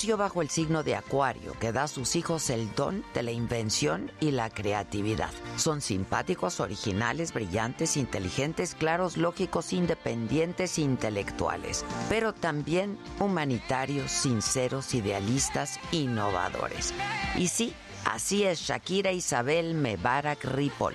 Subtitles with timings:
[0.00, 3.32] nació bajo el signo de Acuario, que da a sus hijos el don de la
[3.32, 5.28] invención y la creatividad.
[5.58, 16.94] Son simpáticos, originales, brillantes, inteligentes, claros, lógicos, independientes, intelectuales, pero también humanitarios, sinceros, idealistas, innovadores.
[17.36, 17.74] Y sí,
[18.06, 20.94] así es Shakira Isabel Mebarak Ripoll.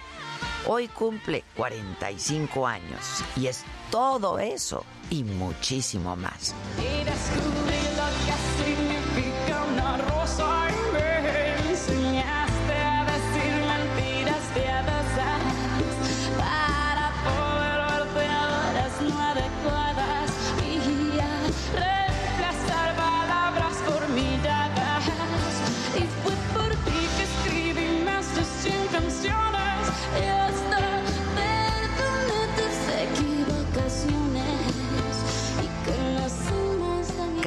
[0.65, 6.55] Hoy cumple 45 años y es todo eso y muchísimo más.
[10.35, 10.94] sorry.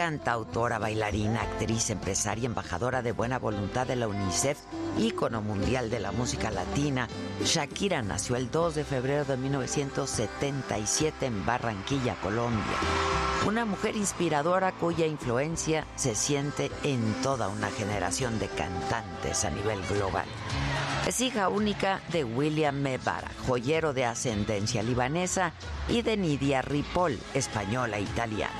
[0.00, 4.56] Autora, bailarina, actriz, empresaria, embajadora de buena voluntad de la UNICEF,
[4.96, 7.08] ícono mundial de la música latina,
[7.42, 12.78] Shakira nació el 2 de febrero de 1977 en Barranquilla, Colombia.
[13.46, 19.80] Una mujer inspiradora cuya influencia se siente en toda una generación de cantantes a nivel
[19.88, 20.26] global.
[21.08, 25.54] Es hija única de William Mebara, joyero de ascendencia libanesa,
[25.88, 28.52] y de Nidia Ripoll, española italiana.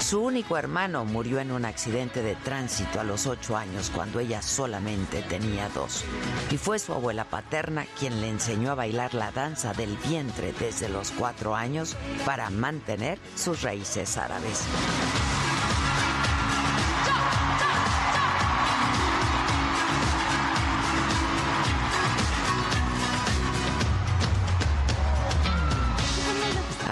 [0.00, 4.42] Su único hermano murió en un accidente de tránsito a los ocho años cuando ella
[4.42, 6.04] solamente tenía dos.
[6.50, 10.88] Y fue su abuela paterna quien le enseñó a bailar la danza del vientre desde
[10.88, 11.96] los cuatro años
[12.26, 14.66] para mantener sus raíces árabes.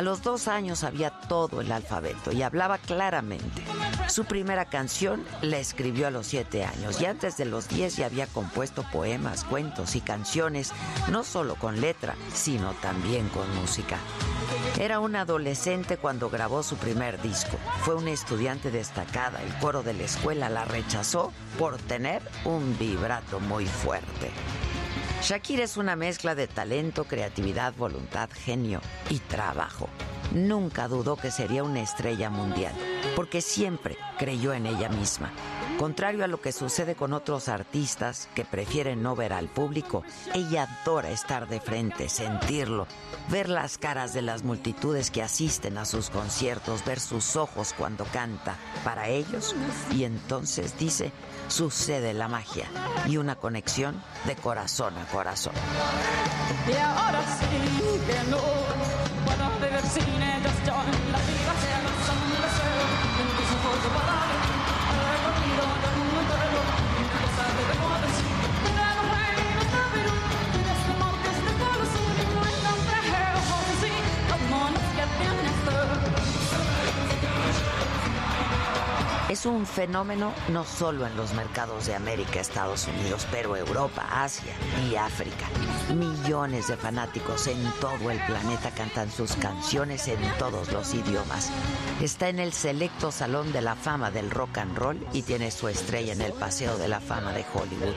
[0.02, 3.62] A los dos años sabía todo el alfabeto y hablaba claramente.
[4.08, 8.06] Su primera canción la escribió a los siete años y antes de los diez ya
[8.06, 10.72] había compuesto poemas, cuentos y canciones,
[11.08, 13.96] no solo con letra, sino también con música.
[14.76, 17.56] Era un adolescente cuando grabó su primer disco.
[17.82, 19.40] Fue una estudiante destacada.
[19.40, 24.32] El coro de la escuela la rechazó por tener un vibrato muy fuerte.
[25.22, 29.88] Shakira es una mezcla de talento, creatividad, voluntad, genio y trabajo.
[30.32, 32.74] Nunca dudó que sería una estrella mundial,
[33.14, 35.30] porque siempre creyó en ella misma.
[35.78, 40.02] Contrario a lo que sucede con otros artistas que prefieren no ver al público,
[40.34, 42.88] ella adora estar de frente, sentirlo,
[43.30, 48.04] ver las caras de las multitudes que asisten a sus conciertos, ver sus ojos cuando
[48.06, 49.54] canta para ellos
[49.92, 51.12] y entonces dice,
[51.52, 52.66] sucede la magia
[53.06, 55.52] y una conexión de corazón a corazón.
[79.32, 84.52] Es un fenómeno no solo en los mercados de América, Estados Unidos, pero Europa, Asia
[84.86, 85.46] y África.
[85.94, 91.50] Millones de fanáticos en todo el planeta cantan sus canciones en todos los idiomas.
[92.02, 95.66] Está en el selecto Salón de la Fama del Rock and Roll y tiene su
[95.66, 97.94] estrella en el Paseo de la Fama de Hollywood.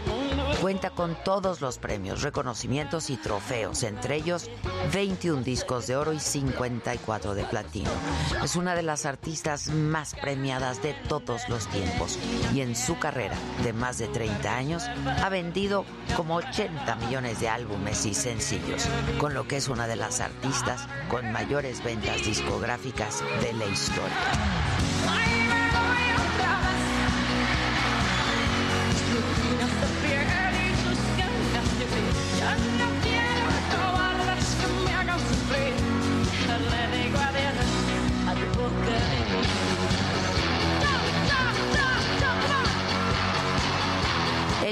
[0.62, 4.50] Cuenta con todos los premios, reconocimientos y trofeos, entre ellos
[4.94, 7.92] 21 discos de oro y 54 de platino.
[8.42, 12.19] Es una de las artistas más premiadas de todo los tiempos
[12.54, 15.86] y en su carrera de más de 30 años ha vendido
[16.16, 18.88] como 80 millones de álbumes y sencillos,
[19.18, 25.34] con lo que es una de las artistas con mayores ventas discográficas de la historia.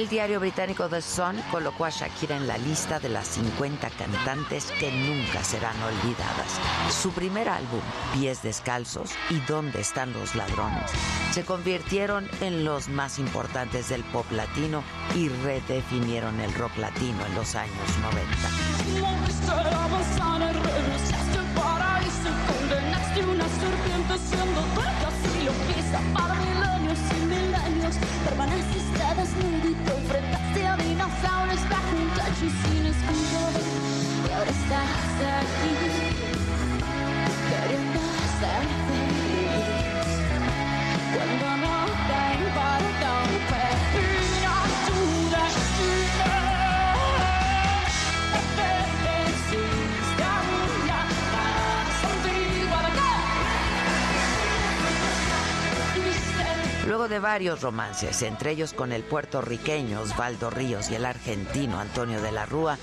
[0.04, 4.70] El diario británico The Sun colocó a Shakira en la lista de las 50 cantantes
[4.78, 6.60] que nunca serán olvidadas.
[6.92, 7.80] Su primer álbum,
[8.14, 10.92] Pies Descalzos y ¿Dónde están los ladrones?
[11.32, 14.84] se convirtieron en los más importantes del pop latino
[15.16, 18.34] y redefinieron el rock latino en los años 90
[29.16, 29.83] desnudito enfrentaste
[34.44, 34.90] y ahora estás
[35.40, 35.72] aquí
[37.50, 38.00] queriendo
[38.40, 38.93] ser
[57.04, 62.32] De varios romances, entre ellos con el puertorriqueño Osvaldo Ríos y el argentino Antonio de
[62.32, 62.78] la Rúa,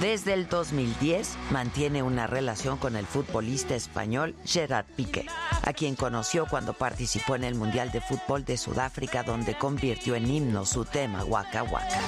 [0.00, 5.26] desde el 2010 mantiene una relación con el futbolista español Gerard Piqué,
[5.62, 10.30] a quien conoció cuando participó en el Mundial de Fútbol de Sudáfrica, donde convirtió en
[10.30, 12.00] himno su tema Waka Waka.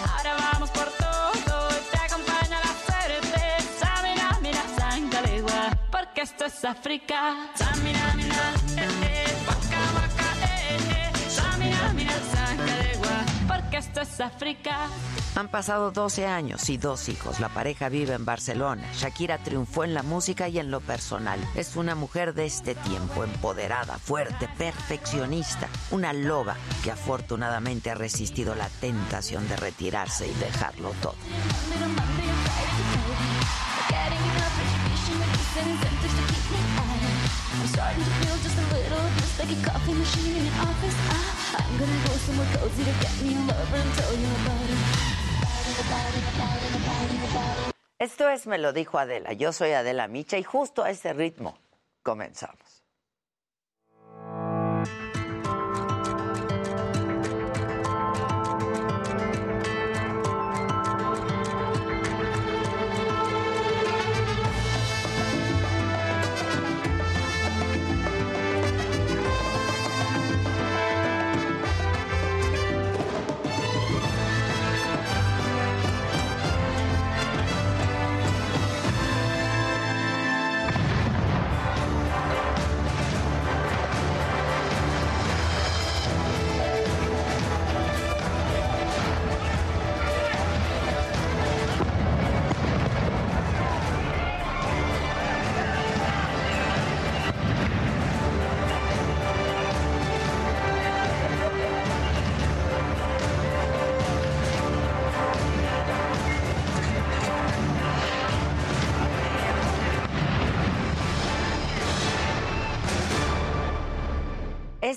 [6.24, 7.52] Esto es África.
[13.46, 14.88] Porque esto es África.
[15.36, 17.40] Han pasado 12 años y dos hijos.
[17.40, 18.88] La pareja vive en Barcelona.
[18.94, 21.40] Shakira triunfó en la música y en lo personal.
[21.54, 25.68] Es una mujer de este tiempo, empoderada, fuerte, perfeccionista.
[25.90, 31.16] Una loba que afortunadamente ha resistido la tentación de retirarse y dejarlo todo.
[47.98, 49.32] Esto es Me lo dijo Adela.
[49.32, 51.58] Yo soy Adela Micha y justo a ese ritmo
[52.02, 52.63] comenzamos.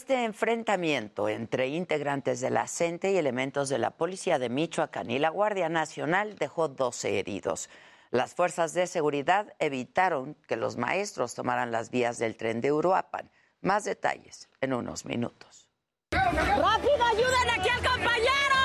[0.08, 5.20] Este enfrentamiento entre integrantes de la CENTE y elementos de la Policía de Michoacán y
[5.20, 7.70] la Guardia Nacional dejó 12 heridos.
[8.10, 13.30] Las fuerzas de seguridad evitaron que los maestros tomaran las vías del tren de Uruapan.
[13.60, 15.70] Más detalles en unos minutos.
[16.12, 18.56] ¡Rápido, ayuden aquí al compañero!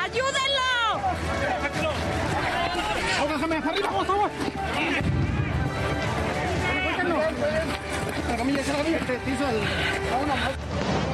[0.00, 1.02] ¡Ayúdenlo!
[3.20, 4.30] ¡Pónganse para arriba, por favor!
[8.42, 11.11] La camilla, esa camilla, este piso al...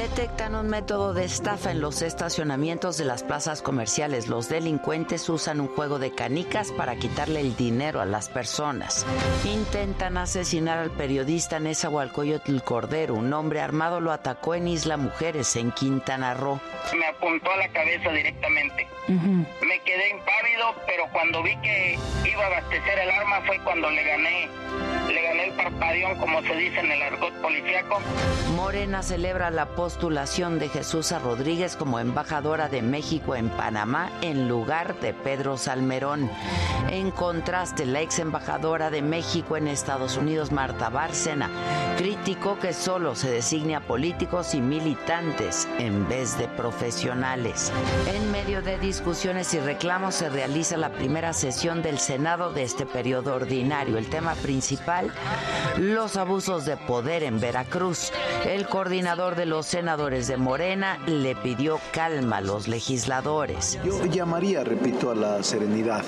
[0.00, 4.28] Detectan un método de estafa en los estacionamientos de las plazas comerciales.
[4.28, 9.04] Los delincuentes usan un juego de canicas para quitarle el dinero a las personas.
[9.44, 13.12] Intentan asesinar al periodista Nezahualcóyotl Cordero.
[13.12, 16.58] Un hombre armado lo atacó en Isla Mujeres, en Quintana Roo.
[16.96, 18.88] me apuntó a la cabeza directamente.
[19.06, 24.04] Me quedé impávido, pero cuando vi que iba a abastecer el arma fue cuando le
[24.04, 24.48] gané,
[25.08, 27.98] le gané el parpadeón, como se dice en el argot policíaco.
[28.54, 35.00] Morena celebra la postulación de Jesús Rodríguez como embajadora de México en Panamá en lugar
[35.00, 36.30] de Pedro Salmerón.
[36.90, 41.50] En contraste, la ex embajadora de México en Estados Unidos, Marta Bárcena,
[41.98, 47.72] criticó que solo se designe a políticos y militantes en vez de profesionales.
[48.14, 52.86] En medio de discusiones y reclamos se realiza la primera sesión del Senado de este
[52.86, 53.98] periodo ordinario.
[53.98, 55.12] El tema principal,
[55.78, 58.12] los abusos de poder en Veracruz.
[58.46, 63.78] El coordinador de los senadores de Morena le pidió calma a los legisladores.
[63.82, 66.04] Yo llamaría, repito, a la serenidad,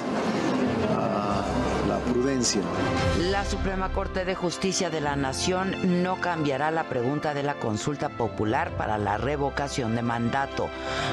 [3.31, 8.09] la Suprema Corte de Justicia de la Nación no cambiará la pregunta de la consulta
[8.09, 10.69] popular para la revocación de mandato.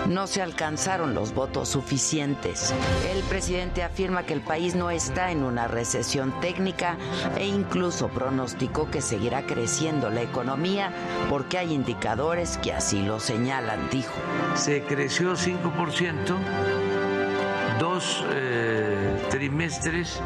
[0.08, 2.74] No se alcanzaron los votos suficientes.
[3.14, 6.98] El presidente afirma que el país no está en una recesión técnica
[7.38, 10.92] e incluso pronosticó que seguirá creciendo la economía
[11.30, 14.14] porque hay indicadores que así lo señalan, dijo.
[14.56, 16.36] se creció 5%,
[17.80, 20.20] dos eh, trimestres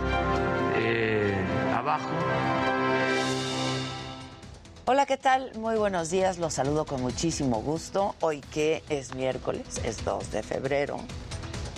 [4.85, 5.51] Hola, ¿qué tal?
[5.55, 8.15] Muy buenos días, los saludo con muchísimo gusto.
[8.21, 10.97] Hoy que es miércoles, es 2 de febrero.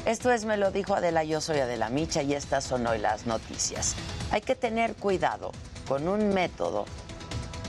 [0.05, 3.25] Esto es Me lo dijo Adela, yo soy Adela Micha y estas son hoy las
[3.25, 3.95] noticias.
[4.31, 5.51] Hay que tener cuidado
[5.87, 6.85] con un método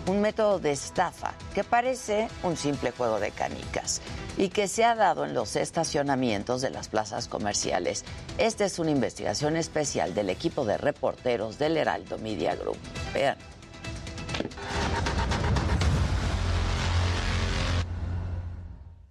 [0.06, 4.00] un método de estafa que parece un simple juego de canicas
[4.36, 8.04] y que se ha dado en los estacionamientos de las plazas comerciales.
[8.38, 12.78] Esta es una investigación especial del equipo de reporteros del Heraldo Media Group.
[13.12, 13.36] Vean.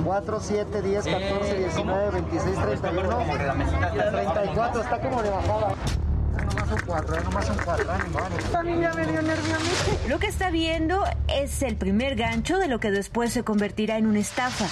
[0.03, 3.25] Cuatro, siete, 10, 14, 19, 26, 31,
[4.11, 5.75] 34, está como de bajada.
[6.85, 7.85] Cuatro, nomás son cuatro,
[8.63, 10.07] me dio nervio mí.
[10.07, 14.05] Lo que está viendo es el primer gancho de lo que después se convertirá en
[14.05, 14.65] una estafa.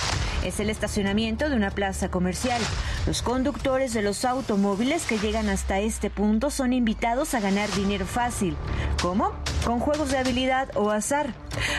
[0.46, 2.62] Es el estacionamiento de una plaza comercial.
[3.08, 8.06] Los conductores de los automóviles que llegan hasta este punto son invitados a ganar dinero
[8.06, 8.56] fácil.
[9.02, 9.32] ¿Cómo?
[9.66, 11.34] Con juegos de habilidad o azar.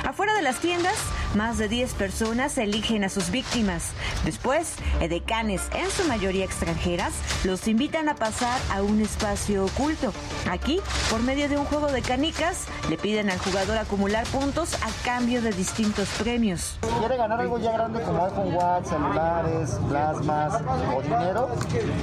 [0.04, 0.96] Afuera de las tiendas,
[1.34, 3.92] más de 10 personas eligen a sus víctimas.
[4.24, 7.12] Después, edecanes, en su mayoría extranjeras,
[7.44, 10.12] los invitan a pasar a un espacio oculto.
[10.50, 15.04] Aquí, por medio de un juego de canicas, le piden al jugador acumular puntos a
[15.04, 16.78] cambio de distintos premios.
[17.00, 20.62] quiere ganar algo ya grande como iPhone Watch, celulares, plasmas
[20.96, 21.48] o dinero,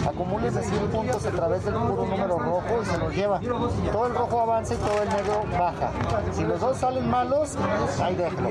[0.08, 3.40] acumúlese 100 puntos a través del puro número rojo y se los lleva.
[3.92, 5.92] Todo el rojo avanza y todo el negro baja.
[6.34, 7.56] Si los dos salen malos,
[8.02, 8.50] ahí déjalo.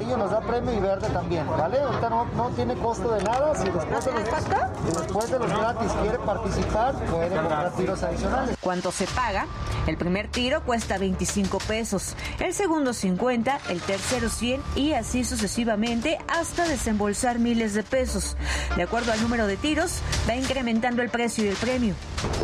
[0.00, 1.78] Amarillo nos da premio y verde también, ¿vale?
[1.78, 3.54] Ahorita no, no tiene costo de nada.
[3.54, 8.56] Si después de los, si después de los gratis quiere participar, puede comprar tiros adicionales.
[8.62, 9.46] ¿Cuánto se paga?
[9.86, 16.18] El primer tiro cuesta 25 pesos, el segundo 50, el tercero 100 y así sucesivamente
[16.28, 18.36] hasta desembolsar miles de pesos.
[18.76, 21.94] De acuerdo al número de tiros, va incrementando el precio y el premio.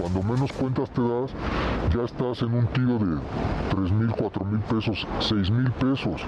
[0.00, 1.30] Cuando menos cuentas te das,
[1.94, 3.20] ya estás en un tiro de
[3.70, 6.22] 3 mil, 4 mil pesos, 6 mil pesos.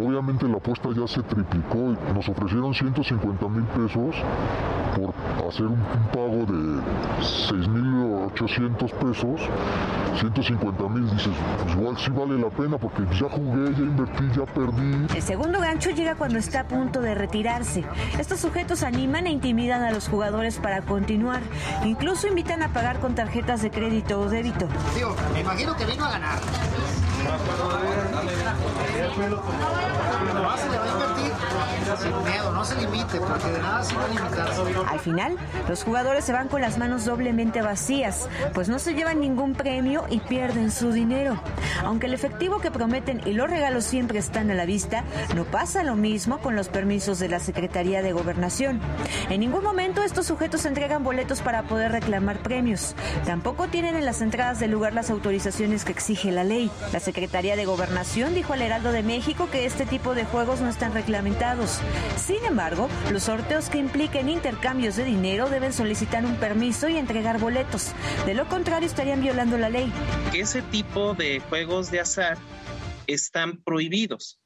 [0.00, 1.94] Obviamente la apuesta ya se triplicó.
[2.14, 4.16] Nos ofrecieron 150 mil pesos
[4.96, 5.14] por
[5.48, 6.80] hacer un, un pago de
[7.20, 7.81] 6 mil
[8.32, 9.40] 800 pesos.
[10.18, 14.44] 150 mil, dices, pues igual sí vale la pena porque ya jugué, ya invertí, ya
[14.44, 15.06] perdí.
[15.14, 17.82] El segundo gancho llega cuando está a punto de retirarse.
[18.18, 21.40] Estos sujetos animan e intimidan a los jugadores para continuar.
[21.84, 24.68] Incluso invitan a pagar con tarjetas de crédito o débito.
[24.94, 26.38] Digo, me imagino que vino a ganar.
[27.22, 27.38] No
[30.56, 31.21] se le va a invertir
[31.96, 34.62] sin miedo, no se limite, porque de nada a limitarse.
[34.88, 35.36] Al final,
[35.68, 40.04] los jugadores se van con las manos doblemente vacías, pues no se llevan ningún premio
[40.10, 41.40] y pierden su dinero.
[41.84, 45.82] Aunque el efectivo que prometen y los regalos siempre están a la vista, no pasa
[45.82, 48.80] lo mismo con los permisos de la Secretaría de Gobernación.
[49.28, 52.94] En ningún momento estos sujetos entregan boletos para poder reclamar premios.
[53.26, 56.70] Tampoco tienen en las entradas del lugar las autorizaciones que exige la ley.
[56.92, 60.68] La Secretaría de Gobernación dijo al Heraldo de México que este tipo de juegos no
[60.68, 61.81] están reglamentados.
[62.16, 67.38] Sin embargo, los sorteos que impliquen intercambios de dinero deben solicitar un permiso y entregar
[67.38, 67.92] boletos.
[68.26, 69.92] De lo contrario, estarían violando la ley.
[70.32, 72.38] ese tipo de juegos de azar
[73.06, 74.40] están prohibidos,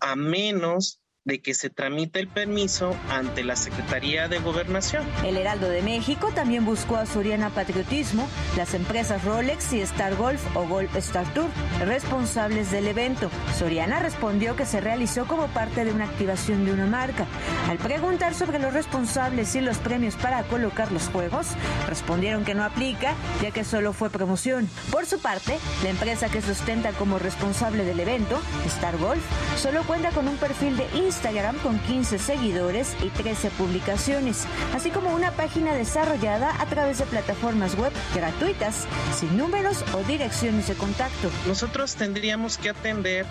[0.00, 5.06] a menos de que se tramite el permiso ante la Secretaría de Gobernación.
[5.24, 10.40] El Heraldo de México también buscó a Soriana Patriotismo, las empresas Rolex y Star Golf
[10.56, 11.48] o Golf Star Tour,
[11.84, 13.30] responsables del evento.
[13.58, 17.26] Soriana respondió que se realizó como parte de una activación de una marca.
[17.68, 21.48] Al preguntar sobre los responsables y los premios para colocar los juegos,
[21.86, 24.68] respondieron que no aplica, ya que solo fue promoción.
[24.90, 29.22] Por su parte, la empresa que sustenta como responsable del evento, Star Golf,
[29.56, 35.12] solo cuenta con un perfil de Instagram con 15 seguidores y 13 publicaciones, así como
[35.12, 38.86] una página desarrollada a través de plataformas web gratuitas,
[39.18, 41.28] sin números o direcciones de contacto.
[41.48, 43.26] Nosotros tendríamos que atender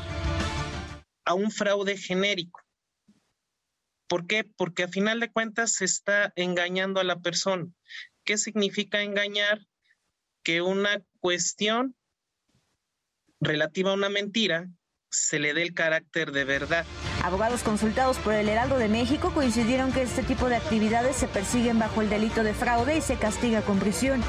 [1.23, 2.59] a un fraude genérico.
[4.09, 4.43] ¿Por qué?
[4.43, 7.65] Porque a final de cuentas se está engañando a la persona.
[8.25, 9.65] ¿Qué significa engañar?
[10.43, 11.95] Que una cuestión
[13.39, 14.67] relativa a una mentira
[15.09, 16.85] se le dé el carácter de verdad.
[17.23, 21.77] Abogados consultados por el Heraldo de México coincidieron que este tipo de actividades se persiguen
[21.77, 24.23] bajo el delito de fraude y se castiga con prisión.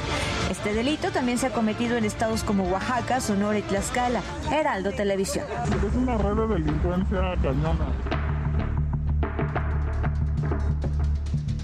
[0.51, 4.23] Este delito también se ha cometido en estados como Oaxaca, Sonora y Tlaxcala.
[4.51, 5.47] Heraldo Televisión.
[5.89, 7.87] Es una red de delincuencia cañona.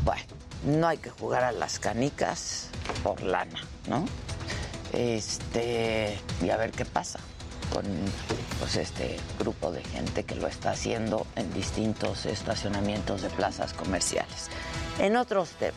[0.04, 0.22] Bueno,
[0.64, 2.70] no hay que jugar a las canicas
[3.02, 4.04] por lana, ¿no?
[4.92, 7.18] Este, y a ver qué pasa
[7.72, 7.84] con
[8.58, 14.48] pues este grupo de gente que lo está haciendo en distintos estacionamientos de plazas comerciales.
[14.98, 15.76] En otros temas,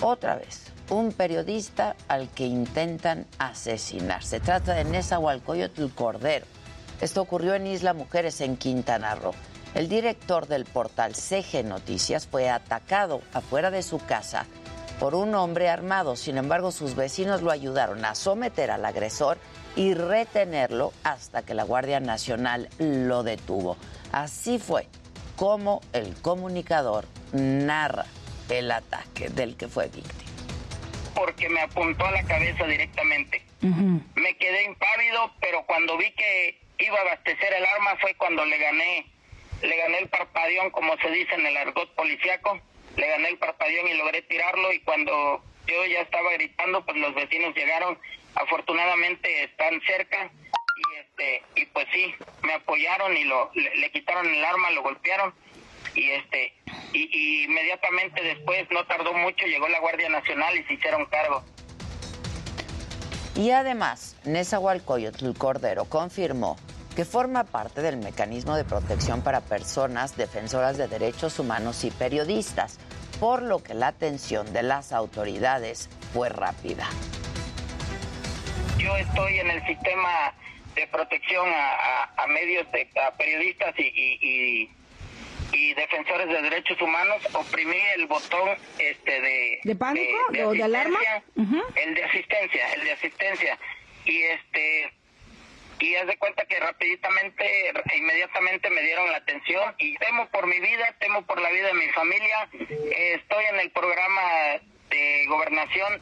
[0.00, 4.22] otra vez, un periodista al que intentan asesinar.
[4.22, 6.46] Se trata de Nezahualcóyotl Cordero.
[7.00, 9.34] Esto ocurrió en Isla Mujeres en Quintana Roo.
[9.74, 14.46] El director del portal CG Noticias fue atacado afuera de su casa
[14.98, 16.16] por un hombre armado.
[16.16, 19.38] Sin embargo, sus vecinos lo ayudaron a someter al agresor
[19.76, 23.76] y retenerlo hasta que la Guardia Nacional lo detuvo.
[24.12, 24.86] Así fue
[25.36, 28.06] como el comunicador narra
[28.48, 30.30] el ataque del que fue víctima.
[31.14, 33.42] Porque me apuntó a la cabeza directamente.
[33.60, 38.58] Me quedé impávido, pero cuando vi que iba a abastecer el arma fue cuando le
[38.58, 39.06] gané,
[39.62, 42.60] le gané el parpadeón, como se dice en el argot policiaco,
[42.96, 47.14] le gané el parpadeón y logré tirarlo y cuando yo ya estaba gritando, pues los
[47.14, 47.98] vecinos llegaron,
[48.34, 50.30] afortunadamente están cerca
[50.76, 55.32] y este y pues sí, me apoyaron y lo le, quitaron el arma, lo golpearon
[55.94, 56.52] y este
[56.92, 61.42] y, inmediatamente después no tardó mucho llegó la Guardia Nacional y se hicieron cargo.
[63.36, 66.56] Y además, Nezahualcóyotl Cordero confirmó
[66.94, 72.78] que forma parte del mecanismo de protección para personas defensoras de derechos humanos y periodistas,
[73.20, 76.88] por lo que la atención de las autoridades fue rápida.
[78.78, 80.34] Yo estoy en el sistema
[80.74, 84.68] de protección a, medios, de, a periodistas y
[85.54, 87.22] y defensores de derechos humanos.
[87.32, 90.98] Oprimí el botón este de de pánico de, o de alarma
[91.36, 93.58] el de asistencia el de asistencia.
[94.04, 94.92] Y este
[95.80, 100.60] y haz de cuenta que rapiditamente inmediatamente me dieron la atención y temo por mi
[100.60, 102.48] vida temo por la vida de mi familia
[103.14, 104.22] estoy en el programa
[104.90, 106.00] de gobernación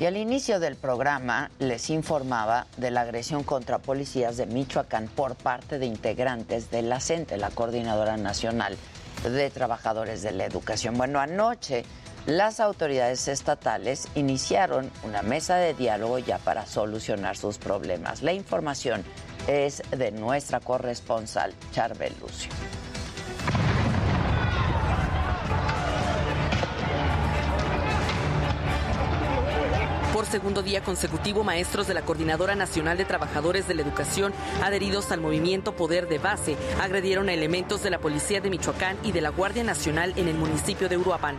[0.00, 5.36] y al inicio del programa les informaba de la agresión contra policías de Michoacán por
[5.36, 8.78] parte de integrantes de la CENTE, la Coordinadora Nacional
[9.24, 10.96] de Trabajadores de la Educación.
[10.96, 11.84] Bueno, anoche
[12.26, 18.22] las autoridades estatales iniciaron una mesa de diálogo ya para solucionar sus problemas.
[18.22, 19.04] La información
[19.46, 22.50] es de nuestra corresponsal, Charbel Lucio.
[30.20, 35.12] Por segundo día consecutivo, maestros de la Coordinadora Nacional de Trabajadores de la Educación, adheridos
[35.12, 39.22] al movimiento Poder de Base, agredieron a elementos de la Policía de Michoacán y de
[39.22, 41.38] la Guardia Nacional en el municipio de Uruapan.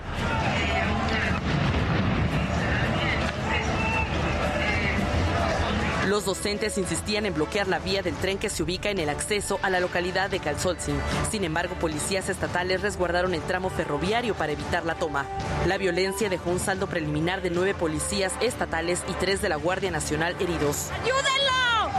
[6.12, 9.62] Los docentes insistían en bloquear la vía del tren que se ubica en el acceso
[9.62, 11.00] a la localidad de Calzolzin.
[11.32, 15.26] Sin embargo, policías estatales resguardaron el tramo ferroviario para evitar la toma.
[15.67, 19.89] La violencia dejó un saldo preliminar de nueve policías estatales y tres de la Guardia
[19.89, 20.89] Nacional heridos.
[21.02, 21.91] ¡Ayúdenlo!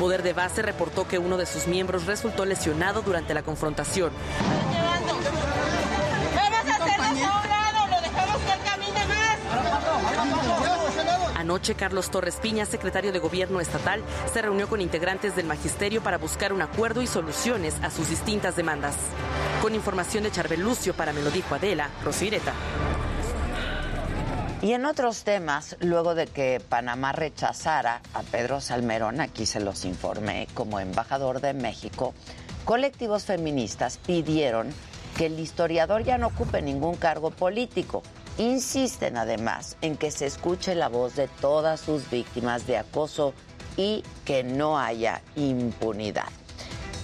[0.00, 4.10] Poder de Base reportó que uno de sus miembros resultó lesionado durante la confrontación.
[11.36, 16.18] Anoche, Carlos Torres Piña, secretario de Gobierno estatal, se reunió con integrantes del magisterio para
[16.18, 18.96] buscar un acuerdo y soluciones a sus distintas demandas.
[19.62, 22.52] Con información de Charbel Lucio para Me lo dijo Adela, Rosireta.
[24.62, 29.84] Y en otros temas, luego de que Panamá rechazara a Pedro Salmerón, aquí se los
[29.84, 32.14] informé, como embajador de México,
[32.64, 34.72] colectivos feministas pidieron
[35.16, 38.02] que el historiador ya no ocupe ningún cargo político
[38.38, 43.32] Insisten además en que se escuche la voz de todas sus víctimas de acoso
[43.78, 46.28] y que no haya impunidad.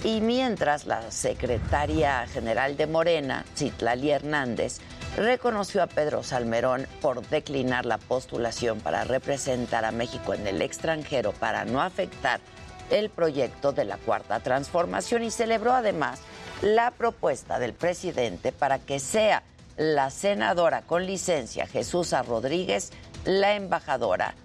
[0.03, 4.79] Y mientras la secretaria general de Morena, Citlali Hernández,
[5.15, 11.31] reconoció a Pedro Salmerón por declinar la postulación para representar a México en el extranjero
[11.31, 12.41] para no afectar
[12.89, 16.19] el proyecto de la Cuarta Transformación y celebró además
[16.61, 19.43] la propuesta del presidente para que sea
[19.77, 22.91] la senadora con licencia Jesús Rodríguez,
[23.25, 24.35] la embajadora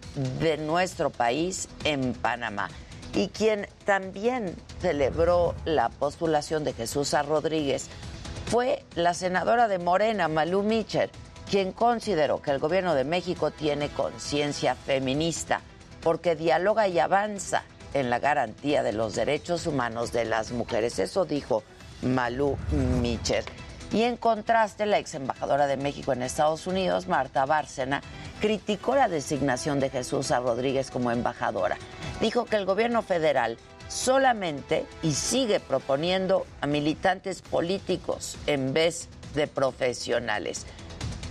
[0.41, 2.69] de nuestro país en Panamá.
[3.15, 7.89] Y quien también celebró la postulación de Jesús Rodríguez
[8.47, 11.11] fue la senadora de Morena, Malú Mitchell,
[11.51, 15.63] quien consideró que el gobierno de México tiene conciencia feminista
[16.03, 17.65] porque dialoga y avanza
[17.95, 20.99] en la garantía de los derechos humanos de las mujeres.
[20.99, 21.63] Eso dijo
[22.03, 22.57] Malú
[23.01, 23.45] Mitchell.
[23.93, 28.03] Y en contraste, la ex embajadora de México en Estados Unidos, Marta Bárcena,
[28.41, 31.79] criticó la designación de Jesús Rodríguez como embajadora.
[32.21, 33.57] Dijo que el gobierno federal
[33.89, 40.67] solamente y sigue proponiendo a militantes políticos en vez de profesionales.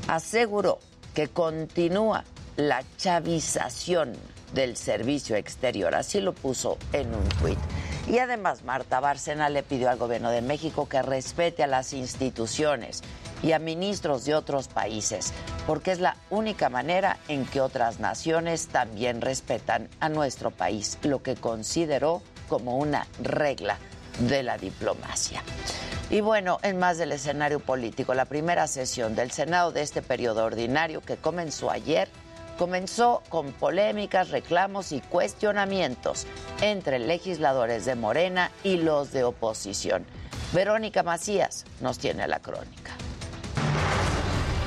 [0.08, 0.80] Aseguró
[1.14, 2.24] que continúa
[2.56, 4.14] la chavización
[4.54, 5.96] del servicio exterior.
[5.96, 7.60] Así lo puso en un tuit.
[8.08, 13.02] Y además, Marta Bárcena le pidió al gobierno de México que respete a las instituciones
[13.44, 15.34] y a ministros de otros países,
[15.66, 21.22] porque es la única manera en que otras naciones también respetan a nuestro país, lo
[21.22, 23.78] que consideró como una regla
[24.20, 25.44] de la diplomacia.
[26.10, 30.46] Y bueno, en más del escenario político, la primera sesión del Senado de este periodo
[30.46, 32.08] ordinario que comenzó ayer
[32.58, 36.28] comenzó con polémicas, reclamos y cuestionamientos
[36.62, 40.06] entre legisladores de Morena y los de oposición.
[40.54, 42.96] Verónica Macías nos tiene la crónica.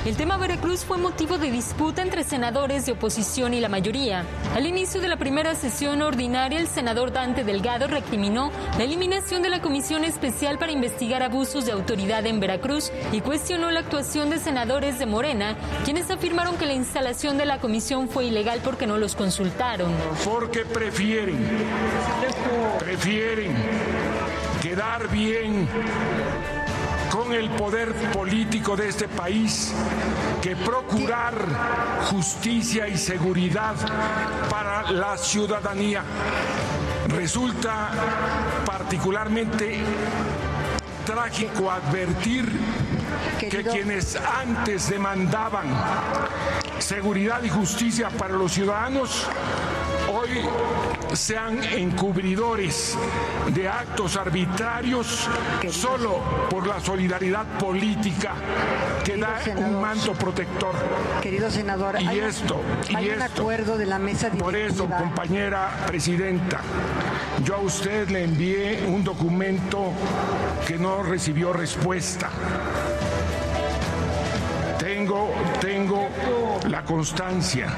[0.03, 4.25] El tema Veracruz fue motivo de disputa entre senadores de oposición y la mayoría.
[4.55, 9.49] Al inicio de la primera sesión ordinaria, el senador Dante Delgado recriminó la eliminación de
[9.49, 14.39] la Comisión Especial para investigar abusos de autoridad en Veracruz y cuestionó la actuación de
[14.39, 18.97] senadores de Morena, quienes afirmaron que la instalación de la comisión fue ilegal porque no
[18.97, 19.91] los consultaron.
[20.25, 21.37] Porque prefieren,
[22.79, 23.55] prefieren
[24.63, 25.67] quedar bien
[27.33, 29.73] el poder político de este país
[30.41, 31.33] que procurar
[32.09, 33.75] justicia y seguridad
[34.49, 36.03] para la ciudadanía.
[37.07, 37.91] Resulta
[38.65, 39.79] particularmente
[41.05, 42.51] trágico advertir
[43.39, 45.67] que quienes antes demandaban
[46.79, 49.27] seguridad y justicia para los ciudadanos
[50.11, 50.29] hoy
[51.13, 52.97] sean encubridores
[53.53, 55.27] de actos arbitrarios
[55.69, 58.33] solo por la solidaridad política
[59.03, 60.73] que da un manto protector.
[61.21, 63.41] Querido senador, y hay, esto, y un esto.
[63.41, 64.45] acuerdo de la mesa directiva.
[64.45, 66.61] Por eso, compañera presidenta,
[67.43, 69.91] yo a usted le envié un documento
[70.67, 72.29] que no recibió respuesta.
[75.01, 76.07] Tengo, tengo
[76.69, 77.73] la constancia.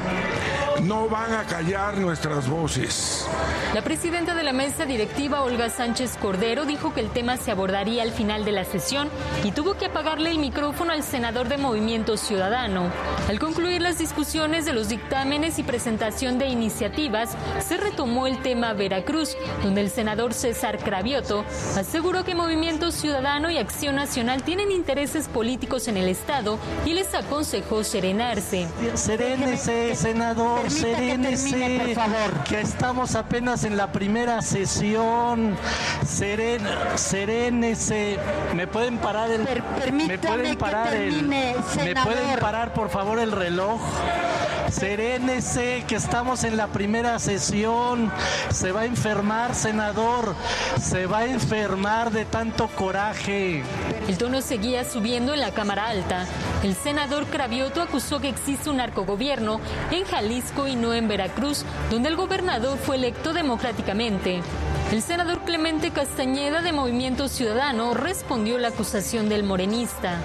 [0.82, 3.28] No van a callar nuestras voces.
[3.74, 8.04] La presidenta de la mesa directiva, Olga Sánchez Cordero, dijo que el tema se abordaría
[8.04, 9.10] al final de la sesión
[9.44, 12.92] y tuvo que apagarle el micrófono al senador de Movimiento Ciudadano.
[13.30, 18.74] Al concluir las discusiones de los dictámenes y presentación de iniciativas, se retomó el tema
[18.74, 21.46] Veracruz, donde el senador César Cravioto
[21.78, 27.14] aseguró que Movimiento Ciudadano y Acción Nacional tienen intereses políticos en el Estado y les
[27.14, 28.68] aconsejó serenarse.
[28.96, 31.50] Serénese, senador, Que serénese.
[31.52, 32.44] termine, por favor.
[32.44, 35.56] Que estamos apenas en la primera sesión.
[36.06, 36.62] Seren,
[36.96, 38.18] serénese.
[38.54, 42.14] ¿Me pueden parar el Per- Me pueden que parar termine, el ¿Me senador.
[42.14, 43.82] pueden parar por favor el reloj?
[44.74, 48.12] Serénese, que estamos en la primera sesión.
[48.52, 50.36] Se va a enfermar, senador.
[50.82, 53.64] Se va a enfermar de tanto coraje.
[54.08, 56.26] El tono seguía subiendo en la Cámara Alta.
[56.64, 62.10] El senador Cravioto acusó que existe un narcogobierno en Jalisco y no en Veracruz, donde
[62.10, 64.42] el gobernador fue electo democráticamente.
[64.92, 70.18] El senador Clemente Castañeda de Movimiento Ciudadano respondió la acusación del morenista.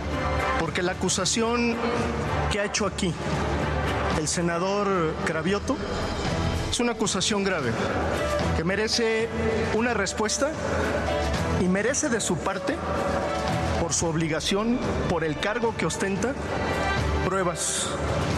[0.59, 1.77] Porque la acusación
[2.51, 3.13] que ha hecho aquí
[4.19, 5.77] el senador Cravioto
[6.71, 7.71] es una acusación grave
[8.57, 9.29] que merece
[9.75, 10.51] una respuesta
[11.61, 12.77] y merece de su parte,
[13.81, 14.79] por su obligación,
[15.09, 16.35] por el cargo que ostenta,
[17.25, 17.87] pruebas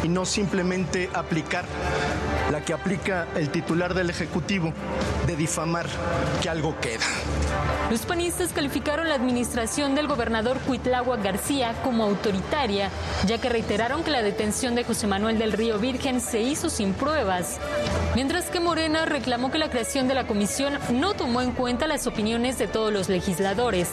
[0.02, 1.64] y no simplemente aplicar
[2.52, 4.72] la que aplica el titular del Ejecutivo
[5.26, 5.86] de difamar
[6.42, 7.06] que algo queda.
[7.90, 12.88] Los panistas calificaron la administración del gobernador Cuitláhuac García como autoritaria,
[13.26, 16.92] ya que reiteraron que la detención de José Manuel del Río Virgen se hizo sin
[16.92, 17.58] pruebas.
[18.20, 22.06] Mientras que Morena reclamó que la creación de la comisión no tomó en cuenta las
[22.06, 23.88] opiniones de todos los legisladores.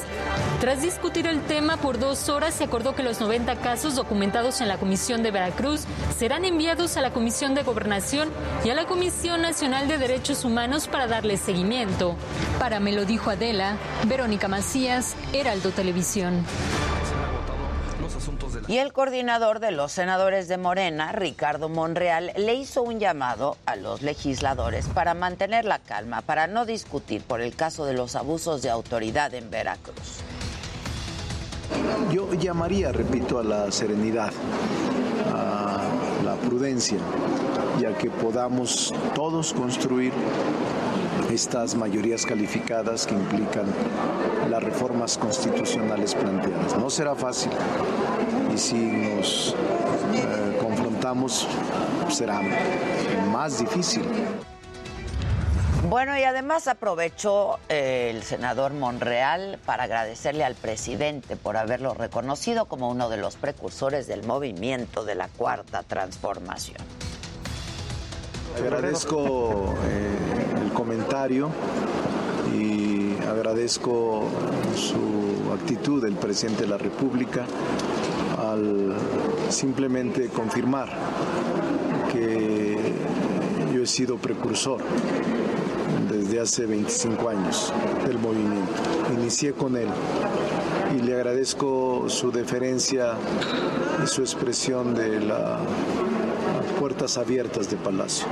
[0.59, 4.67] Tras discutir el tema por dos horas, se acordó que los 90 casos documentados en
[4.67, 5.85] la Comisión de Veracruz
[6.17, 8.27] serán enviados a la Comisión de Gobernación
[8.65, 12.17] y a la Comisión Nacional de Derechos Humanos para darle seguimiento.
[12.59, 16.43] Para Me lo dijo Adela, Verónica Macías, Heraldo Televisión.
[18.67, 23.77] Y el coordinador de los senadores de Morena, Ricardo Monreal, le hizo un llamado a
[23.77, 28.61] los legisladores para mantener la calma, para no discutir por el caso de los abusos
[28.61, 30.19] de autoridad en Veracruz.
[32.11, 34.33] Yo llamaría, repito, a la serenidad,
[35.33, 35.79] a
[36.25, 36.97] la prudencia,
[37.79, 40.11] ya que podamos todos construir
[41.29, 43.65] estas mayorías calificadas que implican
[44.49, 46.77] las reformas constitucionales planteadas.
[46.77, 47.51] No será fácil
[48.53, 49.55] y si nos
[50.13, 51.47] eh, confrontamos
[52.09, 52.41] será
[53.31, 54.03] más difícil.
[55.89, 62.65] Bueno, y además aprovechó eh, el senador Monreal para agradecerle al presidente por haberlo reconocido
[62.65, 66.81] como uno de los precursores del movimiento de la Cuarta Transformación.
[68.59, 71.49] Agradezco eh, el comentario
[72.53, 74.27] y agradezco
[74.75, 77.45] su actitud del presidente de la República
[78.37, 78.95] al
[79.49, 80.89] simplemente confirmar
[82.11, 82.77] que
[83.73, 84.81] yo he sido precursor
[86.09, 87.73] desde hace 25 años
[88.05, 88.73] del movimiento.
[89.13, 89.89] Inicié con él
[90.97, 93.13] y le agradezco su deferencia
[94.03, 95.59] y su expresión de las
[96.87, 98.25] puertas abiertas de Palacio.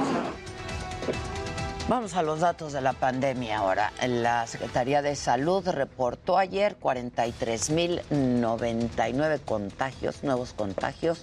[1.89, 3.91] Vamos a los datos de la pandemia ahora.
[4.07, 11.19] La Secretaría de Salud reportó ayer 43.099 contagios, nuevos contagios,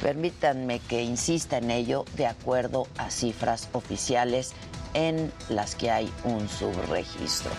[0.03, 4.53] permítanme que insista en ello, de acuerdo a cifras oficiales
[4.93, 7.51] en las que hay un subregistro.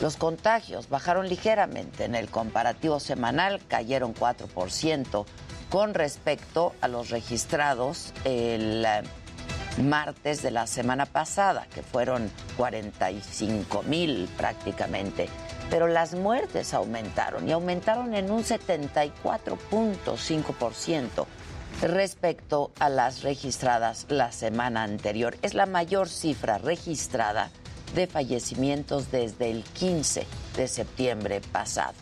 [0.00, 5.26] Los contagios bajaron ligeramente en el comparativo semanal, cayeron 4%
[5.70, 9.02] con respecto a los registrados el eh,
[9.82, 15.28] martes de la semana pasada, que fueron 45 mil prácticamente.
[15.70, 21.26] Pero las muertes aumentaron y aumentaron en un 74.5%
[21.80, 25.36] respecto a las registradas la semana anterior.
[25.42, 27.50] Es la mayor cifra registrada
[27.94, 31.94] de fallecimientos desde el 15 de septiembre pasado.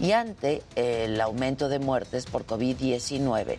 [0.00, 3.56] Y ante el aumento de muertes por COVID-19,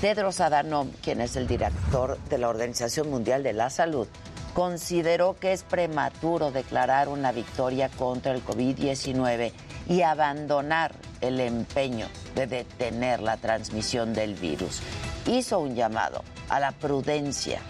[0.00, 4.08] Tedros Adhanom, quien es el director de la Organización Mundial de la Salud,
[4.56, 9.52] consideró que es prematuro declarar una victoria contra el COVID-19
[9.86, 14.80] y abandonar el empeño de detener la transmisión del virus.
[15.26, 17.60] Hizo un llamado a la prudencia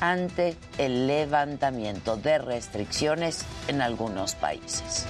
[0.00, 5.06] ante el levantamiento de restricciones en algunos países.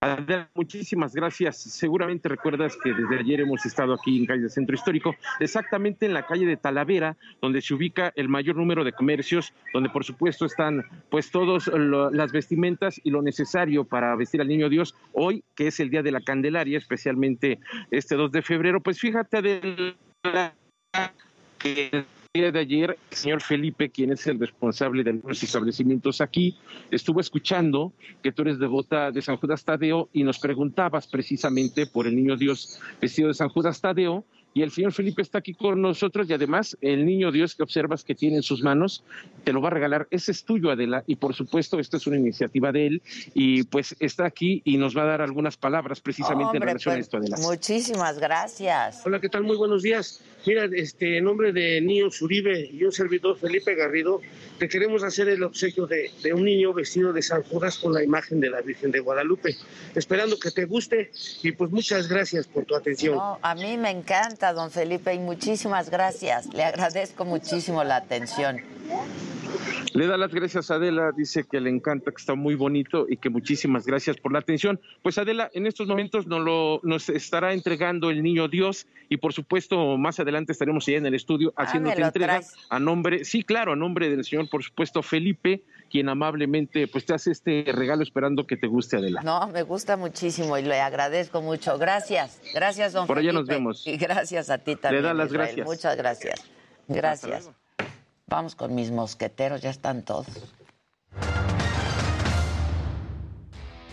[0.00, 1.56] Adela, muchísimas gracias.
[1.60, 6.14] Seguramente recuerdas que desde ayer hemos estado aquí en calle del Centro Histórico, exactamente en
[6.14, 10.46] la calle de Talavera, donde se ubica el mayor número de comercios, donde por supuesto
[10.46, 15.66] están pues todas las vestimentas y lo necesario para vestir al niño Dios hoy, que
[15.66, 17.58] es el día de la Candelaria, especialmente
[17.90, 18.80] este 2 de febrero.
[18.80, 20.54] Pues fíjate Adela,
[21.58, 26.58] que día de ayer, el señor Felipe, quien es el responsable de algunos establecimientos aquí,
[26.90, 32.06] estuvo escuchando que tú eres devota de San Judas Tadeo y nos preguntabas precisamente por
[32.06, 34.26] el niño Dios vestido de San Judas Tadeo.
[34.54, 38.02] Y el señor Felipe está aquí con nosotros y además el niño Dios que observas
[38.02, 39.04] que tiene en sus manos
[39.44, 40.08] te lo va a regalar.
[40.10, 41.04] Ese es tuyo, Adela.
[41.06, 43.02] Y por supuesto, esta es una iniciativa de él
[43.34, 46.94] y pues está aquí y nos va a dar algunas palabras precisamente en Hombre, relación
[46.94, 47.36] a pues, esto, Adela.
[47.38, 49.02] Muchísimas gracias.
[49.06, 49.44] Hola, ¿qué tal?
[49.44, 50.22] Muy buenos días.
[50.46, 54.20] Mira, este, en nombre de Niño Uribe y un servidor Felipe Garrido,
[54.58, 58.02] te queremos hacer el obsequio de, de un niño vestido de San Judas con la
[58.02, 59.56] imagen de la Virgen de Guadalupe,
[59.94, 61.10] esperando que te guste
[61.42, 63.16] y pues muchas gracias por tu atención.
[63.16, 66.46] No, a mí me encanta, don Felipe, y muchísimas gracias.
[66.54, 68.60] Le agradezco muchísimo la atención.
[69.94, 73.16] Le da las gracias a Adela, dice que le encanta, que está muy bonito y
[73.16, 74.80] que muchísimas gracias por la atención.
[75.02, 79.32] Pues Adela, en estos momentos nos, lo, nos estará entregando el niño Dios y por
[79.32, 82.54] supuesto más adelante estaremos allá en el estudio haciendo Ah, entrega traes.
[82.68, 87.14] a nombre, sí, claro, a nombre del señor, por supuesto, Felipe, quien amablemente pues te
[87.14, 89.20] hace este regalo esperando que te guste Adela.
[89.22, 91.78] No, me gusta muchísimo y le agradezco mucho.
[91.78, 93.86] Gracias, gracias, don Por allá nos vemos.
[93.86, 95.02] Y gracias a ti también.
[95.02, 95.46] da las Israel.
[95.46, 95.66] gracias.
[95.66, 96.40] Muchas gracias.
[96.88, 97.50] Gracias.
[98.26, 100.26] Vamos con mis mosqueteros, ya están todos.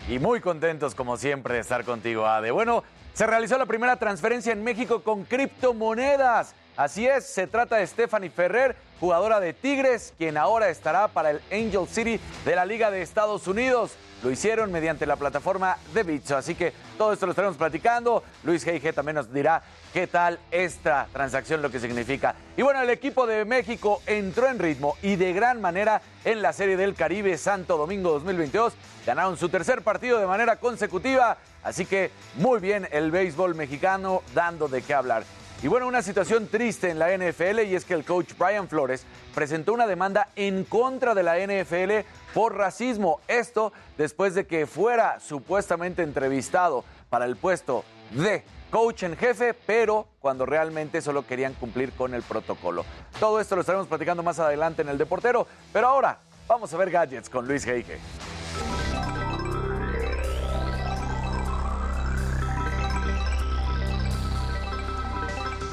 [0.07, 2.51] Y muy contentos, como siempre, de estar contigo, Ade.
[2.51, 6.53] Bueno, se realizó la primera transferencia en México con criptomonedas.
[6.77, 11.41] Así es, se trata de Stephanie Ferrer, jugadora de Tigres, quien ahora estará para el
[11.49, 13.93] Angel City de la Liga de Estados Unidos.
[14.21, 18.23] Lo hicieron mediante la plataforma de Bitso, así que todo esto lo estaremos platicando.
[18.43, 18.93] Luis G.G.
[18.93, 19.61] también nos dirá
[19.93, 22.35] qué tal esta transacción, lo que significa.
[22.57, 26.51] Y bueno, el equipo de México entró en ritmo y de gran manera en la
[26.51, 28.73] Serie del Caribe Santo Domingo 2022.
[29.05, 34.67] Ganaron su tercer partido de manera consecutiva, así que muy bien el béisbol mexicano dando
[34.67, 35.23] de qué hablar.
[35.65, 39.03] Y bueno, una situación triste en la NFL y es que el coach Brian Flores
[39.33, 43.19] presentó una demanda en contra de la NFL por racismo.
[43.27, 50.05] Esto después de que fuera supuestamente entrevistado para el puesto de coach en jefe, pero
[50.19, 52.85] cuando realmente solo querían cumplir con el protocolo.
[53.19, 56.91] Todo esto lo estaremos platicando más adelante en el Deportero, pero ahora vamos a ver
[56.91, 57.97] gadgets con Luis Heige.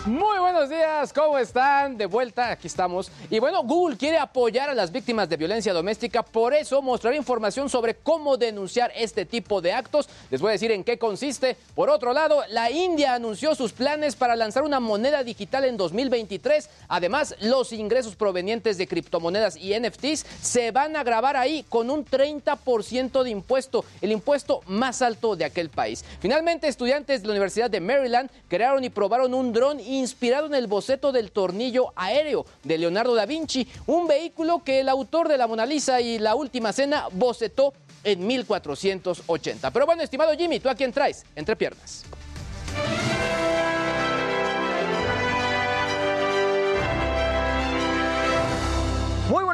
[0.04, 1.96] Muy buenos días, ¿cómo están?
[1.96, 3.08] De vuelta, aquí estamos.
[3.30, 7.68] Y bueno, Google quiere apoyar a las víctimas de violencia doméstica, por eso mostraré información
[7.68, 10.08] sobre cómo denunciar este tipo de actos.
[10.28, 11.56] Les voy a decir en qué consiste.
[11.76, 16.68] Por otro lado, la India anunció sus planes para lanzar una moneda digital en 2023.
[16.88, 22.04] Además, los ingresos provenientes de criptomonedas y NFTs se van a grabar ahí con un
[22.04, 26.04] 30% de impuesto, el impuesto más alto de aquel país.
[26.18, 30.66] Finalmente, estudiantes de la Universidad de Maryland crearon y probaron un dron inspirado en el
[30.66, 35.46] boceto del tornillo aéreo de Leonardo da Vinci, un vehículo que el autor de la
[35.46, 37.72] Mona Lisa y la Última Cena bocetó
[38.04, 39.70] en 1480.
[39.70, 41.24] Pero bueno, estimado Jimmy, ¿tú a quién traes?
[41.36, 42.04] Entre piernas.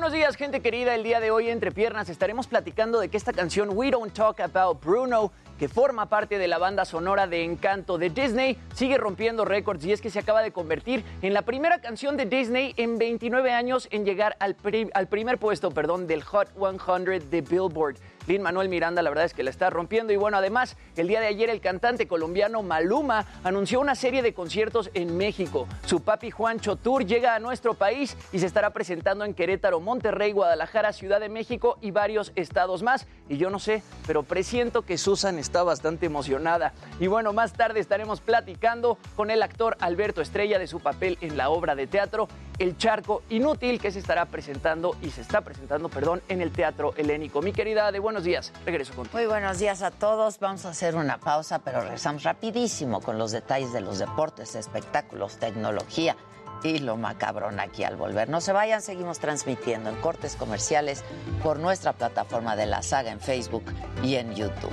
[0.08, 0.94] Buenos días, gente querida.
[0.94, 4.40] El día de hoy, entre piernas, estaremos platicando de que esta canción We Don't Talk
[4.40, 9.44] About Bruno, que forma parte de la banda sonora de Encanto de Disney, sigue rompiendo
[9.44, 12.96] récords y es que se acaba de convertir en la primera canción de Disney en
[12.96, 17.96] 29 años en llegar al, primer puesto perdón, del Hot 100 de Billboard.
[18.28, 21.20] Lin Manuel Miranda la verdad es que la está rompiendo y bueno, además el día
[21.20, 25.66] de ayer el cantante colombiano Maluma anunció una serie de conciertos en México.
[25.86, 30.32] Su papi Juancho Tour llega a nuestro país y se estará presentando en Querétaro, Monterrey,
[30.32, 33.06] Guadalajara, Ciudad de México y varios estados más.
[33.30, 36.74] Y yo no sé, pero presiento que Susan está bastante emocionada.
[37.00, 41.38] Y bueno, más tarde estaremos platicando con el actor Alberto Estrella de su papel en
[41.38, 45.88] la obra de teatro El Charco Inútil que se estará presentando y se está presentando,
[45.88, 47.40] perdón, en el Teatro Helénico.
[47.40, 49.18] Mi querida de buenos días, regreso contigo.
[49.18, 50.38] Muy buenos días a todos.
[50.38, 55.38] Vamos a hacer una pausa, pero regresamos rapidísimo con los detalles de los deportes, espectáculos,
[55.38, 56.16] tecnología
[56.62, 58.28] y lo macabrón aquí al volver.
[58.28, 61.04] No se vayan, seguimos transmitiendo en cortes comerciales
[61.42, 63.64] por nuestra plataforma de la saga en Facebook
[64.02, 64.72] y en YouTube.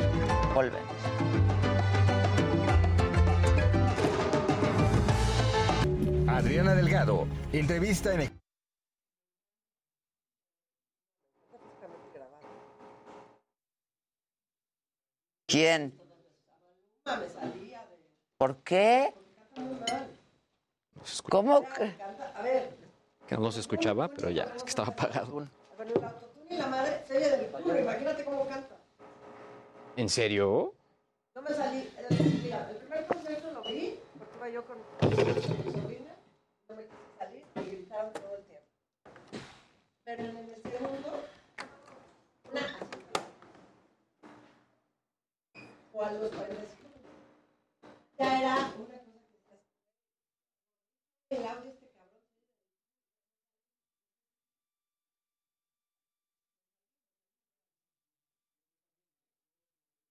[0.53, 0.95] Volvemos.
[6.27, 8.44] Adriana Delgado, entrevista en...
[15.55, 15.97] ¿Quién?
[18.37, 19.13] ¿Por qué?
[21.29, 21.95] ¿Cómo que?
[22.35, 22.75] A ver.
[23.25, 25.47] Que no se escuchaba, pero ya, es que estaba apagado.
[25.71, 28.75] A ver, el autotune y la madre se oye del culo, imagínate cómo canta.
[29.95, 30.73] ¿En serio?
[31.33, 31.89] No me salí.
[32.43, 36.15] Mira, el primer concierto lo vi porque iba yo con mi sobrina,
[36.67, 38.67] no me quise salir y gritaron todo el tiempo.
[40.03, 41.23] Pero en el segundo,
[42.51, 43.05] una así.
[45.97, 46.89] O a los 45
[48.17, 49.55] ya era una cosa
[51.29, 52.21] que el audio este cabrón.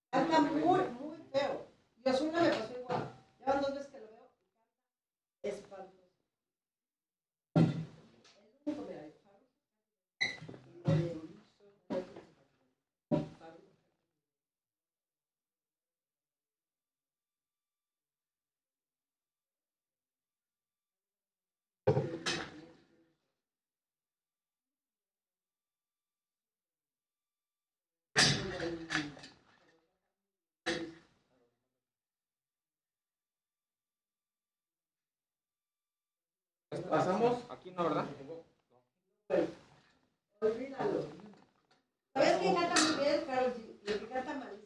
[0.09, 1.67] Canta muy, muy feo.
[2.03, 3.15] Y Osuna me pasó igual.
[3.39, 4.31] Ya van dos veces que lo veo.
[5.43, 6.01] Espantoso.
[7.53, 7.63] El
[8.65, 9.05] único, mira,
[36.89, 37.43] ¿Pasamos?
[37.49, 38.05] Aquí no, ¿verdad?
[40.41, 40.99] Olvídalo.
[42.13, 43.25] ¿Sabes quién canta muy bien?
[43.85, 44.64] El que canta malísimo,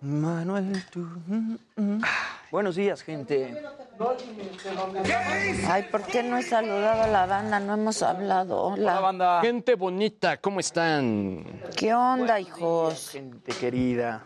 [0.00, 1.00] Manuel, tú.
[1.00, 2.02] mm, mm.
[2.50, 3.62] Buenos días, gente.
[5.68, 7.60] Ay, ¿por qué no he saludado a la banda?
[7.60, 8.58] No hemos hablado.
[8.58, 9.00] Hola.
[9.00, 9.42] banda.
[9.42, 11.44] Gente bonita, ¿cómo están?
[11.76, 13.10] ¿Qué onda, hijos?
[13.10, 14.24] Gente querida.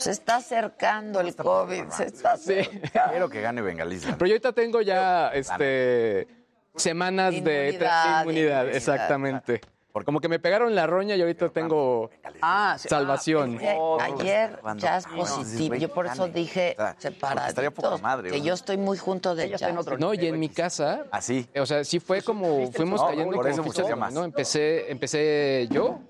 [0.00, 3.10] Se está acercando el COVID, se está acercando.
[3.10, 4.16] Quiero que gane Bengalista.
[4.18, 6.41] Pero yo ahorita tengo ya este
[6.76, 8.68] semanas de Inmunidad, tra- inmunidad, inmunidad.
[8.76, 9.60] exactamente.
[10.06, 12.08] Como que me pegaron la roña y ahorita tengo
[12.40, 13.58] Ah, salvación.
[13.58, 15.74] Que ayer ya es No, positivo.
[15.74, 17.48] Yo por eso dije separaditos.
[17.50, 19.74] estaría poca madre, Que yo estoy muy junto de Jazz.
[19.98, 21.46] No, y en mi casa, Así.
[21.60, 24.24] o sea, sí fue como fuimos No, cayendo por eso fichas dominó.
[24.24, 26.00] Empecé, empecé yo,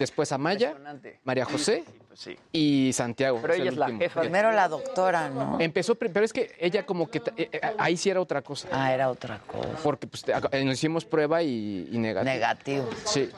[0.00, 0.74] después Amaya,
[1.22, 1.84] María José
[2.14, 2.36] Sí.
[2.52, 3.38] y Santiago.
[3.40, 4.00] Pero es ella el es la último.
[4.00, 4.20] jefa.
[4.20, 5.58] Primero la doctora, ¿no?
[5.60, 8.68] Empezó, pero es que ella como que eh, eh, ahí sí era otra cosa.
[8.72, 9.68] Ah, era otra cosa.
[9.82, 12.32] Porque pues, te- eh, nos hicimos prueba y, y negativo.
[12.32, 12.88] Negativo.
[13.04, 13.30] Sí.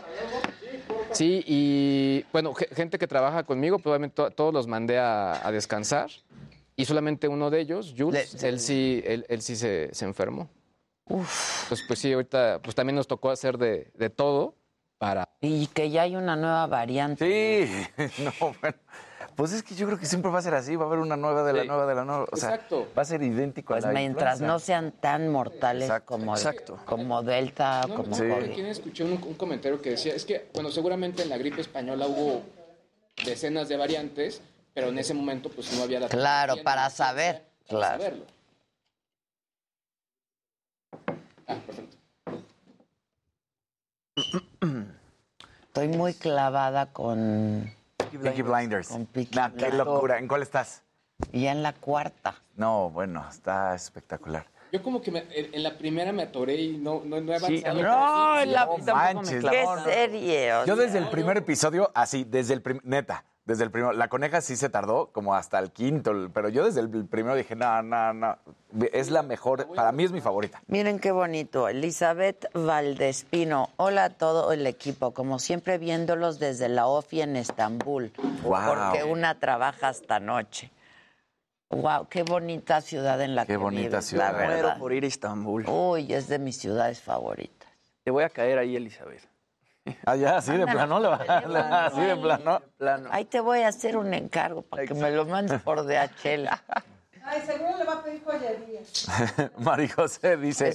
[1.13, 5.47] Sí, y bueno, ge- gente que trabaja conmigo, pues obviamente to- todos los mandé a,
[5.47, 6.11] a descansar.
[6.75, 10.49] Y solamente uno de ellos, Jules, él sí, él, él sí se, se enfermó.
[11.05, 11.69] Uf.
[11.69, 14.55] Pues, pues sí, ahorita pues también nos tocó hacer de, de todo
[15.03, 15.29] para...
[15.41, 17.67] Y que ya hay una nueva variante.
[17.67, 18.77] Sí, no, bueno.
[19.35, 21.17] Pues es que yo creo que siempre va a ser así, va a haber una
[21.17, 21.67] nueva de la Sí.
[21.69, 22.27] nueva de la nueva.
[22.31, 22.87] O sea, Exacto.
[22.97, 24.53] va a ser idéntico Pues a la mientras influenza.
[24.53, 26.79] no sean tan mortales Exacto, como, exacto.
[26.85, 28.29] como Delta, como Sí.
[28.29, 28.53] COVID.
[28.55, 30.15] ¿Quién escuché un, un comentario que decía?
[30.15, 32.43] Es que, bueno, seguramente en la gripe española hubo
[33.25, 34.41] decenas de variantes,
[34.73, 37.99] pero en ese momento pues no había la Claro, para saber, para claro.
[38.03, 38.25] saberlo.
[41.49, 41.97] Ah, perfecto.
[45.75, 47.73] Estoy muy clavada con...
[48.23, 48.89] Peaky Blinders.
[48.89, 49.77] Con Peaky Nah, qué Blinders.
[49.87, 50.19] locura.
[50.19, 50.83] ¿En cuál estás?
[51.33, 52.35] Y ya en la cuarta.
[52.57, 54.45] No, bueno, está espectacular.
[54.71, 57.65] Yo como que me- en, la primera me atoré y no, no, no he Sí,
[57.65, 57.83] avanzado.
[57.83, 59.85] no, sí, en la- me manches, clavó, Qué ¿no?
[59.85, 60.55] serie.
[60.57, 60.85] o Yo sea.
[60.85, 64.57] desde el primer episodio, así, desde el primer, neta, desde el primero, la coneja sí
[64.57, 68.39] se tardó como hasta el quinto, pero yo desde el primero dije, no, no, no,
[68.93, 70.63] es la mejor, para mí es mi favorita.
[70.69, 71.69] Miren qué bonito.
[71.69, 73.71] Elizabeth Valdespino.
[73.77, 75.13] Hola a todo el equipo.
[75.13, 78.13] Como siempre, viéndolos desde la OFI en Estambul.
[78.45, 78.75] Guau.
[78.75, 80.71] Porque una trabaja hasta noche.
[81.71, 84.33] Wow, qué bonita ciudad en la Qué que bonita vives, ciudad.
[84.33, 84.79] La Muero verdad.
[84.79, 85.65] por ir a Estambul.
[85.69, 87.71] Uy, es de mis ciudades favoritas.
[88.05, 89.23] Te voy a caer ahí, Elizabeth.
[90.07, 91.17] Ah, ya, así de plano, le va-
[91.87, 92.61] así de plano.
[92.77, 93.09] Plano.
[93.13, 96.49] Ahí te voy a hacer un encargo para que me lo mandes por DHL.
[97.25, 98.81] Ay, seguro le va a pedir joyería.
[99.59, 100.75] Mari José dice,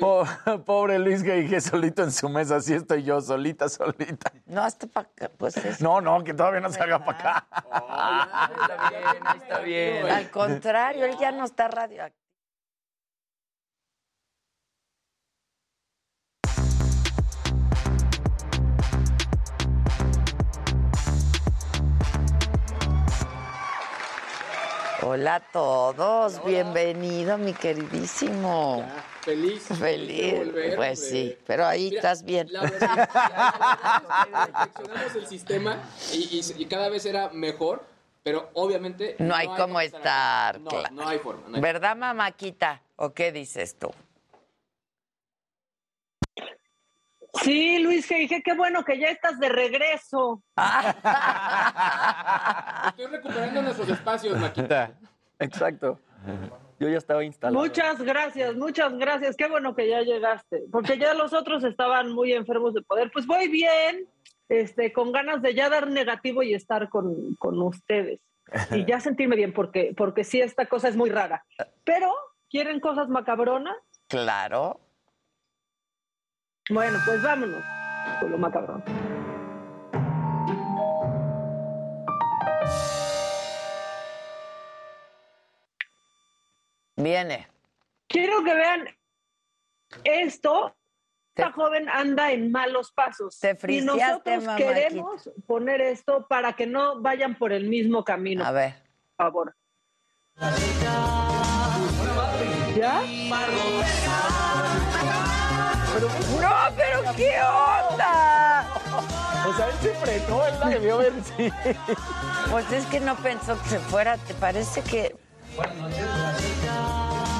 [0.00, 0.26] "Po-
[0.64, 4.32] pobre Luis que dije solito en su mesa, así estoy yo, solita, solita.
[4.46, 5.80] No, hasta para acá, pues es.
[5.80, 7.46] No, no, que todavía no se haga para acá.
[8.62, 10.06] Está bien, ahí está bien.
[10.10, 12.02] Al contrario, él ya no está radio.
[25.08, 28.84] Hola a todos, bienvenido mi queridísimo.
[29.20, 29.62] Feliz.
[29.78, 32.48] Feliz, volver, pues sí, pero ahí Mira, estás bien.
[32.50, 33.08] La verdad,
[34.42, 35.78] perfeccionamos el sistema
[36.12, 37.84] y, y- y cada vez era mejor,
[38.24, 39.14] pero obviamente...
[39.20, 40.88] No hay cómo estar, No, claro.
[40.92, 41.42] no hay forma.
[41.48, 42.82] no hay ¿Verdad, mamáquita?
[42.96, 43.90] ¿O qué dices tú?
[47.42, 50.42] Sí, Luis, que dije, qué bueno que ya estás de regreso.
[52.88, 54.92] Estoy recuperando nuestros espacios, Maquita.
[55.38, 56.00] Exacto.
[56.78, 57.62] Yo ya estaba instalado.
[57.62, 59.36] Muchas gracias, muchas gracias.
[59.36, 63.10] Qué bueno que ya llegaste, porque ya los otros estaban muy enfermos de poder.
[63.12, 64.08] Pues voy bien,
[64.48, 68.20] este, con ganas de ya dar negativo y estar con, con ustedes.
[68.70, 71.44] Y ya sentirme bien, porque, porque sí, esta cosa es muy rara.
[71.84, 72.12] Pero,
[72.48, 73.76] ¿quieren cosas macabronas?
[74.06, 74.80] Claro.
[76.68, 77.64] Bueno, pues vámonos
[78.20, 78.82] con lo macabrón.
[86.96, 87.46] Viene.
[88.08, 88.88] Quiero que vean
[90.04, 90.74] esto.
[91.36, 93.38] Esta joven anda en malos pasos.
[93.38, 98.42] Te y nosotros queremos poner esto para que no vayan por el mismo camino.
[98.42, 98.74] A ver.
[99.16, 99.56] Por favor.
[102.74, 103.02] ¿Ya?
[106.00, 108.64] ¡No, pero qué onda!
[109.48, 111.52] O sea, él se frenó, él la debió ver, sí.
[112.50, 114.16] Pues es que no pensó que se fuera.
[114.18, 115.16] ¿Te parece que.?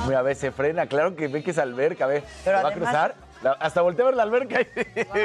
[0.06, 2.62] Mira, a ver, se frena, claro que ve que es alberca, a ver, Pero ¿la
[2.62, 3.14] ¿va a cruzar?
[3.42, 4.60] La- hasta voltea a ver la alberca.
[4.60, 4.66] y-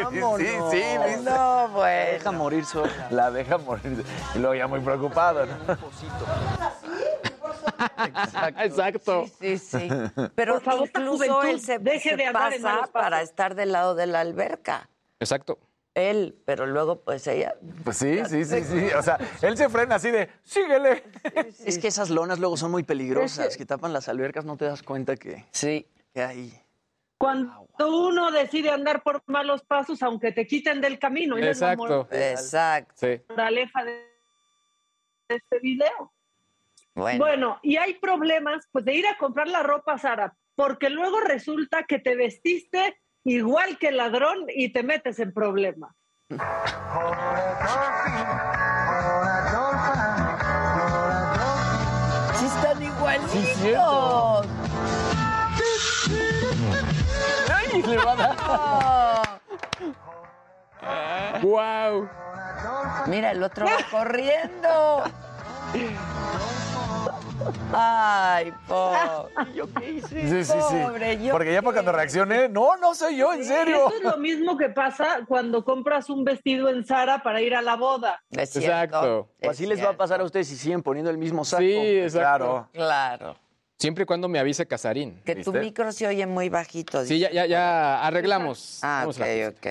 [0.04, 0.40] Vámonos.
[0.40, 1.22] Sí, sí, ¿viste?
[1.32, 2.12] No, bueno.
[2.14, 2.92] Deja morir sola.
[3.12, 4.04] La deja morir.
[4.36, 5.78] Y luego ya muy preocupado, ¿no?
[8.64, 9.26] Exacto.
[9.39, 9.89] Sí, sí.
[10.36, 14.07] Pero Por favor, incluso él se, deje se de pasa para estar del lado de
[14.07, 14.89] la alberca.
[15.20, 15.59] Exacto.
[15.93, 17.53] Él, pero luego pues ella...
[17.84, 18.88] Pues sí, sí, sí, sí.
[18.97, 21.03] O sea, él se frena así de, síguele.
[21.66, 24.55] Es que esas lonas luego son muy peligrosas, Es que- que tapan las albercas, no
[24.55, 25.86] te das cuenta que, sí.
[26.14, 26.53] que hay.
[27.18, 31.36] Cuando uno decide andar por malos pasos, aunque te quiten del camino.
[31.38, 32.07] la Exacto.
[32.09, 32.93] Exacto.
[32.95, 33.22] Sí.
[33.28, 34.05] moraleja de
[35.28, 36.12] este video.
[36.96, 41.22] Bueno, Bueno, y hay problemas pues de ir a comprar la ropa Sara, porque luego
[41.22, 45.96] resulta que te vestiste igual que el ladrón y te metes en problemas.
[52.36, 54.48] sí están igualitos.
[57.54, 59.42] Ay, le va a dar.
[61.42, 62.10] ¡Wow!
[63.08, 65.04] Mira, el otro va corriendo.
[67.74, 69.00] Ay, pobre.
[69.56, 70.08] ¿Yo qué hice?
[70.22, 70.76] Sí, sí, sí.
[70.84, 73.88] Pobre, yo Porque ya para cuando reaccione, no, no soy yo, en serio.
[73.88, 77.62] Eso es lo mismo que pasa cuando compras un vestido en Sara para ir a
[77.62, 78.22] la boda.
[78.32, 78.68] Es cierto.
[78.68, 79.30] Exacto.
[79.44, 81.62] O así les va a pasar a ustedes si siguen poniendo el mismo saco.
[81.62, 82.10] Sí, exacto.
[82.12, 82.70] Claro.
[82.74, 83.36] Claro.
[83.80, 85.22] Siempre y cuando me avise Casarín.
[85.26, 87.04] Que tu micro se oye muy bajito.
[87.04, 88.80] Sí, ya, ya, ya arreglamos.
[88.84, 89.26] Ah, Vamos ok,
[89.58, 89.68] ok.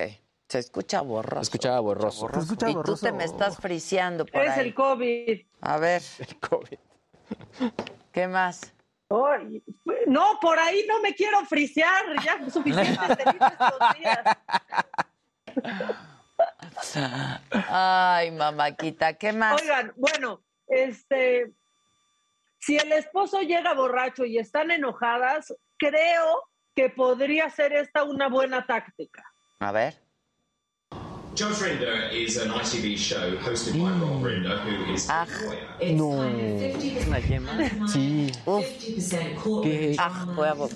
[0.48, 1.42] Se escucha borroso.
[1.42, 2.28] Escuchaba borroso.
[2.66, 4.66] y tú te me estás friseando por Es ahí.
[4.66, 5.40] el COVID.
[5.60, 6.78] A ver, El COVID.
[8.12, 8.72] ¿Qué más?
[10.06, 12.22] No, por ahí no me quiero frisear.
[12.24, 14.24] Ya suficiente te hice estos días.
[17.68, 19.60] Ay, mamáquita, ¿qué más?
[19.60, 21.52] Oigan, bueno, este,
[22.58, 28.66] si el esposo llega borracho y están enojadas, creo que podría ser esta una buena
[28.66, 29.24] táctica.
[29.58, 30.09] A ver.
[31.40, 35.96] Judge Rinder is an ITV show hosted by Rob Rinder, who is Ah, a lawyer.
[35.96, 36.10] No.
[37.08, 37.52] ¿Una yema?
[37.88, 38.30] Sí.
[38.44, 38.62] Uf,
[39.64, 39.96] ¿Qué?
[39.98, 40.68] ah, huevo.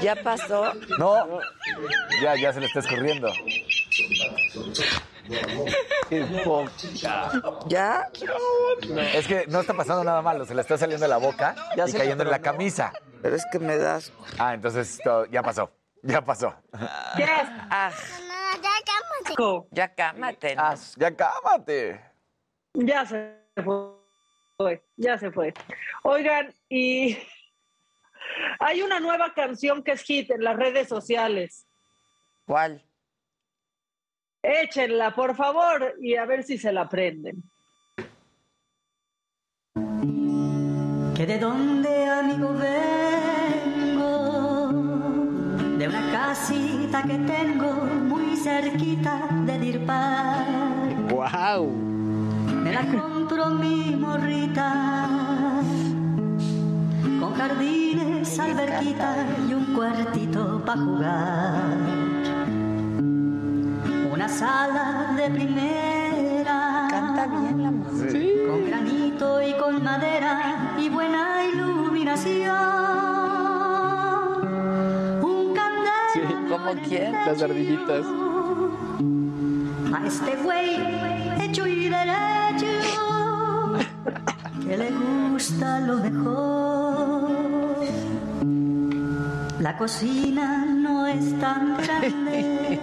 [0.00, 0.72] ¿Ya pasó?
[0.98, 1.38] No,
[2.22, 3.28] ya, ya se le está escurriendo.
[6.08, 6.70] Qué poca.
[7.68, 8.08] ¿Ya?
[9.12, 11.86] Es que no está pasando nada malo, se le está saliendo de la boca Ya
[11.86, 12.52] y se cayendo en la tronó.
[12.56, 12.92] camisa.
[13.20, 14.12] Pero es que me das...
[14.38, 15.68] Ah, entonces todo- ya pasó,
[16.06, 16.54] ya pasó.
[17.18, 17.90] Ya, Ah,
[19.26, 19.66] asco.
[19.70, 20.56] ya cámate.
[20.56, 20.62] ¿no?
[20.62, 22.00] Ah, ya cámate.
[22.74, 23.34] ya se
[23.64, 25.52] fue, ya se fue.
[26.02, 27.16] Oigan, y
[28.60, 31.66] hay una nueva canción que es hit en las redes sociales.
[32.46, 32.82] ¿Cuál?
[34.42, 37.42] Échenla, por favor, y a ver si se la aprenden.
[41.16, 42.52] que de donde amigo
[45.78, 47.72] de una casita que tengo
[48.08, 50.46] muy cerquita de Dirpar.
[51.10, 51.70] ¡Wow!
[52.62, 55.06] Me la compro mi morrita,
[57.20, 59.16] con jardines, alberquita
[59.48, 61.76] y un cuartito para jugar.
[64.12, 66.86] Una sala de primera.
[66.90, 68.46] Canta bien la mujer.
[68.48, 73.25] Con granito y con madera y buena iluminación.
[76.16, 76.22] Sí.
[76.48, 77.12] ¿Cómo quién?
[77.12, 78.06] Las ardillitas.
[79.92, 80.76] a este güey
[81.42, 82.66] hecho y derecho
[84.62, 84.90] que le
[85.30, 87.76] gusta lo mejor.
[89.60, 92.80] La cocina no es tan grande,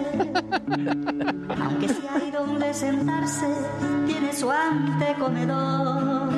[1.59, 3.47] aunque si hay donde sentarse,
[4.05, 6.29] tiene su antecomedor.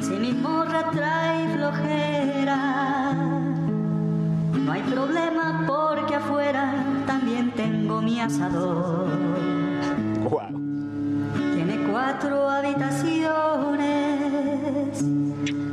[0.00, 2.15] Si mi morra trae flojera,
[4.76, 9.08] hay problema porque afuera también tengo mi asador.
[10.28, 10.60] ¡Wow!
[11.54, 13.32] Tiene cuatro habitaciones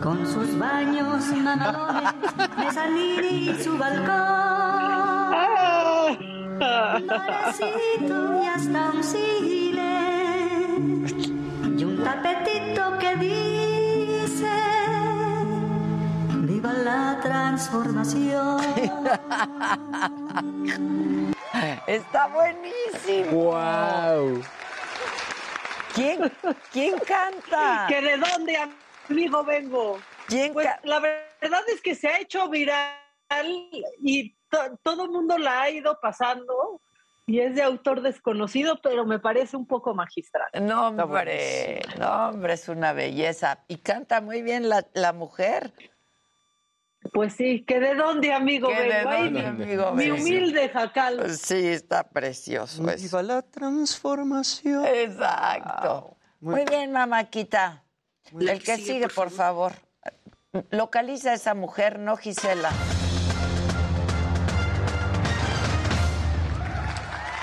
[0.01, 2.14] con sus baños mamalones,
[2.58, 4.14] mezanini y su balcón.
[6.95, 9.53] Un barecito y hasta un cine
[17.68, 18.59] transformación.
[21.88, 23.32] Está buenísimo.
[23.32, 24.41] ¡Wow!
[25.93, 26.32] ¿Quién,
[26.72, 27.86] quién canta?
[27.88, 28.57] ¿Que de dónde,
[29.09, 29.99] amigo, vengo?
[30.28, 32.93] ¿Quién Pues la verdad es que se ha hecho viral
[34.01, 36.82] y to- todo el mundo la ha ido pasando
[37.26, 40.47] y es de autor desconocido, pero me parece un poco magistral.
[40.61, 43.59] No, hombre, no, hombre, es una belleza.
[43.68, 45.74] Y canta muy bien la, la mujer.
[47.12, 48.93] Pues sí, que de dónde, amigo, ¿Qué de.
[48.93, 50.16] Ay, dónde, mi- amigo, mi vengo?
[50.22, 51.30] humilde jacal.
[51.38, 52.88] Sí, está precioso.
[52.89, 53.04] eso.
[53.04, 54.86] Viva la transformación.
[54.86, 56.16] Exacto.
[56.39, 57.84] Muy bien, mamáquita.
[58.39, 59.74] El que sigue, por favor.
[60.72, 62.70] Localiza a esa mujer, no Gisela.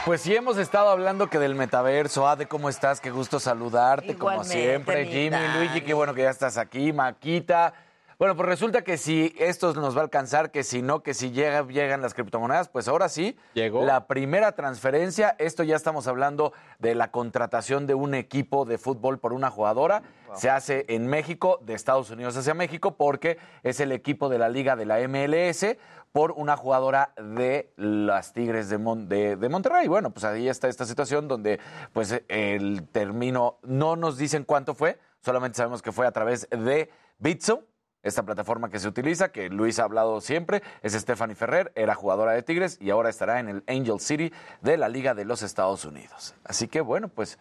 [0.06, 3.00] Pues sí hemos estado hablando que del metaverso, Ade, ¿cómo estás?
[3.00, 5.04] Qué gusto saludarte, como siempre.
[5.06, 5.58] Jimmy, Dani.
[5.58, 7.74] Luigi, qué bueno que ya estás aquí, Maquita.
[8.20, 11.30] Bueno, pues resulta que si esto nos va a alcanzar, que si no, que si
[11.30, 13.34] llega, llegan las criptomonedas, pues ahora sí.
[13.54, 13.82] Llegó.
[13.82, 19.18] La primera transferencia, esto ya estamos hablando de la contratación de un equipo de fútbol
[19.20, 20.02] por una jugadora.
[20.34, 24.50] Se hace en México, de Estados Unidos hacia México, porque es el equipo de la
[24.50, 25.78] liga de la MLS
[26.12, 29.88] por una jugadora de las Tigres de, Mon- de, de Monterrey.
[29.88, 31.58] Bueno, pues ahí está esta situación donde
[31.94, 36.90] pues el término, no nos dicen cuánto fue, solamente sabemos que fue a través de
[37.18, 37.64] Bitso,
[38.02, 42.32] esta plataforma que se utiliza, que Luis ha hablado siempre, es Stephanie Ferrer, era jugadora
[42.32, 44.32] de Tigres y ahora estará en el Angel City
[44.62, 46.34] de la Liga de los Estados Unidos.
[46.44, 47.38] Así que bueno, pues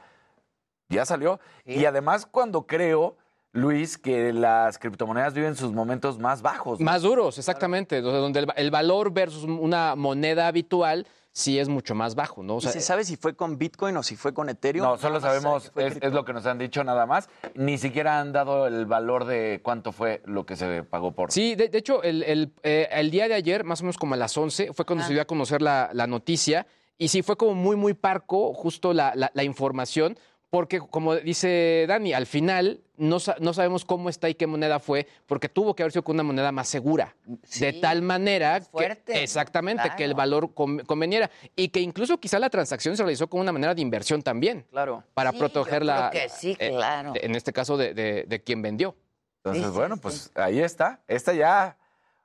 [0.89, 1.39] ya salió.
[1.65, 3.15] Y además cuando creo,
[3.51, 6.79] Luis, que las criptomonedas viven sus momentos más bajos.
[6.79, 6.85] ¿no?
[6.85, 8.01] Más duros, exactamente.
[8.01, 12.55] Donde donde el, el valor versus una moneda habitual sí es mucho más bajo, ¿no?
[12.55, 14.85] O ¿Y se sabe si fue con Bitcoin o si fue con Ethereum?
[14.85, 17.29] No, solo sabemos, es, es lo que nos han dicho nada más.
[17.55, 21.31] Ni siquiera han dado el valor de cuánto fue lo que se pagó por.
[21.31, 24.15] Sí, de, de hecho, el, el, eh, el día de ayer, más o menos como
[24.15, 26.67] a las 11, fue cuando se dio a conocer la, la noticia.
[26.97, 30.17] Y sí, fue como muy, muy parco justo la, la- la información,
[30.49, 34.79] porque como dice Dani, al final no, sa- no sabemos cómo está y qué moneda
[34.79, 37.15] fue, porque tuvo que haber sido con una moneda más segura.
[37.59, 41.29] de tal manera fuerte, que, exactamente, que el valor con- conveniera.
[41.55, 44.65] Y que incluso quizá la transacción se realizó como una manera de inversión también.
[44.71, 45.03] Claro.
[45.13, 46.09] Para Sí, proteger yo la.
[46.09, 47.13] creo que sí, eh, claro.
[47.15, 48.95] en este caso, de, de- de quien vendió.
[49.37, 50.01] Entonces, Sí, sí, bueno, sí.
[50.01, 50.99] pues ahí está.
[51.07, 51.77] Esta ya,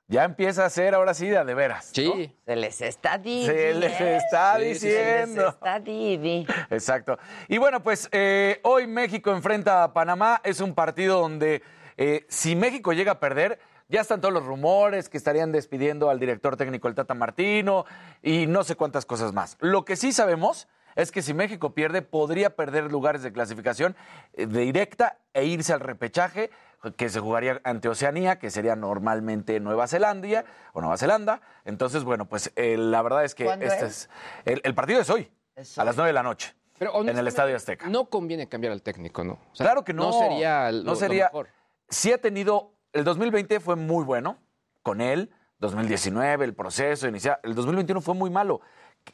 [0.07, 1.87] ya empieza a ser ahora sí de a de veras.
[1.97, 2.13] ¿no?
[2.13, 2.35] Sí.
[2.45, 3.53] Se les está diciendo.
[3.53, 5.49] Se les está Se les diciendo.
[5.49, 6.45] está Didi.
[6.69, 7.17] Exacto.
[7.47, 10.41] Y bueno, pues eh, hoy México enfrenta a Panamá.
[10.43, 11.63] Es un partido donde
[11.97, 16.19] eh, si México llega a perder, ya están todos los rumores que estarían despidiendo al
[16.19, 17.85] director técnico, el Tata Martino,
[18.21, 19.57] y no sé cuántas cosas más.
[19.59, 23.95] Lo que sí sabemos es que si México pierde, podría perder lugares de clasificación
[24.33, 26.51] eh, de directa e irse al repechaje
[26.93, 31.41] que se jugaría ante Oceanía, que sería normalmente Nueva Zelanda o Nueva Zelanda.
[31.63, 33.91] Entonces, bueno, pues eh, la verdad es que ¿Cuándo este es?
[33.91, 34.09] es
[34.45, 35.99] el, el partido es hoy, Es a las hoy.
[35.99, 36.55] 9 de la noche.
[36.77, 37.87] Pero en el Estadio Azteca.
[37.87, 39.39] No conviene cambiar al técnico, ¿no?
[39.51, 40.11] O sea, claro que no.
[40.11, 41.47] No sería lo, no lo sería, mejor.
[41.89, 42.73] Sí ha tenido.
[42.91, 44.39] El 2020 fue muy bueno
[44.83, 45.31] con él.
[45.59, 47.39] 2019, el proceso inicial.
[47.43, 48.59] El 2021 fue muy malo.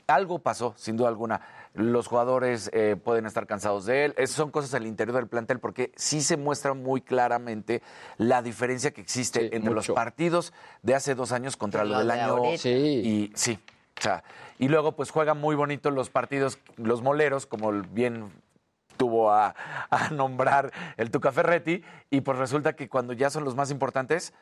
[0.08, 1.42] Algo pasó, sin duda alguna.
[1.74, 4.14] Los jugadores eh, pueden estar cansados de él.
[4.18, 7.82] Esas son cosas al interior del plantel porque sí se muestra muy claramente
[8.18, 12.00] la diferencia que existe Sí, entre los partidos de hace dos años contra lo lo
[12.00, 12.58] del de año.
[12.58, 12.70] Sí.
[12.70, 13.60] Y sí,
[13.98, 14.24] o sea,
[14.60, 18.32] y luego pues juegan muy bonito los partidos, los moleros, como bien
[18.98, 19.56] tuvo a,
[19.90, 24.34] a nombrar el Tuca Ferretti, y pues resulta que cuando ya son los más importantes,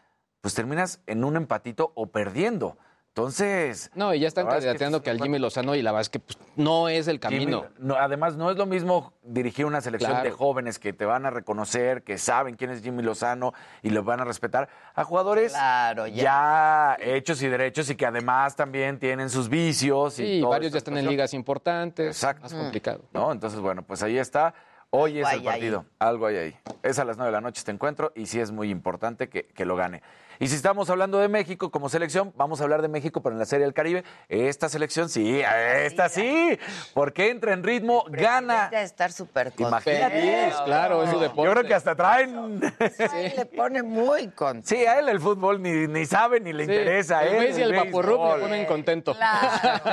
[0.42, 2.78] pues terminas en un empatito o perdiendo.
[3.10, 3.92] Entonces...
[3.96, 6.38] No, y ya están candidateando que, al Jimmy Lozano y la verdad es que pues,
[6.56, 7.64] no es el camino.
[7.64, 10.24] Jimmy- no, además, no es lo mismo dirigir una selección Claro.
[10.26, 14.04] de jóvenes que te van a reconocer, que saben quién es Jimmy Lozano y lo
[14.04, 16.24] van a respetar, a jugadores Claro, ya.
[16.24, 20.18] ya hechos y derechos y que además también tienen sus vicios.
[20.20, 22.08] Y Sí, toda varios ya están en ligas importantes.
[22.08, 22.44] Exacto.
[22.44, 23.02] Más complicado.
[23.12, 23.32] ¿no?
[23.32, 24.54] Entonces, bueno, pues ahí está.
[24.92, 25.46] Hoy Algo es el ahí.
[25.46, 25.86] partido.
[26.00, 26.58] Algo hay ahí.
[26.84, 29.46] Es a las 9 de la noche este encuentro y sí es muy importante que,
[29.46, 30.02] que lo gane.
[30.42, 33.40] Y si estamos hablando de México como selección, vamos a hablar de México, pero en
[33.40, 34.06] la Serie del Caribe.
[34.30, 36.58] Esta selección sí, esta sí,
[36.94, 38.70] porque entra en ritmo, gana.
[38.72, 40.10] Debe estar súper Imagínate.
[40.22, 41.44] Feliz, claro, es su deporte.
[41.44, 42.62] Yo creo que hasta traen.
[42.80, 44.68] Sí, le pone muy contento.
[44.70, 47.22] Sí, a él el fútbol ni, ni sabe ni le Sí, interesa.
[47.24, 48.40] el él Messi y el Vaporrup le béisbol.
[48.42, 49.16] ponen contento.
[49.16, 49.92] Claro.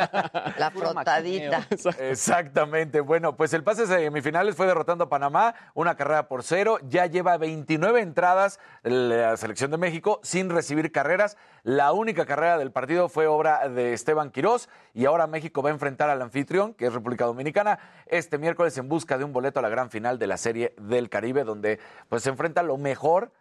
[0.58, 1.66] La frotadita.
[1.98, 3.00] Exactamente.
[3.00, 6.78] Bueno, pues el pase a semifinales fue derrotando a Panamá, una carrera por cero.
[6.88, 11.38] Ya lleva 29 entradas la selección de México sin recibir carreras.
[11.62, 15.72] La única carrera del partido fue obra de Esteban Quirós y ahora México va a
[15.72, 19.62] enfrentar al anfitrión, que es República Dominicana, este miércoles en busca de un boleto a
[19.62, 21.80] la gran final de la Serie del Caribe, donde
[22.10, 23.32] pues se enfrenta lo mejor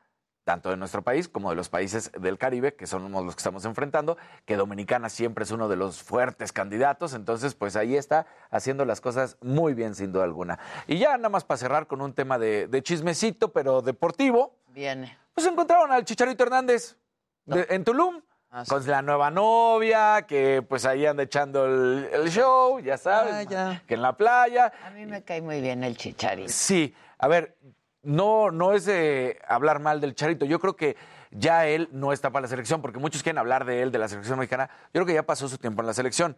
[0.45, 3.65] tanto de nuestro país como de los países del Caribe, que son los que estamos
[3.65, 4.15] enfrentando,
[4.45, 9.01] que Dominicana siempre es uno de los fuertes candidatos, entonces pues ahí está haciendo las
[9.01, 10.59] cosas muy bien sin duda alguna.
[10.87, 15.17] Y ya nada más para cerrar con un tema de, de chismecito, pero deportivo, Viene.
[15.33, 16.97] pues encontraron al Chicharito Hernández
[17.45, 18.21] de- en Tulum.
[18.51, 18.69] Ah, sí.
[18.69, 23.43] Con la nueva novia, que pues ahí anda echando el, el show, ya sabes, Ah,
[23.43, 23.83] ya.
[23.87, 24.71] que en la playa.
[24.85, 26.49] A mí me cae muy bien el chicharito.
[26.49, 27.57] Sí, a ver,
[28.03, 30.45] no, no es de hablar mal del Charito.
[30.45, 30.95] Yo creo que
[31.31, 34.07] ya él no está para la selección, porque muchos quieren hablar de él, de la
[34.07, 34.69] selección mexicana.
[34.93, 36.37] Yo creo que ya pasó su tiempo en la selección.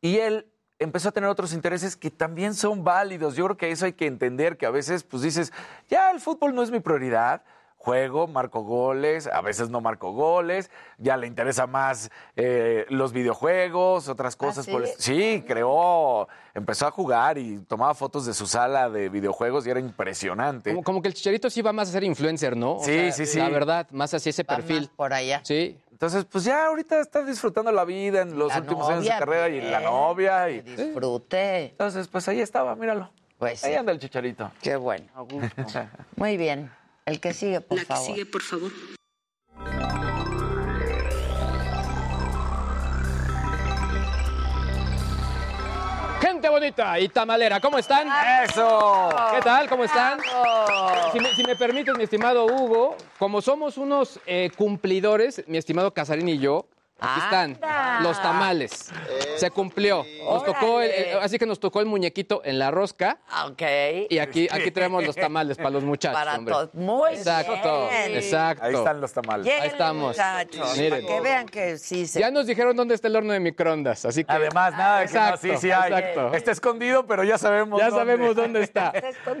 [0.00, 3.36] Y él empezó a tener otros intereses que también son válidos.
[3.36, 5.52] Yo creo que eso hay que entender, que a veces pues dices,
[5.88, 7.42] ya el fútbol no es mi prioridad.
[7.82, 14.08] Juego, marco goles, a veces no marco goles, ya le interesa más eh, los videojuegos,
[14.08, 14.66] otras cosas.
[14.68, 19.66] por el- sí, creó, empezó a jugar y tomaba fotos de su sala de videojuegos
[19.66, 20.70] y era impresionante.
[20.70, 22.76] Como, como que el chicharito sí va más a ser influencer, ¿no?
[22.76, 23.38] O Sí, sea, sí, sí.
[23.38, 24.82] La verdad, más hacia ese Va perfil.
[24.82, 25.40] más por allá.
[25.42, 25.76] Sí.
[25.90, 29.18] Entonces, pues ya ahorita está disfrutando la vida en los La últimos años de su
[29.18, 30.50] carrera y la bien, novia.
[30.50, 31.64] Y, Disfrute.
[31.66, 33.10] Entonces, pues ahí estaba, míralo.
[33.38, 33.78] Pues Ahí sí.
[33.78, 34.50] anda el chicharito.
[34.62, 35.06] Qué bueno.
[36.16, 36.70] Muy bien.
[37.06, 38.06] El que sigue, por La que favor.
[38.06, 38.70] sigue, por favor.
[46.20, 48.06] Gente bonita y tamalera, ¿cómo están?
[48.44, 49.08] ¡Eso!
[49.34, 49.68] ¿Qué tal?
[49.68, 50.20] ¿Cómo están?
[51.12, 55.92] Si me, si me permites, mi estimado Hugo, como somos unos eh, cumplidores, mi estimado
[55.92, 56.66] Casarín y yo,
[57.02, 58.00] aquí están Anda.
[58.02, 58.90] los tamales.
[59.36, 60.04] Se cumplió.
[60.24, 61.24] Nos tocó el- el- Órale.
[61.24, 63.18] así que nos tocó el muñequito en la rosca.
[63.46, 63.62] Ok.
[64.10, 66.52] Y aquí, aquí traemos los tamales para los muchachos, Para hombre.
[66.54, 66.74] todos.
[66.74, 68.16] Muy Exacto, bien.
[68.16, 68.64] exacto.
[68.64, 69.60] Ahí están los tamales.
[69.60, 70.08] Ahí estamos.
[70.16, 71.04] muchachos, Miren.
[71.04, 72.20] para que vean que sí se...
[72.20, 74.32] Ya nos dijeron dónde está el horno de microondas, así que...
[74.32, 75.92] Además, nada de que no, Exacto, sí, sí hay.
[75.92, 76.32] exacto.
[76.34, 78.00] Está escondido, pero ya sabemos Ya dónde.
[78.00, 78.92] sabemos dónde está.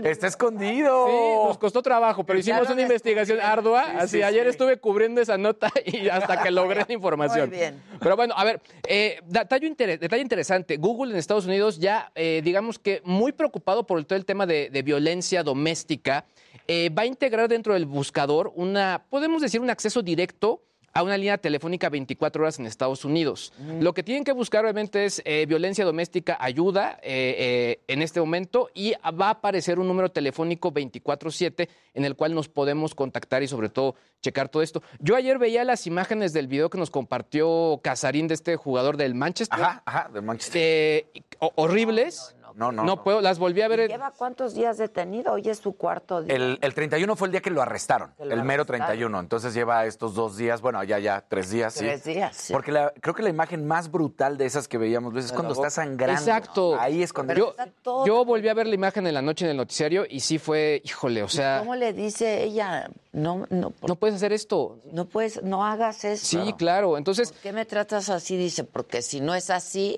[0.02, 1.06] Está escondido.
[1.06, 3.84] Sí, nos costó trabajo, pero hicimos lo una investigación ardua.
[3.84, 4.50] Sí, así, sí, ayer sí.
[4.50, 7.51] estuve cubriendo esa nota y hasta que logré la información.
[7.52, 7.82] Bien.
[8.00, 10.78] Pero bueno, a ver, eh, detalle, detalle interesante.
[10.78, 14.70] Google en Estados Unidos ya, eh, digamos que muy preocupado por todo el tema de,
[14.70, 16.24] de violencia doméstica,
[16.66, 20.62] eh, va a integrar dentro del buscador una, podemos decir, un acceso directo
[20.94, 23.52] a una línea telefónica 24 horas en Estados Unidos.
[23.80, 28.20] Lo que tienen que buscar obviamente es eh, violencia doméstica, ayuda eh, eh, en este
[28.20, 33.42] momento y va a aparecer un número telefónico 24/7 en el cual nos podemos contactar
[33.42, 34.82] y sobre todo checar todo esto.
[35.00, 39.14] Yo ayer veía las imágenes del video que nos compartió Casarín de este jugador del
[39.14, 39.60] Manchester.
[39.60, 40.62] Ajá, ajá, de Manchester.
[40.62, 41.06] Eh,
[41.38, 42.34] ho- horribles.
[42.54, 42.84] No, no.
[42.84, 43.88] No puedo, las volví a ver.
[43.88, 45.32] ¿Lleva cuántos días detenido?
[45.32, 46.34] Hoy es su cuarto día.
[46.34, 48.86] El, el 31 fue el día que lo arrestaron, Que lo el mero arrestaron.
[48.86, 49.20] 31.
[49.20, 51.80] Entonces lleva estos dos días, bueno, ya, ya, tres días, sí.
[51.80, 52.52] Tres días, sí.
[52.52, 55.52] Porque la- creo que la imagen más brutal de esas que veíamos Luis, es cuando
[55.54, 56.20] está sangrando.
[56.20, 56.76] Exacto.
[56.78, 57.34] Ahí es cuando...
[57.34, 60.20] Yo, todo- yo volví a ver la imagen en la noche en el noticiario y
[60.20, 62.90] sí fue, híjole, o sea, ¿Cómo le dice ella?
[63.12, 64.78] No, no, por- no puedes hacer esto.
[64.92, 66.24] no puedes, no hagas eso.
[66.26, 66.96] Sí, claro.
[66.96, 68.36] Entonces, ¿Por qué me tratas así?
[68.36, 69.94] Dice, porque si no es así,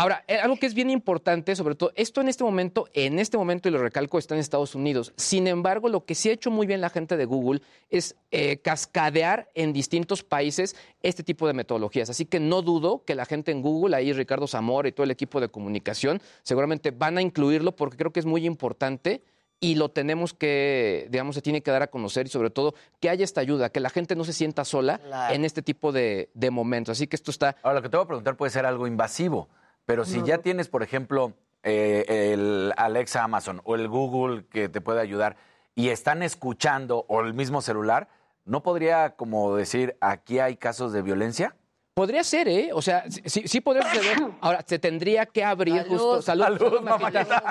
[0.00, 3.36] Ahora, eh, algo que es bien importante, sobre todo, esto en este momento, en este
[3.36, 5.12] momento, y lo recalco, está en Estados Unidos.
[5.16, 8.58] Sin embargo, lo que sí ha hecho muy bien la gente de Google es eh,
[8.58, 12.10] cascadear en distintos países este tipo de metodologías.
[12.10, 15.10] Así que no dudo que la gente en Google, ahí Ricardo Zamora y todo el
[15.10, 19.24] equipo de comunicación, seguramente van a incluirlo porque creo que es muy importante
[19.58, 23.10] y lo tenemos que, digamos, se tiene que dar a conocer y sobre todo que
[23.10, 25.34] haya esta ayuda, que la gente no se sienta sola Claro.
[25.34, 26.92] en este tipo de, de momentos.
[26.96, 29.48] Así que esto está Ahora, lo que te voy a preguntar puede ser algo invasivo,
[29.88, 31.32] pero si ya tienes, por ejemplo,
[31.62, 35.36] eh, el Alexa Amazon o el Google que te puede ayudar
[35.74, 38.08] y están escuchando o el mismo celular,
[38.44, 41.56] ¿no podría como decir aquí hay casos de violencia?
[41.94, 42.68] Podría ser, ¿eh?
[42.74, 44.18] O sea, sí- sí, podría suceder.
[44.42, 45.88] Ahora, se tendría que abrir Salud.
[45.88, 46.20] justo.
[46.22, 47.42] Salud, Salud, salud.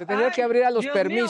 [0.00, 1.28] Se tendría que abrir a los Dios mío.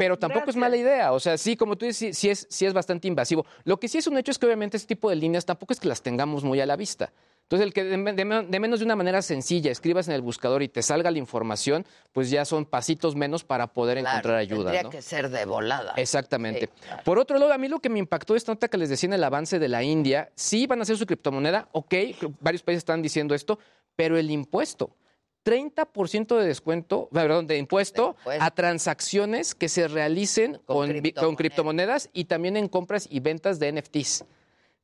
[0.00, 1.12] Pero tampoco es mala idea.
[1.12, 3.44] O sea, sí, como tú dices, sí, sí es, sí es bastante invasivo.
[3.64, 5.78] Lo que sí es un hecho es que obviamente este tipo de líneas tampoco es
[5.78, 7.12] que las tengamos muy a la vista.
[7.42, 10.62] Entonces, el que de, de- de menos de una manera sencilla escribas en el buscador
[10.62, 14.62] y te salga la información, pues ya son pasitos menos para poder claro, encontrar ayuda.
[14.70, 14.90] tendría ¿no?
[14.90, 15.92] que ser de volada.
[15.96, 16.70] Exactamente.
[16.74, 17.02] Sí, claro.
[17.04, 19.12] Por otro lado, a mí lo que me impactó esta nota que les decía en
[19.14, 21.94] el avance de la India, sí van a hacer su criptomoneda, ok,
[22.40, 23.58] varios países están diciendo esto,
[23.96, 24.96] pero el impuesto,
[25.44, 31.34] 30% de descuento, perdón, de impuesto a transacciones que se realicen Con con, vi- con
[31.36, 31.36] criptomonedas.
[31.36, 34.24] criptomonedas y también en compras y ventas de NFTs.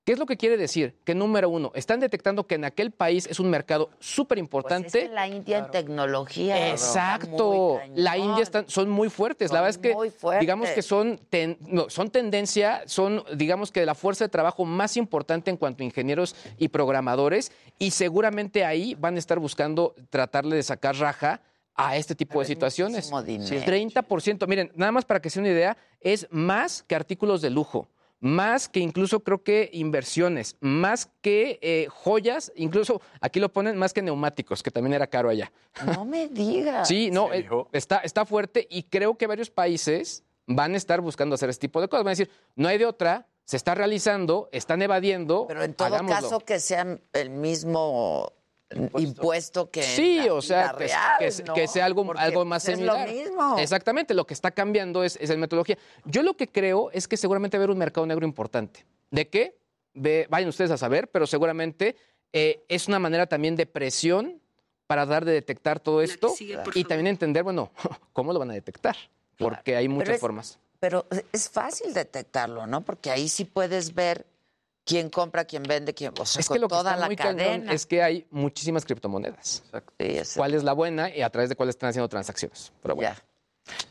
[0.07, 0.94] ¿Qué es lo que quiere decir?
[1.02, 4.86] Que número uno, están detectando que en aquel país es un mercado súper Pues importante.
[4.98, 6.70] es que la India en tecnología.
[6.70, 7.80] Exacto.
[7.84, 8.16] muy La.
[8.16, 9.50] India están, son muy fuertes.
[9.50, 10.40] la verdad es que muy fuertes.
[10.42, 14.96] digamos que son, ten- no, son tendencia, son digamos que la fuerza de trabajo más
[14.96, 20.54] importante en cuanto a ingenieros y programadores y seguramente ahí van a estar buscando tratarle
[20.54, 21.40] de sacar raja
[21.74, 23.07] a este tipo de es situaciones.
[23.07, 24.46] Sí, 30%.
[24.46, 27.88] Miren, nada más para que se den una idea, es más que artículos de lujo.
[28.20, 33.92] Más que incluso creo que inversiones, más que eh, joyas, incluso aquí lo ponen más
[33.92, 35.52] que neumáticos, que también era caro allá.
[35.94, 36.88] No me digas.
[36.88, 41.34] Sí, no, eh, está, está fuerte y creo que varios países van a estar buscando
[41.34, 42.04] hacer este tipo de cosas.
[42.04, 45.44] Van a decir, no hay de otra, se está realizando, están evadiendo.
[45.46, 46.20] Pero en todo hagámoslo".
[46.20, 48.32] caso que sea el mismo
[48.98, 51.54] impuesto, que Sí, la o sea, vida que, real, que- ¿no?
[51.54, 53.08] que sea algo, Porque, algo más pues, similar.
[53.08, 53.58] Es lo mismo.
[53.58, 55.78] Exactamente, lo que está cambiando es, es la metodología.
[56.04, 58.84] Yo lo que creo es que seguramente va a haber un mercado negro importante.
[59.10, 59.56] ¿De qué?
[59.94, 61.96] Ve- vayan ustedes a saber, pero seguramente
[62.32, 64.40] eh, es una manera también de presión
[64.86, 67.70] para dar de detectar todo esto sigue, y también entender, bueno,
[68.12, 68.96] cómo lo van a detectar,
[69.38, 70.58] porque hay muchas Pero es- formas.
[70.78, 72.82] pero es fácil detectarlo, ¿no?
[72.82, 74.26] Porque ahí sí puedes ver
[74.87, 77.07] quién compra, quién vende, quién, o sea, Es con que lo que toda está la
[77.07, 77.72] muy cadena.
[77.72, 79.62] es que hay muchísimas criptomonedas.
[80.37, 82.72] ¿Cuál es la buena y a través de cuál están haciendo transacciones?
[82.82, 83.14] Pero bueno.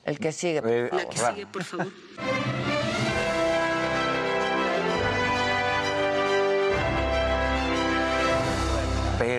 [0.05, 1.09] El que sigue, por Eh, favor.
[1.09, 1.87] que sigue, por favor.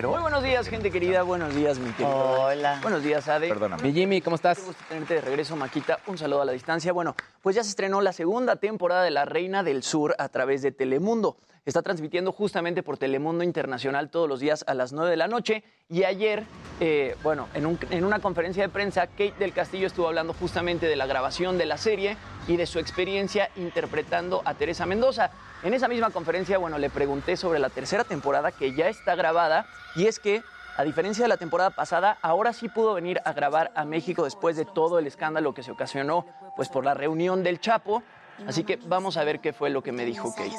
[0.05, 1.23] Muy buenos días, gente querida.
[1.23, 2.09] Buenos días, mi querido.
[2.43, 2.79] Hola.
[2.83, 3.47] Buenos días, Ade.
[3.49, 3.81] Perdóname.
[3.83, 4.59] Mi Jimmy, ¿cómo estás?
[4.59, 5.99] Qué gusto tenerte de regreso, Maquita.
[6.05, 6.93] Un saludo a la distancia.
[6.93, 10.61] Bueno, pues ya se estrenó la segunda temporada de La Reina del Sur a través
[10.61, 11.37] de Telemundo.
[11.65, 15.63] Está transmitiendo justamente por Telemundo Internacional todos los días a las 9 de la noche.
[15.89, 16.43] Y ayer,
[16.79, 20.85] eh, bueno, en, un- en una conferencia de prensa, Kate del Castillo estuvo hablando justamente
[20.85, 22.15] de la grabación de la serie
[22.47, 25.31] y de su experiencia interpretando a Teresa Mendoza.
[25.63, 29.65] En esa misma conferencia, bueno, le pregunté sobre la tercera temporada que ya está grabada
[29.95, 30.43] y es que
[30.77, 34.55] a diferencia de la temporada pasada, ahora sí pudo venir a grabar a México después
[34.55, 38.03] de todo el escándalo que se ocasionó pues por la reunión del Chapo.
[38.47, 40.51] Así que vamos a ver qué fue lo que me dijo Kate.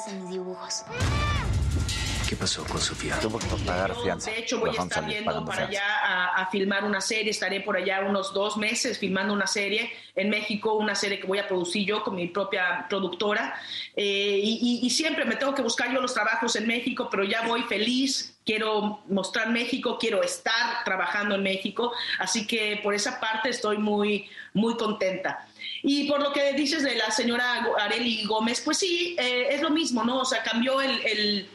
[2.29, 3.19] ¿Qué pasó con Sofía?
[3.19, 4.29] Tuvo que pagar fianza.
[4.29, 7.31] De hecho, voy a estar yendo para allá a, a filmar una serie.
[7.31, 11.39] Estaré por allá unos dos meses filmando una serie en México, una serie que voy
[11.39, 13.55] a producir yo con mi propia productora.
[13.95, 17.23] Eh, y, y- y siempre me tengo que buscar yo los trabajos en México, pero
[17.23, 18.35] ya voy feliz.
[18.45, 21.91] Quiero mostrar México, quiero estar trabajando en México.
[22.19, 25.47] Así que por esa parte estoy muy, muy contenta.
[25.81, 29.71] Y por lo que dices de la señora Areli Gómez, pues sí, eh, es lo
[29.71, 30.19] mismo, ¿no?
[30.19, 31.49] O sea, cambió el- el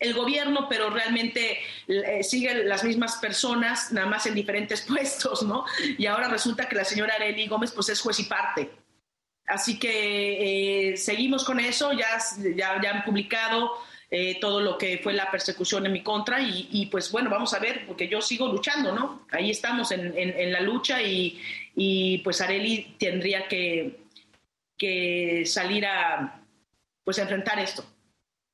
[0.00, 5.66] el gobierno, pero realmente eh, siguen las mismas personas, nada más en diferentes puestos, ¿no?
[5.98, 8.70] Y ahora resulta que la señora Arely Gómez, pues es juez y parte.
[9.46, 12.18] Así que eh, seguimos con eso, ya,
[12.54, 13.72] ya, han publicado
[14.10, 17.58] eh, todo lo que fue la persecución en mi contra y, pues bueno, vamos a
[17.58, 19.26] ver, porque yo sigo luchando, ¿no?
[19.32, 24.04] Ahí estamos en, la lucha y, pues Areli tendría que,
[24.78, 26.42] que salir a,
[27.04, 27.84] pues a enfrentar esto.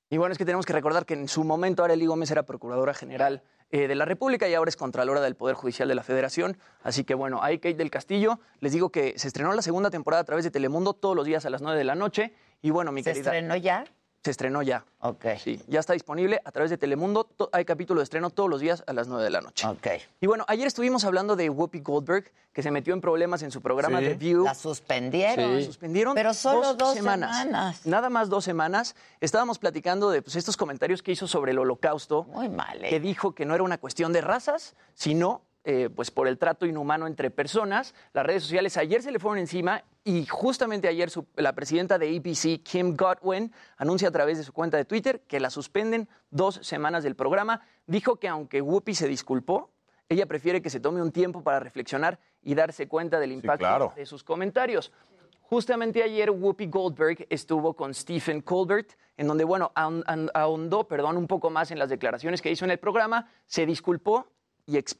[0.09, 2.95] Y bueno, es que tenemos que recordar que en su momento Arely Gómez era Procuradora
[2.95, 6.59] General eh, de la República y ahora es Contralora del Poder Judicial de la Federación.
[6.83, 8.39] Así que bueno, ahí Kate del Castillo.
[8.61, 11.45] Les digo que se estrenó la segunda temporada a través de Telemundo todos los días
[11.45, 12.33] a las 9 de la noche.
[12.63, 13.33] Y bueno, mi ¿Se querida...
[13.33, 13.85] estrenó ya?
[14.25, 14.85] Se estrenó ya.
[15.01, 15.25] Ok.
[15.39, 17.29] Sí, ya está disponible a través de Telemundo.
[17.53, 19.67] Hay capítulo de estreno todos los días a las 9 de la noche.
[19.69, 19.87] Ok.
[20.21, 23.63] Y bueno, ayer estuvimos hablando de Whoopi Goldberg, que se metió en problemas en su
[23.63, 24.07] programa Sí.
[24.07, 24.45] The View.
[24.45, 25.57] La suspendieron.
[25.57, 26.15] La suspendieron.
[26.17, 27.87] Pero solo dos semanas.
[27.87, 28.97] Nada más dos semanas.
[29.21, 32.25] Estábamos platicando de pues, estos comentarios que hizo sobre el holocausto.
[32.25, 32.85] Muy mal.
[32.85, 32.89] ¿eh?
[32.89, 36.65] Que dijo que no era una cuestión de razas, sino eh, pues por el trato
[36.65, 37.93] inhumano entre personas.
[38.13, 42.09] Las redes sociales ayer se le fueron encima y justamente ayer su- la presidenta de
[42.17, 46.61] ABC, Kim Godwin, anuncia a través de su cuenta de Twitter que la suspenden dos
[46.63, 47.63] semanas del programa.
[47.87, 49.71] Dijo que aunque Whoopi se disculpó,
[50.09, 53.93] ella prefiere que se tome un tiempo para reflexionar y darse cuenta del impacto claro.
[53.97, 54.93] de sus comentarios.
[55.41, 61.17] Justamente ayer Whoopi Goldberg estuvo con Stephen Colbert, en donde, bueno, ahon- ahon- ahondó, perdón,
[61.17, 64.27] un poco más en las declaraciones que hizo en el programa, se disculpó
[64.67, 64.97] y ex-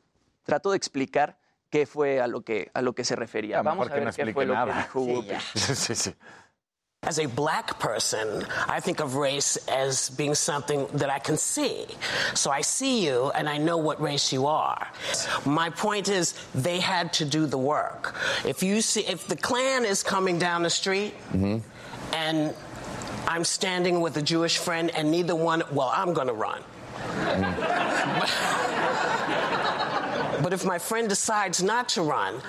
[0.47, 1.37] trató de explicar
[1.71, 3.57] qué fue a lo que, a lo que se refería.
[3.57, 4.75] Ya, Vamos a ver no qué explique fue lo que nada.
[4.83, 5.29] dijo Sí, Whoopi.
[5.29, 5.41] ya.
[5.55, 6.15] sí, sí.
[7.03, 11.87] As a black person, I think of race as being something that I can see.
[12.35, 14.89] So I see you and I know what race you are.
[15.45, 18.17] My point is they had to do the work.
[18.45, 21.59] If you see if the Klan is coming down the street mm-hmm.
[22.13, 22.53] and
[23.29, 26.63] I'm standing with a Jewish friend and neither one well, I'm going to run.
[27.21, 29.13] Mm.
[30.43, 32.41] but if my friend decides not to run,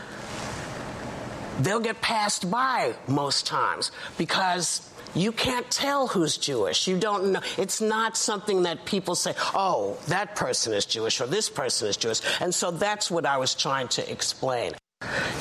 [1.59, 6.87] they'll get passed by most times because you can't tell who's Jewish.
[6.87, 7.41] You don't know.
[7.57, 11.97] It's not something that people say, oh, that person is Jewish or this person is
[11.97, 12.21] Jewish.
[12.39, 14.73] And so that's what I was trying to explain.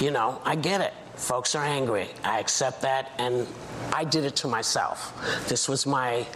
[0.00, 0.94] You know, I get it.
[1.16, 2.08] Folks are angry.
[2.24, 3.10] I accept that.
[3.18, 3.46] And
[3.92, 5.12] I did it to myself.
[5.48, 6.26] This was my,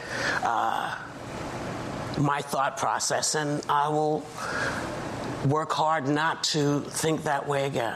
[0.43, 0.97] uh,
[2.19, 3.35] my thought process.
[3.35, 4.25] And I will
[5.49, 7.95] work hard not to think that way again.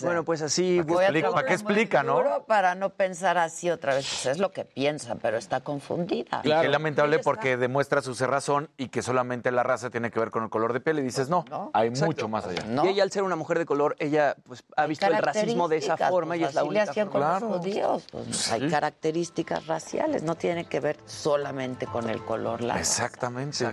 [0.00, 0.80] bueno, pues así.
[0.80, 2.44] Voy a explica- ¿para qué explica, no?
[2.46, 4.08] Para no pensar así otra vez.
[4.08, 6.40] Pues es lo que piensa, pero está confundida.
[6.44, 10.30] Y qué lamentable porque demuestra su cerrazón y que solamente la raza tiene que ver
[10.30, 11.00] con el color de piel.
[11.00, 12.06] Y dices, no, hay Exacto.
[12.06, 12.64] mucho más allá.
[12.84, 15.76] Y ella, al ser una mujer de color, ella pues, ha visto el racismo de
[15.76, 17.40] esa forma y pues es la así le única hacían con forma.
[17.40, 18.06] los judíos.
[18.10, 22.62] Pues, Hay características raciales, no tiene que ver solamente con el color.
[22.62, 22.80] La raza.
[22.80, 23.66] Exactamente.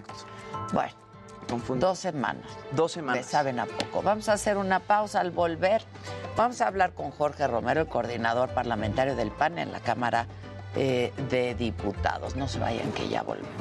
[0.74, 0.92] Bueno,
[1.80, 2.46] dos semanas.
[2.72, 3.26] Dos semanas.
[3.26, 4.02] Me saben a poco.
[4.02, 5.84] Vamos a hacer una pausa al volver.
[6.36, 10.28] Vamos a hablar con Jorge Romero, el coordinador parlamentario del PAN en la Cámara
[10.76, 12.36] eh, de Diputados.
[12.36, 13.52] No se vayan, que ya volvemos.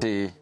[0.00, 0.39] Sí.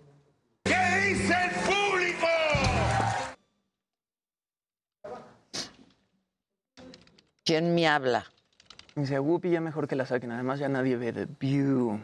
[7.48, 8.26] ¿Quién me habla?
[8.94, 10.30] Dice, Whoopi, ya mejor que la saquen.
[10.32, 11.98] Además, ya nadie ve The View.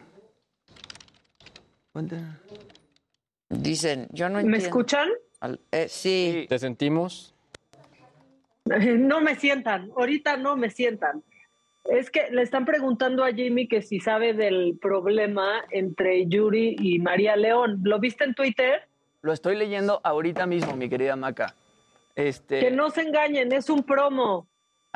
[1.93, 2.23] What the-
[3.49, 4.65] Dicen, yo no ¿Me entiendo.
[4.65, 5.07] escuchan?
[5.41, 6.47] Al- eh, sí.
[6.49, 7.35] ¿Te sentimos?
[8.65, 11.21] No me sientan, ahorita no me sientan.
[11.83, 16.97] Es que le están preguntando a Jimmy que si sabe del problema entre Yuri y
[16.97, 17.81] María León.
[17.83, 18.81] ¿Lo viste en Twitter?
[19.21, 21.53] Lo estoy leyendo ahorita mismo, mi querida Maca.
[22.15, 22.61] Este...
[22.61, 24.47] Que no se engañen, es un promo.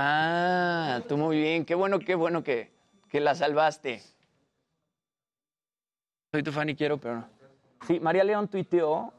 [0.01, 1.65] Ah, tú muy bien.
[1.65, 2.71] Qué bueno, qué bueno que,
[3.09, 4.01] que la salvaste.
[6.31, 7.29] Soy tu fan y quiero, pero no.
[7.85, 9.11] Sí, María León tuiteó.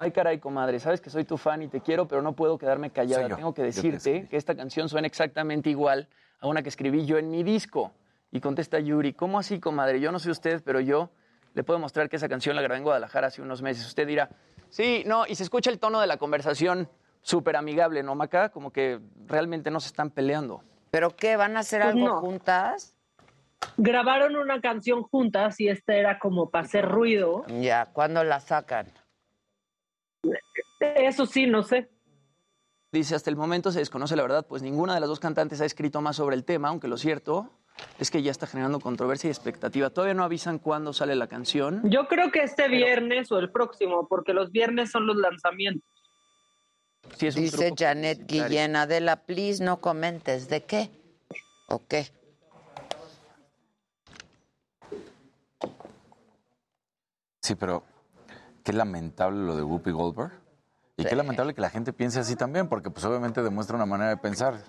[0.00, 2.90] Ay, caray, comadre, sabes que soy tu fan y te quiero, pero no puedo quedarme
[2.90, 3.28] callada.
[3.28, 3.36] Yo.
[3.36, 6.08] Tengo que decirte que esta canción suena exactamente igual
[6.40, 7.92] a una que escribí yo en mi disco.
[8.32, 10.00] Y contesta Yuri, ¿cómo así, comadre?
[10.00, 11.10] Yo no sé usted, pero yo
[11.54, 13.86] le puedo mostrar que esa canción la grabé en Guadalajara hace unos meses.
[13.86, 14.28] Usted dirá,
[14.70, 16.88] sí, no, y se escucha el tono de la conversación
[17.22, 18.50] súper amigable, ¿no, Maca?
[18.50, 20.62] Como que realmente no se están peleando.
[20.90, 21.36] ¿Pero qué?
[21.36, 22.20] ¿Van a hacer Pues algo no.
[22.20, 22.96] juntas?
[23.76, 27.44] Grabaron una canción juntas y esta era como para hacer ruido.
[27.60, 28.86] Ya, ¿cuándo la sacan?
[30.80, 31.90] Eso sí, no sé.
[32.92, 35.64] Dice, hasta el momento se desconoce la verdad, pues ninguna de las dos cantantes ha
[35.64, 37.50] escrito más sobre el tema, aunque lo cierto
[37.98, 39.90] es que ya está generando controversia y expectativa.
[39.90, 41.82] Todavía no avisan cuándo sale la canción.
[41.84, 45.88] Yo creo que este viernes o el próximo, porque los viernes son los lanzamientos.
[47.16, 48.26] Sí, es un Dice truco Janet.
[48.26, 50.48] Guillén, Adela, please no comentes.
[50.48, 50.90] ¿De qué?
[51.68, 52.10] ¿O qué?
[57.42, 57.84] Sí, pero
[58.62, 60.32] qué lamentable lo de Whoopi Goldberg.
[60.96, 64.10] Y qué lamentable que la gente piense así también, porque pues obviamente demuestra una manera
[64.10, 64.62] de pensar.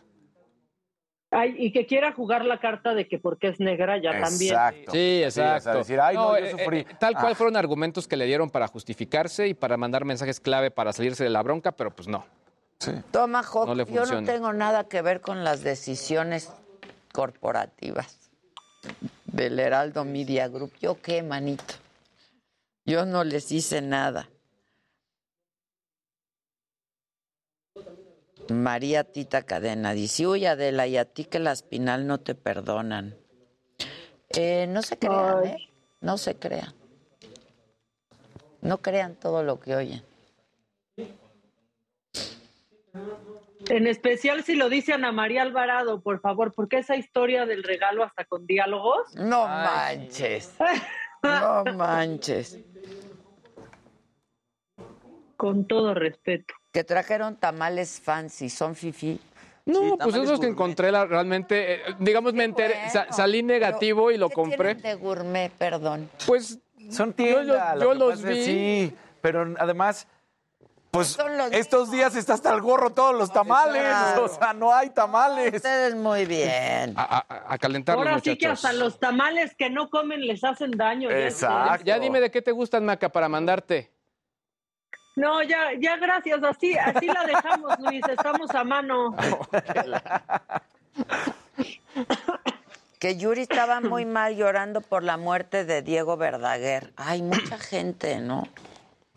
[1.33, 4.51] Ay, y que quiera jugar la carta de que porque es negra ya también.
[4.53, 4.91] Exacto.
[4.91, 6.79] Sí, o sea, decir, ay, no, yo eh, sufrí.
[6.79, 7.35] eh, tal cual Ah.
[7.35, 11.29] fueron argumentos que le dieron para justificarse y para mandar mensajes clave para salirse de
[11.29, 12.25] la bronca, pero pues no.
[13.11, 16.51] Toma, Hawk, No le yo no tengo nada que ver con las decisiones
[17.13, 18.19] corporativas
[19.25, 20.73] del Heraldo Media Group.
[20.81, 21.75] ¿Yo qué, manito?
[22.85, 24.27] Yo no les hice nada.
[28.51, 33.15] María Tita Cadena dice, uy Adela, y a ti que la espinal no te perdonan.
[34.29, 35.69] Eh, no se crean, ¿eh?
[35.99, 36.73] No se crean.
[38.61, 40.03] No crean todo lo que oyen.
[43.69, 48.03] En especial si lo dice Ana María Alvarado, por favor, porque esa historia del regalo
[48.03, 49.15] hasta con diálogos.
[49.15, 50.55] No manches.
[51.23, 52.57] No manches.
[55.37, 56.55] Con todo respeto.
[56.71, 59.19] Que trajeron tamales fancy, son fifi.
[59.65, 64.17] No, pues esos que encontré la- realmente, eh, digamos, me enteré, sa- salí negativo y
[64.17, 64.75] lo ¿Qué compré.
[64.75, 66.09] de gourmet, perdón?
[66.25, 66.57] Pues
[66.89, 67.79] Son yo, tiendas.
[67.79, 68.43] yo los es- vi.
[68.45, 70.07] Sí, pero además,
[70.89, 71.17] pues
[71.51, 73.83] estos días está hasta el gorro todos los tamales.
[73.83, 74.25] Claro.
[74.25, 75.53] O sea, no hay tamales.
[75.53, 76.93] Ustedes muy bien.
[76.97, 78.65] A, a- a calentarlos, Ahora sí que muchachos.
[78.65, 81.09] hasta los tamales que no comen les hacen daño.
[81.11, 83.91] ya- Ya dime de qué te gustan, Maca, para mandarte.
[85.15, 89.15] No, ya, ya gracias, así, así la dejamos, Luis, estamos a mano.
[92.99, 96.93] Que Yuri estaba muy mal llorando por la muerte de Diego Verdaguer.
[96.95, 98.47] Hay mucha gente, ¿no?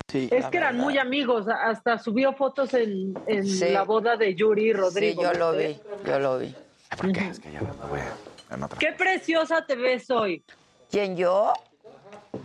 [0.08, 0.28] Sí.
[0.32, 3.70] Es que eran muy amigos, hasta subió fotos en, en Sí.
[3.70, 5.22] la boda de Yuri y Rodrigo.
[5.22, 6.54] Sí, yo lo vi, yo lo vi.
[6.96, 7.28] ¿Por qué?
[7.28, 8.78] Es que ya me voy a- en otra.
[8.78, 10.44] Qué preciosa te ves hoy.
[10.90, 11.52] ¿Quién yo?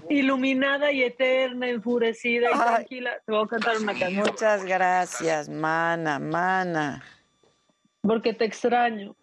[0.09, 2.59] Iluminada y eterna, enfurecida y Ay.
[2.59, 3.11] tranquila.
[3.25, 4.25] Te voy a cantar una canción.
[4.25, 7.03] Muchas gracias, mana, mana.
[8.01, 9.15] Porque te extraño.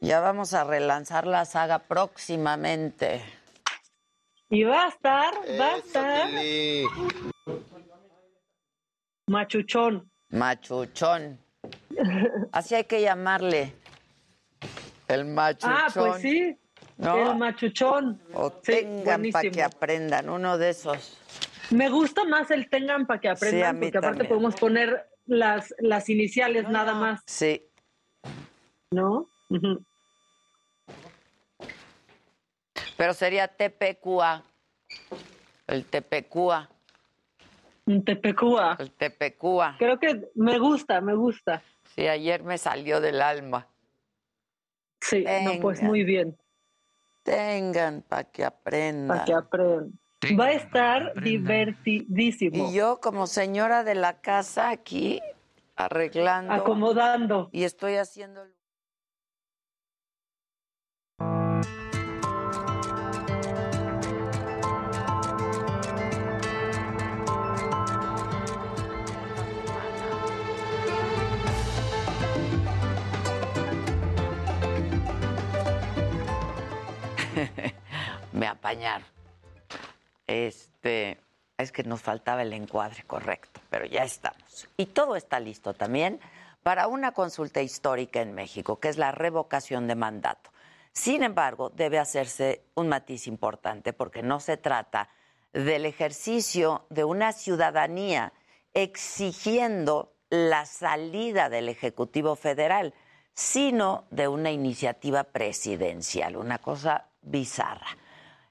[0.00, 3.22] Ya vamos a relanzar la saga próximamente.
[4.50, 6.28] Y va a estar, va a estar.
[9.28, 10.10] Machuchón.
[10.30, 11.38] Machuchón.
[12.52, 13.72] Así hay que llamarle.
[15.08, 15.72] El machuchón.
[15.72, 16.58] Ah, pues sí.
[16.98, 17.32] ¿No?
[17.32, 18.20] El machuchón.
[18.34, 20.28] O Sí, tengan para que aprendan.
[20.30, 21.18] Uno de esos.
[21.70, 24.28] Me gusta más el tengan para que aprendan, Sí, a mí porque aparte también.
[24.28, 27.66] podemos poner las, las iniciales nada más, Sí.
[28.92, 29.28] ¿no?
[32.96, 34.42] Pero sería TPQA.
[35.66, 36.68] El TPQA.
[37.86, 38.76] Un Tepecúa.
[38.80, 39.76] El TPQA.
[39.78, 41.62] Creo que me gusta, me gusta.
[41.94, 43.68] Sí, ayer me salió del alma.
[45.00, 46.36] Sí, no, pues muy bien,
[47.26, 49.08] Tengan para que aprendan.
[49.08, 49.92] para que aprendan.
[50.38, 52.70] Va a estar divertidísimo.
[52.70, 55.20] Y yo como señora de la casa aquí
[55.74, 57.50] arreglando Acomodando.
[57.52, 58.42] y estoy haciendo
[78.36, 79.06] me apañaron.
[80.26, 81.18] Este,
[81.56, 84.68] es que nos faltaba el encuadre correcto, pero ya estamos.
[84.76, 86.20] Y todo está listo también
[86.62, 90.50] para una consulta histórica en México, que es la revocación de mandato.
[90.92, 95.08] Sin embargo, debe hacerse un matiz importante porque no se trata
[95.52, 98.32] del ejercicio de una ciudadanía
[98.74, 102.92] exigiendo la salida del Ejecutivo Federal,
[103.32, 107.86] sino de una iniciativa presidencial, una cosa bizarra.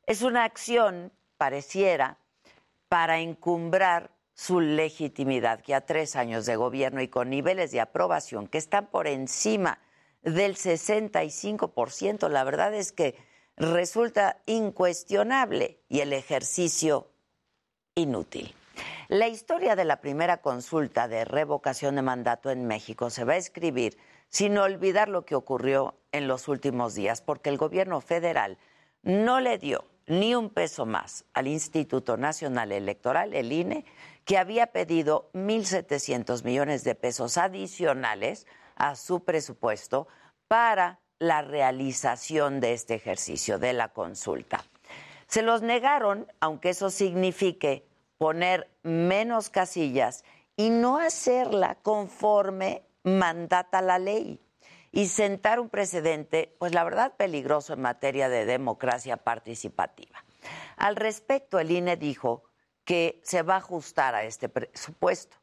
[0.08, 2.20] Es una acción, pareciera,
[2.90, 8.48] para encumbrar su legitimidad, que a tres años de gobierno y con niveles de aprobación
[8.48, 9.80] que están por encima
[10.22, 13.16] del 65%, la verdad es que
[13.58, 17.10] resulta incuestionable y el ejercicio
[17.96, 18.54] inútil.
[19.08, 23.38] La historia de la primera consulta de revocación de mandato en México se va a
[23.38, 23.98] escribir
[24.30, 28.58] sin olvidar lo que ocurrió en los últimos días, porque el gobierno federal
[29.02, 33.86] no le dio ni un peso más al Instituto Nacional Electoral, el INE,
[34.24, 40.08] que había pedido 1.700 millones de pesos adicionales a su presupuesto
[40.48, 44.64] para la realización de este ejercicio de la consulta.
[45.28, 47.88] Se los negaron, aunque eso signifique
[48.18, 50.24] poner menos casillas
[50.56, 54.40] y no hacerla conforme mandata la ley
[54.96, 60.24] y sentar un precedente, pues la verdad peligroso en materia de democracia participativa.
[60.78, 62.46] Al respecto, el INE dijo
[62.86, 65.36] que se va a ajustar a este presupuesto.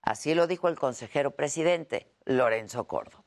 [0.00, 3.24] Así lo dijo el consejero presidente, Lorenzo Córdoba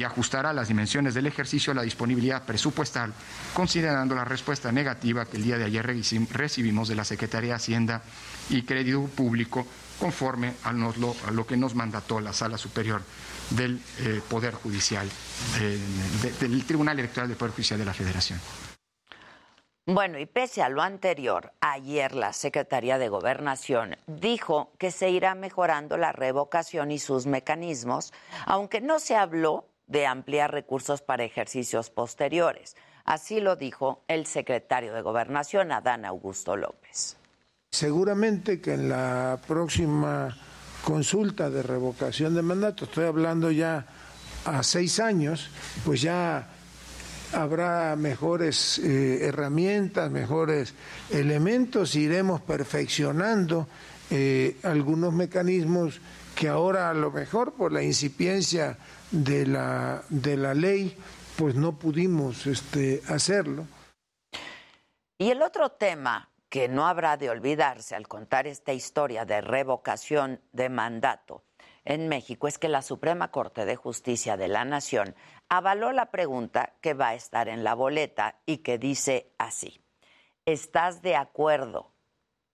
[0.00, 3.12] y ajustará las dimensiones del ejercicio a la disponibilidad presupuestal,
[3.52, 5.84] considerando la respuesta negativa que el día de ayer
[6.30, 8.02] recibimos de la Secretaría de Hacienda
[8.48, 9.66] y Crédito Público
[9.98, 13.02] conforme a, lo, que nos mandató la Sala Superior
[13.50, 15.08] del eh, Poder Judicial,
[15.60, 15.78] eh,
[16.40, 18.40] del Tribunal Electoral del Poder Judicial de la Federación.
[19.90, 25.34] Bueno, y pese a lo anterior, ayer la Secretaría de Gobernación dijo que se irá
[25.34, 28.12] mejorando la revocación y sus mecanismos,
[28.44, 32.76] aunque no se habló de ampliar recursos para ejercicios posteriores.
[33.06, 37.16] Así lo dijo el secretario de Gobernación, Adán Augusto López.
[37.70, 40.36] Seguramente que en la próxima
[40.84, 43.86] consulta de revocación de mandato, estoy hablando ya
[44.44, 45.50] a seis años,
[45.84, 46.48] pues ya
[47.32, 50.74] habrá mejores eh, herramientas, mejores
[51.10, 53.68] elementos, iremos perfeccionando
[54.10, 56.00] eh, algunos mecanismos
[56.34, 58.78] que ahora a lo mejor por la incipiencia
[59.10, 60.96] de la, de la ley,
[61.36, 63.66] pues no pudimos este, hacerlo.
[65.18, 70.40] Y el otro tema que no habrá de olvidarse al contar esta historia de revocación
[70.52, 71.42] de mandato
[71.84, 75.14] en México es que la Suprema Corte de Justicia de la Nación
[75.48, 79.80] avaló la pregunta que va a estar en la boleta y que dice así,
[80.44, 81.92] ¿estás de acuerdo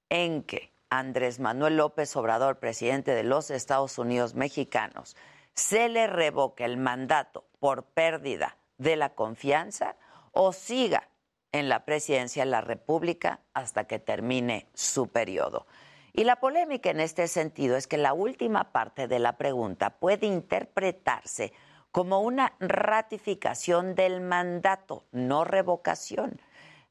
[0.09, 5.17] en que Andrés Manuel López Obrador, presidente de los Estados Unidos mexicanos,
[5.55, 9.97] se le revoque el mandato por pérdida de la confianza
[10.31, 11.09] o siga
[11.55, 15.67] en la presidencia de la República hasta que termine su periodo.
[16.13, 20.27] Y la polémica en este sentido es que la última parte de la pregunta puede
[20.27, 21.53] interpretarse
[21.93, 26.41] como una ratificación del mandato, no revocación.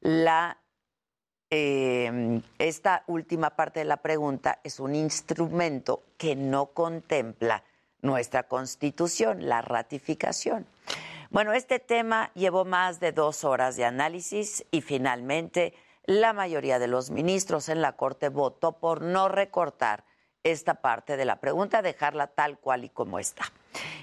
[0.00, 0.56] La,
[1.50, 7.64] eh, esta última parte de la pregunta es un instrumento que no contempla
[8.00, 10.66] nuestra constitución, la ratificación.
[11.30, 15.74] Bueno, este tema llevó más de dos horas de análisis y finalmente
[16.04, 20.04] la mayoría de los ministros en la Corte votó por no recortar
[20.42, 23.44] esta parte de la pregunta, dejarla tal cual y como está.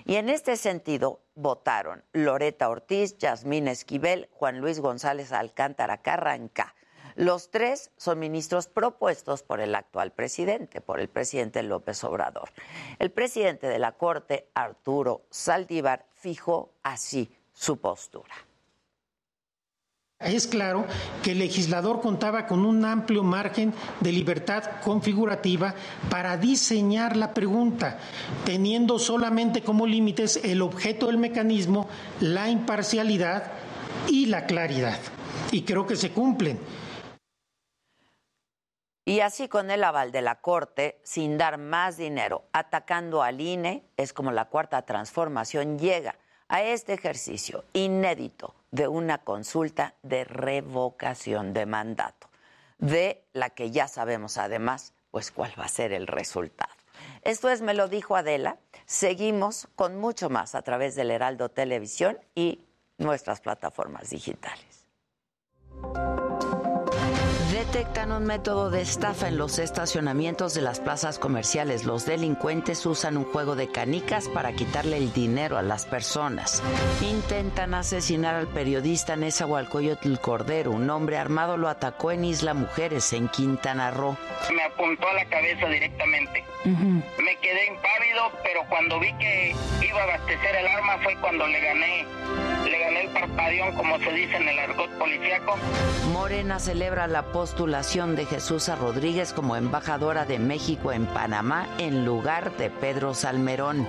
[0.05, 6.73] Y en este sentido votaron Loreta Ortiz, Yasmín Esquivel, Juan Luis González Alcántara Carranca,
[7.15, 12.49] los tres son ministros propuestos por el actual presidente, por el presidente López Obrador.
[12.99, 18.35] El presidente de la Corte, Arturo Saldívar, fijó así su postura.
[20.19, 20.85] Es claro
[21.23, 25.73] que el legislador contaba con un amplio margen de libertad configurativa
[26.11, 27.97] para diseñar la pregunta,
[28.45, 31.89] teniendo solamente como límites el objeto del mecanismo,
[32.19, 33.51] la imparcialidad
[34.07, 34.99] y la claridad.
[35.51, 36.59] Y creo que se cumplen.
[39.03, 43.83] Y así con el aval de la Corte, sin dar más dinero, atacando al INE,
[43.97, 46.15] es como la cuarta transformación llega
[46.47, 52.29] a este ejercicio inédito de una consulta de revocación de mandato,
[52.77, 56.71] de la que ya sabemos además, pues cuál va a ser el resultado.
[57.23, 62.19] Esto es, me lo dijo Adela, seguimos con mucho más a través del Heraldo Televisión
[62.35, 62.63] y
[62.97, 64.85] nuestras plataformas digitales.
[67.61, 71.85] Detectan un método de estafa en los estacionamientos de las plazas comerciales.
[71.85, 76.63] Los delincuentes usan un juego de canicas para quitarle el dinero a las personas.
[77.01, 80.71] Intentan asesinar al periodista Nezahualcóyotl Cordero.
[80.71, 84.17] Un hombre armado lo atacó en Isla Mujeres, en Quintana Roo.
[84.51, 86.43] Me apuntó a la cabeza directamente.
[86.65, 89.55] Me quedé impávido, pero cuando vi que
[89.85, 92.05] iba a abastecer el arma fue cuando le gané,
[92.65, 95.57] le gané el parpadeón, como se dice en el argot policiaco.
[96.11, 102.55] Morena celebra la postulación de Jesús Rodríguez como embajadora de México en Panamá en lugar
[102.55, 103.85] de Pedro Salmerón.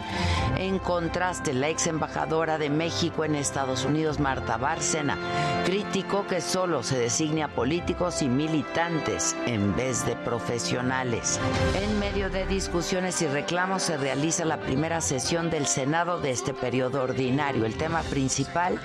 [0.57, 5.17] En contraste, la ex embajadora de México en Estados Unidos, Marta Bárcena,
[5.65, 11.39] criticó que solo se designe a políticos y militantes en vez de profesionales.
[11.81, 16.53] En medio de discusiones y reclamos se realiza la primera sesión del Senado de este
[16.53, 17.65] periodo ordinario.
[17.65, 18.81] El tema principal,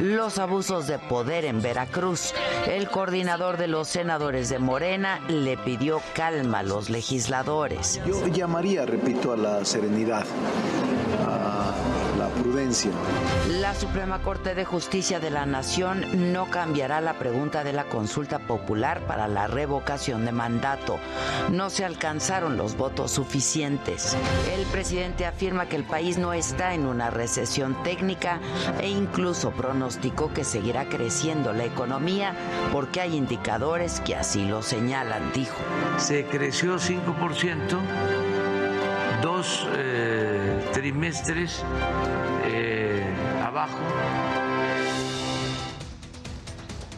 [0.00, 2.32] los abusos de poder en Veracruz.
[2.66, 8.00] El coordinador de los senadores de Morena le pidió calma a los legisladores.
[8.06, 10.24] Yo llamaría, repito, a la serenidad,
[13.60, 18.40] la Suprema Corte de Justicia de la Nación no cambiará la pregunta de la consulta
[18.40, 20.98] popular para la revocación de mandato.
[21.52, 24.16] No se alcanzaron los votos suficientes.
[24.52, 28.40] El presidente afirma que el país no está en una recesión técnica
[28.80, 32.34] e incluso pronosticó que seguirá creciendo la economía
[32.72, 35.56] porque hay indicadores que así lo señalan, dijo.
[35.98, 37.78] Se creció 5%,
[39.22, 41.64] dos eh, trimestres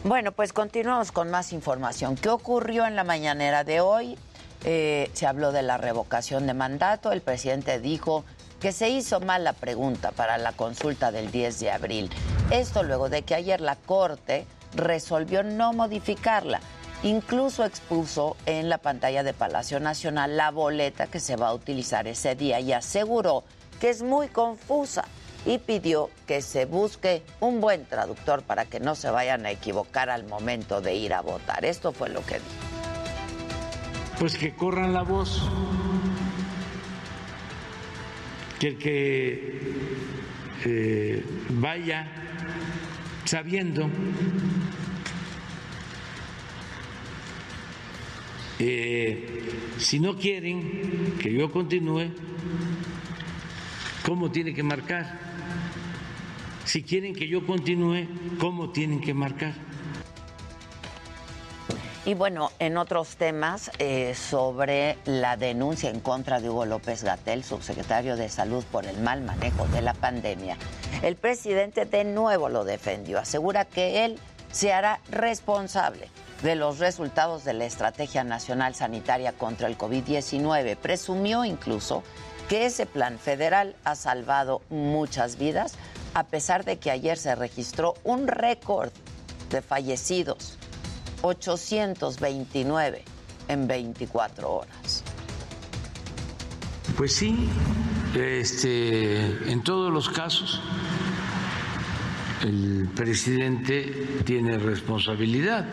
[0.03, 2.15] Bueno, pues continuamos con más información.
[2.15, 4.17] ¿Qué ocurrió en la mañanera de hoy?
[4.63, 7.11] Eh, se habló de la revocación de mandato.
[7.11, 8.23] El presidente dijo
[8.59, 12.09] que se hizo mal la pregunta para la consulta del 10 de abril.
[12.49, 16.59] Esto luego de que ayer la Corte resolvió no modificarla.
[17.03, 22.07] Incluso expuso en la pantalla de Palacio Nacional la boleta que se va a utilizar
[22.07, 23.43] ese día y aseguró
[23.79, 25.05] que es muy confusa
[25.45, 30.09] y pidió que se busque un buen traductor para que no se vayan a equivocar
[30.09, 31.65] al momento de ir a votar.
[31.65, 32.45] Esto fue lo que dijo.
[34.19, 35.41] Pues que corran la voz,
[38.59, 39.61] que el que
[40.65, 42.05] eh, vaya
[43.23, 43.89] sabiendo
[48.59, 49.25] eh,
[49.77, 52.09] si no quieren que yo continúe,
[54.03, 55.28] ¿cómo tiene que marcar?
[56.69, 58.05] Si quieren que yo continúe,
[58.39, 59.53] ¿cómo tienen que marcar?
[62.05, 67.43] Y bueno, en otros temas eh, sobre la denuncia en contra de Hugo López Gatel,
[67.43, 70.57] subsecretario de Salud, por el mal manejo de la pandemia,
[71.01, 73.17] el presidente de nuevo lo defendió.
[73.17, 74.19] Asegura que él
[74.51, 76.07] se hará responsable
[76.43, 80.75] de los resultados de la Estrategia Nacional Sanitaria contra el COVID-19.
[80.75, 82.03] Presumió incluso
[82.47, 85.75] que ese plan federal ha salvado muchas vidas,
[86.13, 88.91] a pesar de que ayer se registró un récord
[89.49, 90.57] de fallecidos
[91.21, 93.03] 829
[93.47, 95.03] en 24 horas.
[96.97, 97.49] Pues sí,
[98.15, 100.61] este, en todos los casos
[102.41, 105.65] el presidente tiene responsabilidad.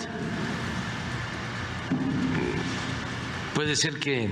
[3.55, 4.29] Puede ser que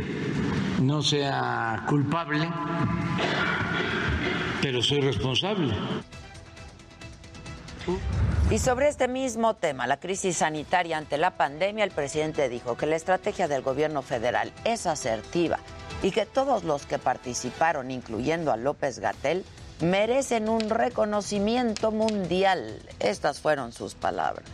[0.80, 2.48] no sea culpable,
[4.64, 5.74] pero soy responsable.
[8.50, 12.86] Y sobre este mismo tema, la crisis sanitaria ante la pandemia, el presidente dijo que
[12.86, 15.58] la estrategia del gobierno federal es asertiva
[16.02, 19.44] y que todos los que participaron, incluyendo a López Gatel,
[19.82, 22.80] merecen un reconocimiento mundial.
[23.00, 24.48] Estas fueron sus palabras.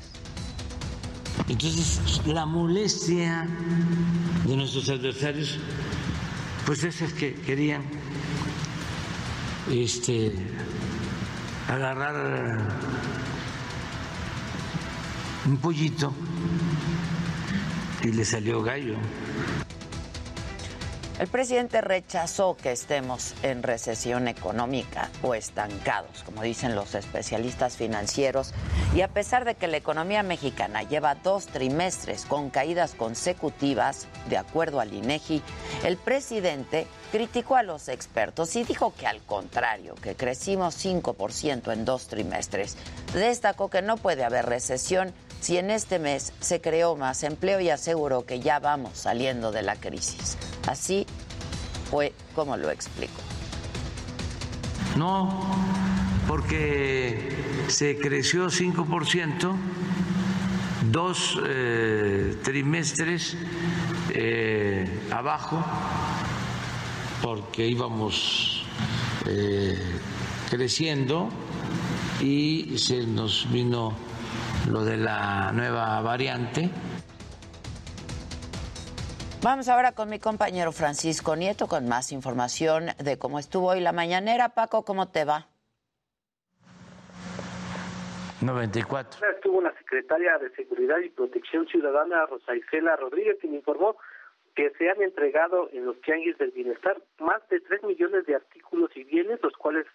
[1.48, 3.46] Entonces, la molestia
[4.44, 5.56] de nuestros adversarios,
[6.66, 7.84] pues es que querían
[9.68, 10.32] este,
[11.68, 12.58] agarrar
[15.46, 16.12] un pollito
[18.02, 18.96] y le salió gallo.
[21.20, 28.54] El presidente rechazó que estemos en recesión económica o estancados, como dicen los especialistas financieros,
[28.94, 34.38] y a pesar de que la economía mexicana lleva dos trimestres con caídas consecutivas, de
[34.38, 35.42] acuerdo al INEGI,
[35.84, 41.84] el presidente criticó a los expertos y dijo que al contrario, que crecimos 5% en
[41.84, 42.78] dos trimestres.
[43.12, 47.70] Destacó que no puede haber recesión si en este mes se creó más empleo y
[47.70, 50.36] aseguró que ya vamos saliendo de la crisis.
[50.66, 51.06] Así
[51.90, 53.20] fue como lo explico.
[54.96, 55.46] No,
[56.26, 57.30] porque
[57.68, 59.56] se creció 5%
[60.90, 63.36] dos eh, trimestres
[64.10, 65.62] eh, abajo
[67.22, 68.64] porque íbamos
[69.26, 69.78] eh,
[70.48, 71.28] creciendo
[72.20, 73.94] y se nos vino
[74.68, 76.70] lo de la nueva variante.
[79.42, 83.92] Vamos ahora con mi compañero Francisco Nieto con más información de cómo estuvo hoy la
[83.92, 84.50] mañanera.
[84.50, 85.48] Paco, ¿cómo te va?
[88.42, 89.26] 94.
[89.30, 93.96] Estuvo la secretaria de Seguridad y Protección Ciudadana, Rosa Isela Rodríguez, quien informó
[94.54, 98.90] que se han entregado en los tianguis del bienestar más de 3 millones de artículos
[98.94, 99.86] y bienes, los cuales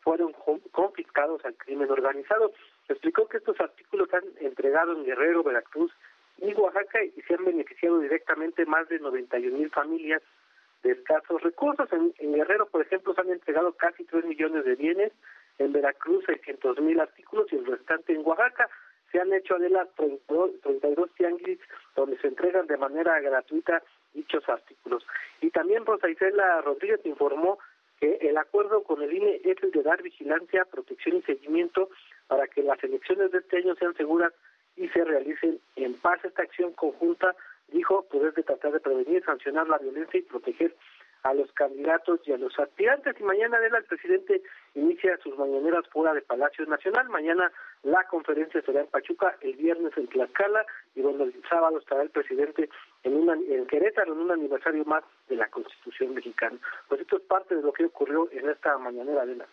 [0.00, 0.32] fueron
[0.72, 2.52] confiscados al crimen organizado.
[2.88, 5.92] Explicó que estos artículos han entregado en Guerrero, Veracruz
[6.38, 10.22] y Oaxaca y se han beneficiado directamente más de 91 mil familias
[10.82, 11.88] de escasos recursos.
[11.92, 15.12] En, Guerrero, por ejemplo, se han entregado casi 3 millones de bienes,
[15.58, 18.68] en Veracruz 600 mil artículos y el restante en Oaxaca.
[19.10, 21.58] Se han hecho, Adela, 32, 32 tianguis
[21.96, 23.82] donde se entregan de manera gratuita
[24.14, 25.04] dichos artículos.
[25.40, 27.58] Y también Rosa Isela Rodríguez informó
[28.00, 31.90] que el acuerdo con el INE es el de dar vigilancia, protección y seguimiento
[32.28, 34.32] para que las elecciones de este año sean seguras
[34.76, 36.24] y se realicen en paz.
[36.24, 37.34] Esta acción conjunta,
[37.68, 40.74] dijo, poder de tratar de prevenir, sancionar la violencia y proteger
[41.24, 43.16] a los candidatos y a los aspirantes.
[43.18, 44.42] Y mañana Adela, el presidente
[44.74, 47.08] inicia sus mañaneras fuera de Palacio Nacional.
[47.08, 47.50] Mañana
[47.82, 50.64] la conferencia será en Pachuca, el viernes en Tlaxcala
[50.94, 52.68] y bueno, el sábado estará el presidente
[53.02, 56.58] en, una, en Querétaro en un aniversario más de la Constitución mexicana.
[56.88, 59.46] Pues esto es parte de lo que ocurrió en esta mañanera, Adela.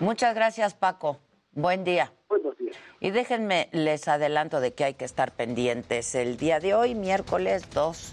[0.00, 1.18] Muchas gracias, Paco.
[1.56, 2.12] Buen día.
[2.28, 2.76] Buenos días.
[2.98, 7.62] Y déjenme, les adelanto de que hay que estar pendientes el día de hoy, miércoles
[7.72, 8.12] 2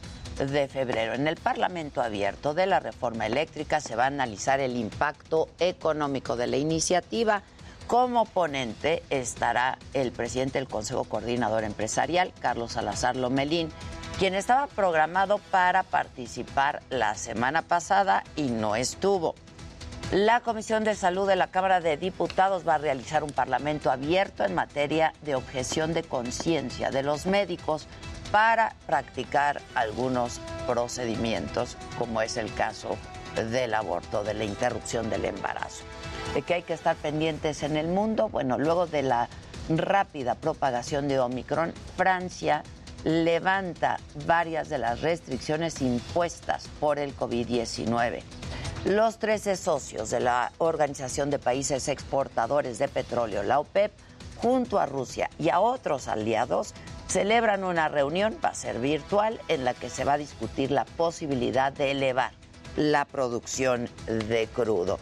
[0.52, 1.14] de febrero.
[1.14, 6.36] En el Parlamento Abierto de la Reforma Eléctrica se va a analizar el impacto económico
[6.36, 7.42] de la iniciativa.
[7.88, 13.70] Como ponente estará el presidente del Consejo Coordinador Empresarial, Carlos Salazar Lomelín,
[14.20, 19.34] quien estaba programado para participar la semana pasada y no estuvo.
[20.12, 24.44] La Comisión de Salud de la Cámara de Diputados va a realizar un parlamento abierto
[24.44, 27.88] en materia de objeción de conciencia de los médicos
[28.30, 32.98] para practicar algunos procedimientos, como es el caso
[33.52, 35.86] del aborto, de la interrupción del embarazo.
[36.34, 38.28] ¿De qué hay que estar pendientes en el mundo?
[38.28, 39.30] Bueno, luego de la
[39.70, 42.64] rápida propagación de Omicron, Francia
[43.06, 43.98] levanta
[44.28, 48.24] varias de las restricciones impuestas por el COVID-19.
[48.86, 53.92] Los 13 socios de la Organización de Países Exportadores de Petróleo, la OPEP,
[54.38, 56.74] junto a Rusia y a otros aliados,
[57.08, 60.86] celebran una reunión, va a ser virtual, en la que se va a discutir la
[60.86, 62.32] posibilidad de elevar
[62.76, 64.98] la producción de crudo.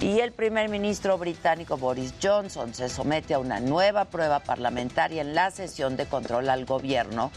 [0.00, 5.34] Y el primer ministro británico Boris Johnson se somete a una nueva prueba parlamentaria en
[5.34, 7.30] la sesión de control al gobierno,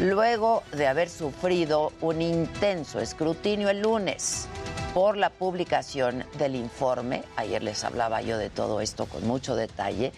[0.00, 4.48] luego de haber sufrido un intenso escrutinio el lunes
[4.94, 7.22] por la publicación del informe.
[7.36, 10.12] Ayer les hablaba yo de todo esto con mucho detalle.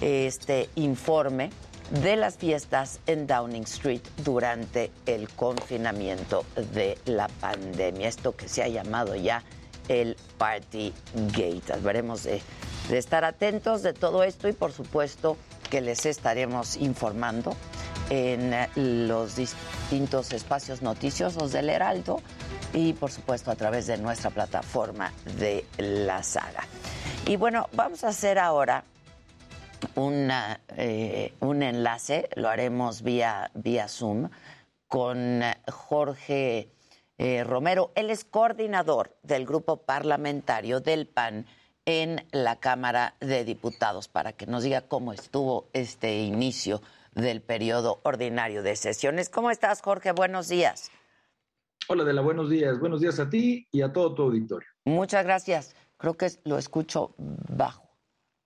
[0.00, 1.50] Este informe
[1.90, 6.44] de las fiestas en Downing Street durante el confinamiento
[6.74, 8.08] de la pandemia.
[8.08, 9.42] Esto que se ha llamado ya
[9.88, 10.92] el Party
[11.32, 11.80] Gate.
[11.80, 12.42] Veremos de,
[12.88, 15.36] de estar atentos de todo esto y por supuesto
[15.70, 17.56] que les estaremos informando
[18.10, 22.20] en los distintos espacios noticiosos del Heraldo
[22.72, 26.64] y por supuesto a través de nuestra plataforma de la saga.
[27.26, 28.84] Y bueno, vamos a hacer ahora
[29.94, 34.28] una, eh, un enlace, lo haremos vía, vía Zoom,
[34.86, 36.70] con Jorge
[37.18, 37.92] eh, Romero.
[37.94, 41.46] Él es coordinador del grupo parlamentario del PAN
[41.84, 46.82] en la Cámara de Diputados para que nos diga cómo estuvo este inicio
[47.16, 49.28] del periodo ordinario de sesiones.
[49.28, 50.12] ¿Cómo estás, Jorge?
[50.12, 50.92] Buenos días.
[51.88, 52.78] Hola, Adela, buenos días.
[52.78, 54.68] Buenos días a ti y a todo tu auditorio.
[54.84, 55.74] Muchas gracias.
[55.96, 57.88] Creo que lo escucho bajo,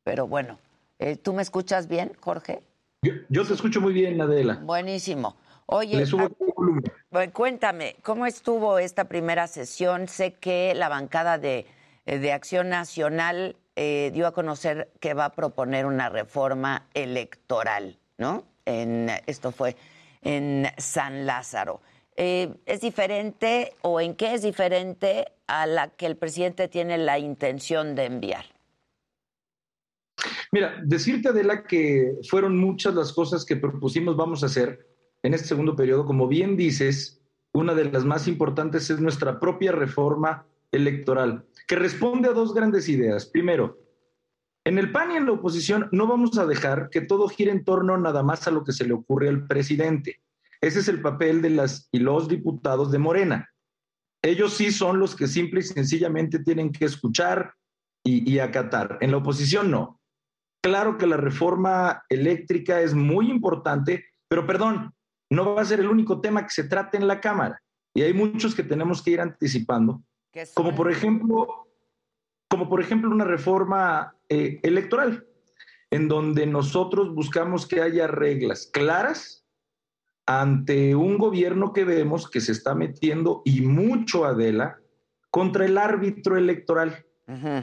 [0.05, 0.59] pero bueno.
[0.99, 2.63] Eh, ¿Tú me escuchas bien, Jorge?
[3.03, 4.61] Yo, te escucho muy bien, Adela.
[4.63, 5.37] Buenísimo.
[5.65, 6.05] Oye,
[7.13, 10.09] ah, cuéntame, ¿cómo estuvo esta primera sesión?
[10.09, 11.65] Sé que la bancada de,
[12.05, 17.99] eh, de Acción Nacional eh, dio a conocer que va a proponer una reforma electoral,
[18.19, 18.45] ¿no?
[18.65, 19.77] En, esto fue
[20.23, 21.81] en San Lázaro.
[22.17, 27.95] ¿Es diferente o en qué es diferente a la que el presidente tiene la intención
[27.95, 28.45] de enviar?
[30.53, 34.87] Mira, decirte, Adela, que fueron muchas las cosas que propusimos vamos a hacer
[35.23, 36.05] en este segundo periodo.
[36.05, 37.21] Como bien dices,
[37.53, 42.89] una de las más importantes es nuestra propia reforma electoral, que responde a dos grandes
[42.89, 43.27] ideas.
[43.27, 43.79] Primero,
[44.71, 47.65] En el PAN y en la oposición no vamos a dejar que todo gire en
[47.65, 50.23] torno nada más a lo que se le ocurre al presidente.
[50.61, 53.51] Ese es el papel de las y los diputados de Morena.
[54.23, 57.53] Ellos sí son los que simple y sencillamente tienen que escuchar
[58.05, 58.97] y, y acatar.
[59.01, 60.01] En la oposición no.
[60.63, 64.95] Claro que la reforma eléctrica es muy importante, pero perdón,
[65.33, 67.61] no va a ser el único tema que se trate en la Cámara.
[67.93, 70.01] Y hay muchos que tenemos que ir anticipando,
[70.55, 71.67] como por ejemplo,
[72.51, 75.25] como por ejemplo una reforma eh, electoral,
[75.91, 79.47] en donde nosotros buscamos que haya reglas claras
[80.27, 84.81] ante un gobierno que vemos que se está metiendo y mucho Adela
[85.31, 87.07] contra el árbitro electoral.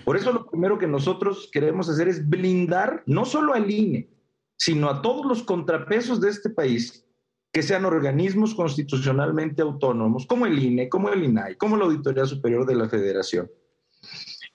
[0.05, 4.09] Por eso lo primero que nosotros queremos hacer es blindar no solo al INE,
[4.55, 7.05] sino a todos los contrapesos de este país
[7.51, 12.65] que sean organismos constitucionalmente autónomos, como el INE, como el INAI, como la Auditoría Superior
[12.65, 13.51] de la Federación.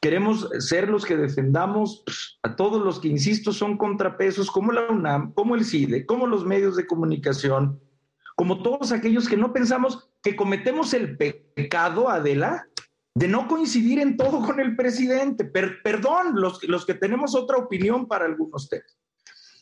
[0.03, 4.89] Queremos ser los que defendamos pues, a todos los que, insisto, son contrapesos, como la
[4.91, 7.81] UNAM, como el CIDE, como los medios de comunicación,
[8.35, 12.67] como todos aquellos que no pensamos que cometemos el pecado, Adela,
[13.15, 15.45] de no coincidir en todo con el presidente.
[15.45, 18.99] perdón, los, los que tenemos otra opinión para algunos temas.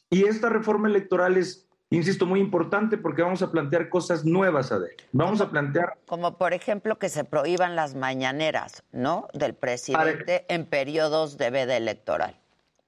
[0.09, 4.93] Y esta reforma electoral es, insisto, muy importante porque vamos a plantear cosas nuevas, Adel.
[5.12, 5.99] Vamos a plantear...
[6.07, 9.29] Como por ejemplo que se prohíban las mañaneras, ¿no?
[9.35, 12.41] Del presidente en periodos de veda electoral.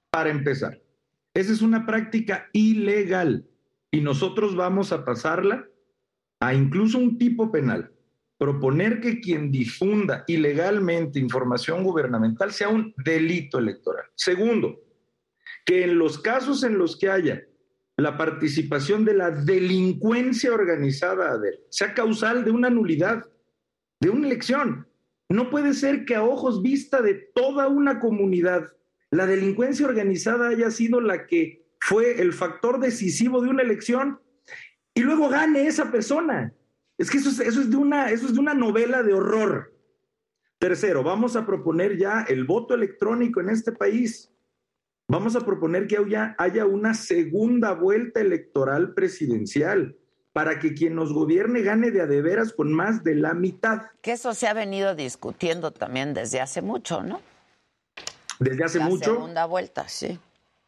[0.09, 0.79] Para empezar,
[1.33, 3.45] esa es una práctica ilegal
[3.91, 5.67] y nosotros vamos a pasarla
[6.39, 7.93] a incluso un tipo penal
[8.37, 14.05] proponer que quien difunda ilegalmente información gubernamental sea un delito electoral.
[14.15, 14.81] Segundo,
[15.65, 17.41] que en los casos en los que haya
[17.97, 21.39] la participación de la delincuencia organizada
[21.69, 23.25] sea causal de una nulidad,
[23.99, 24.87] de una elección.
[25.29, 28.73] No puede ser que a ojos vista de toda una comunidad
[29.13, 34.19] la delincuencia organizada haya sido la que fue el factor decisivo de una elección
[34.95, 36.51] y luego gane esa persona.
[36.97, 39.71] Es que eso es, eso es, de, una, eso es de una novela de horror.
[40.57, 44.32] Tercero, vamos a proponer ya el voto electrónico en este país.
[45.13, 49.95] Vamos a proponer que haya, haya una segunda vuelta electoral presidencial
[50.31, 53.83] para que quien nos gobierne gane de a de veras con más de la mitad.
[54.01, 57.21] Que eso se ha venido discutiendo también desde hace mucho, ¿no?
[58.39, 59.13] Desde hace mucho.
[59.13, 60.17] Segunda vuelta, sí.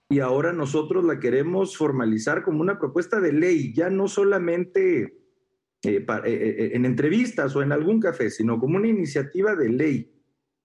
[0.10, 5.02] Y ahora nosotros la queremos formalizar como una propuesta de ley, ya no solamente
[5.82, 10.14] eh, eh, eh, en entrevistas o en algún café, sino como una iniciativa de ley.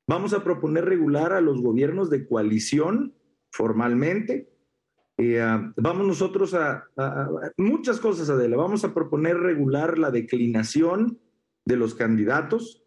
[0.06, 3.14] Vamos a proponer regular a los gobiernos de coalición
[3.50, 4.48] formalmente.
[5.38, 6.88] Ah, vamos nosotros a,
[7.58, 8.56] muchas cosas, Adela.
[8.56, 11.18] Vamos a proponer regular la declinación
[11.64, 12.82] de los candidatos.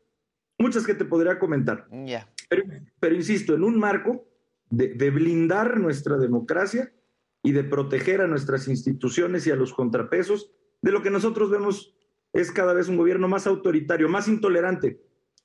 [0.57, 1.87] Muchas que te podría comentar.
[2.99, 4.27] Pero, insisto, en un marco
[4.69, 6.91] de, de blindar nuestra democracia
[7.43, 11.95] y de proteger a nuestras instituciones y a los contrapesos de lo que nosotros vemos
[12.31, 14.99] es cada vez un gobierno más autoritario, más intolerante.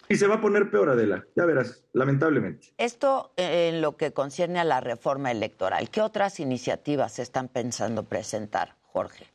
[0.09, 2.69] Y se va a poner peor, Adela, ya verás, lamentablemente.
[2.79, 8.05] Esto en lo que concierne a la reforma electoral, ¿qué otras iniciativas se están pensando
[8.05, 9.27] presentar, Jorge?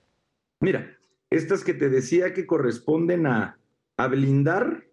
[0.60, 0.98] Mira,
[1.30, 3.60] estas que te decía que corresponden a,
[3.98, 4.84] a blindar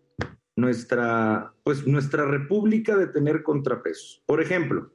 [0.57, 4.23] nuestra, pues, nuestra república de tener contrapesos.
[4.27, 4.93] Por ejemplo,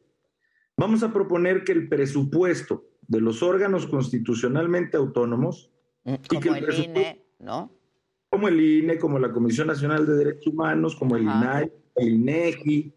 [0.78, 5.72] vamos a proponer que el presupuesto de los órganos constitucionalmente autónomos
[6.04, 7.72] mm, y que el, INE, ¿no?
[8.36, 12.94] Como el INE, como la Comisión Nacional de Derechos Humanos, como el INAI, el INEGI,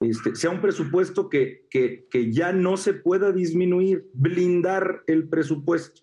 [0.00, 6.02] este, sea un presupuesto que, que, que, ya no se pueda disminuir, blindar el presupuesto.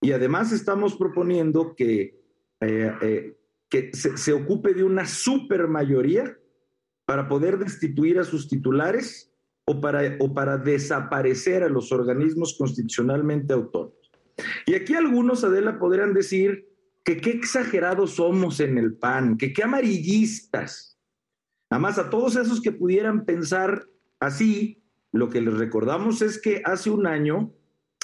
[0.00, 2.22] Y además estamos proponiendo que,
[2.60, 3.36] eh, eh,
[3.68, 6.38] que se, se, ocupe de una supermayoría
[7.06, 9.32] para poder destituir a sus titulares
[9.64, 14.12] o para, o para desaparecer a los organismos constitucionalmente autónomos.
[14.64, 16.68] Y aquí algunos, Adela, podrían decir
[17.08, 21.00] que qué exagerados somos en el PAN, que qué amarillistas.
[21.70, 23.86] Nada más a todos esos que pudieran pensar
[24.20, 27.54] así, lo que les recordamos es que hace un año,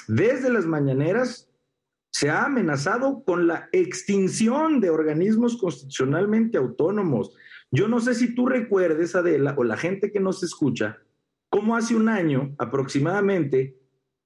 [0.07, 1.51] desde las mañaneras,
[2.09, 7.35] se ha amenazado con la extinción de organismos constitucionalmente autónomos.
[7.69, 10.97] Yo no sé si tú recuerdes, Adela, o la gente que nos escucha,
[11.51, 13.77] cómo hace un año aproximadamente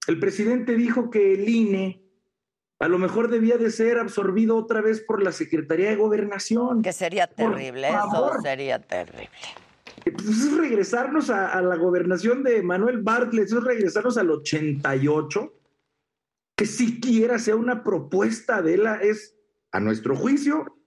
[0.08, 2.09] el presidente dijo que el INE
[2.80, 6.82] a lo mejor debía de ser absorbido otra vez por la Secretaría de Gobernación.
[6.82, 9.30] Que sería terrible, eso sería terrible.
[10.04, 15.54] Pues es regresarnos a, la gobernación de Manuel Bartlett, es regresarnos al 88,
[16.56, 19.36] que siquiera sea una propuesta de la, es,
[19.74, 20.78] a nuestro juicio,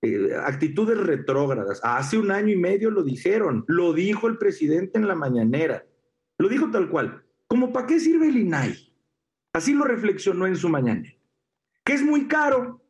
[0.00, 1.80] eh, actitudes retrógradas.
[1.82, 5.84] Hace un año y medio lo dijeron, lo dijo el presidente en la mañanera
[6.38, 7.22] Lo dijo tal cual.
[7.46, 8.90] ¿Cómo para qué sirve el INAI?
[9.52, 11.14] Así lo reflexionó en su mañana.
[11.84, 12.82] Que es muy caro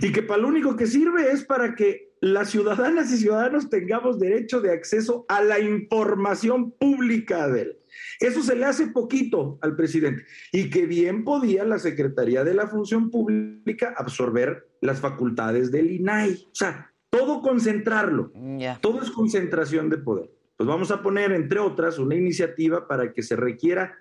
[0.00, 4.18] y que para lo único que sirve es para que las ciudadanas y ciudadanos tengamos
[4.18, 7.78] derecho de acceso a la información pública de él.
[8.18, 12.66] Eso se le hace poquito al presidente y que bien podía la Secretaría de la
[12.66, 16.32] Función Pública absorber las facultades del INAI.
[16.46, 18.32] O sea, todo concentrarlo.
[18.80, 20.30] Todo es concentración de poder.
[20.56, 23.98] Pues vamos a poner, entre otras, una iniciativa para que se requiera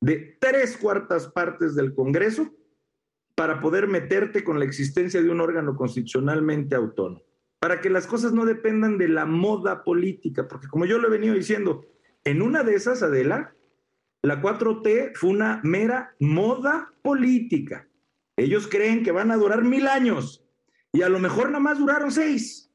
[0.00, 2.52] de tres cuartas partes del Congreso
[3.34, 7.22] para poder meterte con la existencia de un órgano constitucionalmente autónomo,
[7.58, 11.10] para que las cosas no dependan de la moda política, porque como yo lo he
[11.10, 11.84] venido diciendo,
[12.24, 13.54] en una de esas, Adela,
[14.22, 17.88] la 4T fue una mera moda política.
[18.36, 20.44] Ellos creen que van a durar mil años
[20.92, 22.70] y a lo mejor nada más duraron seis.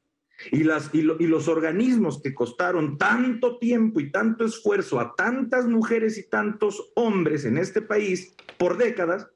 [0.52, 5.66] Y, las, y, y, los organismos que costaron tanto tiempo y tanto esfuerzo a tantas
[5.66, 9.26] mujeres y tantos hombres en este país por décadas,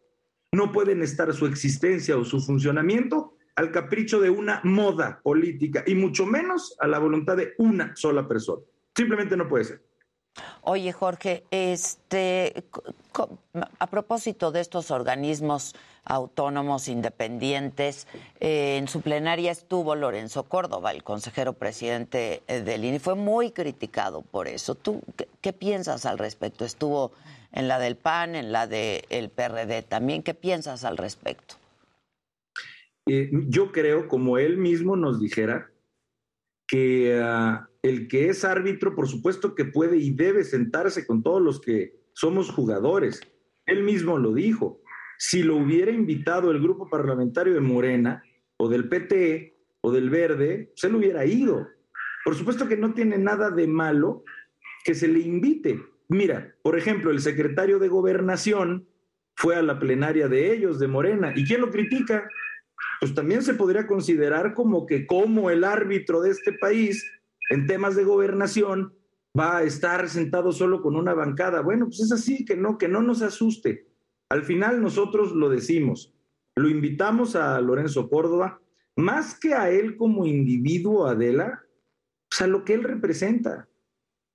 [0.53, 5.95] no pueden estar su existencia o su funcionamiento al capricho de una moda política y
[5.95, 8.63] mucho menos a la voluntad de una sola persona.
[8.95, 9.83] Simplemente no puede ser.
[10.63, 12.65] Oye, Jorge, este,
[13.79, 15.75] a propósito de estos organismos
[16.05, 18.07] autónomos independientes,
[18.41, 23.51] eh, en su plenaria estuvo Lorenzo Córdoba, el consejero presidente eh, del INE, fue muy
[23.53, 24.75] criticado por eso.
[24.75, 26.65] ¿Tú qué, qué piensas al respecto?
[26.65, 27.13] Estuvo
[27.53, 30.23] en la del PAN, en la del PRD también.
[30.23, 31.55] ¿Qué piensas al respecto?
[33.07, 35.71] Eh, yo creo, como él mismo nos dijera,
[36.67, 41.43] que uh, el que es árbitro, por supuesto que puede y debe sentarse con todos
[41.43, 43.21] los que somos jugadores.
[43.67, 44.81] Él mismo lo dijo.
[45.19, 48.23] Si lo hubiera invitado el grupo parlamentario de Morena
[48.57, 51.69] o del PT o del Verde, se lo hubiera ido.
[52.25, 54.25] Por supuesto que no tiene nada de malo
[54.85, 55.79] que se le invite.
[56.13, 58.87] Mira, por ejemplo, el secretario de Gobernación
[59.35, 61.33] fue a la plenaria de ellos, de Morena.
[61.35, 62.29] ¿Y quién lo critica?
[63.01, 67.11] Pues también se podría considerar como que como el árbitro de este país
[67.49, 68.93] en temas de gobernación
[69.39, 71.63] va a estar sentado solo con una bancada.
[71.63, 73.87] Bueno, pues es así, que no, que no nos asuste.
[74.29, 76.15] Al final nosotros lo decimos,
[76.57, 78.61] lo invitamos a Lorenzo Córdoba,
[78.97, 81.63] más que a él como individuo, Adela,
[82.29, 83.67] pues a lo que él representa.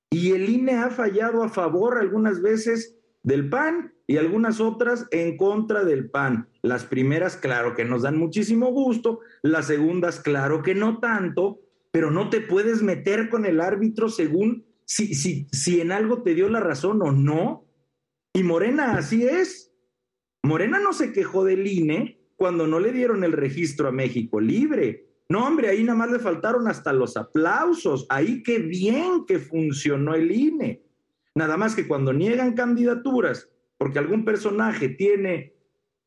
[0.09, 5.35] Y el INE ha fallado a favor algunas veces del PAN y algunas otras en
[5.35, 6.47] contra del PAN.
[6.61, 11.59] Las primeras, claro que nos dan muchísimo gusto, las segundas, claro que no tanto,
[11.91, 16.33] pero no te puedes meter con el árbitro según si, si, si en algo te
[16.35, 17.65] dio la razón o no.
[18.33, 19.73] Y Morena así es.
[20.43, 25.07] Morena no se quejó del INE cuando no le dieron el registro a México Libre.
[25.29, 28.05] No, hombre, ahí nada más le faltaron hasta los aplausos.
[28.09, 30.83] Ahí qué bien que funcionó el INE.
[31.35, 35.53] Nada más que cuando niegan candidaturas porque algún personaje tiene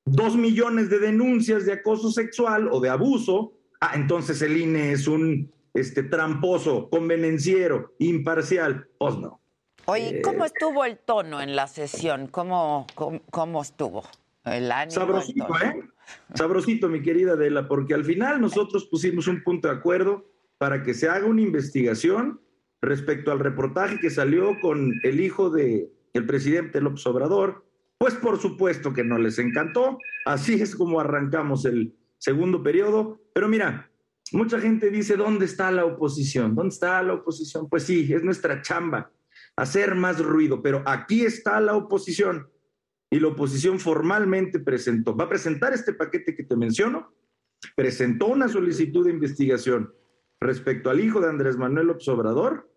[0.05, 5.07] dos millones de denuncias de acoso sexual o de abuso, ah, entonces el INE es
[5.07, 8.89] un este, tramposo, convenenciero, imparcial.
[8.99, 9.41] Pues no.
[9.87, 12.27] Oye, Eh, ¿cómo estuvo el tono en la sesión?
[12.27, 14.05] ¿Cómo, cómo, cómo estuvo?
[14.45, 15.01] El ánimo.
[15.01, 15.61] el Sabrosito, tono?
[15.61, 15.83] ¿eh?
[16.35, 20.95] Sabrosito, mi querida Adela, porque al final nosotros pusimos un punto de acuerdo para que
[20.95, 22.41] se haga una investigación
[22.83, 25.91] respecto al reportaje que salió con el hijo de
[26.27, 27.65] presidente López Obrador.
[27.99, 29.99] Pues por supuesto que no les encantó.
[30.25, 33.21] Así es como arrancamos el segundo periodo.
[33.35, 33.91] Pero mira,
[34.33, 36.55] mucha gente dice, ¿dónde está la oposición?
[36.55, 37.69] ¿Dónde está la oposición?
[37.69, 39.11] Pues sí, es nuestra chamba,
[39.57, 42.49] hacer más ruido, pero aquí está la oposición
[43.11, 47.13] y la oposición formalmente presentó, va a presentar este paquete que te menciono,
[47.75, 49.93] presentó una solicitud de investigación
[50.41, 52.71] respecto al hijo de Andrés Manuel López Obrador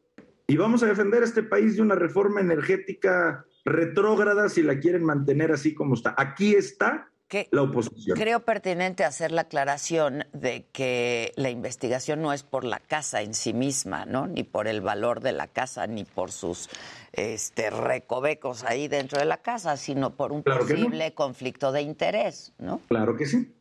[0.48, 5.06] y vamos a defender a este país de una reforma energética retrógrada si la quieren
[5.06, 6.16] mantener así como está.
[6.18, 7.10] Aquí está
[7.52, 8.18] la oposición.
[8.18, 13.34] Creo pertinente hacer la aclaración de que la investigación no es por la casa en
[13.34, 14.28] sí misma, ¿no?
[14.28, 16.70] Ni por el valor de la casa, ni por sus
[17.12, 20.80] este, recovecos ahí dentro de la casa, sino por un Claro que no.
[20.86, 22.80] posible conflicto de interés, ¿no?
[22.88, 23.54] Claro que sí.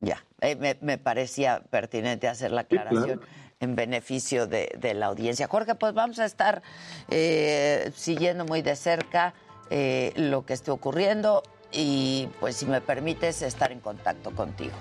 [0.00, 3.32] Ya, eh, me, me parecía pertinente hacer la Sí, aclaración claro.
[3.60, 5.46] en beneficio de, de la audiencia.
[5.48, 6.62] Jorge, pues vamos a estar
[7.10, 9.32] eh, siguiendo muy de cerca
[9.70, 11.42] eh, lo que esté ocurriendo
[11.74, 14.72] y pues si me permites estar en contacto contigo.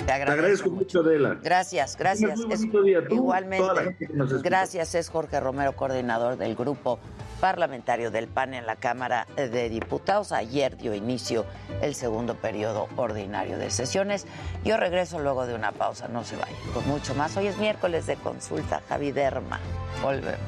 [0.00, 0.32] Te Te agradezco.
[0.40, 1.38] agradezco mucho, Adela.
[1.42, 2.38] Gracias, gracias.
[2.40, 3.96] muy Es- día, tú, igualmente.
[4.42, 6.98] Gracias, es Jorge Romero, coordinador del grupo
[7.40, 10.32] parlamentario del PAN en la Cámara de Diputados.
[10.32, 11.44] Ayer dio inicio
[11.80, 14.26] el segundo periodo ordinario de sesiones.
[14.64, 16.56] Yo regreso luego de una pausa, no se vayan.
[16.74, 17.36] Con mucho más.
[17.36, 19.60] Hoy es miércoles de consulta, Javi Derma.
[20.02, 20.40] Volvemos.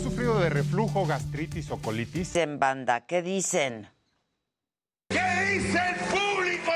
[0.00, 2.14] Sufrido de reflujo, gastritis o colitis?
[2.14, 3.88] Dicen banda, ¿qué dicen?
[5.08, 5.20] ¿Qué
[5.50, 6.72] dice el público?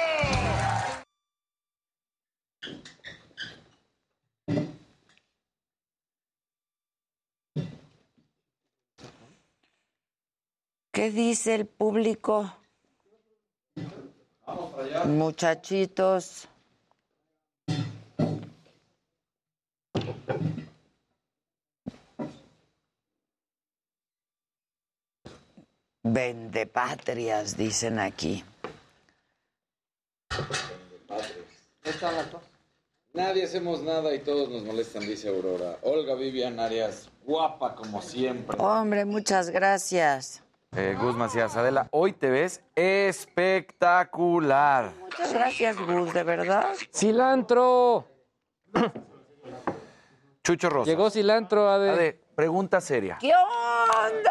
[10.93, 12.53] ¿Qué dice el público?
[15.07, 16.49] Muchachitos.
[26.12, 28.45] Vendepatrias, dicen aquí.
[33.12, 35.78] Nadie hacemos nada y todos nos molestan, dice Aurora.
[35.83, 38.57] Olga Vivian Arias, guapa como siempre.
[38.61, 40.45] Hombre, muchas gracias.
[40.77, 44.93] Eh, Gus Macías, Adela, hoy te ves espectacular.
[45.01, 46.74] Muchas gracias, Gus, de verdad.
[46.95, 48.07] ¡Cilantro!
[50.45, 50.91] Chucho Rosa.
[50.91, 51.91] Llegó cilantro, Ade.
[51.91, 53.16] Ade, pregunta seria.
[53.19, 54.26] ¿Qué onda?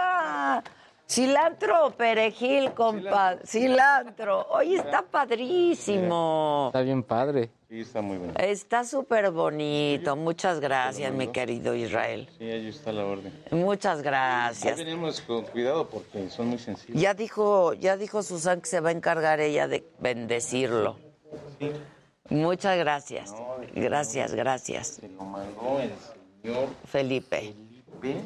[1.08, 3.46] Cilantro o perejil, compadre.
[3.46, 4.48] Cilantro.
[4.50, 6.68] Oye, está padrísimo.
[6.70, 7.52] Está bien padre.
[7.70, 8.34] Sí, está muy bueno.
[8.38, 10.16] Está súper bonito.
[10.16, 12.28] Muchas gracias, mi querido Israel.
[12.38, 13.32] Sí, ahí está la orden.
[13.52, 14.78] Muchas Ahí gracias.
[14.78, 17.00] venimos con cuidado porque son muy sensibles.
[17.02, 20.98] Ya dijo, ya dijo Susan que se va a encargar ella de bendecirlo.
[22.30, 23.34] Muchas gracias.
[23.76, 24.88] Gracias, gracias.
[24.88, 25.92] Se lo mandó el
[26.42, 27.54] señor Felipe.
[28.02, 28.22] Felipe.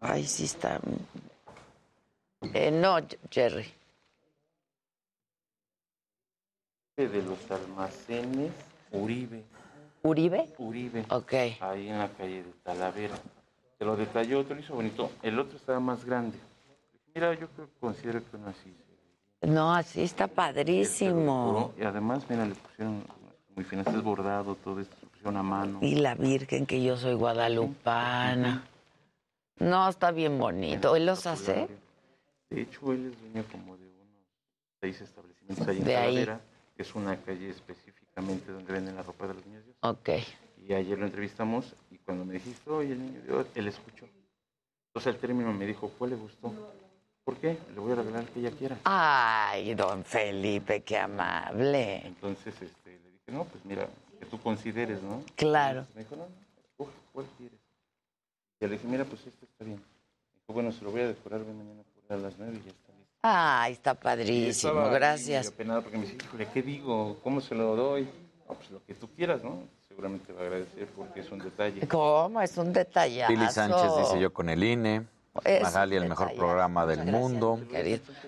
[0.00, 0.78] Ay, sí está.
[2.52, 2.98] Eh, no,
[3.30, 3.66] Jerry.
[6.96, 8.52] de los almacenes
[8.92, 9.42] Uribe.
[10.02, 10.48] ¿Uribe?
[10.58, 11.04] Uribe.
[11.08, 11.32] Ok.
[11.60, 13.16] Ahí en la calle de Talavera.
[13.78, 15.10] Te lo detalló, te lo hizo bonito.
[15.22, 16.38] El otro estaba más grande.
[17.14, 18.72] Mira, yo creo, considero que uno así.
[19.42, 21.72] No, así está padrísimo.
[21.78, 23.04] Y además, mira, le pusieron
[23.56, 25.78] muy finas, es bordado, todo esto, pusieron a mano.
[25.82, 28.64] Y la Virgen, que yo soy guadalupana.
[29.58, 30.96] No, está bien bonito.
[30.96, 31.68] ¿Él los hace?
[32.54, 34.26] De hecho, él es dueño como de unos
[34.80, 36.26] seis establecimientos ahí en De ahí.
[36.76, 39.76] Que es una calle específicamente donde venden la ropa de los niños Dios.
[39.80, 40.10] Ok.
[40.58, 44.06] Y ayer lo entrevistamos y cuando me dijiste, oye, el niño Dios, él escuchó.
[44.88, 46.52] Entonces al término me dijo, ¿cuál le gustó?
[47.24, 47.58] ¿Por qué?
[47.74, 48.78] Le voy a regalar el que ella quiera.
[48.84, 52.06] Ay, don Felipe, qué amable.
[52.06, 53.88] Entonces este, le dije, no, pues mira,
[54.20, 55.22] que tú consideres, ¿no?
[55.34, 55.86] Claro.
[55.94, 56.26] Me dijo, no,
[56.78, 57.58] no, ¿cuál quieres?
[58.60, 59.82] Y le dije, mira, pues este está bien.
[60.34, 62.92] Dijo, bueno, se lo voy a decorar ven mañana a las nueve y ya está
[62.92, 63.18] listo.
[63.22, 64.88] Ay, está padrísimo.
[64.90, 65.48] Gracias.
[65.48, 67.18] apenado porque me dice, híjole, ¿qué digo?
[67.22, 68.08] ¿Cómo se lo doy?
[68.48, 69.62] No, pues lo que tú quieras, ¿no?
[69.88, 71.86] Seguramente va a agradecer porque es un detalle.
[71.88, 72.40] ¿Cómo?
[72.40, 73.32] Es un detallazo.
[73.32, 75.06] Pili Sánchez dice yo con el INE.
[75.42, 77.58] Es Magali, el mejor programa del mundo.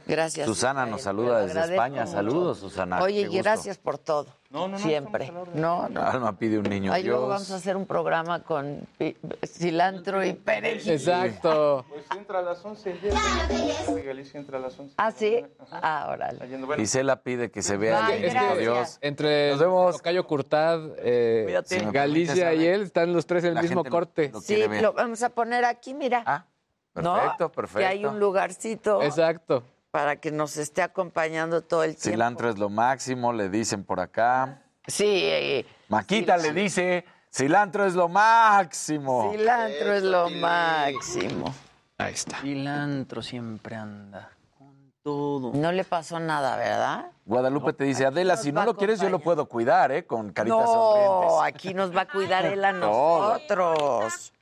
[0.07, 0.47] Gracias.
[0.47, 2.01] Susana nos saluda desde España.
[2.03, 2.12] mucho.
[2.12, 3.01] Saludos, Susana.
[3.01, 4.27] Oye, y gracias por todo.
[4.77, 5.31] Siempre.
[5.55, 6.01] No, no.
[6.03, 7.28] Alma pide un niño Ahí luego Dios.
[7.31, 8.87] vamos a hacer un programa con
[9.45, 10.93] cilantro y perejil.
[10.93, 11.85] Exacto.
[11.89, 12.97] Pues entra a las 11.
[14.05, 14.95] Galicia entra a las 11.
[14.97, 15.45] ¿Ah, sí?
[15.70, 16.41] Ah, órale.
[16.77, 18.59] Gisela pide que se vea Ay, el niño gracias.
[18.59, 18.99] Dios.
[19.03, 20.03] Entre Nos vemos.
[20.03, 21.61] Cayo Curtad, eh,
[21.93, 24.31] Galicia y él están los tres en el La mismo corte.
[24.33, 26.47] lo Sí, lo vamos a poner aquí, mira.
[26.97, 27.14] Ah, ¿No?
[27.14, 27.81] perfecto, perfecto.
[27.81, 29.62] Y hay un lugarcito Exacto.
[29.90, 32.10] para que nos esté acompañando todo el tiempo.
[32.10, 34.62] Cilantro es lo máximo, le dicen por acá.
[34.86, 39.32] Sí, eh, Maquita le dice, cilantro es lo máximo.
[39.32, 41.55] cilantro es lo máximo.
[41.98, 42.39] Ahí está.
[42.39, 45.52] Cilantro siempre anda con todo.
[45.55, 47.10] No le pasó nada, ¿verdad?
[47.24, 50.06] Guadalupe te dice, Adela, si no lo quieres yo lo puedo cuidar, ¿eh?
[50.06, 51.55] Con caritas no, sonrientes.
[51.55, 54.32] aquí nos va a cuidar él a nosotros.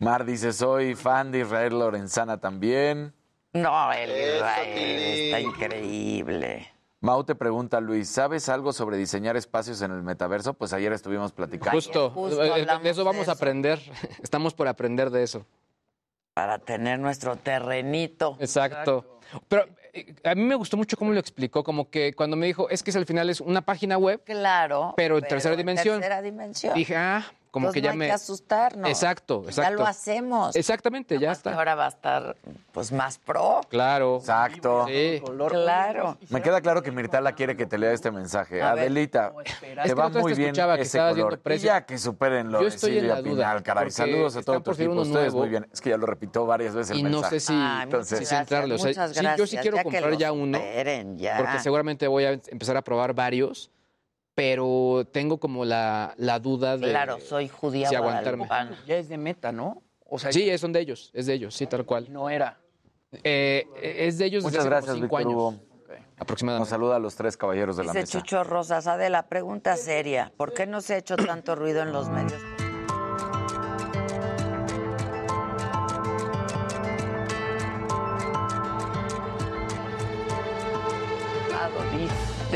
[0.00, 3.12] Mar dice, soy fan de Israel Lorenzana también.
[3.52, 6.70] No, el Israel está increíble.
[7.00, 10.54] Mau te pregunta, Luis, ¿sabes algo sobre diseñar espacios en el metaverso?
[10.54, 11.76] Pues ayer estuvimos platicando.
[11.76, 12.10] Justo.
[12.10, 13.78] justo Eh, de eso vamos de a aprender.
[14.22, 15.44] Estamos por aprender de eso.
[16.32, 18.36] Para tener nuestro terrenito.
[18.40, 19.20] Exacto.
[19.48, 22.68] Pero eh, a mí me gustó mucho cómo lo explicó, como que cuando me dijo,
[22.70, 24.94] es que es al final es una página web, Claro.
[24.96, 26.00] pero en tercera dimensión.
[26.00, 26.74] tercera dimensión.
[26.74, 27.24] Dije, ah,
[27.54, 28.06] como Entonces que ya no hay me...
[28.06, 28.90] que asustarnos.
[28.90, 29.74] Exacto, Ya exacto.
[29.74, 30.56] lo hacemos.
[30.56, 31.54] Exactamente, ya Que está.
[31.54, 32.36] ahora va a estar
[32.72, 33.60] pues más pro.
[33.68, 34.16] Claro.
[34.16, 34.86] Exacto.
[34.88, 35.22] Sí.
[35.48, 36.18] Claro.
[36.30, 38.60] Me queda claro que Mirtala quiere que te lea este mensaje.
[38.60, 38.72] A.
[38.72, 41.14] Adelita, Es te que va muy bien que ese color.
[41.14, 43.90] viendo Y ya que superen lo Yo de estoy en Silvia la duda, Pinal, caray.
[43.92, 44.90] Saludos a todo tu equipo.
[44.94, 45.38] Ustedes nuevo.
[45.38, 45.68] muy bien.
[45.72, 47.38] Es que ya lo repito varias veces el Y no mensaje.
[47.38, 48.74] sé si, Ay, Entonces, si entrarle.
[48.74, 50.58] O sea, muchas sí, yo sí gracias, quiero ya que comprar ya uno.
[50.58, 51.36] superen, ya.
[51.38, 53.70] Porque seguramente voy a empezar a probar varios,
[54.34, 58.48] pero tengo como la, la duda de Claro, soy judía si aguantarme.
[58.86, 59.82] Ya es de meta, ¿no?
[60.06, 62.06] O sea, Sí, son de ellos, es de ellos, sí, tal cual.
[62.12, 62.58] no era.
[63.22, 65.50] Eh, es de ellos desde Muchas hace gracias, como cinco Víctor años, Hugo.
[65.88, 66.70] Nos aproximadamente.
[66.70, 68.18] saluda a los tres caballeros de la mesa.
[68.18, 70.32] Chucho Rosas, la pregunta seria.
[70.36, 72.40] ¿Por qué no se ha hecho tanto ruido en los medios?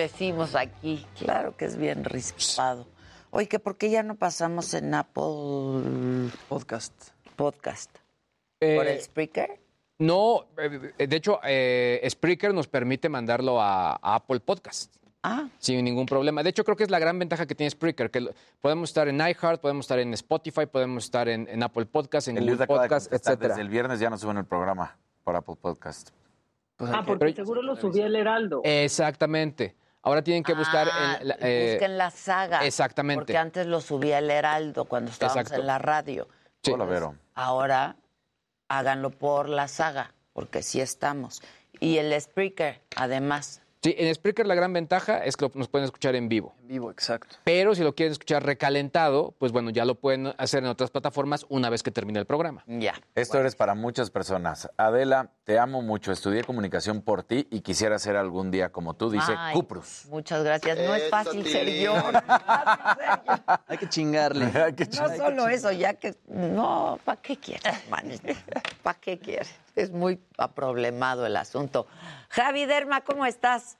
[0.03, 1.05] Decimos aquí.
[1.19, 2.87] Claro que es bien rispado.
[3.31, 6.95] Oye, que ¿por qué ya no pasamos en Apple Podcast?
[7.37, 7.91] Podcast.
[8.59, 9.61] ¿Por el Eh, Spreaker?
[9.99, 14.95] No, eh, de hecho, eh, Spreaker nos permite mandarlo a, a Apple Podcast.
[15.25, 15.49] Ah.
[15.59, 16.43] Sin ningún problema.
[16.45, 19.17] De hecho, creo que es la gran ventaja que tiene Spreaker, que podemos estar en
[19.17, 22.67] iHeart, podemos estar en Spotify, podemos estar en, en Apple Podcast, en Eliud Google de
[22.69, 23.49] Podcast, etcétera.
[23.49, 26.11] Desde el viernes ya no suben el programa por Apple Podcast.
[26.79, 28.61] Ah, porque seguro lo subí el Heraldo.
[28.65, 29.75] Exactamente.
[30.09, 32.65] Ahora tienen que buscar Ah, en la- eh, busquen la saga.
[32.65, 33.21] exactamente.
[33.21, 35.61] Porque antes lo subía el Heraldo cuando estábamos Exacto.
[35.61, 36.27] en la radio.
[36.63, 36.73] Sí.
[36.73, 37.15] Hola, Vero.
[37.35, 37.97] Ahora
[38.69, 41.43] háganlo por la saga, porque sí estamos.
[41.79, 43.61] Y el Spreaker, además.
[43.89, 46.55] Sí, en Spreaker la gran ventaja es que nos pueden escuchar en vivo.
[46.61, 47.37] En vivo, exacto.
[47.43, 51.47] Pero si lo quieren escuchar recalentado, pues bueno, ya lo pueden hacer en otras plataformas
[51.49, 52.63] una vez que termine el programa.
[52.67, 52.93] Ya.
[53.15, 54.69] Esto eres para muchas personas.
[54.77, 56.13] Adela, te amo mucho.
[56.13, 60.05] Estudié comunicación por ti y quisiera ser algún día como tú, dice Ay, Cuprus.
[60.11, 60.77] Muchas gracias.
[60.77, 61.85] No es fácil ser Tilín.
[61.85, 61.95] yo.
[61.95, 63.59] no es fácil ser yo.
[63.69, 64.45] Hay que chingarle.
[64.67, 65.17] Hay que No chingarle.
[65.17, 66.15] solo eso, ya que.
[66.27, 68.35] No, ¿para qué quieres, manito?
[68.83, 69.55] ¿Para qué quieres?
[69.75, 71.87] Es muy aproblemado el asunto.
[72.29, 73.78] Javi Derma, ¿cómo estás?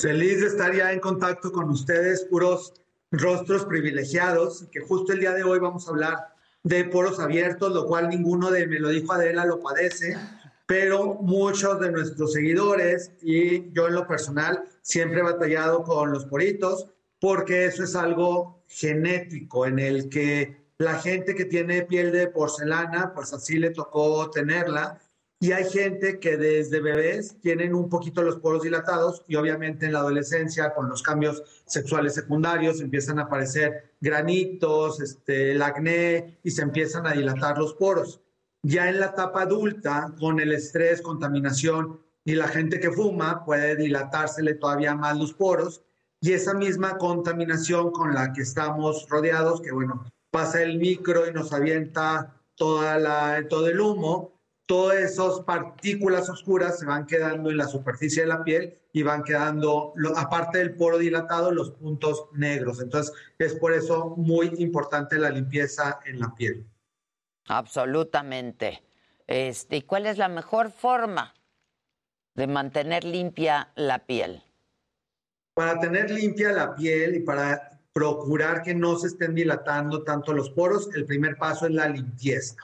[0.00, 2.72] Feliz de estar ya en contacto con ustedes, puros
[3.10, 6.18] rostros privilegiados, que justo el día de hoy vamos a hablar
[6.62, 10.16] de poros abiertos, lo cual ninguno de me lo dijo Adela lo padece,
[10.66, 16.26] pero muchos de nuestros seguidores y yo en lo personal siempre he batallado con los
[16.26, 16.86] poritos
[17.18, 23.12] porque eso es algo genético en el que la gente que tiene piel de porcelana,
[23.12, 25.00] pues así le tocó tenerla
[25.40, 29.92] y hay gente que desde bebés tienen un poquito los poros dilatados y obviamente en
[29.92, 36.50] la adolescencia con los cambios sexuales secundarios empiezan a aparecer granitos, este, el acné y
[36.50, 38.20] se empiezan a dilatar los poros.
[38.64, 43.76] Ya en la etapa adulta, con el estrés, contaminación y la gente que fuma, puede
[43.76, 45.82] dilatársele todavía más los poros
[46.20, 51.32] y esa misma contaminación con la que estamos rodeados, que bueno, pasa el micro y
[51.32, 54.37] nos avienta toda la, todo el humo,
[54.68, 59.24] todas esas partículas oscuras se van quedando en la superficie de la piel y van
[59.24, 62.78] quedando, aparte del poro dilatado, los puntos negros.
[62.82, 66.66] Entonces, es por eso muy importante la limpieza en la piel.
[67.46, 68.82] Absolutamente.
[69.26, 71.34] Este, ¿Y cuál es la mejor forma
[72.34, 74.42] de mantener limpia la piel?
[75.54, 80.50] Para tener limpia la piel y para procurar que no se estén dilatando tanto los
[80.50, 82.56] poros, el primer paso es la limpieza.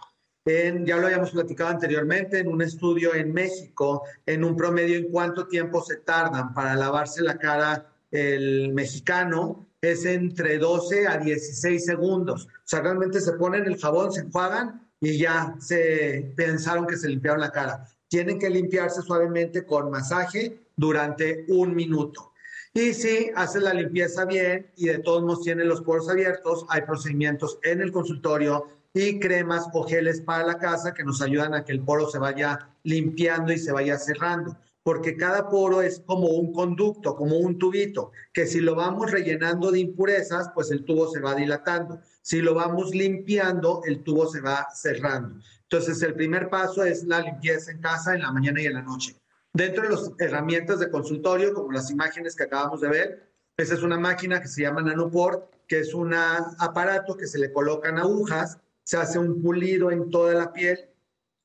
[0.47, 5.11] En- ya lo habíamos platicado anteriormente, en un estudio en México, en un promedio en
[5.11, 11.85] cuánto tiempo se tardan para lavarse la cara el mexicano, es entre 12 a 16
[11.85, 12.47] segundos.
[12.47, 17.09] O sea, realmente se ponen el jabón, se enjuagan y ya se pensaron que se
[17.09, 17.87] limpiaron la cara.
[18.09, 22.33] Tienen que limpiarse suavemente con masaje durante un minuto.
[22.73, 26.83] Y si haces la limpieza bien y de todos modos tienen los poros abiertos, hay
[26.83, 31.65] procedimientos en el consultorio y cremas o geles para la casa que nos ayudan a
[31.65, 34.57] que el poro se vaya limpiando y se vaya cerrando.
[34.85, 39.73] Porque cada poro es como un conducto, como un tubito, que si lo vamos rellenando
[39.73, 42.01] de impurezas, pues el tubo se va dilatando.
[42.23, 45.41] Si lo vamos limpiando, el tubo se va cerrando.
[45.63, 48.83] Entonces, el primer paso es la limpieza en casa en la mañana y en la
[48.83, 49.17] noche.
[49.55, 53.83] Dentro de las herramientas de consultorio, como las imágenes que acabamos de ver, esa es
[53.83, 58.59] una máquina que se llama Nanoport, que es un aparato que se le colocan agujas,
[58.85, 60.79] se hace un pulido en toda la piel,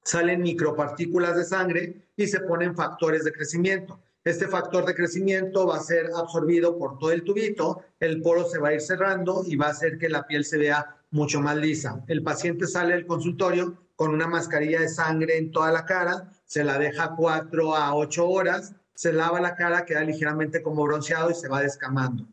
[0.04, 4.00] salen micropartículas de sangre y se ponen factores de crecimiento.
[4.24, 8.60] Este factor de crecimiento va a ser absorbido por todo el tubito, el poro se
[8.60, 11.56] va a ir cerrando y va a hacer que la piel se vea mucho más
[11.56, 12.04] lisa.
[12.08, 16.64] El paciente sale del consultorio con una mascarilla de sangre en toda la cara, se
[16.64, 21.34] la deja cuatro a ocho horas, se lava la cara, queda ligeramente como bronceado y
[21.34, 22.28] se va descamando.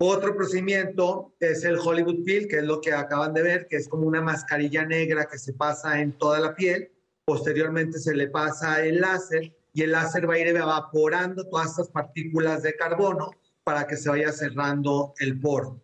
[0.00, 3.88] Otro procedimiento es el Hollywood Peel, que es lo que acaban de ver, que es
[3.88, 6.92] como una mascarilla negra que se pasa en toda la piel.
[7.24, 11.88] Posteriormente se le pasa el láser y el láser va a ir evaporando todas estas
[11.88, 13.32] partículas de carbono
[13.64, 15.82] para que se vaya cerrando el poro.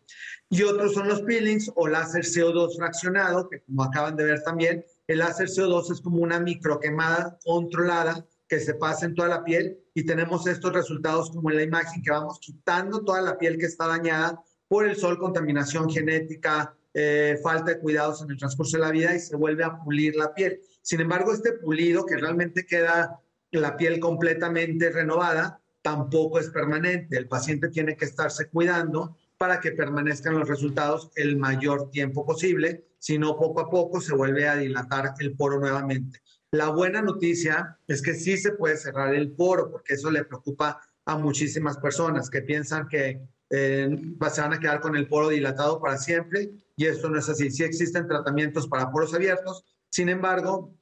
[0.49, 4.85] Y otros son los peelings o láser CO2 fraccionado, que como acaban de ver también,
[5.09, 9.79] el láser CO2 es como una microquemada controlada que se pasa en toda la piel
[9.95, 13.67] y tenemos estos resultados como en la imagen que vamos quitando toda la piel que
[13.67, 18.83] está dañada por el sol, contaminación genética, eh, falta de cuidados en el transcurso de
[18.83, 20.61] la vida y se vuelve a pulir la piel.
[20.83, 27.17] Sin embargo, este pulido que realmente queda la piel completamente renovada, tampoco es permanente.
[27.17, 32.85] El paciente tiene que estarse cuidando para que permanezcan los resultados el mayor tiempo posible,
[32.99, 36.21] si no poco a poco se vuelve a dilatar el poro nuevamente.
[36.55, 40.81] La buena noticia es que sí se puede cerrar el poro, porque eso le preocupa
[41.05, 43.21] a muchísimas personas que piensan que
[43.51, 43.89] eh,
[44.33, 47.51] se van a quedar con el poro dilatado para siempre y esto no es así.
[47.51, 50.73] Sí existen tratamientos para poros abiertos, sin embargo,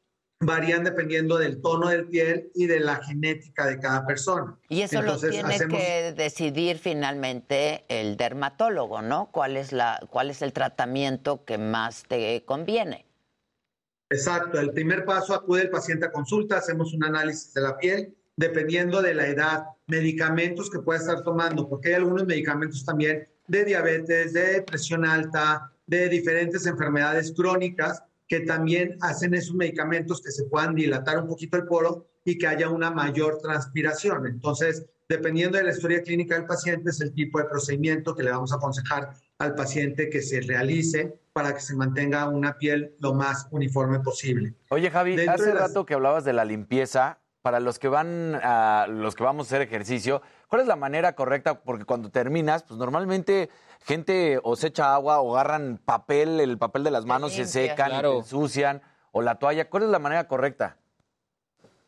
[0.41, 4.59] varían dependiendo del tono del piel y de la genética de cada persona.
[4.69, 9.31] Y eso lo tiene que decidir finalmente el dermatólogo, ¿no?
[9.33, 13.07] ¿Cuál es, la, ¿Cuál es el tratamiento que más te conviene?
[14.13, 18.15] Exacto, el primer paso acude el paciente a consulta, hacemos un análisis de la piel,
[18.37, 23.65] dependiendo de la edad, medicamentos que pueda estar tomando, porque hay algunos medicamentos también de
[23.65, 30.45] diabetes, de presión alta, de diferentes enfermedades crónicas que también hacen esos medicamentos que se
[30.45, 34.27] puedan dilatar un poquito el poro y que haya una mayor transpiración.
[34.27, 38.31] Entonces, dependiendo de la historia clínica del paciente, es el tipo de procedimiento que le
[38.31, 43.15] vamos a aconsejar al paciente que se realice para que se mantenga una piel lo
[43.15, 44.55] más uniforme posible.
[44.69, 49.17] Oye, Javi, hace rato que hablabas de la limpieza, para los que van a los
[49.17, 51.63] que vamos a hacer ejercicio, ¿cuál es la manera correcta?
[51.63, 53.51] Porque cuando terminas, pues normalmente
[53.81, 57.91] gente o se echa agua o agarran papel, el papel de las manos se secan,
[57.93, 59.69] y se ensucian, o la toalla.
[59.69, 60.77] ¿Cuál es la manera correcta?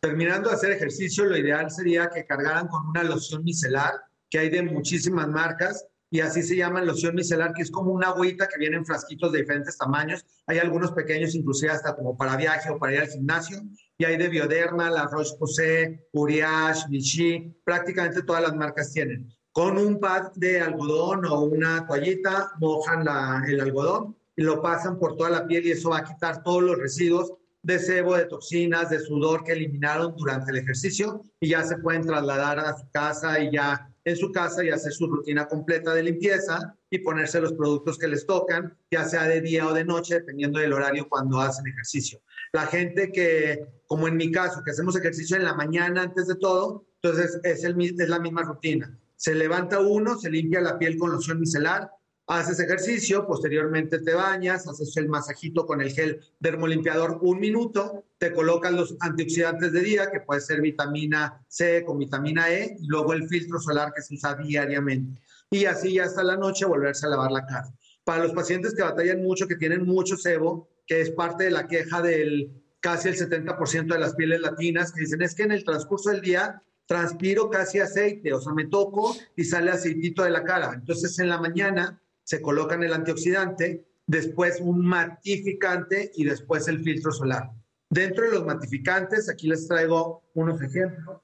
[0.00, 3.92] Terminando de hacer ejercicio, lo ideal sería que cargaran con una loción micelar,
[4.28, 8.10] que hay de muchísimas marcas, y así se llama loción micelar, que es como una
[8.10, 10.24] agüita que viene en frasquitos de diferentes tamaños.
[10.46, 13.60] Hay algunos pequeños, inclusive hasta como para viaje o para ir al gimnasio
[13.98, 19.28] y hay de Bioderma, La Roche-Posay, Uriage, Vichy, prácticamente todas las marcas tienen.
[19.50, 23.04] Con un pad de algodón o una toallita, mojan
[23.48, 26.62] el algodón y lo pasan por toda la piel y eso va a quitar todos
[26.62, 27.32] los residuos
[27.64, 32.06] de sebo, de toxinas, de sudor que eliminaron durante el ejercicio y ya se pueden
[32.06, 36.02] trasladar a su casa y ya en su casa y hacer su rutina completa de
[36.02, 40.14] limpieza y ponerse los productos que les tocan, ya sea de día o de noche,
[40.16, 42.20] dependiendo del horario cuando hacen ejercicio.
[42.52, 46.36] La gente que, como en mi caso, que hacemos ejercicio en la mañana antes de
[46.36, 48.98] todo, entonces es, el, es la misma rutina.
[49.16, 51.90] Se levanta uno, se limpia la piel con loción micelar,
[52.26, 58.32] haces ejercicio, posteriormente te bañas, haces el masajito con el gel dermolimpiador un minuto, te
[58.32, 63.12] colocas los antioxidantes de día, que puede ser vitamina C con vitamina E, y luego
[63.12, 65.20] el filtro solar que se usa diariamente.
[65.50, 67.72] Y así ya hasta la noche volverse a lavar la cara.
[68.04, 71.66] Para los pacientes que batallan mucho, que tienen mucho sebo, que es parte de la
[71.66, 75.64] queja del casi el 70% de las pieles latinas, que dicen es que en el
[75.64, 80.44] transcurso del día transpiro casi aceite, o sea, me toco y sale aceitito de la
[80.44, 80.72] cara.
[80.74, 87.12] Entonces en la mañana se colocan el antioxidante, después un matificante y después el filtro
[87.12, 87.50] solar.
[87.88, 91.20] Dentro de los matificantes, aquí les traigo unos ejemplos.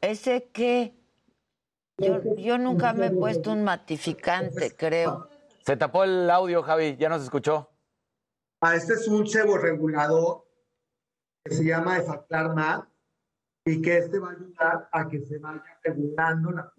[0.00, 0.94] ¿Ese qué?
[1.98, 5.28] Yo, yo nunca me he puesto un matificante, creo.
[5.64, 7.70] Se tapó el audio, Javi, ya nos escuchó.
[8.60, 10.46] Ah, este es un sebo regulador
[11.44, 12.88] que se llama Efaclar Mat
[13.64, 16.72] y que este va a ayudar a que se vaya regulando la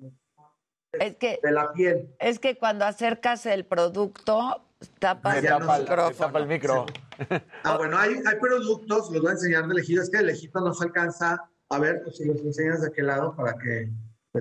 [0.94, 2.16] es que, de la piel.
[2.20, 4.64] Es que cuando acercas el producto,
[5.00, 6.86] tapas el, tapa el micro.
[7.64, 10.04] Ah, bueno, hay, hay productos, los voy a enseñar de lejito.
[10.04, 13.08] Es que el lejito no se alcanza a ver, pues, si los enseñas de aquel
[13.08, 13.90] lado para que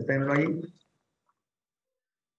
[0.06, 0.60] tengan ahí.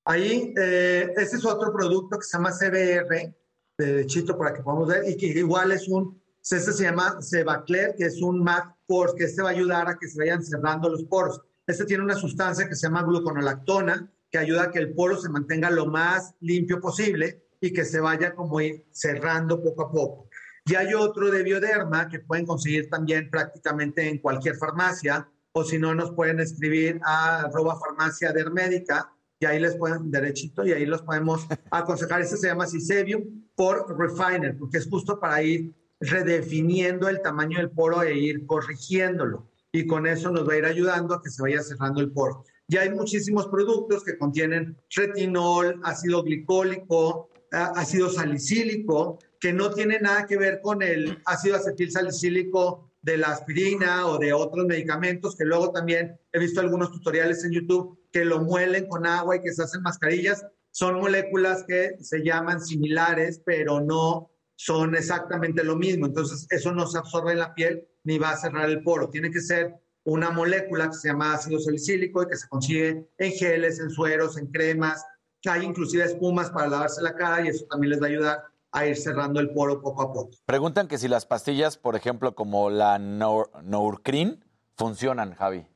[0.06, 3.36] Ahí, eh, este es otro producto que se llama CBR,
[3.78, 7.96] de Chito, para que podamos ver, y que igual es un, este se llama Sebacler,
[7.96, 10.90] que es un MAC Pores, que este va a ayudar a que se vayan cerrando
[10.90, 11.42] los poros.
[11.68, 15.28] Este tiene una sustancia que se llama gluconolactona, que ayuda a que el poro se
[15.28, 20.30] mantenga lo más limpio posible y que se vaya como ir cerrando poco a poco.
[20.66, 25.78] Y hay otro de bioderma que pueden conseguir también prácticamente en cualquier farmacia, o si
[25.78, 30.86] no, nos pueden escribir a arroba farmacia dermédica y ahí les pueden, derechito, y ahí
[30.86, 32.22] los podemos aconsejar.
[32.22, 37.72] Este se llama Cisebium por Refiner, porque es justo para ir redefiniendo el tamaño del
[37.72, 41.42] poro e ir corrigiéndolo y con eso nos va a ir ayudando a que se
[41.42, 42.44] vaya cerrando el poro.
[42.68, 50.26] Ya hay muchísimos productos que contienen retinol, ácido glicólico, ácido salicílico, que no tiene nada
[50.26, 55.46] que ver con el ácido acetil salicílico de la aspirina o de otros medicamentos, que
[55.46, 59.54] luego también he visto algunos tutoriales en YouTube que lo muelen con agua y que
[59.54, 60.44] se hacen mascarillas.
[60.72, 66.08] Son moléculas que se llaman similares, pero no son exactamente lo mismo.
[66.08, 69.10] Entonces, eso no se absorbe en la piel ni va a cerrar el poro.
[69.10, 69.76] Tiene que ser
[70.06, 74.38] una molécula que se llama ácido salicílico y que se consigue en geles, en sueros,
[74.38, 75.06] en cremas.
[75.46, 78.86] Hay inclusive espumas para lavarse la cara y eso también les va a ayudar a
[78.86, 80.32] ir cerrando el poro poco a poco.
[80.46, 84.46] Preguntan que si las pastillas, por ejemplo, como la Nourcrin,
[84.78, 85.68] funcionan, Javi.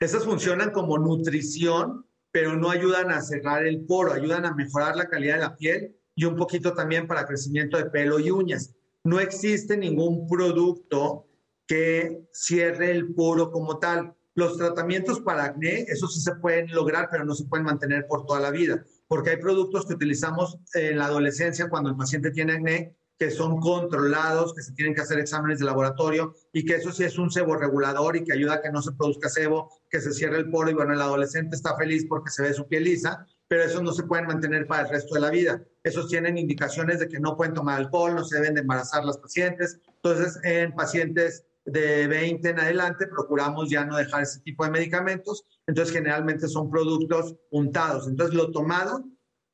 [0.00, 5.08] Esas funcionan como nutrición, pero no ayudan a cerrar el poro, ayudan a mejorar la
[5.08, 8.74] calidad de la piel y un poquito también para crecimiento de pelo y uñas
[9.06, 11.26] no existe ningún producto
[11.66, 14.14] que cierre el poro como tal.
[14.34, 18.26] Los tratamientos para acné, eso sí se pueden lograr, pero no se pueden mantener por
[18.26, 22.54] toda la vida, porque hay productos que utilizamos en la adolescencia cuando el paciente tiene
[22.54, 26.92] acné que son controlados, que se tienen que hacer exámenes de laboratorio y que eso
[26.92, 30.00] sí es un sebo regulador y que ayuda a que no se produzca sebo, que
[30.00, 32.84] se cierre el poro y bueno, el adolescente está feliz porque se ve su piel
[32.84, 35.62] lisa, pero esos no se pueden mantener para el resto de la vida.
[35.84, 39.18] Esos tienen indicaciones de que no pueden tomar alcohol, no se deben de embarazar las
[39.18, 39.80] pacientes.
[40.02, 45.44] Entonces, en pacientes de 20 en adelante procuramos ya no dejar ese tipo de medicamentos.
[45.66, 48.08] Entonces, generalmente son productos untados.
[48.08, 49.04] Entonces, lo tomado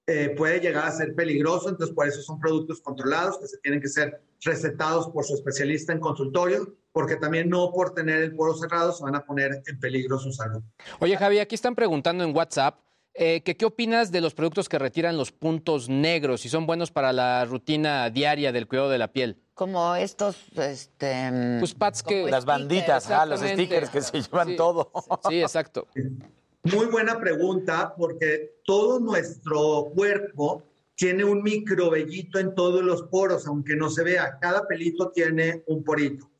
[0.06, 3.80] eh, puede llegar a ser peligroso, entonces por eso son productos controlados que se tienen
[3.80, 8.54] que ser recetados por su especialista en consultorio, porque también no por tener el poro
[8.54, 10.60] cerrado se van a poner en peligro su salud.
[10.98, 12.80] Oye Javi, aquí están preguntando en WhatsApp
[13.14, 16.90] eh, que qué opinas de los productos que retiran los puntos negros, si son buenos
[16.90, 19.38] para la rutina diaria del cuidado de la piel.
[19.54, 21.58] Como estos, este...
[21.58, 22.30] Pues pads que...
[22.30, 24.90] Las banditas, ah, los stickers que se llevan todo.
[25.28, 25.88] Sí, exacto.
[26.64, 30.62] Muy buena pregunta, porque todo nuestro cuerpo
[30.94, 34.38] tiene un microvellito en todos los poros, aunque no se vea.
[34.40, 36.30] Cada pelito tiene un porito.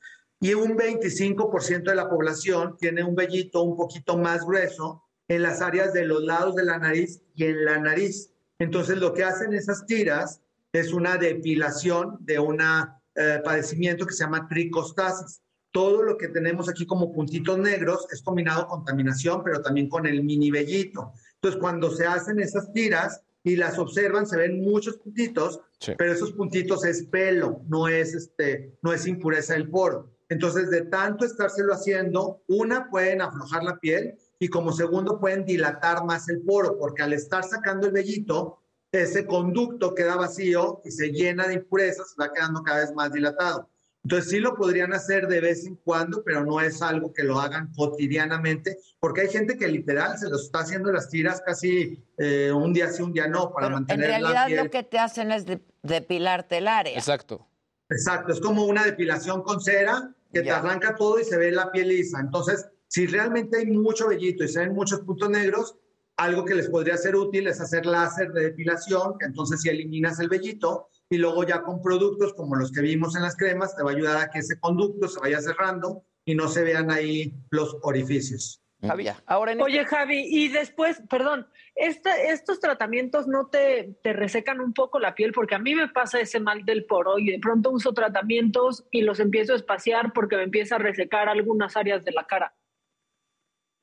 [0.41, 5.03] Y un 25% de la población tiene un vellito un poquito más grueso
[5.35, 8.31] en las áreas de los lados de la nariz y en la nariz.
[8.59, 10.41] Entonces, lo que hacen esas tiras
[10.73, 15.43] es una depilación de un eh, padecimiento que se llama tricostasis
[15.73, 20.23] todo lo que tenemos aquí como puntitos negros es combinado contaminación, pero también con el
[20.23, 21.13] mini vellito.
[21.37, 25.61] Entonces, cuando se hacen esas tiras y las observan, se ven muchos puntitos,
[25.97, 30.13] pero esos puntitos es pelo, no es, este, no es impureza del poro.
[30.29, 36.05] Entonces, de tanto estárselo haciendo, una, pueden aflojar la piel y como segundo, pueden dilatar
[36.05, 38.59] más el poro, porque al estar sacando el vellito,
[38.91, 43.71] ese conducto queda vacío y se llena de impurezas, va quedando cada vez más dilatado.
[44.03, 47.39] Entonces sí lo podrían hacer de vez en cuando, pero no es algo que lo
[47.39, 52.51] hagan cotidianamente, porque hay gente que literal se los está haciendo las tiras casi eh,
[52.51, 55.45] un día sí, un día no, para mantener En realidad lo que te hacen es
[55.85, 56.99] depilarte el área.
[56.99, 57.47] Exacto.
[57.89, 61.71] Exacto, es como una depilación con cera que te arranca todo y se ve la
[61.71, 62.19] piel lisa.
[62.19, 65.79] Entonces, si realmente hay mucho vellito y se ven muchos puntos negros,
[66.19, 70.21] algo que les podría ser útil es hacer láser de depilación, que entonces si eliminas
[70.21, 73.83] el vellito, y luego ya con productos como los que vimos en las cremas, te
[73.83, 77.33] va a ayudar a que ese conducto se vaya cerrando y no se vean ahí
[77.49, 78.63] los orificios.
[78.83, 84.99] Javi, ahora Oye, Javi, y después, perdón, ¿estos tratamientos no te, te, resecan un poco
[84.99, 85.33] la piel?
[85.33, 89.01] Porque a mí me pasa ese mal del poro y de pronto uso tratamientos y
[89.01, 92.55] los empiezo a espaciar porque me empieza a resecar algunas áreas de la cara.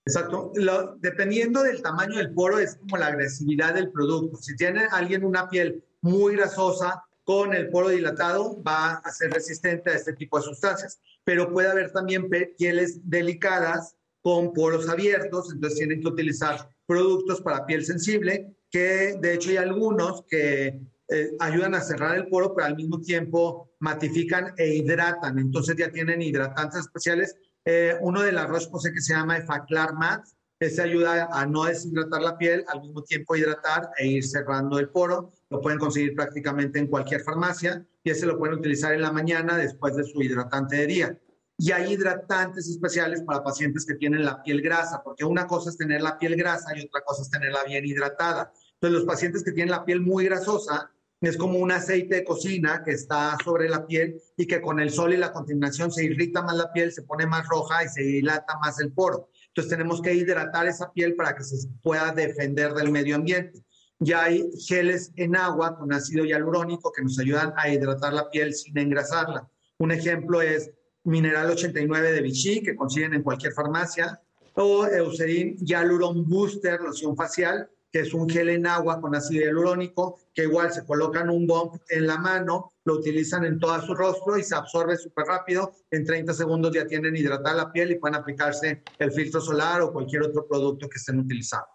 [0.09, 0.51] Exacto.
[0.99, 4.37] dependiendo del tamaño del poro, es como la agresividad del producto.
[4.37, 9.91] Si tiene alguien una piel muy grasosa, con el poro dilatado va a ser resistente
[9.91, 10.99] a este tipo de sustancias.
[11.23, 12.27] Pero puede haber también
[12.57, 19.35] pieles delicadas con poros abiertos, entonces tienen que utilizar productos para piel sensible, que de
[19.35, 20.81] hecho hay algunos que
[21.11, 25.37] eh, ayudan a cerrar el poro, pero al mismo tiempo matifican e hidratan.
[25.39, 27.35] Entonces ya tienen hidratantes especiales.
[27.71, 30.25] Eh, uno de la Roche-Posay que se llama Efaclar Mat,
[30.59, 34.89] ese ayuda a no deshidratar la piel, al mismo tiempo hidratar e ir cerrando el
[34.89, 35.33] poro.
[35.51, 39.55] Lo pueden conseguir prácticamente en cualquier farmacia y ese lo pueden utilizar en la mañana
[39.55, 41.19] después de su hidratante de día.
[41.59, 45.77] Y hay hidratantes especiales para pacientes que tienen la piel grasa, porque una cosa es
[45.77, 48.51] tener la piel grasa y otra cosa es tenerla bien hidratada.
[48.81, 50.89] Entonces, los pacientes que tienen la piel muy grasosa,
[51.21, 54.89] es como un aceite de cocina que está sobre la piel y que con el
[54.89, 58.01] sol y la contaminación se irrita más la piel, se pone más roja y se
[58.01, 59.29] dilata más el poro.
[59.47, 63.63] Entonces tenemos que hidratar esa piel para que se pueda defender del medio ambiente.
[63.99, 68.53] Ya hay geles en agua con ácido hialurónico que nos ayudan a hidratar la piel
[68.53, 69.49] sin engrasarla.
[69.77, 70.71] Un ejemplo es
[71.03, 74.21] Mineral 89 de Vichy, que consiguen en cualquier farmacia,
[74.53, 80.19] o Eucerin Hyaluron Booster, loción facial, que es un gel en agua con ácido hialurónico,
[80.33, 84.37] que igual se colocan un bump en la mano, lo utilizan en todo su rostro
[84.37, 85.71] y se absorbe súper rápido.
[85.89, 89.91] En 30 segundos ya tienen hidratada la piel y pueden aplicarse el filtro solar o
[89.91, 91.67] cualquier otro producto que estén utilizando.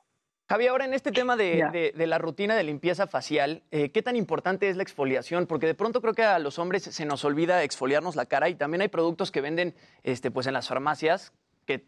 [0.47, 4.69] Javi, ahora en este tema de, la rutina de limpieza facial, eh, ¿qué tan importante
[4.69, 5.47] es la exfoliación?
[5.47, 8.55] Porque de pronto creo que a los hombres se nos olvida exfoliarnos la cara y
[8.55, 11.33] también hay productos que venden este, pues en las farmacias
[11.65, 11.87] que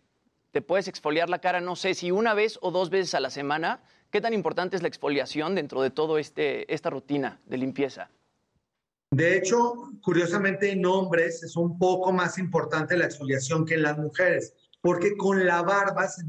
[0.52, 3.28] te puedes exfoliar la cara, no sé si una vez o dos veces a la
[3.28, 3.82] semana.
[4.16, 8.08] ¿Qué tan importante es la exfoliación dentro de toda este, esta rutina de limpieza?
[9.10, 13.98] De hecho, curiosamente en hombres es un poco más importante la exfoliación que en las
[13.98, 16.24] mujeres porque con la barba se,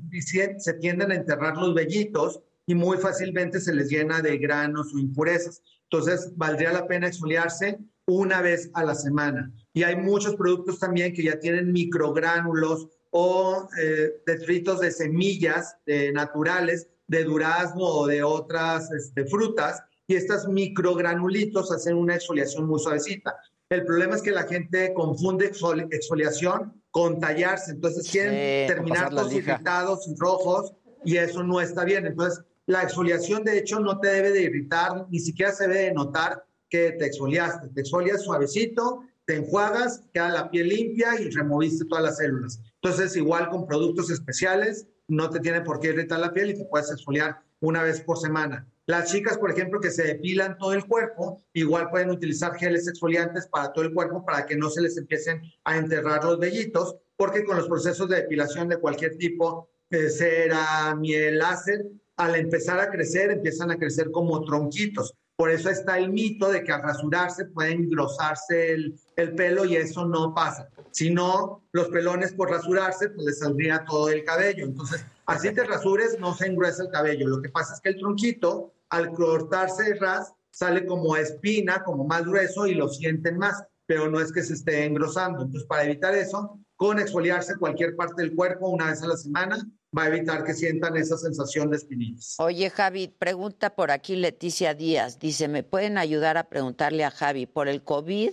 [0.60, 5.00] se tienden a enterrar los vellitos y muy fácilmente se les llena de granos o
[5.00, 5.64] impurezas.
[5.84, 9.50] Entonces, valdría la pena exfoliarse una vez a la semana.
[9.72, 16.12] Y hay muchos productos también que ya tienen microgránulos o eh, detritos de semillas de
[16.12, 22.80] naturales, de durazno o de otras este, frutas, y estas microgranulitos hacen una exfoliación muy
[22.80, 23.36] suavecita.
[23.70, 25.52] El problema es que la gente confunde
[25.92, 30.74] exfoliación con tallarse, entonces quieren terminar todos irritados y rojos
[31.04, 32.06] y eso no está bien.
[32.06, 35.94] Entonces, la exfoliación de hecho no te debe de irritar, ni siquiera se debe de
[35.94, 37.70] notar que te exfoliaste.
[37.70, 42.62] Te exfolias suavecito, te enjuagas, queda la piel limpia y removiste todas las células.
[42.82, 46.66] Entonces, igual con productos especiales, no te tiene por qué irritar la piel y te
[46.66, 48.68] puedes exfoliar una vez por semana.
[48.86, 53.48] Las chicas, por ejemplo, que se depilan todo el cuerpo, igual pueden utilizar geles exfoliantes
[53.48, 57.44] para todo el cuerpo para que no se les empiecen a enterrar los vellitos, porque
[57.44, 61.86] con los procesos de depilación de cualquier tipo, eh, cera, miel, láser,
[62.16, 65.14] al empezar a crecer, empiezan a crecer como tronquitos.
[65.36, 69.76] Por eso está el mito de que al rasurarse pueden engrosarse el, el pelo y
[69.76, 70.70] eso no pasa.
[70.92, 74.66] Si no, los pelones por rasurarse, pues les saldría todo el cabello.
[74.66, 77.28] Entonces, así te rasures, no se engruesa el cabello.
[77.28, 82.06] Lo que pasa es que el tronquito, al cortarse el ras, sale como espina, como
[82.06, 85.44] más grueso y lo sienten más, pero no es que se esté engrosando.
[85.44, 89.68] Entonces, para evitar eso, con exfoliarse cualquier parte del cuerpo una vez a la semana,
[89.98, 92.36] va a evitar que sientan esa sensación de espinillas.
[92.38, 95.18] Oye, Javi, pregunta por aquí Leticia Díaz.
[95.18, 97.48] Dice, ¿me pueden ayudar a preguntarle a Javi?
[97.48, 98.32] Por el COVID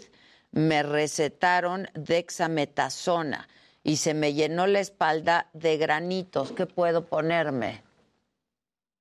[0.55, 3.49] me recetaron dexametasona
[3.83, 6.53] y se me llenó la espalda de granitos.
[6.53, 7.83] ¿Qué puedo ponerme?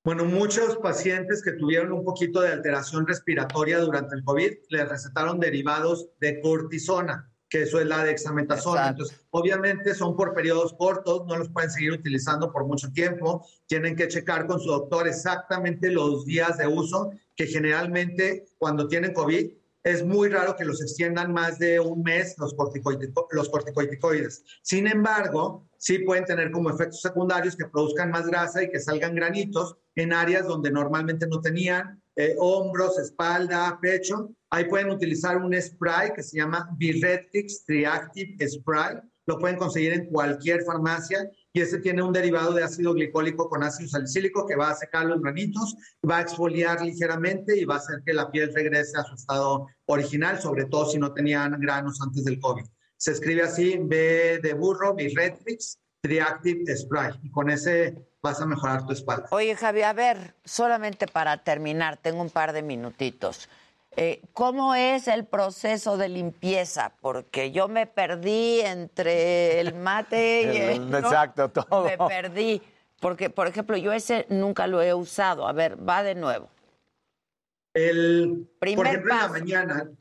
[0.04, 5.40] Bueno, muchos pacientes que tuvieron un poquito de alteración respiratoria durante el COVID les recetaron
[5.40, 8.88] derivados de cortisona que eso es la dexametasona.
[8.90, 13.96] Entonces, obviamente son por periodos cortos, no los pueden seguir utilizando por mucho tiempo, tienen
[13.96, 19.52] que checar con su doctor exactamente los días de uso, que generalmente cuando tienen COVID
[19.84, 24.44] es muy raro que los extiendan más de un mes los, corticoides.
[24.62, 29.16] Sin embargo, sí pueden tener como efectos secundarios que produzcan más grasa y que salgan
[29.16, 34.34] granitos en áreas donde normalmente no tenían, eh, hombros, espalda, pecho.
[34.50, 38.98] Ahí pueden utilizar un spray que se llama Biretix Triactive Spray.
[39.26, 43.64] Lo pueden conseguir en cualquier farmacia y ese tiene un derivado de ácido glicólico con
[43.64, 45.76] ácido salicílico que va a secar los granitos,
[46.10, 49.68] va a exfoliar ligeramente y va a hacer que la piel regrese a su estado
[49.86, 52.66] original, sobre todo si no tenían granos antes del COVID.
[52.98, 57.14] Se escribe así, B de burro, Biretrix Triactive Spray.
[57.22, 59.28] Y con ese vas a mejorar tu espalda.
[59.32, 63.48] Oye, Javi, a ver, solamente para terminar, tengo un par de minutitos.
[63.96, 66.94] Eh, ¿Cómo es el proceso de limpieza?
[67.02, 70.96] Porque yo me perdí entre el mate y el...
[70.96, 71.86] Exacto, todo.
[71.86, 72.62] Me perdí.
[73.00, 75.48] Porque, por ejemplo, yo ese nunca lo he usado.
[75.48, 76.50] A ver, va de nuevo.
[77.74, 79.92] El, Primer por ejemplo, en la mañana,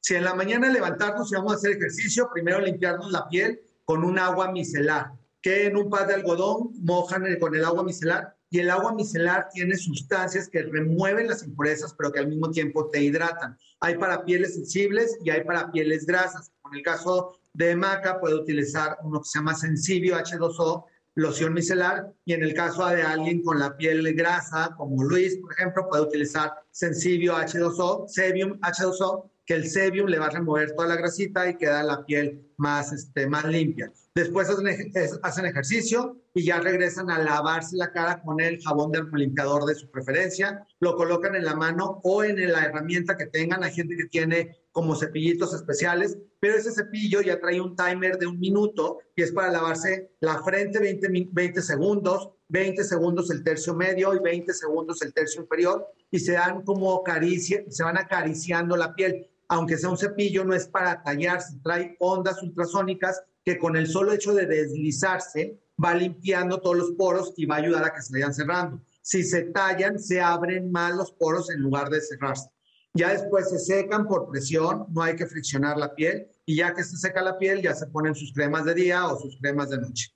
[0.00, 4.04] si en la mañana levantarnos y vamos a hacer ejercicio, primero limpiarnos la piel con
[4.04, 5.12] un agua micelar
[5.44, 9.48] que en un pad de algodón mojan con el agua micelar y el agua micelar
[9.52, 13.58] tiene sustancias que remueven las impurezas, pero que al mismo tiempo te hidratan.
[13.80, 16.52] Hay para pieles sensibles y hay para pieles grasas.
[16.70, 20.84] En el caso de Maca puede utilizar uno que se llama Sensibio H2O,
[21.16, 25.52] loción micelar, y en el caso de alguien con la piel grasa, como Luis, por
[25.52, 30.86] ejemplo, puede utilizar Sensibio H2O, Sebium H2O, que el Sebium le va a remover toda
[30.86, 33.90] la grasita y queda la piel más, este, más limpia.
[34.16, 39.74] Después hacen, ejercicio y ya regresan a lavarse la cara con el jabón limpiador de
[39.74, 40.64] su preferencia.
[40.78, 43.64] Lo colocan en la mano o en la herramienta que tengan.
[43.64, 48.28] Hay gente que tiene como cepillitos especiales, pero ese cepillo ya trae un timer de
[48.28, 53.74] un minuto y es para lavarse la frente 20, 20 segundos, 20 segundos el tercio
[53.74, 58.76] medio y 20 segundos el tercio inferior y se dan como caricia, se van acariciando
[58.76, 59.26] la piel.
[59.48, 64.12] Aunque sea un cepillo, no es para tallarse, trae ondas ultrasónicas que con el solo
[64.12, 68.12] hecho de deslizarse va limpiando todos los poros y va a ayudar a que se
[68.12, 68.80] vayan cerrando.
[69.02, 72.48] Si se tallan, se abren más los poros en lugar de cerrarse.
[72.94, 76.84] Ya después se secan por presión, no hay que friccionar la piel y ya que
[76.84, 79.78] se seca la piel ya se ponen sus cremas de día o sus cremas de
[79.78, 80.14] noche.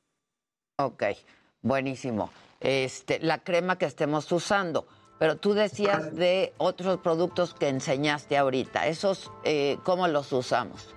[0.78, 1.02] Ok,
[1.60, 2.30] buenísimo.
[2.60, 4.86] Este, la crema que estemos usando.
[5.18, 8.86] Pero tú decías de otros productos que enseñaste ahorita.
[8.86, 10.94] ¿Esos eh, cómo los usamos?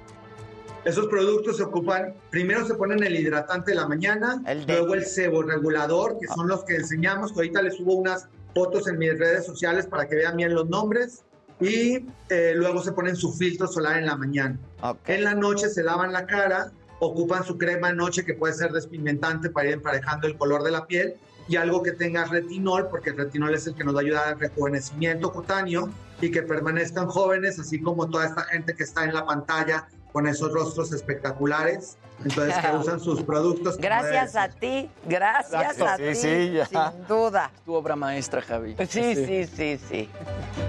[0.83, 5.43] Esos productos se ocupan, primero se ponen el hidratante de la mañana, luego el sebo
[5.43, 9.45] regulador, que son los que enseñamos, que ahorita les subo unas fotos en mis redes
[9.45, 11.23] sociales para que vean bien los nombres,
[11.59, 14.57] y eh, luego se ponen su filtro solar en la mañana.
[15.05, 19.51] En la noche se lavan la cara, ocupan su crema noche que puede ser despigmentante
[19.51, 21.13] para ir emparejando el color de la piel,
[21.47, 24.27] y algo que tenga retinol, porque el retinol es el que nos va a ayudar
[24.29, 25.89] al rejuvenecimiento cutáneo
[26.21, 30.27] y que permanezcan jóvenes, así como toda esta gente que está en la pantalla con
[30.27, 31.97] esos rostros espectaculares.
[32.23, 33.77] Entonces, que usan sus productos.
[33.77, 36.65] Gracias a ti, gracias Exacto, a sí, ti, sí, ya.
[36.67, 37.51] sin duda.
[37.65, 38.75] Tu obra maestra, Javi.
[38.87, 40.09] Sí, sí, sí, sí.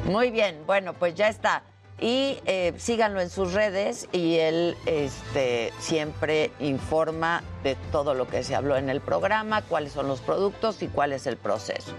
[0.06, 1.62] Muy bien, bueno, pues ya está.
[2.00, 8.42] Y eh, síganlo en sus redes y él este, siempre informa de todo lo que
[8.42, 11.92] se habló en el programa, cuáles son los productos y cuál es el proceso.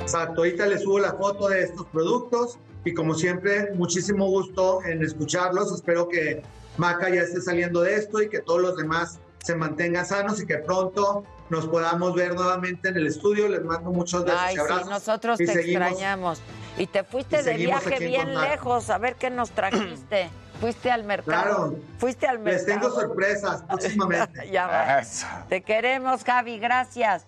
[0.00, 2.58] Exacto, ahorita les subo la foto de estos productos
[2.88, 5.72] y como siempre, muchísimo gusto en escucharlos.
[5.74, 6.42] Espero que
[6.76, 10.46] Maca ya esté saliendo de esto y que todos los demás se mantengan sanos y
[10.46, 13.48] que pronto nos podamos ver nuevamente en el estudio.
[13.48, 14.84] Les mando muchos besos Ay, y abrazos.
[14.84, 16.40] sí, nosotros y te seguimos- extrañamos.
[16.76, 20.30] Y te fuiste y de viaje bien lejos, a ver qué nos trajiste.
[20.60, 21.42] Fuiste al mercado.
[21.42, 21.76] Claro.
[21.98, 22.56] Fuiste al mercado.
[22.56, 24.50] Les tengo sorpresas próximamente.
[24.50, 24.98] ya va.
[24.98, 25.24] Eso.
[25.48, 27.24] Te queremos, Javi, gracias.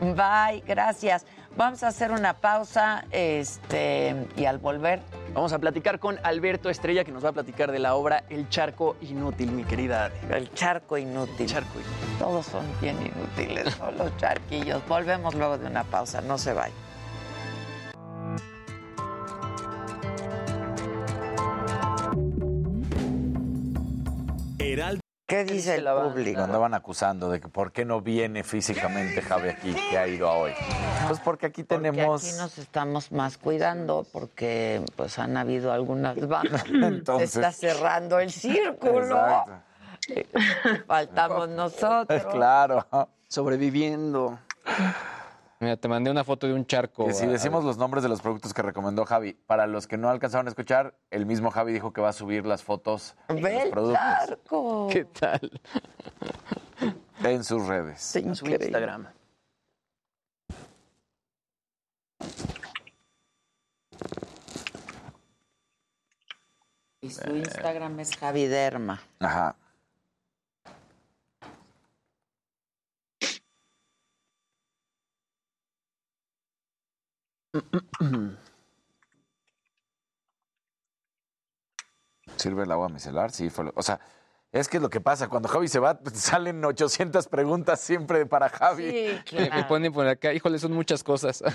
[0.00, 1.24] Bye, gracias.
[1.56, 5.00] Vamos a hacer una pausa este, y al volver.
[5.34, 8.48] Vamos a platicar con Alberto Estrella, que nos va a platicar de la obra El
[8.48, 10.36] Charco Inútil, mi querida Ade.
[10.36, 11.46] El charco inútil.
[11.46, 12.18] Charco Inútil.
[12.18, 13.90] Todos son bien inútiles, ¿no?
[13.92, 14.86] los charquillos.
[14.88, 16.72] Volvemos luego de una pausa, no se vayan.
[25.32, 26.40] ¿Qué dice el público?
[26.40, 30.28] Lo andaban acusando de que por qué no viene físicamente Javi aquí, que ha ido
[30.28, 30.52] a hoy.
[31.08, 32.22] Pues porque aquí Porque tenemos...
[32.22, 36.64] aquí nos estamos más cuidando porque pues han habido algunas bajas.
[36.68, 39.00] Entonces- Se está cerrando el círculo.
[39.00, 39.52] Exacto.
[40.86, 42.22] Faltamos nosotros.
[42.30, 42.86] Claro.
[43.26, 44.38] Sobreviviendo.
[45.62, 47.06] Mira, te mandé una foto de un charco.
[47.06, 50.10] Que si decimos los nombres de los productos que recomendó Javi, para los que no
[50.10, 53.70] alcanzaron a escuchar, el mismo Javi dijo que va a subir las fotos de los
[53.70, 54.88] productos charco.
[54.90, 55.60] ¿Qué tal?
[57.22, 58.16] en sus redes.
[58.16, 59.06] En su Instagram.
[67.02, 69.00] Y su Instagram es Javiderma.
[69.20, 69.54] Ajá.
[82.36, 83.30] ¿Sirve el agua micelar?
[83.30, 84.00] Sí, fue lo- O sea,
[84.52, 88.90] es que lo que pasa, cuando Javi se va, salen 800 preguntas siempre para Javi.
[88.90, 89.68] Sí, Me, me claro.
[89.68, 91.42] ponen por acá, híjole, son muchas cosas.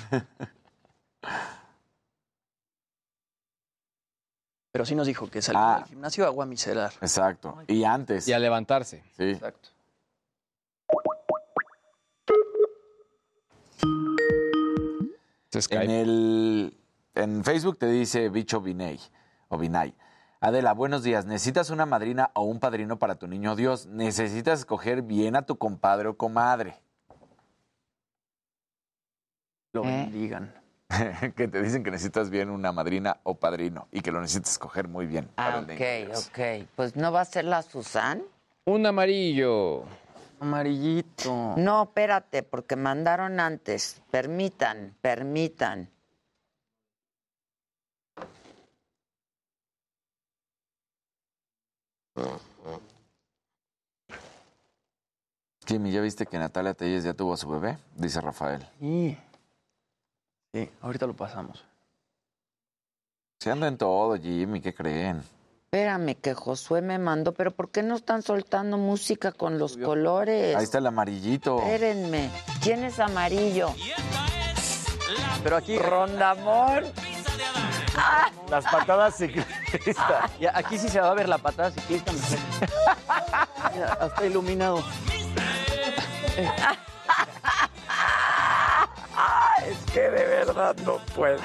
[4.71, 5.75] Pero sí nos dijo que salió Ah.
[5.79, 6.93] del gimnasio agua micelar.
[7.01, 7.57] Exacto.
[7.67, 8.27] Y antes.
[8.27, 9.03] y a levantarse.
[9.17, 9.23] Sí.
[9.31, 9.69] Exacto.
[15.51, 16.77] En el
[17.15, 18.99] en Facebook te dice Bicho Vinay
[19.47, 19.95] o Vinay.
[20.39, 21.25] Adela, buenos días.
[21.25, 23.87] ¿Necesitas una madrina o un padrino para tu niño Dios?
[23.87, 26.75] Necesitas escoger bien a tu compadre o comadre.
[29.73, 29.87] Lo ¿Eh?
[29.87, 30.53] bendigan.
[31.35, 34.87] que te dicen que necesitas bien una madrina o padrino y que lo necesitas escoger
[34.87, 36.27] muy bien para Ah, el niño ok, Dios.
[36.29, 36.69] ok.
[36.75, 38.21] Pues no va a ser la Susan.
[38.65, 39.83] Un amarillo.
[40.39, 41.55] Amarillito.
[41.57, 44.01] No, espérate, porque mandaron antes.
[44.11, 45.89] Permitan, permitan.
[55.65, 57.77] Jimmy, ¿ya viste que Natalia Telles ya tuvo a su bebé?
[57.95, 58.65] Dice Rafael.
[58.79, 59.17] Sí.
[60.53, 61.65] Sí, ahorita lo pasamos.
[63.39, 65.21] Se anda en todo, Jimmy, ¿qué creen?
[65.69, 70.55] Espérame, que Josué me mandó, pero ¿por qué no están soltando música con los colores?
[70.55, 71.57] Ahí está el amarillito.
[71.57, 72.29] Espérenme.
[72.63, 73.75] ¿Quién es amarillo?
[75.43, 75.77] Pero aquí.
[75.77, 76.85] Rondamón.
[78.49, 80.31] Las patadas ciclistas.
[80.39, 82.13] Ya, aquí sí se va a ver la patada ciclista.
[83.73, 84.77] Mira, hasta iluminado.
[89.67, 91.39] es que de verdad no puedo.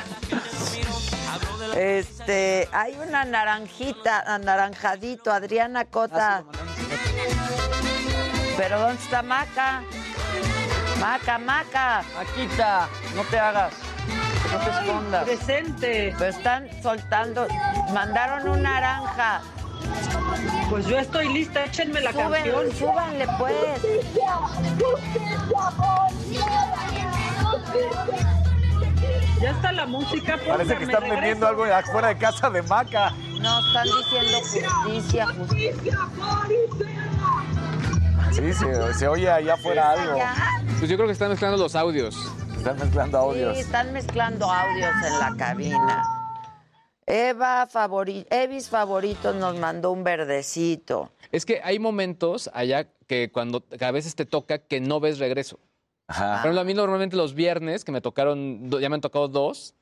[1.76, 6.44] Este, hay una naranjita, anaranjadito, Adriana Cota.
[8.56, 9.82] Pero ¿dónde está Maca?
[11.00, 12.02] Maca, Maca.
[12.16, 13.72] Maquita, no te hagas.
[14.52, 15.24] No te escondas.
[15.24, 16.14] Presente.
[16.18, 17.46] Pero están soltando,
[17.92, 19.40] mandaron un naranja.
[20.68, 22.72] Pues yo estoy lista, échenme la Suben- canción.
[22.76, 23.56] súbanle pues.
[29.42, 30.38] Ya está la música.
[30.46, 33.10] Parece que están vendiendo algo afuera de casa de Maca.
[33.40, 35.98] No, están diciendo justicia, justicia.
[38.30, 40.20] Sí, se, se oye allá afuera algo.
[40.78, 42.16] Pues yo creo que están mezclando los audios.
[42.56, 43.56] Están mezclando audios.
[43.56, 46.02] Sí, están mezclando audios en la cabina.
[47.04, 51.10] Eva favori Evis Favoritos nos mandó un verdecito.
[51.32, 55.18] Es que hay momentos allá que cuando que a veces te toca que no ves
[55.18, 55.58] regreso.
[56.12, 56.38] Por Ajá.
[56.40, 59.74] ejemplo, a mí normalmente los viernes, que me tocaron, ya me han tocado dos,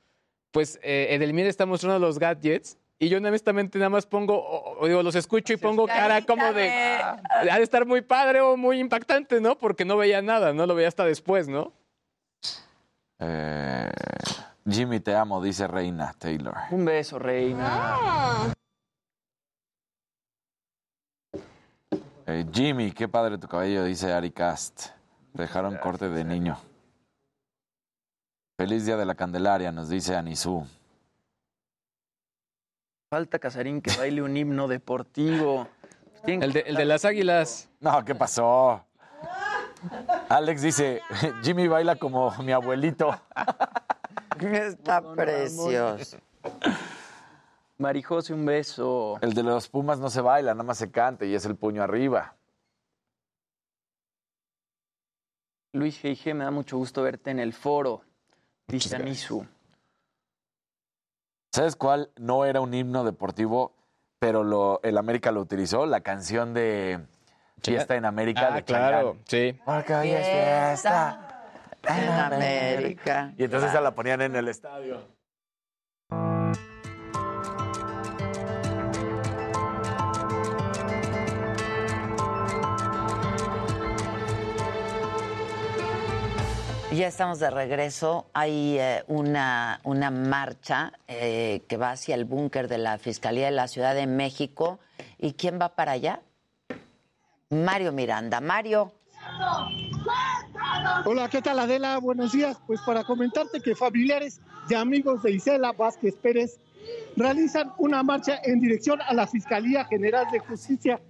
[0.53, 4.87] pues eh, Edelmira está mostrando los gadgets y yo honestamente nada más pongo, o, o
[4.87, 8.79] digo, los escucho y pongo cara como de, ha de estar muy padre o muy
[8.79, 9.57] impactante, ¿no?
[9.59, 10.67] Porque no veía nada, ¿no?
[10.67, 11.73] Lo veía hasta después, ¿no?
[13.19, 13.91] Eh,
[14.69, 16.55] Jimmy, te amo, dice Reina Taylor.
[16.71, 18.53] Un beso, reina.
[22.27, 25.00] Eh, Jimmy, qué padre tu cabello, dice Ari Cast.
[25.35, 26.59] Dejaron corte de niño.
[28.59, 30.67] Feliz día de la Candelaria, nos dice Anisú.
[33.11, 35.67] Falta Casarín que baile un himno deportivo.
[36.27, 37.71] El de, el de las águilas.
[37.81, 38.85] No, ¿qué pasó?
[40.29, 41.01] Alex dice,
[41.43, 43.19] Jimmy baila como mi abuelito.
[44.39, 46.19] Está precioso.
[47.79, 49.19] Marijose, un beso.
[49.23, 51.83] El de los Pumas no se baila, nada más se canta y es el puño
[51.83, 52.35] arriba.
[55.73, 58.03] Luis G.I.G., me da mucho gusto verte en el foro.
[58.67, 59.47] Dice Anisu.
[61.53, 63.75] ¿Sabes cuál no era un himno deportivo,
[64.19, 65.87] pero lo, el América lo utilizó?
[65.87, 67.01] La canción de
[67.63, 69.59] Fiesta en América Ah, de claro, sí.
[69.65, 71.51] Porque hoy es fiesta
[71.89, 73.33] en América.
[73.37, 75.03] Y entonces esa la ponían en el estadio.
[87.01, 88.27] Ya estamos de regreso.
[88.35, 93.53] Hay eh, una, una marcha eh, que va hacia el búnker de la Fiscalía de
[93.53, 94.79] la Ciudad de México.
[95.19, 96.21] ¿Y quién va para allá?
[97.49, 98.43] Mario Miranda.
[98.43, 98.93] Mario.
[101.07, 101.97] Hola, ¿qué tal Adela?
[101.97, 102.59] Buenos días.
[102.67, 106.61] Pues para comentarte que familiares y amigos de Isela Vázquez Pérez
[107.17, 111.01] realizan una marcha en dirección a la Fiscalía General de Justicia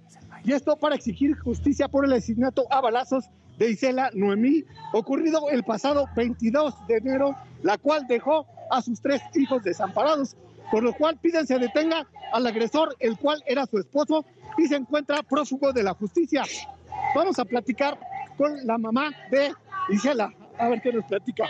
[0.45, 3.29] y esto para exigir justicia por el asesinato a balazos
[3.61, 9.21] de Isela Noemí ocurrido el pasado 22 de enero, la cual dejó a sus tres
[9.35, 10.35] hijos desamparados,
[10.71, 14.25] por lo cual piden se detenga al agresor, el cual era su esposo
[14.57, 16.41] y se encuentra prófugo de la justicia.
[17.13, 17.99] Vamos a platicar
[18.35, 19.53] con la mamá de
[19.89, 21.45] Isela, a ver qué nos platica.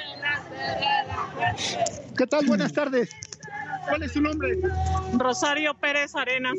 [2.17, 2.45] ¿Qué tal?
[2.45, 3.09] Buenas tardes.
[3.87, 4.57] ¿Cuál es su nombre?
[5.17, 6.53] Rosario Pérez Arenas.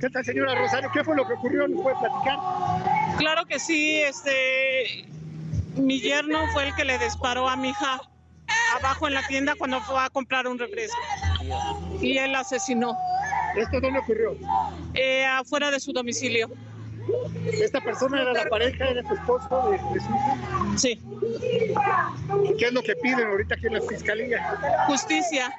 [0.00, 0.90] ¿Qué tal, señora Rosario?
[0.92, 1.68] ¿Qué fue lo que ocurrió?
[1.68, 2.38] ¿Nos puede platicar?
[3.18, 5.06] Claro que sí, este,
[5.76, 8.00] mi yerno fue el que le disparó a mi hija
[8.78, 10.98] abajo en la tienda cuando fue a comprar un refresco.
[12.00, 12.96] Y él la asesinó.
[13.56, 14.36] ¿Esto dónde ocurrió?
[14.94, 16.48] Eh, afuera de su domicilio.
[17.44, 20.36] ¿Esta persona era la pareja, era su esposo de, de su hija?
[20.76, 21.02] Sí.
[22.58, 24.84] ¿Qué es lo que piden ahorita aquí en la fiscalía?
[24.86, 25.52] Justicia.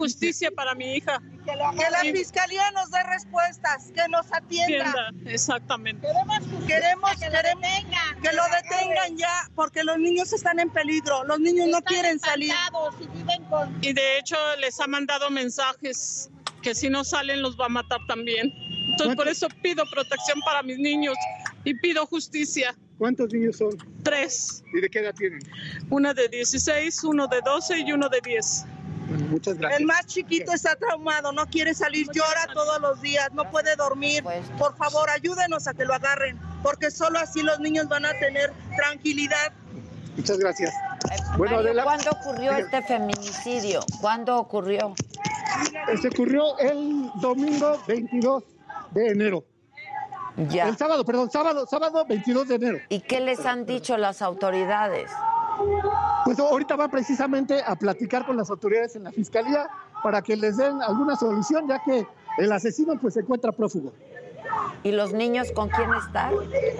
[0.00, 1.20] Justicia para mi hija.
[1.44, 4.90] Que la fiscalía nos dé respuestas, que nos atienda.
[4.90, 6.06] Atienda, Exactamente.
[6.06, 7.10] Queremos, queremos
[8.22, 11.22] que lo detengan ya, porque los niños están en peligro.
[11.24, 12.54] Los niños no quieren salir.
[13.82, 16.30] Y de hecho les ha mandado mensajes
[16.62, 18.50] que si no salen los va a matar también.
[18.92, 21.14] Entonces por eso pido protección para mis niños
[21.64, 22.74] y pido justicia.
[22.96, 23.76] ¿Cuántos niños son?
[24.02, 24.62] Tres.
[24.74, 25.40] ¿Y de qué edad tienen?
[25.90, 28.66] Una de 16, uno de 12 y uno de 10.
[29.10, 29.80] Bueno, muchas gracias.
[29.80, 34.22] El más chiquito está traumado, no quiere salir, llora todos los días, no puede dormir.
[34.56, 38.52] Por favor, ayúdenos a que lo agarren, porque solo así los niños van a tener
[38.76, 39.52] tranquilidad.
[40.16, 40.72] Muchas gracias.
[41.38, 43.80] Mario, Adela- ¿cuándo ocurrió este feminicidio?
[44.00, 44.94] ¿Cuándo ocurrió?
[45.92, 48.44] Este ocurrió el domingo 22
[48.92, 49.44] de enero.
[50.48, 50.68] Ya.
[50.68, 52.78] El sábado, perdón, sábado, sábado 22 de enero.
[52.88, 55.10] ¿Y qué les han dicho las autoridades?
[56.24, 59.68] Pues ahorita va precisamente a platicar con las autoridades en la fiscalía
[60.02, 62.06] para que les den alguna solución, ya que
[62.38, 63.92] el asesino pues se encuentra prófugo.
[64.82, 66.32] ¿Y los niños con quién están?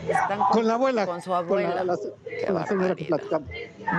[0.09, 1.07] Están Con la abuela.
[1.07, 1.75] Con su Con abuela.
[1.77, 3.49] la, la- Qué con la señora que platicamos.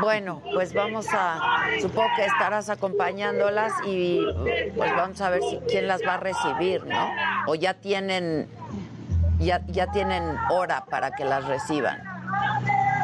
[0.02, 1.40] Bueno, pues vamos a,
[1.82, 4.20] supongo que estarás acompañándolas y
[4.76, 7.10] pues vamos a ver si quién las va a recibir, ¿no?
[7.48, 8.48] O ya tienen,
[9.40, 12.02] ya, ya tienen hora para que las reciban.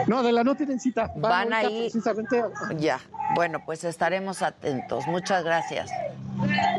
[0.07, 1.11] No, de la no tienen cita.
[1.15, 1.81] Van, Van ahí.
[1.91, 2.43] Precisamente.
[2.77, 2.99] Ya,
[3.35, 5.05] bueno, pues estaremos atentos.
[5.07, 5.89] Muchas gracias.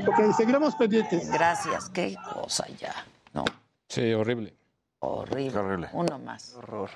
[0.06, 1.30] Ok, seguiremos pendientes.
[1.30, 2.94] Gracias, qué cosa ya,
[3.34, 3.44] ¿no?
[3.88, 4.54] Sí, horrible.
[5.00, 5.58] Horrible.
[5.58, 5.88] horrible.
[5.92, 6.54] Uno más.
[6.54, 6.90] Horror.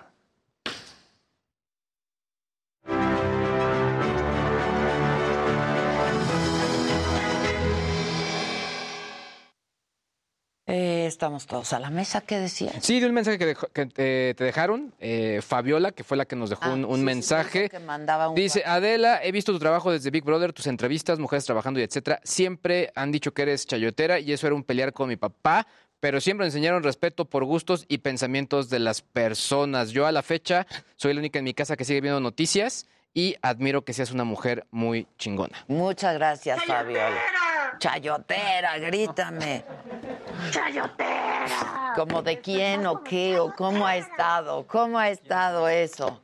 [11.12, 12.80] Estamos todos a la mesa, ¿qué decían?
[12.82, 16.24] Sí, de un mensaje que, dejó- que te, te dejaron, eh, Fabiola, que fue la
[16.24, 17.58] que nos dejó Ah, un, un sí, sí, mensaje.
[17.62, 21.18] dijo que mandaba un Dice, Adela, he visto tu trabajo desde Big Brother, tus entrevistas,
[21.18, 22.20] mujeres trabajando y etcétera.
[22.24, 25.66] Siempre han dicho que eres chayotera y eso era un pelear con mi papá,
[26.00, 29.90] pero siempre enseñaron respeto por gustos y pensamientos de las personas.
[29.90, 30.66] Yo a la fecha
[30.96, 34.24] soy la única en mi casa que sigue viendo noticias y admiro que seas una
[34.24, 35.64] mujer muy chingona.
[35.68, 37.20] Muchas gracias, Fabiola.
[37.78, 39.64] Chayotera, grítame.
[40.50, 41.92] ¡Chayotera!
[41.96, 44.66] ¿Como de quién o qué o cómo ha estado?
[44.66, 46.20] ¿Cómo ha estado eso?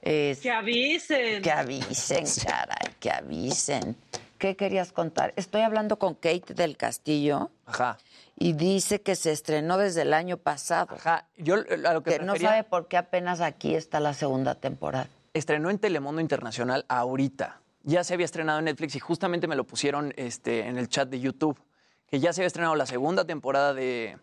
[0.00, 1.42] Es- Que avisen.
[1.42, 3.96] que avisen, caray, que avisen.
[4.38, 5.32] ¿Qué querías contar?
[5.36, 7.50] Estoy hablando con Kate del Castillo.
[7.66, 7.98] Ajá.
[8.36, 10.96] Y dice que se estrenó desde el año pasado.
[10.96, 11.26] Ajá.
[11.36, 15.06] Yo a lo que, Que no sabe por qué apenas aquí está la segunda temporada.
[15.34, 17.60] estrenó en Telemundo Internacional ahorita.
[17.84, 21.08] Ya se había estrenado en Netflix y justamente me lo pusieron este, en el chat
[21.08, 21.58] de YouTube,
[22.06, 24.18] que ya se había estrenado la segunda temporada de,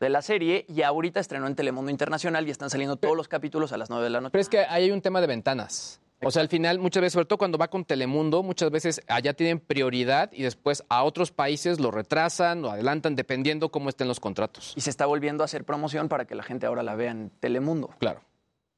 [0.00, 3.72] de la serie y ahorita estrenó en Telemundo Internacional y están saliendo todos los capítulos
[3.72, 4.32] a las 9 de la noche.
[4.32, 6.00] Pero es que ahí hay un tema de ventanas.
[6.24, 9.34] O sea, al final, muchas veces, sobre todo cuando va con Telemundo, muchas veces allá
[9.34, 14.20] tienen prioridad y después a otros países lo retrasan o adelantan dependiendo cómo estén los
[14.20, 14.72] contratos.
[14.76, 17.30] Y se está volviendo a hacer promoción para que la gente ahora la vea en
[17.40, 17.90] Telemundo.
[17.98, 18.20] Claro.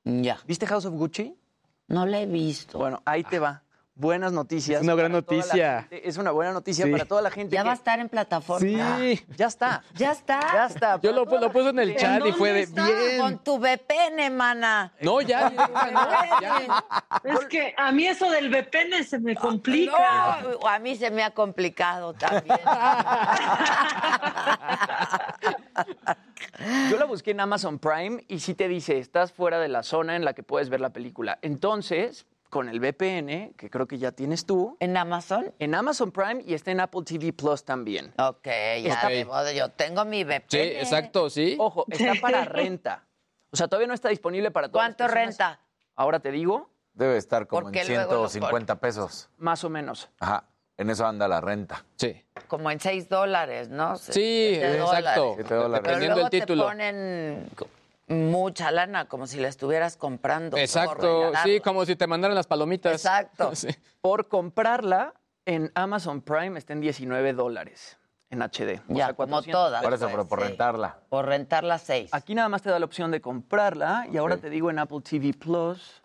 [0.04, 0.38] Ya.
[0.46, 1.36] ¿Viste House of Gucci?
[1.88, 2.78] No la he visto.
[2.78, 3.62] Bueno, ahí te va.
[3.96, 4.78] Buenas noticias.
[4.80, 5.86] Es una gran noticia.
[5.90, 6.90] Es una buena noticia Sí.
[6.90, 7.54] para toda la gente.
[7.54, 8.98] Ya que- va a estar en plataforma.
[8.98, 9.24] Sí.
[9.36, 9.84] Ya está.
[9.94, 10.40] Ya está.
[10.52, 11.00] Ya está.
[11.00, 12.84] Yo lo, lo puse en el chat y fue de está?
[12.86, 13.20] bien.
[13.20, 14.92] Con tu VPN, mana.
[15.00, 16.84] No, ya, directa, no, ya.
[17.22, 20.40] Es que a mí eso del VPN se me complica.
[20.42, 22.58] No, a mí se me ha complicado también.
[26.90, 30.16] Yo la busqué en Amazon Prime y sí te dice, estás fuera de la zona
[30.16, 31.38] en la que puedes ver la película.
[31.42, 34.76] Entonces, con el VPN, que creo que ya tienes tú.
[34.78, 35.52] ¿En Amazon?
[35.58, 38.14] En Amazon Prime y está en Apple TV Plus también.
[38.16, 40.44] Ok, ya Está- de modo, yo tengo mi VPN.
[40.46, 41.56] Sí, exacto, sí.
[41.58, 43.06] Ojo, está para renta.
[43.50, 45.58] O sea, todavía no está disponible para todas las ¿Cuánto renta?
[45.96, 49.28] Ahora te digo, Debe estar como en Porque luego lo 150 pesos.
[49.38, 50.08] más o menos.
[50.20, 50.44] Ajá.
[50.76, 51.84] En eso anda la renta.
[51.96, 52.24] Sí.
[52.46, 53.96] Como en 6 dólares, ¿no?
[53.96, 54.84] Sí, exacto.
[54.86, 55.48] dólares.
[55.48, 55.48] Dólares.
[55.48, 56.62] Pero Dependiendo luego del título.
[56.62, 57.50] te ponen
[58.06, 60.56] mucha lana, como si la estuvieras comprando.
[60.56, 62.92] Exacto, sí, como si te mandaran las palomitas.
[62.92, 63.50] Exacto.
[63.54, 63.68] Sí.
[64.00, 65.14] Por comprarla
[65.46, 67.98] en Amazon Prime está en 19 dólares
[68.30, 68.80] en HD.
[68.88, 69.82] O Ya, sea, como 400 todas.
[69.82, 70.48] Por eso, pero por sí.
[70.48, 70.98] rentarla.
[71.08, 72.10] Por rentar las 6.
[72.12, 75.00] Aquí nada más te da la opción de comprarla y ahora te digo en Apple
[75.02, 76.02] TV Plus.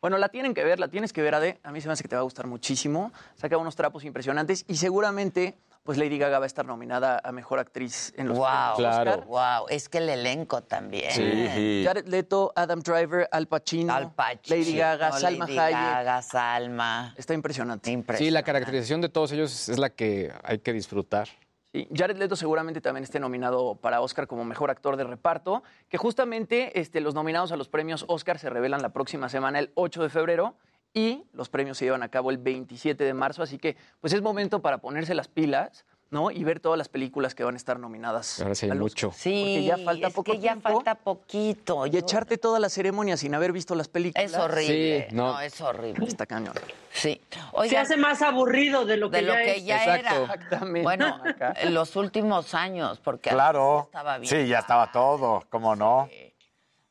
[0.00, 1.60] Bueno, la tienen que ver, la tienes que ver, Ade.
[1.62, 3.12] A mí se me hace que te va a gustar muchísimo.
[3.36, 7.58] Saca unos trapos impresionantes y seguramente, pues Lady Gaga va a estar nominada a Mejor
[7.58, 9.10] Actriz en los Wow, Claro.
[9.10, 9.24] Oscar.
[9.26, 11.10] wow, es que el elenco también.
[11.10, 11.82] Sí.
[11.84, 15.72] Jared Leto, Adam Driver, Al Pacino, Al Pacino, Lady Gaga, Salma Lady Hayek.
[15.80, 17.14] Gaga, Salma.
[17.16, 17.90] Está impresionante.
[17.90, 18.24] Impresionante.
[18.24, 21.28] Sí, la caracterización de todos ellos es la que hay que disfrutar.
[21.72, 25.96] Sí, Jared Leto seguramente también esté nominado para Oscar como mejor actor de reparto, que
[25.96, 30.02] justamente este, los nominados a los premios Oscar se revelan la próxima semana, el 8
[30.02, 30.54] de febrero,
[30.94, 34.22] y los premios se llevan a cabo el 27 de marzo, así que pues es
[34.22, 36.30] momento para ponerse las pilas, ¿no?
[36.30, 38.38] Y ver todas las películas que van a estar nominadas.
[38.40, 39.12] Ahora sí hay mucho.
[39.16, 40.68] Sí, Porque ya falta es poco que ya tiempo.
[40.68, 41.86] falta poquito.
[41.86, 44.30] Y Yo- echarte toda la ceremonia sin haber visto las películas.
[44.30, 45.06] Es horrible.
[45.08, 45.32] Sí, no.
[45.32, 45.40] no.
[45.40, 46.06] es horrible.
[46.06, 46.52] Está cañón.
[46.92, 47.18] Sí.
[47.66, 49.64] Se hace más aburrido de lo que de lo ya que es.
[49.64, 50.06] ya Exacto.
[50.24, 50.34] era.
[50.34, 50.82] Exactamente.
[50.82, 51.22] Bueno,
[51.56, 53.84] en los últimos años, porque Claro.
[53.86, 54.28] estaba bien.
[54.30, 55.42] Sí, ya estaba todo.
[55.48, 56.10] ¿Cómo no?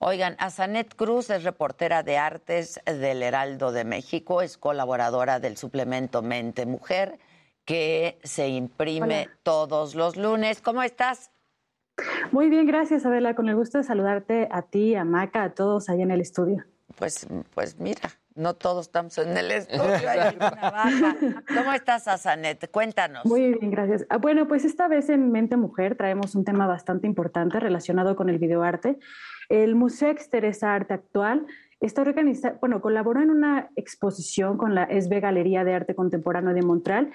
[0.04, 6.24] Oigan, Azanet Cruz es reportera de artes del Heraldo de México, es colaboradora del suplemento
[6.24, 7.20] Mente Mujer,
[7.66, 9.38] que se imprime Hola.
[9.44, 10.60] todos los lunes.
[10.60, 11.30] ¿Cómo estás?
[12.32, 15.88] Muy bien, gracias Adela, con el gusto de saludarte a ti, a Maca, a todos
[15.88, 16.66] ahí en el estudio.
[16.98, 21.16] Pues, pues mira, no todos estamos en el estudio, hay una baja.
[21.48, 22.72] ¿Cómo estás, Azanet?
[22.72, 23.24] Cuéntanos.
[23.26, 24.06] Muy bien, gracias.
[24.10, 28.30] Ah, Bueno, pues esta vez en Mente Mujer traemos un tema bastante importante relacionado con
[28.30, 28.98] el videoarte.
[29.52, 31.46] El Museo Exteresa Arte Actual
[31.82, 36.62] está organizado, bueno, colaboró en una exposición con la SB Galería de Arte Contemporáneo de
[36.62, 37.12] Montreal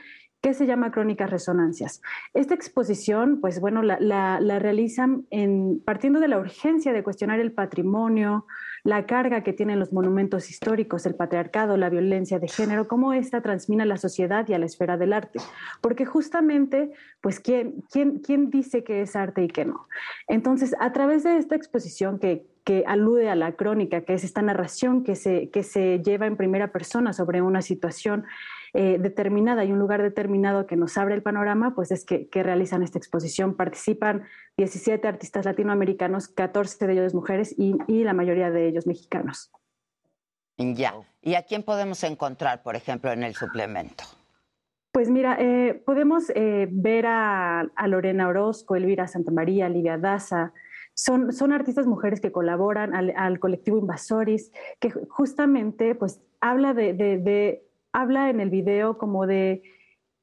[0.47, 2.01] que se llama Crónicas Resonancias.
[2.33, 7.51] Esta exposición, pues bueno, la, la- realizan en, partiendo de la urgencia de cuestionar el
[7.51, 8.47] patrimonio,
[8.85, 13.41] la carga que tienen los monumentos históricos, el patriarcado, la violencia de género, cómo esta
[13.41, 15.41] transmina a la sociedad y a la esfera del arte.
[15.81, 19.89] Porque justamente, pues, ¿quién, quién, quién dice que es arte y qué no?
[20.29, 24.43] Entonces, a través de esta exposición que, que alude a la crónica, que es esta
[24.43, 28.25] narración que se, que se lleva en primera persona sobre una situación
[28.75, 32.43] eh, determinada y un lugar determinado que nos abre el panorama, pues es que, que
[32.43, 33.55] realizan esta exposición.
[33.55, 34.25] Participan
[34.57, 39.53] 17 artistas latinoamericanos, 14 de ellos mujeres y, y la mayoría de ellos mexicanos.
[40.59, 40.93] Ya.
[41.23, 44.03] ¿Y a quién podemos encontrar, por ejemplo, en el suplemento?
[44.91, 50.53] Pues mira, eh, podemos eh, ver a, a Lorena Orozco, Elvira Santamaría, Livia Daza.
[50.99, 54.51] Son, son artistas mujeres que colaboran al, colectivo Invasoris,
[54.81, 57.63] que ju- justamente pues habla de,
[57.93, 59.63] habla en el video como de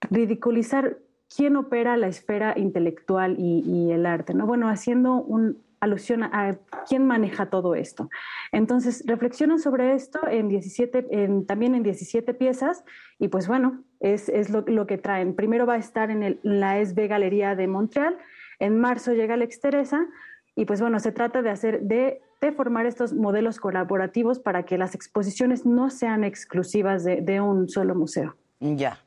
[0.10, 0.98] ridiculizar
[1.36, 4.48] quién opera la esfera intelectual y, el arte, ¿no?
[4.48, 8.10] Bueno, haciendo un alusión a, quién maneja todo esto.
[8.52, 12.84] Entonces, reflexionan sobre esto en 17, en- también en 17 piezas
[13.20, 15.36] y pues bueno, es, es lo, que traen.
[15.36, 18.18] Primero va a estar en, la SB Galería de Montreal,
[18.60, 20.08] en marzo llega la Exteresa
[20.56, 24.78] y pues bueno, se trata de hacer, de, de, formar estos modelos colaborativos para que
[24.78, 28.36] las exposiciones no sean exclusivas de, de un solo museo.
[28.60, 29.00] Ya,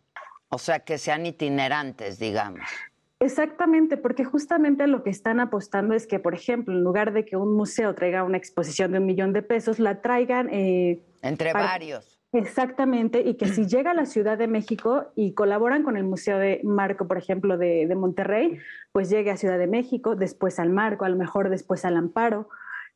[0.49, 2.61] o sea, que sean itinerantes, digamos.
[3.19, 7.37] Exactamente, porque justamente lo que están apostando es que, por ejemplo, en lugar de que
[7.37, 10.49] un museo traiga una exposición de un millón de pesos, la traigan...
[10.53, 11.65] Eh, Entre para...
[11.65, 12.16] varios.
[12.33, 16.39] Exactamente, y que si llega a la Ciudad de México y colaboran con el Museo
[16.39, 18.59] de Marco, por ejemplo, de, de, Monterrey,
[18.93, 22.49] pues llegue a Ciudad de México, después al Marco, a lo mejor después al Amparo,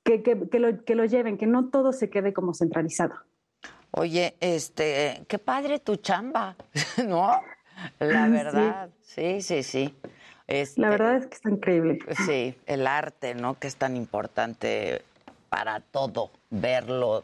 [0.02, 3.14] que, que, que, lo, que lo lleven, que no todo se quede como centralizado.
[3.92, 6.56] Oye, este, qué padre tu chamba,
[7.08, 7.40] ¿no?
[7.98, 9.94] La verdad, sí, sí, sí.
[10.02, 10.10] sí.
[10.50, 12.00] Este, la verdad es que está increíble.
[12.26, 13.54] Sí, el arte, ¿no?
[13.54, 15.02] Que es tan importante
[15.48, 17.22] para todo, verlo,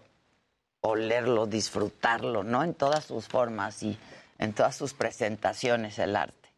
[0.88, 2.62] olerlo, disfrutarlo, ¿no?
[2.62, 3.98] En todas sus formas y
[4.38, 6.48] en todas sus presentaciones, el arte.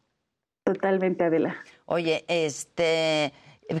[0.63, 1.55] Totalmente, Adela.
[1.85, 3.33] Oye, este,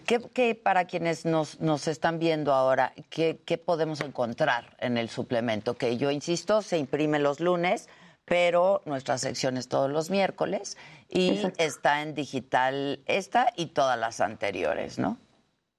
[0.05, 5.09] ¿qué, qué para quienes nos, nos, están viendo ahora, ¿qué, ¿qué podemos encontrar en el
[5.09, 5.75] suplemento?
[5.75, 7.89] Que yo insisto, se imprime los lunes,
[8.25, 10.77] pero nuestra sección es todos los miércoles
[11.09, 11.63] y Exacto.
[11.63, 15.17] está en digital esta y todas las anteriores, ¿no?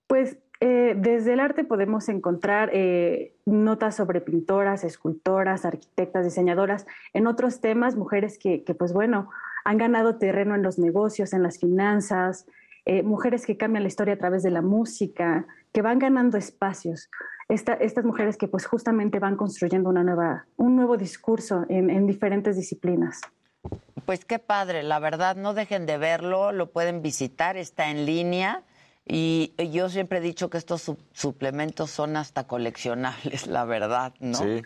[0.06, 7.26] Pues eh, desde el arte podemos encontrar eh, notas sobre pintoras, escultoras, arquitectas, diseñadoras, en
[7.26, 9.30] otros temas, mujeres que, pues bueno,
[9.64, 12.46] han ganado terreno en los negocios, en las finanzas,
[12.84, 17.10] eh, mujeres que cambian la historia a través de la música, que van ganando espacios.
[17.48, 22.56] Esta, estas mujeres que pues justamente van construyendo una nueva, un nuevo discurso en diferentes
[22.56, 23.20] disciplinas.
[24.06, 28.62] Pues qué padre, la verdad, no dejen de verlo, lo pueden visitar, está en línea.
[29.06, 34.38] Y yo siempre he dicho que estos su suplementos son hasta coleccionables, la verdad, ¿no?
[34.38, 34.62] Sí.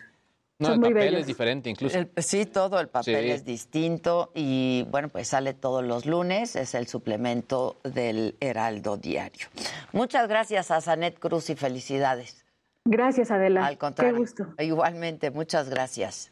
[0.57, 1.21] No, el papel bellos.
[1.21, 1.97] es diferente incluso.
[1.97, 3.31] El, sí, todo el papel sí.
[3.31, 9.47] es distinto y bueno, pues sale todos los lunes, es el suplemento del Heraldo Diario.
[9.91, 12.45] Muchas gracias a Sanet Cruz y felicidades.
[12.85, 13.65] Gracias, Adela.
[13.65, 14.13] Al contrario.
[14.13, 14.47] Qué gusto.
[14.59, 16.31] Igualmente, muchas gracias.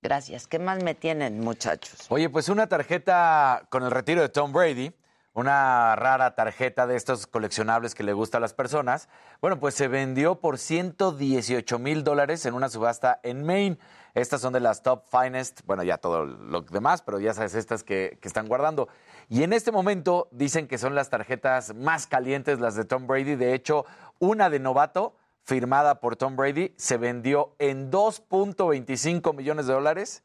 [0.00, 0.46] Gracias.
[0.46, 2.06] ¿Qué más me tienen, muchachos?
[2.08, 4.92] Oye, pues una tarjeta con el retiro de Tom Brady
[5.34, 9.08] una rara tarjeta de estos coleccionables que le gusta a las personas.
[9.40, 13.78] Bueno, pues se vendió por 118 mil dólares en una subasta en Maine.
[14.14, 17.82] Estas son de las top finest, bueno, ya todo lo demás, pero ya sabes, estas
[17.82, 18.88] que, que están guardando.
[19.28, 23.34] Y en este momento dicen que son las tarjetas más calientes, las de Tom Brady.
[23.34, 23.86] De hecho,
[24.20, 30.22] una de novato firmada por Tom Brady se vendió en 2.25 millones de dólares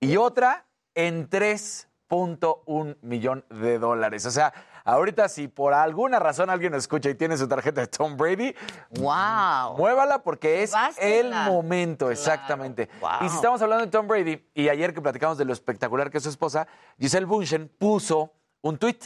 [0.00, 0.64] y otra
[0.94, 4.26] en 3 un millón de dólares.
[4.26, 4.52] O sea,
[4.84, 8.54] ahorita si por alguna razón alguien escucha y tiene su tarjeta de Tom Brady,
[9.00, 9.76] wow.
[9.76, 12.86] muévala porque es el momento, exactamente.
[12.86, 13.18] Claro.
[13.18, 13.26] Wow.
[13.26, 16.18] Y si estamos hablando de Tom Brady, y ayer que platicamos de lo espectacular que
[16.18, 16.66] es su esposa,
[16.98, 18.98] Giselle Bunchen puso un tweet.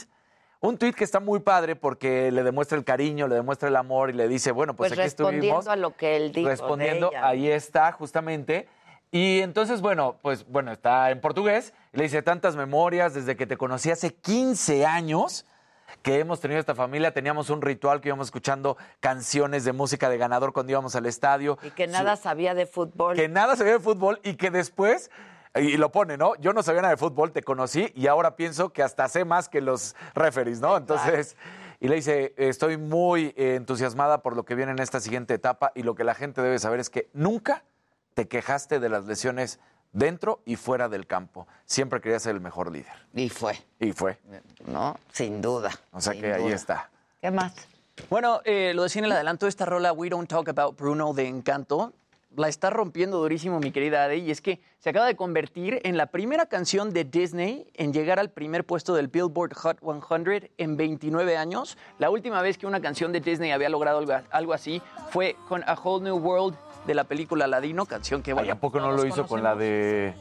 [0.63, 4.11] Un tweet que está muy padre porque le demuestra el cariño, le demuestra el amor
[4.11, 5.67] y le dice, bueno, pues, pues aquí respondiendo estuvimos.
[5.67, 7.27] a lo que él dijo Respondiendo, de ella.
[7.27, 8.67] ahí está, justamente.
[9.09, 11.73] Y entonces, bueno, pues bueno, está en portugués.
[11.93, 15.45] Le dice tantas memorias desde que te conocí hace 15 años
[16.01, 17.13] que hemos tenido esta familia.
[17.13, 21.57] Teníamos un ritual que íbamos escuchando canciones de música de ganador cuando íbamos al estadio.
[21.61, 23.17] Y que nada Su, sabía de fútbol.
[23.17, 25.11] Que nada sabía de fútbol y que después,
[25.53, 26.35] y lo pone, ¿no?
[26.35, 29.49] Yo no sabía nada de fútbol, te conocí y ahora pienso que hasta sé más
[29.49, 30.77] que los referees, ¿no?
[30.77, 31.35] Entonces...
[31.83, 35.81] Y le dice, estoy muy entusiasmada por lo que viene en esta siguiente etapa y
[35.81, 37.63] lo que la gente debe saber es que nunca
[38.13, 39.59] te quejaste de las lesiones
[39.91, 41.47] dentro y fuera del campo.
[41.65, 42.93] Siempre querías ser el mejor líder.
[43.13, 43.57] Y fue.
[43.79, 44.17] Y fue.
[44.65, 45.71] No, sin duda.
[45.91, 46.37] O sea sin que duda.
[46.37, 46.89] ahí está.
[47.21, 47.53] ¿Qué más?
[48.09, 51.27] Bueno, eh, lo decía en el adelanto, esta rola We Don't Talk About Bruno de
[51.27, 51.93] Encanto
[52.35, 55.97] la está rompiendo durísimo mi querida Ade y es que se acaba de convertir en
[55.97, 60.77] la primera canción de Disney en llegar al primer puesto del Billboard Hot 100 en
[60.77, 61.77] 29 años.
[61.99, 65.73] La última vez que una canción de Disney había logrado algo así fue con A
[65.73, 68.47] Whole New World de la película Ladino, canción que bueno.
[68.47, 70.13] ¿Y a poco no lo hizo con la de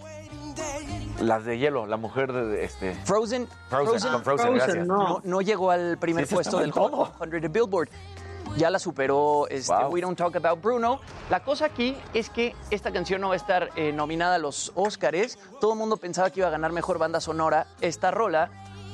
[1.20, 4.86] las de hielo, la mujer de este Frozen, Frozen, Frozen con Frozen, Frozen gracias.
[4.86, 7.88] No, no, llegó al primer Sí, puesto del Hot 100 de Billboard.
[8.56, 9.92] Ya la superó este, Wow.
[9.92, 11.00] We Don't Talk About Bruno.
[11.30, 14.72] La cosa aquí es que esta canción no va a estar eh, nominada a los
[14.74, 15.38] Oscars.
[15.60, 18.50] Todo el mundo pensaba que iba a ganar mejor banda sonora esta rola.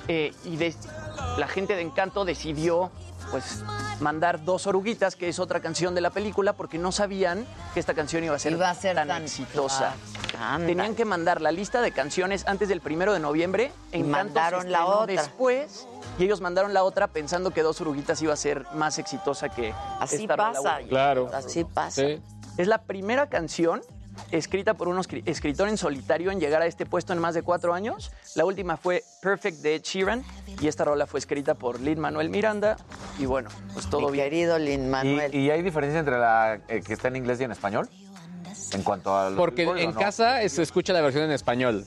[0.08, 0.74] eh, y de-
[1.38, 2.90] la gente de Encanto decidió
[3.30, 3.62] pues
[4.00, 7.94] mandar dos oruguitas, que es otra canción de la película, porque no sabían que esta
[7.94, 9.94] canción iba a ser, Iba a ser tan, tan- exitosa.
[10.38, 10.66] Anda.
[10.66, 13.72] Tenían que mandar la lista de canciones antes del primero de noviembre.
[13.90, 15.22] Se mandaron la otra.
[15.22, 15.86] Después,
[16.18, 19.72] y ellos mandaron la otra pensando que Dos Oruguitas iba a ser más exitosa que
[19.98, 20.78] Así esta pasa.
[20.88, 21.30] Claro.
[21.32, 22.02] Así pasa.
[22.02, 22.22] Sí.
[22.58, 23.80] Es la primera canción
[24.30, 27.42] escrita por un escri- escritor en solitario en llegar a este puesto en más de
[27.42, 28.10] cuatro años.
[28.34, 30.24] La última fue Perfect de Ed Sheeran
[30.60, 32.76] y esta rola fue escrita por Lin Manuel Miranda.
[33.18, 34.24] Y bueno, pues todo Mi bien.
[34.30, 34.92] querido Lin
[35.32, 37.88] ¿Y, y hay diferencia entre la eh, que está en inglés y en español?
[38.72, 41.84] En cuanto a Porque en casa se escucha la versión en español.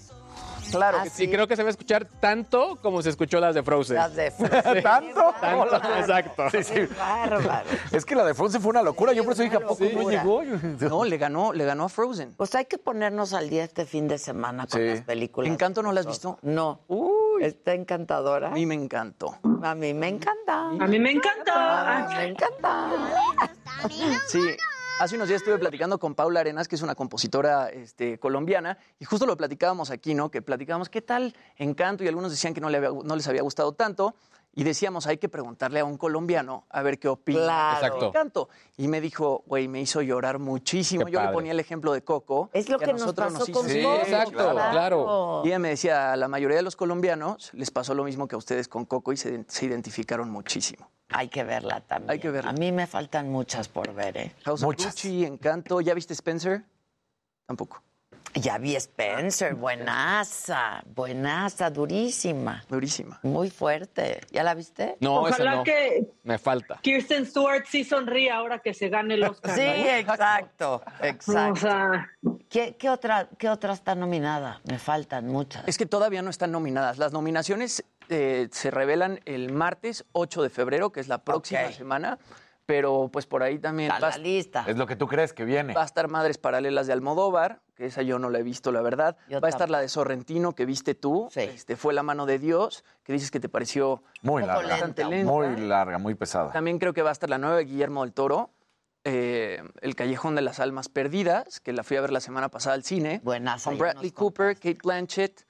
[0.71, 0.99] Claro.
[1.17, 3.95] Y creo que se va a escuchar tanto como se escuchó las de Frozen.
[3.97, 4.83] Las de Frozen.
[4.83, 5.33] ¿Tanto?
[5.39, 6.49] Tanto, exacto.
[6.51, 6.79] Sí, sí.
[6.97, 7.67] Bárbaro.
[7.91, 9.13] Es que la de Frozen fue una locura.
[9.13, 10.41] Yo por eso dije, ¿a poco no llegó?
[10.43, 12.33] No, le ganó, le ganó a Frozen.
[12.37, 14.87] Pues hay que ponernos al día este fin de semana con Sí.
[14.87, 15.51] las películas.
[15.51, 16.37] ¿Encanto no la has visto?
[16.41, 16.81] No.
[17.41, 18.47] Está encantadora.
[18.49, 19.37] A mí me encantó.
[19.63, 20.67] A mí me encanta.
[20.67, 22.05] A mí me encanta.
[22.05, 22.89] A mí me encanta.
[24.27, 24.41] Sí.
[24.99, 29.05] Hace unos días estuve platicando con Paula Arenas, que es una compositora este, colombiana, y
[29.05, 30.29] justo lo platicábamos aquí, ¿no?
[30.29, 33.41] Que platicábamos qué tal Encanto, y algunos decían que no, le había- no les había
[33.41, 34.13] gustado tanto,
[34.53, 37.79] y decíamos, hay que preguntarle a un colombiano a ver qué opina Claro.
[37.79, 38.05] de Exacto.
[38.07, 38.49] Encanto.
[38.75, 41.05] Y me dijo, güey, me hizo llorar muchísimo.
[41.05, 42.49] Qué Yo le ponía el ejemplo de Coco.
[42.51, 45.41] Es lo a que nos nosotros pasó hizo con Sí, exacto, claro.
[45.45, 48.35] y ella me decía, a la mayoría de los colombianos les pasó lo mismo que
[48.35, 50.89] a ustedes con Coco y se, se identificaron muchísimo.
[51.11, 52.11] Hay que verla también.
[52.11, 52.51] Hay que verla.
[52.51, 54.31] A mí me faltan muchas por ver, ¿eh?
[54.45, 54.93] House of Muchas.
[54.93, 55.81] Gucci, Encanto.
[55.81, 56.63] ¿Ya viste Spencer?
[57.47, 57.81] Tampoco.
[58.35, 63.19] Ya vi Spencer, buenaza, buenaza, durísima, Durísima.
[63.23, 64.21] muy fuerte.
[64.31, 64.97] ¿Ya la viste?
[64.99, 65.63] No, esa Ojalá no.
[65.63, 66.77] que Me falta.
[66.83, 69.55] Kirsten Stewart sí sonríe ahora que se gane el Oscar.
[69.55, 69.89] Sí, ¿no?
[69.89, 71.55] exacto, O exacto.
[71.59, 72.09] sea,
[72.49, 74.61] ¿Qué, qué otra, ¿Qué otra está nominada?
[74.65, 75.63] Me faltan muchas.
[75.67, 76.99] Es que todavía no están nominadas.
[76.99, 82.19] Las nominaciones eh, se revelan el martes 8 de febrero, que es la próxima semana.
[82.65, 84.63] Pero pues por ahí también Está va, la lista.
[84.67, 85.73] Es lo que tú crees que viene.
[85.73, 88.83] va a estar Madres Paralelas de Almodóvar, que esa yo no la he visto, la
[88.83, 89.17] verdad.
[89.27, 91.29] Yo va a estar la de Sorrentino, que viste tú.
[91.31, 91.39] Sí.
[91.39, 94.77] Este, fue La mano de Dios, que dices que te pareció Muy larga.
[94.77, 95.31] lenta, un lenta.
[95.31, 96.51] Muy larga, muy pesada.
[96.51, 98.51] También creo que va a estar la nueva de Guillermo del Toro,
[99.03, 102.75] eh, El Callejón de las Almas Perdidas, que la fui a ver la semana pasada
[102.75, 103.19] al cine.
[103.23, 105.47] Buenaza, Con Bradley Cooper, Kate Blanchett.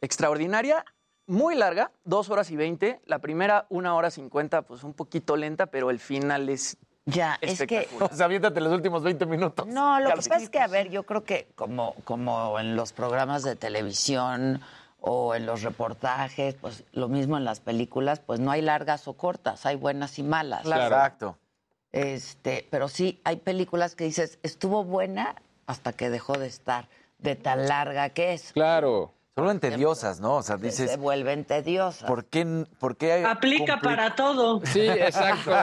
[0.00, 0.84] Extraordinaria,
[1.26, 3.00] muy larga, dos horas y veinte.
[3.06, 7.58] La primera, una hora cincuenta, pues un poquito lenta, pero el final es Ya, es
[7.62, 8.12] que espectacular.
[8.12, 9.66] O sea, aviéntate los últimos 20 minutos.
[9.66, 12.92] No, lo que pasa es que, a ver, yo creo que como, como en los
[12.92, 14.60] programas de televisión
[15.00, 19.12] o en los reportajes, pues lo mismo en las películas, pues no hay largas o
[19.14, 20.66] cortas, hay buenas y malas.
[20.66, 21.38] Exacto.
[21.92, 26.88] Este, pero sí hay películas que dices, estuvo buena hasta que dejó de estar,
[27.18, 28.52] de tan larga que es.
[28.52, 29.12] Claro.
[29.36, 30.36] Se vuelven tediosas, ¿no?
[30.36, 32.08] O sea, Se dices, vuelven tediosas.
[32.08, 34.62] ¿por qué, por qué aplica cumplir- para todo.
[34.64, 35.50] Sí, exacto.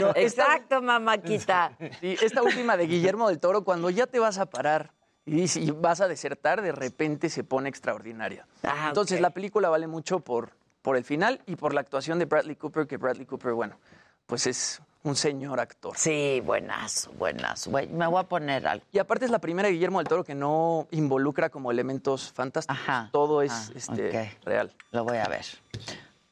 [0.00, 1.72] No, esta- Exacto, mamáquita.
[2.00, 4.90] Sí, esta última de Guillermo del Toro, cuando ya te vas a parar
[5.24, 8.46] y, vas a desertar, de repente se pone extraordinaria.
[8.64, 10.50] Ah, Entonces la película vale mucho por,
[10.82, 13.78] por el final y por la actuación de Bradley Cooper, que Bradley Cooper, bueno,
[14.26, 15.92] pues es un señor actor.
[15.96, 17.70] Sí, buenazo, buenazo.
[17.70, 18.84] Me voy a poner algo.
[18.90, 22.76] Y aparte es la primera de Guillermo del Toro que no involucra como elementos fantásticos.
[22.82, 23.10] Ajá.
[23.12, 24.72] Todo es Ah, este, real.
[24.90, 25.44] Lo voy a ver.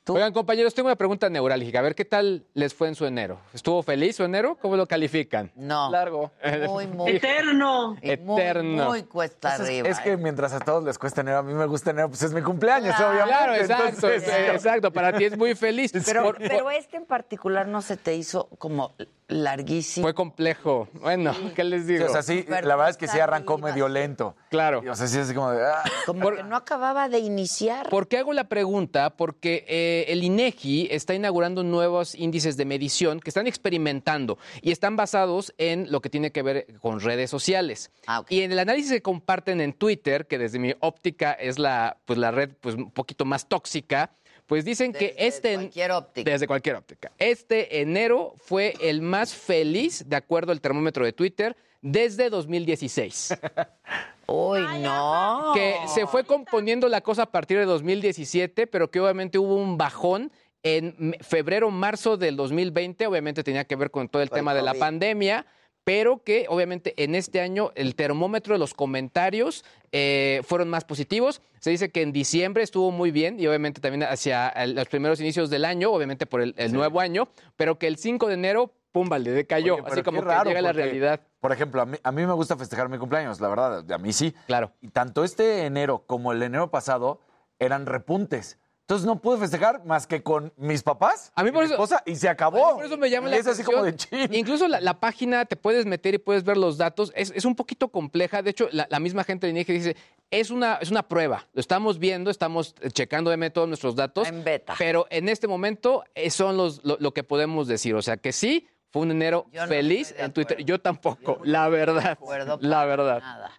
[0.05, 0.15] ¿Tú?
[0.17, 1.79] Oigan, compañeros, tengo una pregunta neurálgica.
[1.79, 3.39] A ver, ¿qué tal les fue en su enero?
[3.55, 4.59] ¿Estuvo feliz su enero?
[4.61, 5.53] ¿Cómo lo califican?
[5.55, 5.91] No.
[5.93, 6.33] Largo.
[6.69, 7.11] Muy, muy.
[7.17, 7.97] Eterno.
[8.03, 8.87] y Eterno.
[8.89, 9.89] Muy, cuesta Pues es, arriba.
[9.89, 12.33] es que mientras a todos les cuesta enero, a mí me gusta enero, pues es
[12.33, 13.11] mi cumpleaños, Claro.
[13.13, 13.37] obviamente.
[13.37, 14.93] Claro, exacto, Entonces, eh, exacto.
[14.93, 15.93] Para ti es muy feliz.
[16.05, 18.95] Pero, Por- pero por- este en particular no se te hizo como
[19.29, 20.05] larguísimo.
[20.05, 20.89] fue complejo.
[20.95, 22.07] Bueno, ¿qué les sí, digo?
[22.07, 23.93] o sea, sí, la verdad es que sí arrancó arriba, medio sí.
[23.93, 24.35] lento.
[24.51, 24.83] Claro.
[24.85, 25.65] Y, O sea, sí es así como de...
[25.65, 25.83] ah.
[26.07, 27.89] Como que no acababa de iniciar.
[27.89, 29.11] ¿Por qué hago la pregunta?
[29.11, 34.97] Porque eh, el INEGI está inaugurando nuevos índices de medición que están experimentando y están
[34.97, 37.91] basados en lo que tiene que ver con redes sociales.
[38.07, 38.25] Ah.
[38.29, 42.19] Y en el análisis que comparten en Twitter, que desde mi óptica es la, pues,
[42.19, 44.11] la red pues, un poquito más tóxica,
[44.47, 45.55] pues dicen que Desde este...
[45.55, 46.31] cualquier óptica.
[46.31, 47.13] Desde cualquier óptica.
[47.19, 53.35] Este enero fue el más feliz, de acuerdo al termómetro de Twitter, desde 2016.
[54.33, 55.53] Uy, no.
[55.55, 59.77] que se fue componiendo la cosa a partir de 2017, pero que obviamente hubo un
[59.77, 64.63] bajón en febrero, marzo del 2020, obviamente tenía que ver con todo el tema de
[64.63, 65.45] la pandemia,
[65.85, 71.43] pero que obviamente en este año el termómetro de los comentarios eh, fueron más positivos.
[71.59, 75.21] Se dice que en diciembre estuvo muy bien y obviamente también hacia el- los primeros
[75.21, 78.71] inicios del año, obviamente por el, el nuevo año, pero que el 5 de enero,
[78.93, 81.21] pumba, le decayó, Oye, así como que raro, llega la porque, realidad.
[81.41, 84.13] Por ejemplo, a mí, a mí me gusta festejar mi cumpleaños, la verdad, a mí
[84.13, 84.35] sí.
[84.47, 84.73] Claro.
[84.81, 87.21] Y tanto este enero como el enero pasado
[87.59, 88.59] eran repuntes.
[88.83, 91.75] Entonces no pude festejar más que con mis papás, A mí y por mi eso-
[91.75, 92.75] esposa, y se acabó.
[92.75, 94.27] Por eso me llama Y la es así como de atención.
[94.29, 94.35] chin.
[94.35, 97.13] Incluso la, la página te puedes meter y puedes ver los datos.
[97.15, 98.43] Es, es un poquito compleja.
[98.43, 99.97] De hecho, la, la misma gente de INEGI dice,
[100.33, 101.47] es una, es una prueba.
[101.55, 104.27] Lo estamos viendo, estamos eh, checando obviamente todos nuestros datos.
[104.29, 104.75] En beta.
[104.77, 107.95] Pero en este momento eh, son los, lo, lo que podemos decir.
[107.95, 110.63] O sea que sí, Fue un enero Yo no feliz en Twitter.
[110.65, 112.11] Yo tampoco, la verdad.
[112.11, 113.21] acuerdo La verdad.
[113.21, 113.51] nada.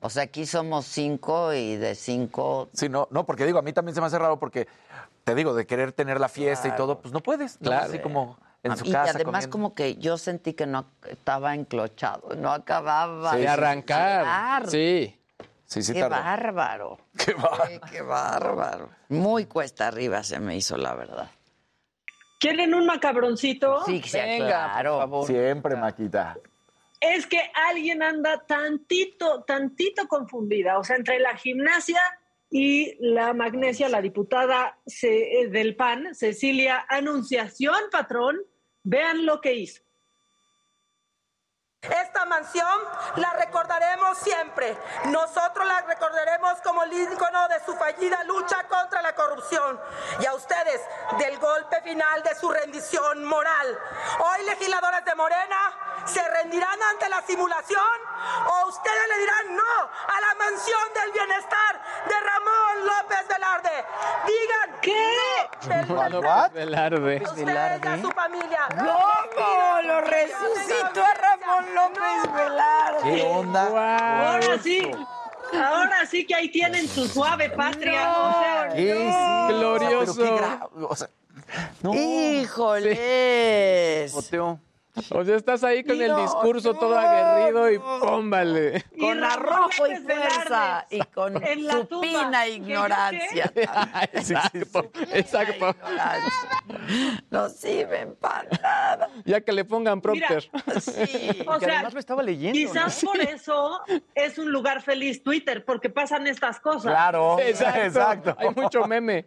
[0.00, 2.68] O sea, aquí somos cinco y de cinco.
[2.74, 4.68] Sí, no, no, porque digo, a mí también se me hace raro porque
[5.24, 7.58] te digo, de querer tener la fiesta y todo, pues no puedes.
[7.62, 7.70] ¿no?
[7.70, 7.86] Claro.
[7.86, 9.12] Así como en su y casa.
[9.14, 9.50] además comiendo.
[9.50, 14.68] como que yo sentí que no estaba enclochado, no acababa de arrancar.
[14.68, 15.18] Sí.
[15.64, 16.16] Sí, sí, qué tardó.
[16.16, 16.98] bárbaro.
[17.16, 17.80] Qué bárbaro.
[17.90, 18.90] qué bárbaro.
[19.08, 21.30] Muy cuesta arriba se me hizo, la verdad.
[22.44, 23.82] ¿Quieren un macabroncito?
[23.86, 24.90] Sí, sí, Venga, claro.
[24.92, 25.26] por favor.
[25.28, 26.36] Siempre, Maquita.
[27.00, 27.40] Es que
[27.70, 30.78] alguien anda tantito, tantito confundida.
[30.78, 32.02] O sea, entre la gimnasia
[32.50, 38.36] y la magnesia, la diputada eh, del PAN, Cecilia Anunciación, patrón,
[38.82, 39.80] vean lo que hizo.
[41.90, 42.78] Esta mansión
[43.16, 44.76] la recordaremos siempre.
[45.06, 49.80] Nosotros la recordaremos como el ícono de su fallida lucha contra la corrupción
[50.20, 50.80] y a ustedes
[51.18, 53.78] del golpe final de su rendición moral.
[54.18, 55.72] Hoy legisladores de Morena
[56.06, 57.98] se rendirán ante la simulación
[58.46, 63.84] o ustedes le dirán no a la mansión del bienestar de Ramón López Velarde.
[64.26, 65.48] Digan ¿Qué?
[65.88, 66.10] no.
[66.10, 66.50] del What?
[66.52, 67.22] Velarde.
[67.24, 68.68] ustedes y a su familia.
[69.34, 73.02] ¿Cómo lo resucitó a Ramón López Velarde?
[73.16, 73.66] ¿Qué onda?
[74.32, 74.90] Ahora sí,
[75.52, 78.12] ahora sí que ahí tienen su suave patria.
[78.16, 78.94] o sea, ¿Qué?
[79.48, 80.12] Glorioso.
[80.12, 81.08] o sea, pero qué gra- o sea,
[81.82, 81.94] no.
[81.94, 82.94] ¡Híjoles!
[85.10, 88.84] O sea, estás ahí con el discurso no, todo aguerrido y pómbale.
[88.94, 93.52] Y Con arrojo y fuerza y con en la supina ¿Que yo ignorancia.
[94.12, 95.70] exacto, exacto.
[95.70, 96.32] Ignorancia.
[97.28, 99.08] No sirven para nada.
[99.24, 100.48] Ya que le pongan prompter.
[100.80, 101.42] Sí.
[101.46, 102.56] O que sea, además lo estaba leyendo.
[102.56, 103.80] Quizás por eso
[104.14, 106.92] es un lugar feliz Twitter, porque pasan estas cosas.
[106.92, 107.80] Claro, Exacto.
[107.80, 108.36] exacto.
[108.38, 109.26] Hay mucho meme.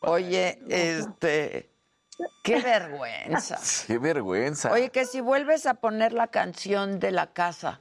[0.00, 1.75] Oye, este.
[2.42, 3.58] Qué vergüenza.
[3.86, 4.72] Qué vergüenza.
[4.72, 7.80] Oye, que si vuelves a poner la canción de la casa.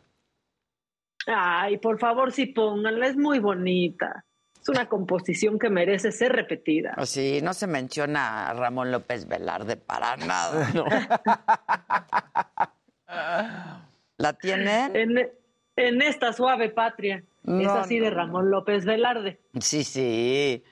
[1.28, 4.26] Ay, por favor, sí pónganla, es muy bonita.
[4.62, 6.96] Es una composición que merece ser repetida.
[7.06, 10.70] Sí, no se menciona a Ramón López Velarde para nada.
[10.74, 10.86] No.
[14.18, 14.96] ¿La tienen?
[14.96, 15.32] En,
[15.76, 17.24] en esta suave patria.
[17.44, 18.10] es así no, de.
[18.10, 19.40] Ramón López Velarde.
[19.60, 20.64] Sí, sí.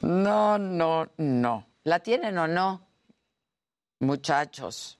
[0.00, 1.69] No, no, no.
[1.84, 2.86] ¿La tienen o no?
[4.00, 4.98] Muchachos.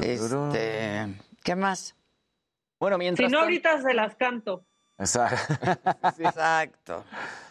[0.00, 1.06] Este,
[1.42, 1.94] ¿qué más?
[2.78, 4.64] Bueno, Si mientras no, tanto- ahorita se las canto.
[4.98, 5.54] Exacto.
[6.18, 7.04] Exacto.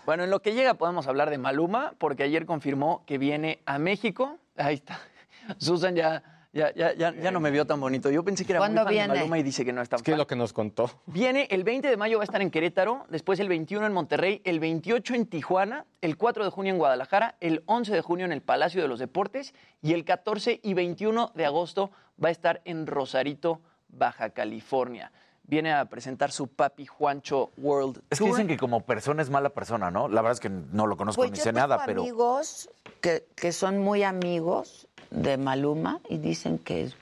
[0.06, 3.80] Bueno, en lo que llega podemos hablar de Maluma, porque ayer confirmó que viene a
[3.80, 4.38] México.
[4.58, 5.00] Ahí está.
[5.58, 8.10] Susan ya, ya, ya, ya, ya no me vio tan bonito.
[8.10, 9.14] Yo pensé que era muy ¿Cuándo fan de viene?
[9.14, 10.90] Maluma y dice que no está Es que es lo que nos contó.
[11.06, 14.42] Viene el 20 de mayo, va a estar en Querétaro, después el 21 en Monterrey,
[14.46, 18.32] el 28 en Tijuana, el 4 de junio en Guadalajara, el 11 de junio en
[18.32, 21.92] el Palacio de los Deportes y el 14 y 21 de agosto
[22.24, 23.60] va a estar en Rosarito,
[23.90, 25.12] Baja California.
[25.44, 29.50] Viene a presentar su papi Juancho World Es que dicen que como persona es mala
[29.50, 30.08] persona, ¿no?
[30.08, 32.02] La verdad es que no lo conozco Pues ni yo sé tengo nada, pero.
[32.02, 32.70] amigos
[33.02, 36.96] que, que son muy amigos de Maluma y dicen que es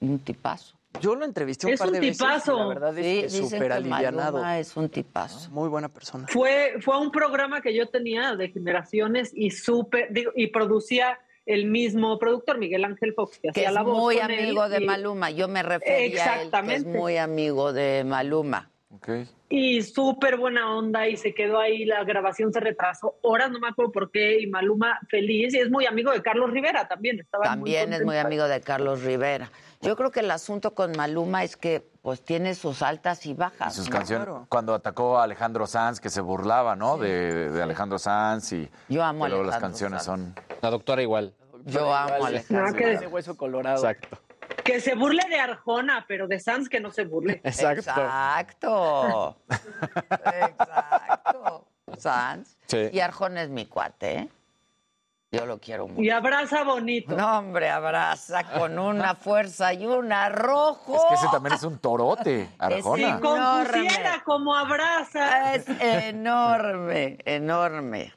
[0.00, 0.74] un tipazo.
[1.00, 2.58] Yo lo entrevisté un Es par un de veces tipazo.
[2.58, 4.32] la verdad es Sí, que dicen súper que alivianado.
[4.32, 5.50] Maluma es un tipazo.
[5.50, 6.26] Muy buena persona.
[6.28, 11.18] Fue, fue a un programa que yo tenía de generaciones y supe, digo, y producía
[11.46, 14.44] el mismo productor, Miguel Ángel Fox, que, Que hacía es la voz muy con él
[14.44, 15.30] amigo de y- Maluma.
[15.30, 18.68] Yo me refería a él, que es muy amigo de Maluma.
[18.94, 19.08] Ok.
[19.48, 23.68] Y súper buena onda y se quedó ahí, la grabación se retrasó horas, no me
[23.68, 27.20] acuerdo por qué, y Maluma feliz y es muy amigo de Carlos Rivera también.
[27.42, 29.50] También muy es muy amigo de Carlos Rivera.
[29.80, 33.74] Yo creo que el asunto con Maluma es que pues tiene sus altas y bajas.
[33.74, 33.96] Y sus ¿no?
[33.96, 36.98] canciones, cuando atacó a Alejandro Sanz, que se burlaba, ¿no?
[36.98, 40.34] De, de Alejandro Sanz y Yo amo a que luego las Alejandro canciones son...
[40.60, 41.34] La doctora igual.
[41.64, 42.66] Yo amo a Alejandro.
[42.70, 43.76] No, que- Ese hueso colorado.
[43.76, 44.18] Exacto.
[44.64, 47.40] Que se burle de Arjona, pero de Sanz que no se burle.
[47.44, 47.90] Exacto.
[47.90, 49.36] Exacto.
[50.40, 51.66] Exacto.
[51.98, 52.56] Sanz.
[52.66, 52.88] Sí.
[52.92, 54.28] Y Arjona es mi cuate, ¿eh?
[55.34, 56.02] Yo lo quiero mucho.
[56.02, 57.16] Y abraza bonito.
[57.16, 60.94] No, hombre, abraza con una fuerza y un arrojo.
[60.94, 63.08] Es que ese también es un torote, Si Arjona.
[63.16, 63.20] Enorme.
[63.72, 65.54] compusiera como abraza.
[65.54, 68.12] Es enorme, enorme.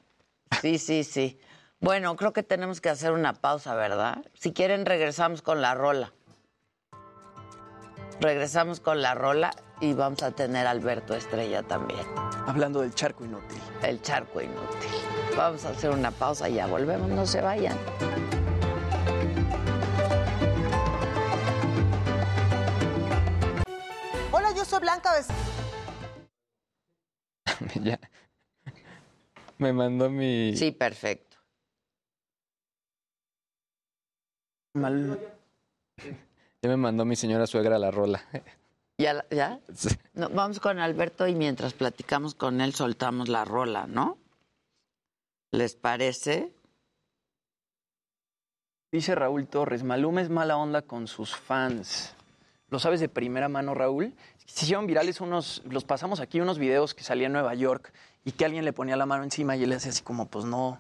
[0.62, 1.40] Sí, sí, sí.
[1.80, 4.18] Bueno, creo que tenemos que hacer una pausa, ¿verdad?
[4.34, 6.12] Si quieren, regresamos con la rola.
[8.22, 12.06] Regresamos con la rola y vamos a tener a Alberto Estrella también.
[12.48, 13.60] Hablando del charco inútil.
[13.84, 14.90] El charco inútil.
[15.36, 17.78] Vamos a hacer una pausa y ya volvemos, no se vayan.
[24.32, 25.12] Hola, yo soy Blanca
[27.82, 28.00] Ya.
[29.58, 30.56] Me mandó mi.
[30.56, 31.38] Sí, perfecto.
[36.66, 38.24] Ya me mandó mi señora suegra la rola.
[38.98, 39.24] ¿Ya?
[39.30, 39.60] ya?
[40.16, 44.18] No, vamos con Alberto y mientras platicamos con él soltamos la rola, ¿no?
[45.52, 46.52] ¿Les parece?
[48.92, 52.16] Dice Raúl Torres, Maluma es mala onda con sus fans.
[52.70, 54.16] ¿Lo sabes de primera mano, Raúl?
[54.48, 58.32] Se hicieron virales unos, los pasamos aquí, unos videos que salía en Nueva York y
[58.32, 60.80] que alguien le ponía la mano encima y él le hacía así como, pues no,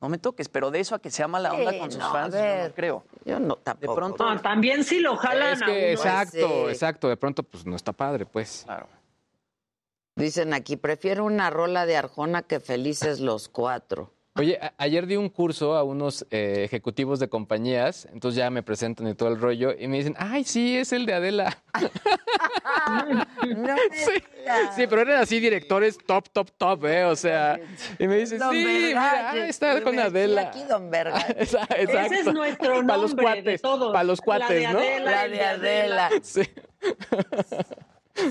[0.00, 0.48] no me toques.
[0.48, 2.68] Pero de eso a que sea mala onda Sí, con sus no, a fans, yo
[2.68, 3.04] no creo.
[3.24, 3.92] Yo no, tampoco.
[3.92, 4.24] De pronto...
[4.34, 5.80] No, también si lo jalan Es a que, uno.
[5.90, 6.70] exacto, sí.
[6.70, 7.08] exacto.
[7.08, 8.62] De pronto, pues no está padre, pues.
[8.64, 8.88] Claro.
[10.16, 14.12] Dicen aquí, prefiero una rola de Arjona que felices los cuatro.
[14.40, 19.06] Oye, ayer di un curso a unos eh, ejecutivos de compañías, entonces ya me presentan
[19.08, 21.58] y todo el rollo, y me dicen, ay, sí, es el de Adela.
[23.46, 24.22] No sí,
[24.76, 27.04] sí, pero eran así directores top, top, top, ¿eh?
[27.04, 27.58] O sea,
[27.98, 30.42] y me dicen, Don sí, mira, ah, está con Adela.
[30.42, 31.74] aquí Don Exacto.
[31.78, 33.92] Ese es nuestro Para los nombre de cuates, todos.
[33.92, 34.78] para los La cuates, de ¿no?
[34.78, 36.10] Adela, La el de Adela.
[36.22, 36.42] Sí.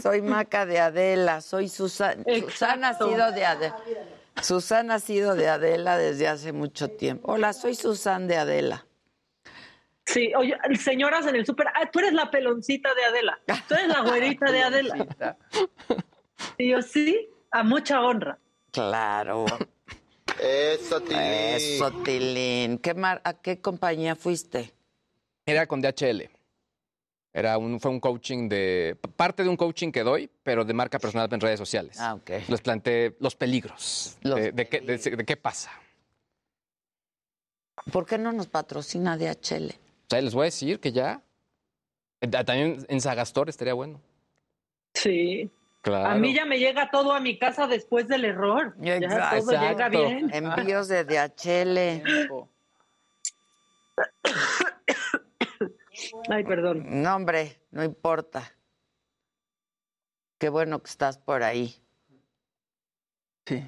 [0.02, 2.24] Soy Maca de Adela, soy Susana.
[2.40, 3.76] Susana ha sido de Adela.
[4.42, 7.32] Susana ha sido de Adela desde hace mucho tiempo.
[7.32, 8.86] Hola, soy Susana de Adela.
[10.06, 13.88] Sí, oye, señoras en el súper, ah, tú eres la peloncita de Adela, tú eres
[13.90, 15.38] la güerita de Adela.
[16.58, 18.40] Y yo, sí, a mucha honra.
[18.72, 19.46] Claro.
[20.42, 21.22] Eso, Tilín.
[21.22, 22.78] Eso, Tilín.
[22.80, 24.74] ¿Qué mar- ¿A qué compañía fuiste?
[25.46, 26.30] Era con DHL.
[27.40, 31.00] Era un, fue un coaching de, parte de un coaching que doy, pero de marca
[31.00, 31.98] personal en redes sociales.
[32.00, 32.30] Ah, ok.
[32.48, 34.18] Les planteé los peligros.
[34.22, 35.72] de, de qué, de- de qué pasa.
[37.92, 39.70] ¿Por qué no nos patrocina DHL?
[39.70, 41.22] O sea, les voy a decir que ya.
[42.22, 44.02] eh, También en Sagastor estaría bueno.
[44.94, 45.50] Sí.
[45.82, 46.10] Claro.
[46.10, 48.76] A mí ya me llega todo a mi casa después del error.
[48.80, 49.00] Ya
[49.40, 50.30] todo llega bien.
[50.34, 52.04] Envíos de DHL.
[56.30, 57.02] Ay, perdón.
[57.02, 58.56] No, hombre, no importa.
[60.38, 61.76] Qué bueno que estás por ahí.
[63.46, 63.66] Sí.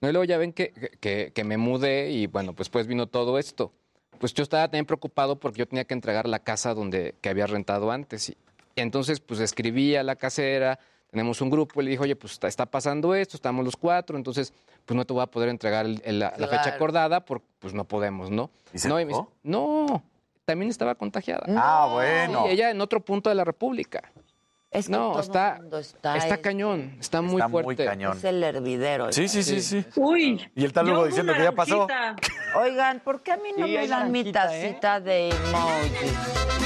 [0.00, 3.08] No, y luego ya ven que, que, que me mudé y bueno, pues pues vino
[3.08, 3.72] todo esto.
[4.20, 7.46] Pues yo estaba también preocupado porque yo tenía que entregar la casa donde que había
[7.46, 8.30] rentado antes.
[8.30, 8.36] Y,
[8.76, 10.78] y entonces pues escribí a la casera,
[11.10, 14.52] tenemos un grupo y le dije, oye, pues está, pasando esto, estamos los cuatro, entonces
[14.84, 17.74] pues no te voy a poder entregar el- el- la, la fecha acordada porque pues
[17.74, 18.50] no podemos, ¿no?
[18.72, 19.22] ¿Y se no, me enojó?
[19.22, 20.02] dice, no,
[20.44, 21.44] también estaba contagiada.
[21.56, 22.44] Ah, bueno.
[22.44, 24.10] Sí, ella en otro punto de la República.
[24.70, 27.62] Es que no, todo está, el mundo está, está es- cañón, está muy Está muy
[27.62, 27.86] fuerte.
[27.86, 28.16] cañón.
[28.18, 29.10] Es el hervidero.
[29.12, 29.82] Sí, sí, sí, sí.
[29.96, 30.46] Uy.
[30.54, 31.86] Y él está luego diciendo que ya pasó.
[32.54, 34.32] Oigan, ¿por qué a mí no Sí, me dan mi ¿eh?
[34.32, 36.12] tacita de emoji?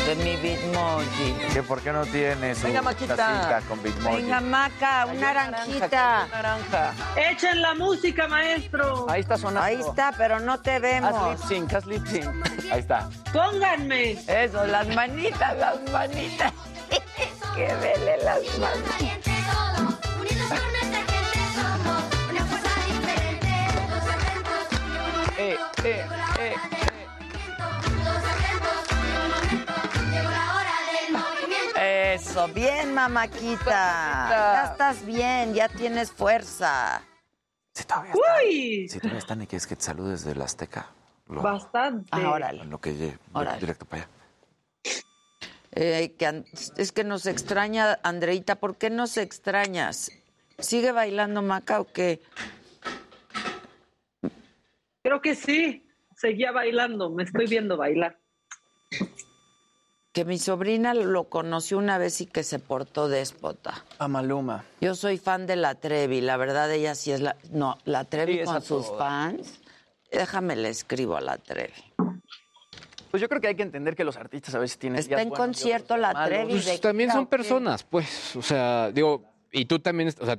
[0.06, 1.32] De mi bitmoji.
[1.52, 3.14] ¿Que ¿Por qué no tiene su Venga, Maquita.
[3.14, 4.22] tacita con Bitmoji?
[4.22, 6.26] Venga, Maca, una naranjita.
[6.32, 6.92] Naranja.
[7.16, 9.06] Echen la música, maestro.
[9.08, 9.62] Ahí está sonando.
[9.62, 11.12] Ahí está, pero no te vemos.
[11.14, 12.26] Haz lip sync, haz lip sync.
[12.72, 13.08] Ahí está.
[13.32, 14.12] Pónganme.
[14.26, 16.52] Eso, las manitas, las manitas.
[17.54, 19.31] que vele las manitas.
[25.84, 26.06] Eh,
[26.38, 26.54] eh,
[31.76, 32.14] eh.
[32.14, 34.28] Eso, bien, mamáquita.
[34.30, 37.02] Ya estás bien, ya tienes fuerza.
[37.74, 38.88] Si todavía Uy.
[38.88, 40.90] Si todavía están y quieres que te saludes del Azteca.
[41.26, 42.08] Lo, Bastante.
[42.12, 42.62] Ah, órale.
[42.62, 43.58] en lo que llegue Órale.
[43.58, 44.12] directo para allá.
[45.72, 46.44] Eh, que
[46.76, 48.56] es que nos extraña, Andreita.
[48.56, 50.12] ¿Por qué nos extrañas?
[50.58, 52.20] ¿Sigue bailando Maca o qué?
[55.02, 55.86] Creo que sí.
[56.16, 57.10] Seguía bailando.
[57.10, 58.18] Me estoy viendo bailar.
[60.12, 63.84] Que mi sobrina lo conoció una vez y que se portó déspota.
[63.98, 64.64] A Maluma.
[64.80, 67.36] Yo soy fan de la Trevi, la verdad ella sí es la...
[67.50, 68.98] No, la Trevi Sí, con sus todo.
[68.98, 69.60] fans.
[70.10, 71.72] Déjame le escribo a la Trevi.
[73.10, 74.98] Pues yo creo que hay que entender que los artistas a veces tienen.
[74.98, 76.28] Está en concierto la malos.
[76.28, 80.38] Trevi Pues de también son personas, pues, o sea, digo, y tú también, o sea,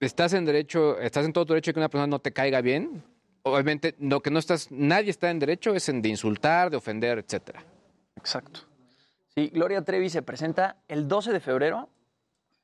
[0.00, 2.62] estás en derecho, estás en todo tu derecho de que una persona no te caiga
[2.62, 3.02] bien.
[3.44, 7.18] Obviamente, lo que no estás, nadie está en derecho es en de insultar, de ofender,
[7.18, 7.64] etcétera.
[8.16, 8.60] Exacto.
[9.34, 11.88] Sí, Gloria Trevi se presenta el 12 de febrero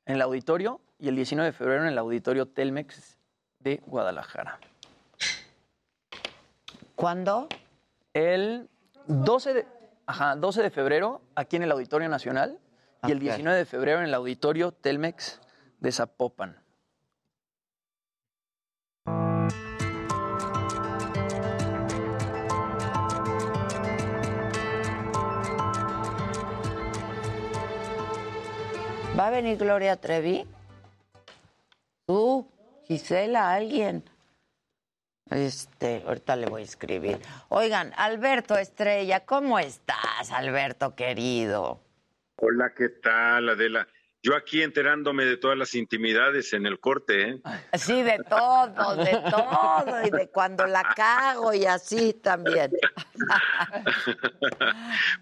[0.05, 3.17] en el auditorio y el 19 de febrero en el auditorio Telmex
[3.59, 4.59] de Guadalajara.
[6.95, 7.47] ¿Cuándo?
[8.13, 8.69] El
[9.07, 9.67] 12 de,
[10.05, 12.59] ajá, 12 de febrero aquí en el Auditorio Nacional
[13.03, 13.23] y el Ok.
[13.23, 15.39] 19 de febrero en el auditorio Telmex
[15.79, 16.57] de Zapopan.
[29.19, 30.47] ¿Va a venir Gloria Trevi?
[32.05, 32.49] Tú,
[32.87, 34.09] Gisela, alguien.
[35.29, 37.19] Este, ahorita le voy a escribir.
[37.49, 41.81] Oigan, Alberto Estrella, ¿cómo estás, Alberto querido?
[42.37, 43.89] Hola, ¿qué tal, Adela?
[44.23, 47.41] Yo aquí enterándome de todas las intimidades en el corte, ¿eh?
[47.73, 52.71] Sí, de todo, de todo, y de cuando la cago y así también.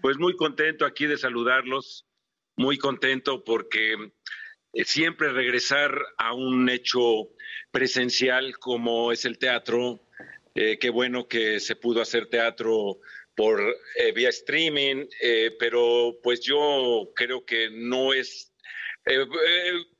[0.00, 2.06] Pues muy contento aquí de saludarlos,
[2.58, 3.94] muy contento porque
[4.74, 7.30] eh, siempre regresar a un hecho
[7.70, 10.00] presencial como es el teatro,
[10.54, 12.98] eh, qué bueno que se pudo hacer teatro
[13.36, 18.52] por eh, vía streaming, eh, pero pues yo creo que no es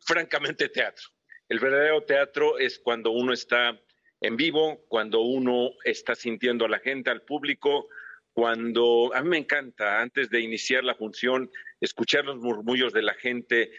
[0.00, 1.06] francamente teatro.
[1.48, 3.80] El verdadero teatro es cuando uno está
[4.20, 7.88] en vivo, cuando uno está sintiendo a la gente, al público,
[8.32, 13.14] cuando a mí me encanta antes de iniciar la función escuchar los murmullos de la
[13.14, 13.70] gente,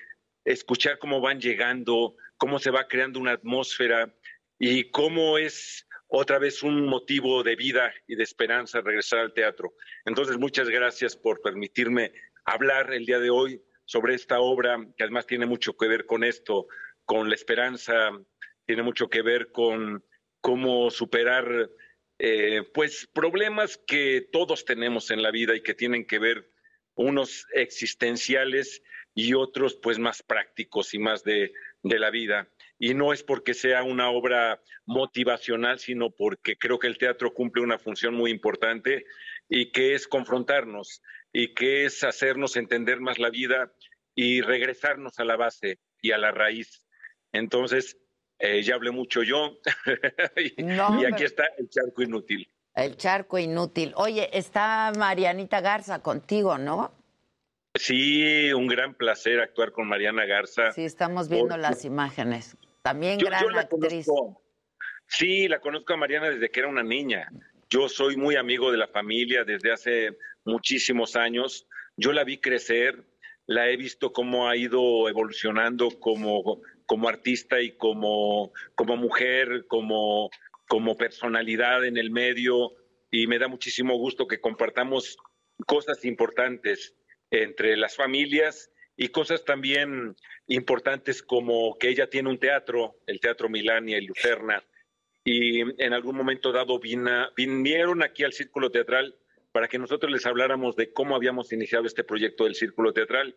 [0.45, 4.13] escuchar cómo van llegando, cómo se va creando una atmósfera
[4.57, 9.73] y cómo es otra vez un motivo de vida y de esperanza regresar al teatro.
[10.05, 12.11] Entonces, muchas gracias por permitirme
[12.45, 16.23] hablar el día de hoy sobre esta obra que además tiene mucho que ver con
[16.23, 16.67] esto,
[17.05, 18.11] con la esperanza,
[18.65, 20.03] tiene mucho que ver con
[20.41, 21.69] cómo superar
[22.17, 26.51] eh, pues problemas que todos tenemos en la vida y que tienen que ver
[26.99, 28.83] unos existenciales
[29.15, 32.49] y otros pues más prácticos y más de, de la vida.
[32.77, 37.63] Y no es porque sea una obra motivacional, sino porque creo que el teatro cumple
[37.63, 39.05] una función muy importante
[39.47, 43.71] y que es confrontarnos y que es hacernos entender más la vida
[44.13, 46.85] y regresarnos a la base y a la raíz.
[47.31, 47.97] Entonces,
[48.39, 49.57] eh, ya hablé mucho yo
[50.35, 52.49] y, No, y aquí está el charco inútil.
[52.75, 53.93] El charco inútil.
[53.95, 56.91] Oye, está Marianita Garza contigo, ¿no?
[57.75, 60.72] Sí, un gran placer actuar con Mariana Garza.
[60.72, 62.57] Sí, estamos viendo Porque- las imágenes.
[62.81, 64.06] También Yo- gran yo actriz.
[64.07, 64.41] conozco.
[65.07, 67.30] Sí, la conozco a Mariana desde que era una niña.
[67.69, 71.67] Yo soy muy amigo de la familia desde hace muchísimos años.
[71.98, 73.03] Yo la vi crecer,
[73.45, 80.30] la he visto cómo ha ido evolucionando como, como artista y como, como mujer, como,
[80.69, 82.72] como personalidad en el medio.
[83.11, 85.17] Y me da muchísimo gusto que compartamos
[85.65, 86.95] cosas importantes
[87.31, 90.15] entre las familias y cosas también
[90.48, 94.64] importantes como que ella tiene un teatro, el Teatro Milania y Lucerna,
[95.23, 99.15] y en algún momento dado vinieron aquí al Círculo Teatral
[99.51, 103.35] para que nosotros les habláramos de cómo habíamos iniciado este proyecto del Círculo Teatral.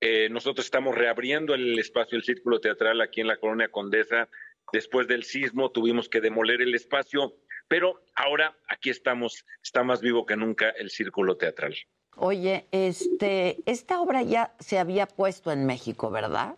[0.00, 4.28] Eh, nosotros estamos reabriendo el espacio del Círculo Teatral aquí en la Colonia Condesa.
[4.72, 7.36] Después del sismo tuvimos que demoler el espacio,
[7.68, 11.76] pero ahora aquí estamos, está más vivo que nunca el Círculo Teatral.
[12.16, 16.56] Oye, este, esta obra ya se había puesto en México, ¿verdad?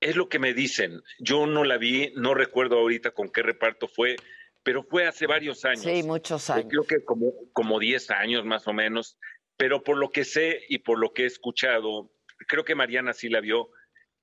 [0.00, 1.02] Es lo que me dicen.
[1.18, 4.16] Yo no la vi, no recuerdo ahorita con qué reparto fue,
[4.62, 5.82] pero fue hace varios años.
[5.82, 6.66] Sí, muchos años.
[6.68, 9.18] Creo que como, como 10 años más o menos.
[9.56, 12.10] Pero por lo que sé y por lo que he escuchado,
[12.46, 13.70] creo que Mariana sí la vio.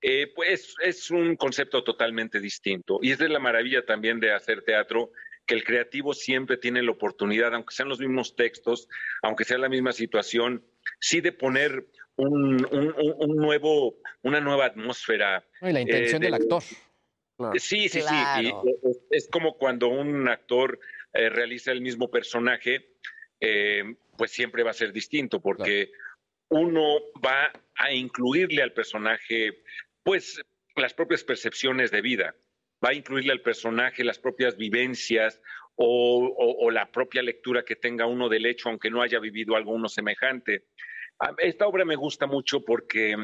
[0.03, 2.99] Eh, pues es un concepto totalmente distinto.
[3.01, 5.11] Y esa es la maravilla también de hacer teatro,
[5.45, 8.87] que el creativo siempre tiene la oportunidad, aunque sean los mismos textos,
[9.21, 10.63] aunque sea la misma situación,
[10.99, 15.43] sí de poner un, un- un- un nuevo, una nueva atmósfera.
[15.61, 16.61] Y la intención eh, del actor.
[17.57, 18.39] Sí, sí, Claro.
[18.41, 18.47] sí.
[18.47, 20.79] Y es, es como cuando un actor
[21.13, 22.89] eh, realiza el mismo personaje,
[23.39, 23.83] eh,
[24.17, 25.91] pues siempre va a ser distinto, porque
[26.49, 29.63] uno va a incluirle al personaje,
[30.03, 30.41] pues,
[30.75, 32.35] las propias percepciones de vida,
[32.83, 35.41] va a incluirle al personaje las propias vivencias
[35.75, 39.71] o, o- la propia lectura que tenga uno del hecho, aunque no haya vivido algo
[39.73, 40.65] uno semejante.
[41.37, 43.15] Esta obra me gusta mucho porque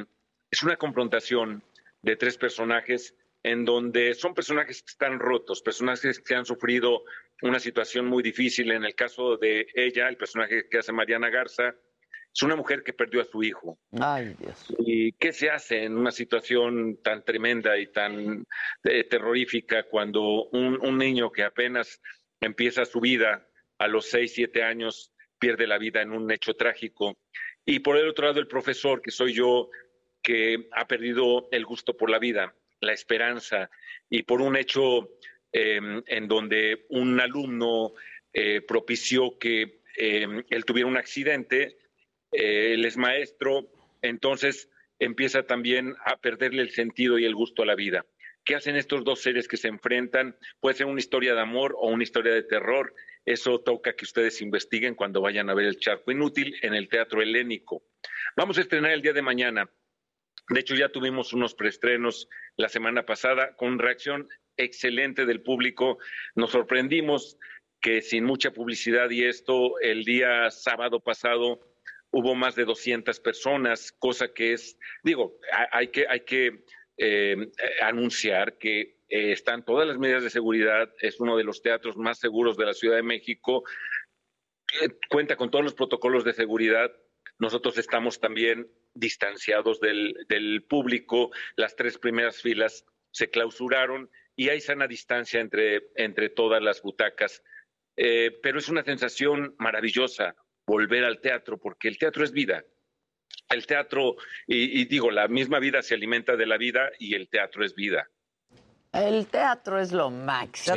[0.49, 1.61] es una confrontación
[2.01, 7.03] de tres personajes en donde son personajes que están rotos, personajes que han sufrido
[7.41, 8.71] una situación muy difícil.
[8.71, 11.75] En el caso de ella, el personaje que hace Mariana Garza,
[12.33, 13.79] es una mujer que perdió a su hijo.
[13.99, 14.73] Ay, Dios.
[14.79, 18.45] ¿Y qué se hace en una situación tan tremenda y tan
[18.83, 22.01] eh, terrorífica cuando un, un niño que apenas
[22.39, 27.17] empieza su vida a los seis, siete años pierde la vida en un hecho trágico?
[27.65, 29.69] Y por el otro lado, el profesor, que soy yo,
[30.21, 33.69] que ha perdido el gusto por la vida, la esperanza,
[34.09, 35.09] y por un hecho
[35.51, 37.93] eh, en donde un alumno
[38.33, 41.78] eh, propició que eh, él tuviera un accidente,
[42.31, 43.69] eh, él es maestro,
[44.01, 48.05] entonces empieza también a perderle el sentido y el gusto a la vida.
[48.43, 50.35] ¿Qué hacen estos dos seres que se enfrentan?
[50.59, 52.93] Puede ser una historia de amor o una historia de terror.
[53.25, 57.21] Eso toca que ustedes investiguen cuando vayan a ver el charco inútil en el Teatro
[57.21, 57.83] Helénico.
[58.35, 59.69] Vamos a estrenar el día de mañana.
[60.49, 62.27] De hecho, ya tuvimos unos preestrenos
[62.57, 64.27] la semana pasada con reacción
[64.57, 65.99] excelente del público.
[66.33, 67.37] Nos sorprendimos
[67.81, 71.59] que sin mucha publicidad y esto, el día sábado pasado
[72.11, 75.37] hubo más de 200 personas, cosa que es, digo,
[75.71, 76.63] hay que, hay que
[76.97, 81.97] eh, anunciar que eh, están todas las medidas de seguridad, es uno de los teatros
[81.97, 83.63] más seguros de la Ciudad de México,
[84.81, 86.91] eh, cuenta con todos los protocolos de seguridad.
[87.37, 94.61] Nosotros estamos también distanciados del, del público, las tres primeras filas se clausuraron y hay
[94.61, 97.43] sana distancia entre, entre todas las butacas.
[97.95, 100.35] pero es una sensación maravillosa
[100.69, 102.63] volver al teatro, porque el teatro es vida.
[103.49, 104.15] El teatro,
[104.45, 108.07] y, digo, la misma vida se alimenta de la vida y el teatro es vida.
[108.93, 110.75] El teatro es lo máximo.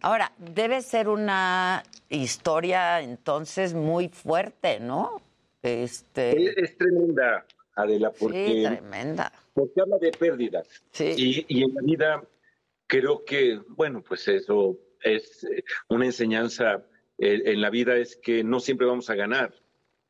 [0.00, 5.20] Ahora, debe ser una historia entonces muy fuerte, ¿no?
[5.62, 6.60] Este...
[6.62, 9.32] Es, tremenda, Adela, porque, sí, tremenda.
[9.52, 10.66] porque habla de pérdidas.
[10.90, 11.14] Sí.
[11.16, 12.24] Y, y en la vida
[12.86, 15.46] creo que, bueno, pues eso es
[15.88, 16.82] una enseñanza
[17.18, 19.54] en la vida es que no siempre vamos a ganar,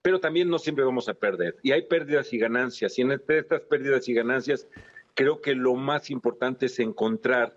[0.05, 1.57] pero también no siempre vamos a perder.
[1.63, 2.99] Y hay pérdidas y ganancias.
[2.99, 4.69] Y en estas pérdidas y ganancias,
[5.15, 7.57] creo que lo más importante es encontrar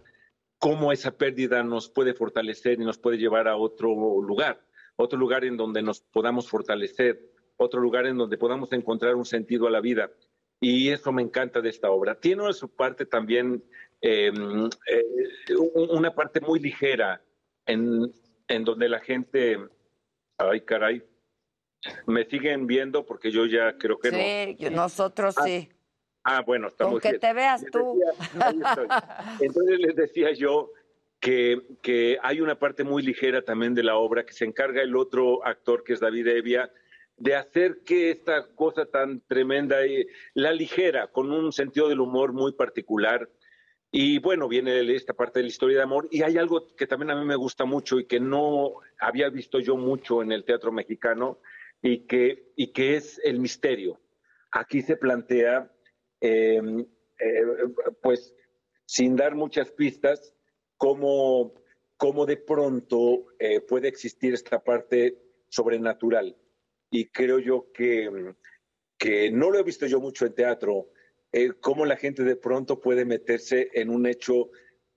[0.57, 3.89] cómo esa pérdida nos puede fortalecer y nos puede llevar a otro
[4.21, 7.19] lugar, otro lugar en donde nos podamos fortalecer,
[7.57, 10.09] otro lugar en donde podamos encontrar un sentido a la vida.
[10.61, 12.19] Y eso me encanta de esta obra.
[12.19, 13.61] Tiene su parte también,
[13.99, 15.55] em, eh,
[15.89, 17.21] una parte muy ligera
[17.65, 18.11] en,
[18.47, 19.57] en donde la gente,
[20.37, 21.03] ay caray,
[22.05, 24.17] me siguen viendo porque yo ya creo que no.
[24.17, 25.69] Sí, nosotros ah, sí.
[26.23, 27.99] Ah, bueno, estamos Con que te veas tú.
[29.39, 30.71] entonces les decía yo
[31.19, 34.95] que, que hay una parte muy ligera también de la obra que se encarga el
[34.95, 36.71] otro actor que es David Evia
[37.17, 39.77] de hacer que esta cosa tan tremenda,
[40.35, 43.27] la ligera, con un sentido del humor muy particular,
[43.91, 47.11] y bueno, viene esta parte de la historia de amor y hay algo que también
[47.11, 50.71] a mí me gusta mucho y que no había visto yo mucho en el teatro
[50.71, 51.39] mexicano
[51.81, 53.99] y que, y que es el misterio.
[54.51, 55.71] Aquí se plantea,
[56.19, 56.85] em,
[57.19, 57.43] eh,
[58.01, 58.35] pues
[58.85, 60.33] sin dar muchas pistas,
[60.75, 61.53] cómo,
[61.95, 65.17] cómo de pronto eh, puede existir esta parte
[65.49, 66.35] sobrenatural.
[66.89, 68.33] Y creo yo que,
[68.97, 70.89] que no lo he visto yo mucho en teatro,
[71.31, 74.49] eh, cómo la gente de pronto puede meterse en un hecho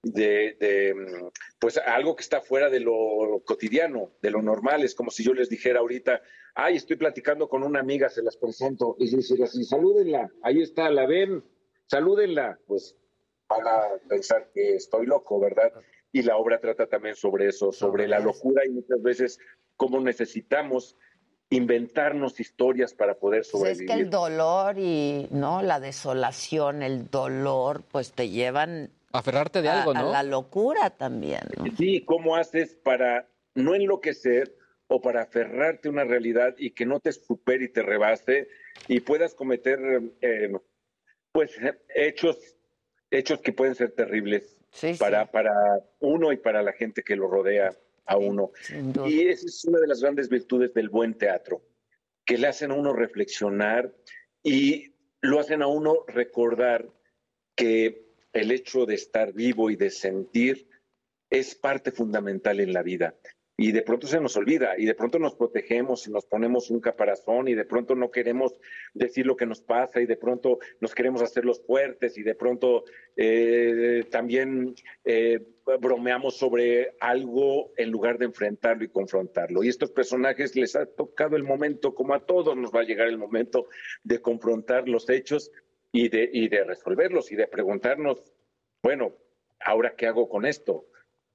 [0.03, 1.27] de, mm,
[1.59, 4.83] pues algo que está fuera de lo cotidiano, de lo normal.
[4.83, 6.23] Es como si yo les dijera ahorita,
[6.55, 10.91] ay, estoy platicando con una amiga, se las presento, y decir así, salúdenla, ahí está,
[10.91, 11.45] la ven,
[11.87, 12.59] salúdenla.
[12.67, 12.97] Pues
[13.49, 15.73] van a pensar que estoy loco, ¿verdad?
[16.13, 19.39] Y la obra trata también sobre eso, sobre la locura y muchas veces
[19.77, 20.97] cómo necesitamos
[21.51, 23.87] inventarnos historias para poder sobrevivir.
[23.87, 29.61] Pues es que el dolor y no la desolación, el dolor, pues te llevan aferrarte
[29.61, 30.09] de algo, ¿no?
[30.09, 31.41] A la locura también.
[31.57, 31.65] ¿no?
[31.77, 34.57] Sí, ¿cómo haces para no enloquecer
[34.87, 38.49] o para aferrarte a una realidad y que no te supere y te rebase
[38.89, 39.79] y puedas cometer
[40.21, 40.53] eh,
[41.33, 41.57] pues
[41.95, 42.39] hechos
[43.11, 44.57] hechos que pueden ser terribles
[44.99, 45.53] para para
[46.01, 47.73] uno y para la gente que lo rodea
[48.07, 48.53] a uno.
[49.07, 51.63] Y esa es una de las grandes virtudes del buen teatro,
[52.25, 53.95] que le hacen a uno reflexionar
[54.43, 56.89] y lo hacen a uno recordar
[57.55, 60.69] que el hecho de estar vivo y de sentir
[61.29, 63.15] es parte fundamental en la vida
[63.63, 66.81] y de pronto se nos olvida y de pronto nos protegemos y nos ponemos un
[66.81, 68.55] caparazón y de pronto no queremos
[68.95, 72.35] decir lo que nos pasa y de pronto nos queremos hacer los fuertes y de
[72.35, 72.85] pronto
[73.17, 75.47] eh, también eh,
[75.79, 79.63] bromeamos sobre algo en lugar de enfrentarlo y confrontarlo.
[79.63, 83.09] Y estos personajes les ha tocado el momento, como a todos nos va a llegar
[83.09, 83.67] el momento
[84.03, 85.51] de confrontar los hechos
[85.93, 88.33] y de, y de resolverlos y de preguntarnos,
[88.83, 89.15] bueno,
[89.61, 90.87] ¿ahora qué hago con esto?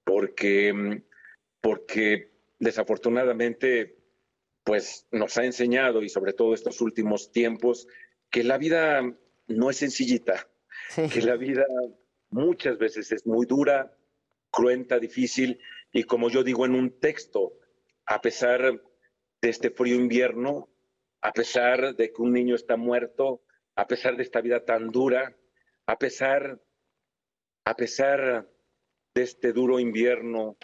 [0.04, 1.04] Porque
[1.66, 3.98] porque desafortunadamente
[4.64, 7.88] pues nos ha enseñado y sobre todo estos últimos tiempos
[8.30, 9.02] que la vida
[9.48, 10.48] no es sencillita,
[11.12, 11.66] que la vida
[12.30, 13.98] muchas veces es muy dura,
[14.56, 15.60] cruenta, difícil
[15.92, 17.54] y como yo digo en un texto,
[18.06, 18.82] a pesar
[19.42, 20.70] de este frío invierno,
[21.22, 23.44] a pesar de que un niño está muerto,
[23.76, 25.36] a pesar de esta vida tan dura,
[25.86, 26.62] a pesar
[27.68, 28.48] a pesar
[29.16, 30.56] de este duro invierno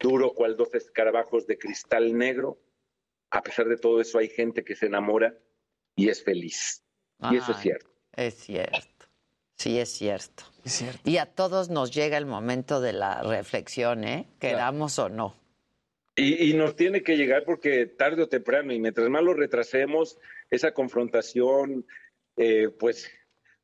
[0.00, 2.58] duro cual dos escarabajos de cristal negro.
[3.30, 5.36] A pesar de todo eso, hay gente que se enamora
[5.94, 6.84] y es feliz.
[7.30, 7.90] y eso es cierto.
[8.12, 8.97] Es cierto.
[9.58, 10.44] Sí, es cierto.
[11.04, 14.28] Y a todos nos llega el momento de la reflexión, ¿eh?
[14.38, 15.34] Queramos o no.
[16.14, 20.18] Y, nos tiene que llegar porque tarde o temprano, y mientras más lo retrasemos,
[20.50, 21.86] esa confrontación,
[22.36, 23.10] eh, pues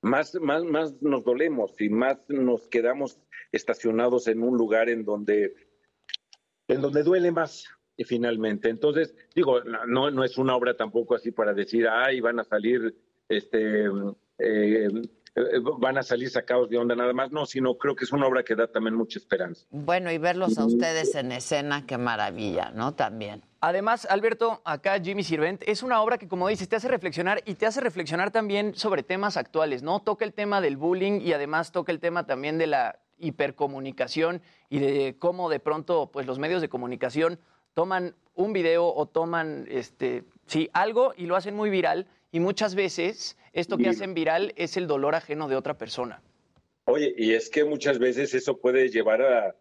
[0.02, 3.18] más, más, más nos dolemos y más nos quedamos
[3.52, 5.54] estacionados en un lugar en donde,
[6.68, 8.68] en donde duele más y finalmente.
[8.68, 12.96] Entonces, digo, no, no es una obra tampoco así para decir, ay, van a salir,
[13.28, 13.86] este,
[14.38, 14.88] eh,
[15.78, 18.44] van a salir sacados de onda nada más, no, sino creo que es una obra
[18.44, 19.66] que da también mucha esperanza.
[19.70, 22.94] Bueno, y verlos a ustedes en escena, qué maravilla, ¿no?
[22.94, 23.42] También.
[23.60, 27.54] Además, Alberto, acá Jimmy Sirvent, es una obra que, como dices, te hace reflexionar y
[27.54, 30.00] te hace reflexionar también sobre temas actuales, ¿no?
[30.00, 34.78] Toca el tema del bullying y además toca el tema también de la hipercomunicación y
[34.78, 37.40] de cómo de pronto, pues los medios de comunicación
[37.72, 42.74] toman un video o toman, este, sí, algo y lo hacen muy viral y muchas
[42.74, 46.20] veces esto que hacen viral es el dolor ajeno de otra persona.
[46.86, 49.56] Oye, y es que muchas veces eso puede llevar a,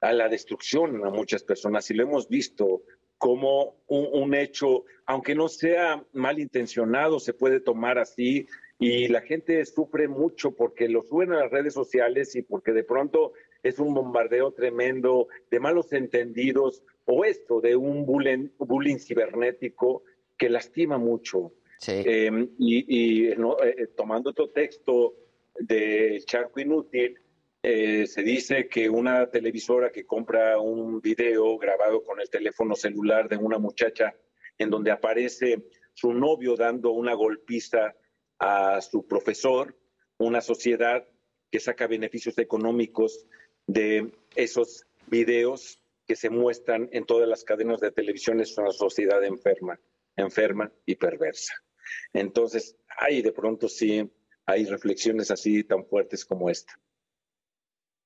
[0.00, 2.80] a la destrucción a muchas personas y lo hemos visto
[3.18, 8.46] como un, un hecho, aunque no sea malintencionado, se puede tomar así
[8.78, 12.84] y la gente sufre mucho porque lo suben a las redes sociales y porque de
[12.84, 20.04] pronto es un bombardeo tremendo de malos entendidos o esto de un bullying, bullying cibernético
[20.38, 21.52] que lastima mucho.
[21.88, 25.14] Eh, y no, eh, tomando otro texto
[25.58, 27.18] de Charco Inútil,
[27.66, 33.26] eh, se dice que una televisora que compra un video grabado con el teléfono celular
[33.26, 34.14] de una muchacha
[34.58, 35.64] en donde aparece
[35.94, 37.94] su novio dando una golpiza
[38.38, 39.74] a su profesor,
[40.18, 41.08] una sociedad
[41.50, 43.26] que saca beneficios económicos
[43.66, 49.24] de esos videos que se muestran en todas las cadenas de televisión, es una sociedad
[49.24, 49.80] enferma,
[50.16, 51.63] enferma y perversa.
[52.12, 54.10] Entonces, hay de pronto sí,
[54.46, 56.78] hay reflexiones así tan fuertes como esta.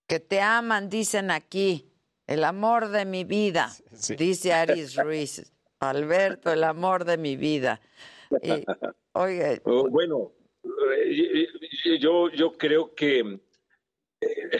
[0.06, 1.84] Que te aman, dicen aquí.
[2.26, 3.74] El amor de mi vida,
[4.18, 5.50] dice Aris Ruiz.
[5.80, 7.80] Alberto, el amor de mi vida.
[8.42, 8.64] Y,
[9.12, 10.32] oye, Oh, Bueno,
[10.94, 11.46] eh,
[12.00, 13.40] yo, yo creo que,
[14.20, 14.50] eh,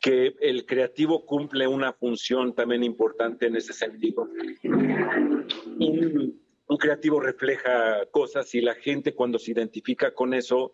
[0.00, 4.28] que el creativo cumple una función también importante en ese sentido.
[6.72, 10.72] Un creativo refleja cosas y la gente cuando se identifica con eso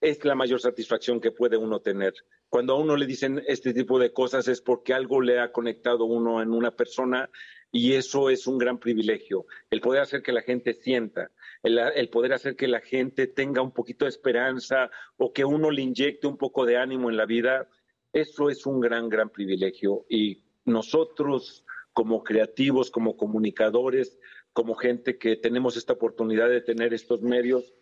[0.00, 2.12] es la mayor satisfacción que puede uno tener.
[2.48, 6.06] Cuando a uno le dicen este tipo de cosas es porque algo le ha conectado
[6.06, 7.30] uno en una persona
[7.70, 9.46] y eso es un gran privilegio.
[9.70, 11.30] El poder hacer que la gente sienta,
[11.62, 15.70] el, el poder hacer que la gente tenga un poquito de esperanza o que uno
[15.70, 17.68] le inyecte un poco de ánimo en la vida,
[18.12, 20.04] eso es un gran, gran privilegio.
[20.08, 24.20] Y nosotros como creativos, como comunicadores,
[24.52, 27.74] como gente que tenemos esta oportunidad de tener estos medios,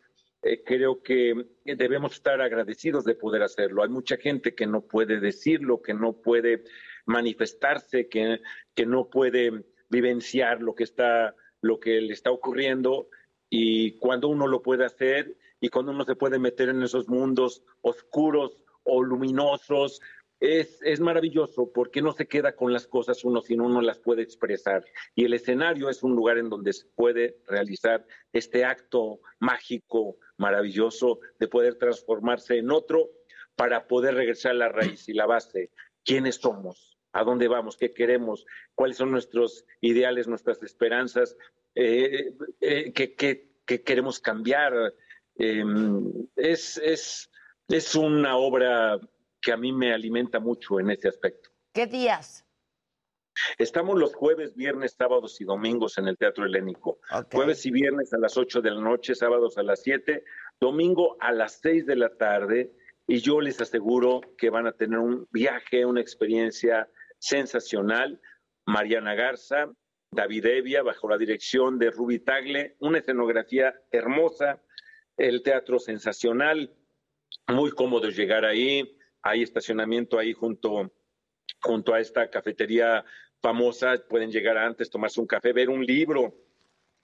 [0.42, 3.82] eh, creo que debemos estar agradecidos de poder hacerlo.
[3.82, 6.64] Hay mucha gente que no puede decirlo, que no puede
[7.06, 8.40] manifestarse, que,
[8.74, 13.08] que no puede vivenciar lo que está, lo que le está ocurriendo.
[13.48, 17.64] Y cuando uno lo puede hacer y cuando uno se puede meter en esos mundos
[17.80, 20.00] oscuros o luminosos,
[20.40, 24.22] es, es maravilloso porque no se queda con las cosas uno, sino uno las puede
[24.22, 24.84] expresar.
[25.14, 31.20] Y el escenario es un lugar en donde se puede realizar este acto mágico, maravilloso,
[31.38, 33.10] de poder transformarse en otro
[33.54, 35.70] para poder regresar a la raíz y la base.
[36.04, 36.98] ¿Quiénes somos?
[37.12, 37.76] ¿A dónde vamos?
[37.78, 38.44] ¿Qué queremos?
[38.74, 41.36] ¿Cuáles son nuestros ideales, nuestras esperanzas?
[41.74, 44.94] Eh, eh, ¿qué, qué, qué queremos cambiar?
[45.38, 45.64] Eh,
[46.36, 47.30] es, es,
[47.68, 49.00] es una obra
[49.46, 51.50] que a mí me alimenta mucho en ese aspecto.
[51.72, 52.44] ¿qué días?
[53.58, 56.98] Estamos los jueves, viernes, sábados y domingos en el Teatro Helénico.
[57.30, 60.24] Jueves y viernes a las 8 de la noche, sábados a las 7,
[60.58, 62.72] domingo a las 6 de la tarde.
[63.06, 68.20] Y yo les aseguro que van a tener un viaje, una experiencia sensacional.
[68.66, 69.70] Mariana Garza,
[70.10, 74.60] David Evia, bajo la dirección de Ruby Tagle, una escenografía hermosa,
[75.16, 76.74] el teatro sensacional,
[77.46, 78.95] muy cómodo llegar ahí,
[79.26, 80.92] hay estacionamiento ahí junto,
[81.60, 83.04] junto a esta cafetería
[83.42, 86.34] famosa, pueden llegar antes, tomarse un café, ver un libro.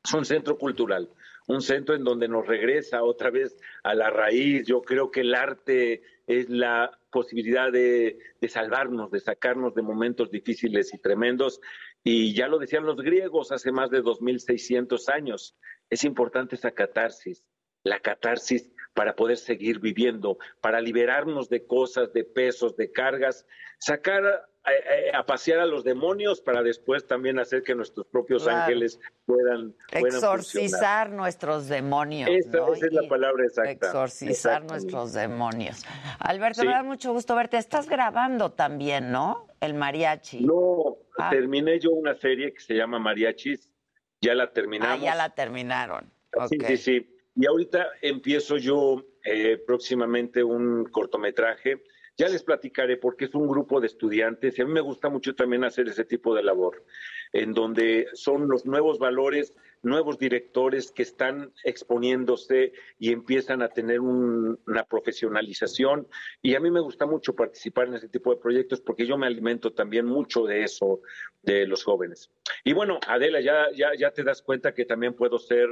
[0.04, 1.08] Es un centro cultural,
[1.46, 4.66] un centro en donde nos regresa otra vez a la raíz.
[4.66, 10.30] Yo creo que el arte es la posibilidad de, de salvarnos, de sacarnos de momentos
[10.30, 11.60] difíciles y tremendos.
[12.02, 15.56] Y ya lo decían los griegos hace más de 2.600 años,
[15.88, 17.44] es importante esa catarsis,
[17.84, 23.46] la catarsis para poder seguir viviendo, para liberarnos de cosas, de pesos, de cargas,
[23.78, 24.30] sacar a,
[24.64, 28.60] a- a pasear a los demonios para después también hacer que nuestros propios Claro.
[28.60, 31.10] ángeles puedan, puedan Exorcizar funcionar.
[31.10, 32.30] nuestros demonios.
[32.30, 32.72] Esa, ¿no?
[32.74, 33.86] esa es la palabra exacta.
[33.86, 35.84] Exorcizar nuestros demonios.
[36.20, 36.66] Alberto, Sí.
[36.68, 37.56] me da mucho gusto verte.
[37.56, 39.48] Estás grabando también, ¿no?
[39.60, 40.44] El mariachi.
[40.44, 41.30] No, Ah.
[41.30, 43.70] terminé yo una serie que se llama Mariachis,
[44.20, 45.00] ya la Ah, terminamos.
[45.02, 46.12] ya la terminaron.
[46.48, 46.66] Sí, Ok.
[46.68, 47.11] sí, sí.
[47.34, 51.82] Y ahorita empiezo yo eh, próximamente un cortometraje
[52.18, 55.34] Ya les platicaré porque es un grupo de estudiantes y a mí me gusta mucho
[55.34, 56.84] también hacer ese tipo de labor,
[57.32, 64.00] en donde son los nuevos valores, nuevos directores que están exponiéndose y empiezan a tener
[64.00, 66.06] un- una profesionalización.
[66.42, 69.26] Y a mí me gusta mucho participar en ese tipo de proyectos porque yo me
[69.26, 71.00] alimento también mucho de eso,
[71.42, 72.30] de los jóvenes.
[72.62, 75.66] Y bueno, Adela, ya, ya, ya te das cuenta que también puedo ser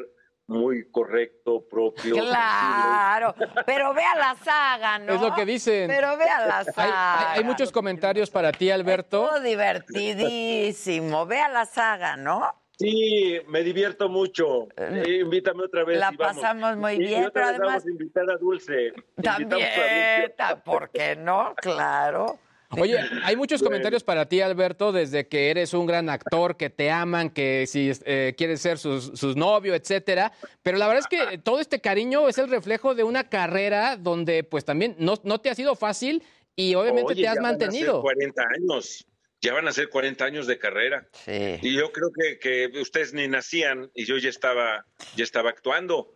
[0.50, 2.14] muy correcto, propio.
[2.16, 5.14] Claro, pero ve a la saga, ¿no?
[5.14, 5.86] Es lo que dicen.
[5.88, 7.32] Pero ve a la saga.
[7.32, 9.26] hay- hay muchos comentarios para ti, Alberto.
[9.26, 11.24] Estuvo divertidísimo.
[11.26, 12.52] Ve a la saga, ¿no?
[12.76, 14.66] Sí, me divierto mucho.
[14.76, 15.98] Eh, invítame otra vez.
[15.98, 16.34] La y vamos.
[16.36, 18.88] pasamos muy bien, y otra pero vez además- vamos a invitar a Dulce.
[19.18, 20.34] A También, Dulce.
[20.36, 21.54] ta- ¿por qué no?
[21.56, 22.38] Claro.
[22.78, 26.90] Oye, hay muchos comentarios para ti, Alberto, desde que eres un gran actor, que te
[26.90, 30.32] aman, que si eh, quieres ser sus, sus novio, etcétera.
[30.62, 34.44] Pero la verdad es que todo este cariño es el reflejo de una carrera donde,
[34.44, 36.23] pues también no, no te ha sido fácil
[36.57, 38.02] y obviamente Oye, te has ya van a ser mantenido.
[38.02, 39.07] 40 años.
[39.42, 41.08] Ya van a ser 40 años de carrera.
[41.24, 41.58] Sí.
[41.62, 44.84] Y yo creo que, que ustedes ni nacían y yo ya estaba,
[45.16, 46.15] ya estaba actuando.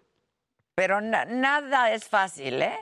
[0.77, 2.77] Pero na- nada es fácil, ¿eh?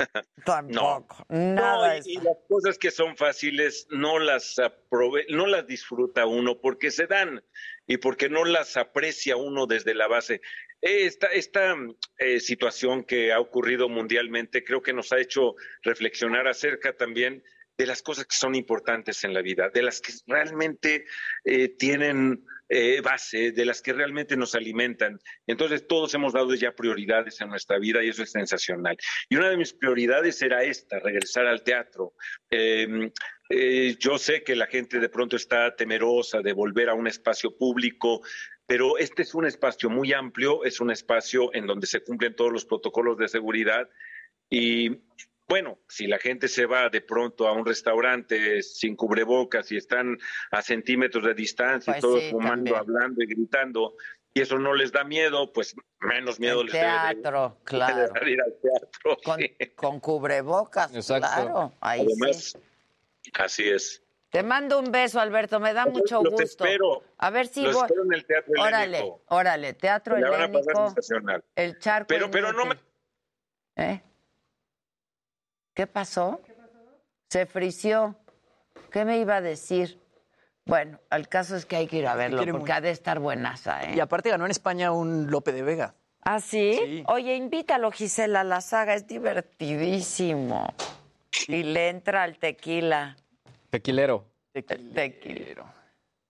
[0.44, 1.24] Tampoco.
[1.28, 6.60] No, Nada y, las cosas que son fáciles no las aprove no las disfruta uno
[6.60, 7.42] porque se dan
[7.86, 10.40] y porque no las aprecia uno desde la base.
[10.80, 11.76] Esta, esta
[12.18, 17.42] eh, situación que ha ocurrido mundialmente creo que nos ha hecho reflexionar acerca también
[17.78, 21.06] de las cosas que son importantes en la vida, de las que realmente
[21.44, 25.18] eh, tienen eh, base, de las que realmente nos alimentan.
[25.46, 28.96] Entonces todos hemos dado ya prioridades en nuestra vida y eso es sensacional.
[29.28, 32.12] Y una de mis prioridades era esta, regresar al teatro.
[32.50, 33.10] Eh,
[33.52, 37.56] eh, yo sé que la gente de pronto está temerosa de volver a un espacio
[37.56, 38.20] público,
[38.64, 42.52] pero este es un espacio muy amplio, es un espacio en donde se cumplen todos
[42.52, 43.88] los protocolos de seguridad
[44.48, 44.90] y
[45.50, 50.16] bueno, si la gente se va de pronto a un restaurante sin cubrebocas y están
[50.52, 52.76] a centímetros de distancia y Pues todos sí, fumando, también.
[52.96, 53.94] hablando y gritando,
[54.32, 58.12] y eso no les da miedo, pues menos miedo les debe de- teatro, de claro.
[58.14, 59.16] dar ir al teatro.
[59.24, 59.40] Con,
[59.74, 61.26] con cubrebocas, Exacto.
[61.28, 61.72] claro.
[61.80, 62.56] Ahí Además,
[63.22, 63.30] sí.
[63.34, 64.02] así es.
[64.30, 65.58] Te mando un beso, Alberto.
[65.58, 66.64] Me da mucho Los gusto.
[66.64, 67.02] espero.
[67.18, 67.82] A ver si Los voy.
[67.86, 69.22] espero en el Teatro Órale, Helénico.
[69.26, 69.72] órale.
[69.74, 70.94] Teatro helénico.
[71.56, 72.06] El charco.
[72.06, 72.76] Pero, pero no me...
[73.74, 74.00] ¿Eh?
[75.80, 76.42] ¿Qué pasó?
[77.30, 78.14] Se frició.
[78.92, 79.98] ¿Qué me iba a decir?
[80.66, 82.72] Bueno, el caso es que hay que ir a verlo porque mucho.
[82.74, 83.94] ha de estar buenaza, ¿eh?
[83.96, 85.94] Y aparte ganó en España un Lope de Vega.
[86.20, 86.78] ¿Ah, sí?
[86.84, 87.04] Sí.
[87.06, 90.74] Oye, invítalo, Gisela, a la saga, es divertidísimo.
[91.48, 93.16] Y le entra al tequila.
[93.70, 94.26] Tequilero.
[94.52, 95.64] Tequilero.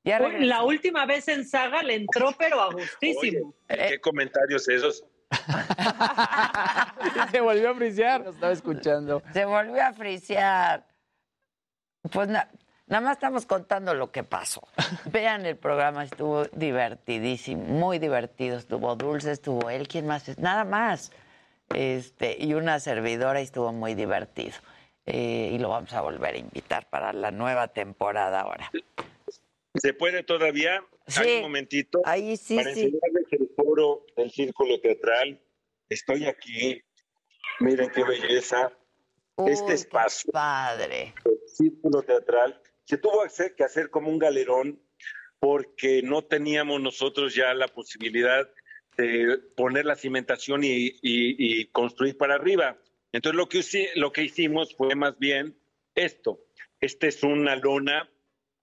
[0.04, 0.46] Ya Uy, regresó.
[0.46, 3.52] La última vez en saga le entró, pero a gustísimo.
[3.66, 5.04] ¿Qué comentarios esos?
[7.30, 8.22] Se volvió a frisear.
[8.22, 9.22] Lo estaba escuchando.
[9.32, 10.84] Se volvió a frisear.
[12.10, 12.48] Pues na-
[12.86, 14.62] nada más estamos contando lo que pasó.
[15.06, 18.58] Vean el programa, estuvo divertidísimo, muy divertido.
[18.58, 20.28] Estuvo Dulce, estuvo él, ¿quién más?
[20.28, 20.38] es?
[20.38, 21.12] Nada más.
[21.74, 24.56] Este, y una servidora y estuvo muy divertido.
[25.06, 28.70] Eh, y lo vamos a volver a invitar para la nueva temporada ahora.
[29.74, 30.84] ¿Se puede todavía?
[31.06, 31.20] Sí.
[31.22, 32.00] Hay un momentito.
[32.04, 32.80] Ahí sí, para sí.
[32.82, 35.40] enseñarles el foro del Círculo Teatral.
[35.88, 36.82] Estoy aquí.
[37.60, 38.72] Miren qué belleza.
[39.36, 41.14] Uy, este qué espacio, Padre.
[41.24, 43.22] el Círculo Teatral, se tuvo
[43.56, 44.80] que hacer, como un galerón
[45.38, 48.48] porque no teníamos nosotros ya la posibilidad
[48.98, 50.90] de poner la cimentación y, y-
[51.60, 52.76] y construir para arriba.
[53.12, 53.62] Entonces lo que,
[53.94, 55.56] lo que hicimos fue más bien
[55.94, 56.44] esto.
[56.80, 58.10] Esta es una lona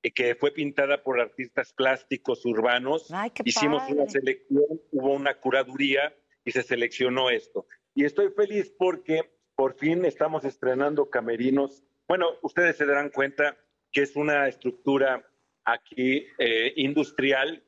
[0.02, 3.12] que fue pintada por artistas plásticos urbanos.
[3.12, 3.96] Ay, Hicimos padre.
[3.96, 7.66] una selección, hubo una curaduría y se seleccionó esto.
[7.94, 9.22] Y estoy feliz porque
[9.56, 11.84] por fin estamos estrenando camerinos.
[12.08, 13.58] Bueno, ustedes se darán cuenta
[13.92, 15.26] que es una estructura
[15.66, 17.64] aquí eh, industrial,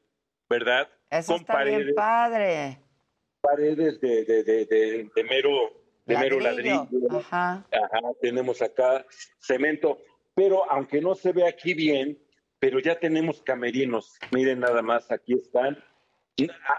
[0.50, 0.88] ¿verdad?
[1.10, 2.80] Eso está bien padre.
[3.42, 6.88] paredes de, de, de, de- mero, de mero Ladrillo.
[6.92, 7.18] ladrillo.
[7.20, 7.66] Ajá.
[7.72, 9.06] Ajá, tenemos acá
[9.40, 9.98] cemento,
[10.40, 12.18] pero aunque no se ve aquí bien,
[12.60, 14.18] pero ya tenemos camerinos.
[14.32, 15.84] Miren nada más, aquí están.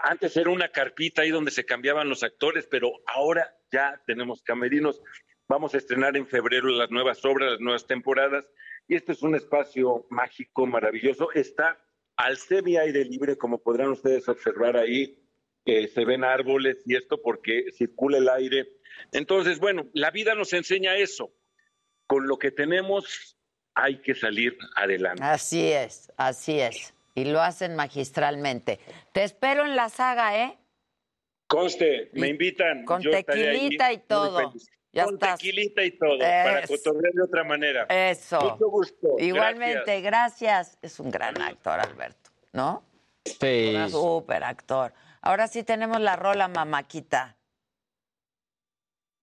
[0.01, 4.99] Antes era una carpita ahí donde se cambiaban los actores, pero ahora ya tenemos camerinos.
[5.47, 8.49] Vamos a estrenar en febrero las nuevas obras, las nuevas temporadas.
[8.87, 11.31] Y este es un espacio mágico, maravilloso.
[11.31, 11.79] Está
[12.15, 15.19] al semi aire libre, como podrán ustedes observar ahí.
[15.63, 18.67] que se ven árboles y esto porque circula el aire.
[19.11, 21.31] Entonces, bueno, la vida nos enseña eso.
[22.07, 23.37] Con lo que tenemos
[23.73, 25.23] hay que salir adelante.
[25.23, 26.93] Así es, así es.
[27.15, 28.79] Y lo hacen magistralmente.
[29.11, 30.57] Te espero en la saga, ¿eh?
[31.47, 32.85] Conste, me invitan.
[32.85, 34.53] Con yo ahí, tequilita y todo.
[34.93, 35.39] Ya Con estás.
[35.39, 37.85] tequilita y todo, para cotorrear de otra manera.
[37.89, 38.39] Eso.
[38.41, 39.15] Mucho gusto.
[39.19, 40.77] Igualmente, gracias.
[40.81, 42.83] Es un gran actor, Alberto, ¿no?
[43.25, 43.73] Sí.
[43.75, 44.93] Un súper actor.
[45.21, 47.37] Ahora sí tenemos la rola Mamáquita.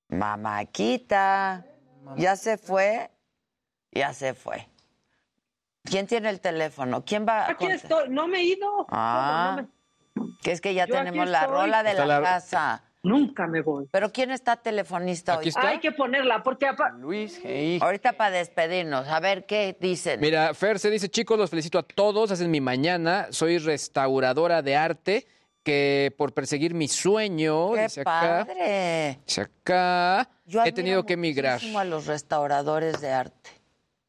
[0.08, 1.66] Mamáquita.
[2.16, 3.10] ¿Ya se fue?
[3.92, 4.68] Ya se fue.
[5.84, 7.04] ¿Quién tiene el teléfono?
[7.04, 8.86] ¿Quién va a Aquí estoy, no me he ido.
[8.90, 12.26] Ah, No, no que es que ya Yo tenemos la rola de Está la, la-
[12.26, 12.82] casa.
[13.04, 13.86] Nunca me voy.
[13.92, 15.50] ¿Pero quién está telefonista hoy?
[15.62, 17.78] Hay que ponerla, porque apa- Luis, hey.
[17.80, 20.20] Ahorita para despedirnos, a ver qué dicen.
[20.20, 24.74] Mira, Fer se dice, chicos, los felicito a todos, hacen mi mañana, soy restauradora de
[24.76, 25.26] arte,
[25.62, 29.20] que por perseguir mi sueño, ¡Qué dice acá, padre!
[29.24, 31.60] dice acá, Yo he tenido que emigrar.
[31.76, 33.50] a los restauradores de arte.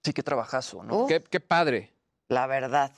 [0.10, 1.06] Sí, qué trabajazo, ¿no?
[1.06, 1.94] Qué, qué padre.
[2.30, 2.92] La verdad.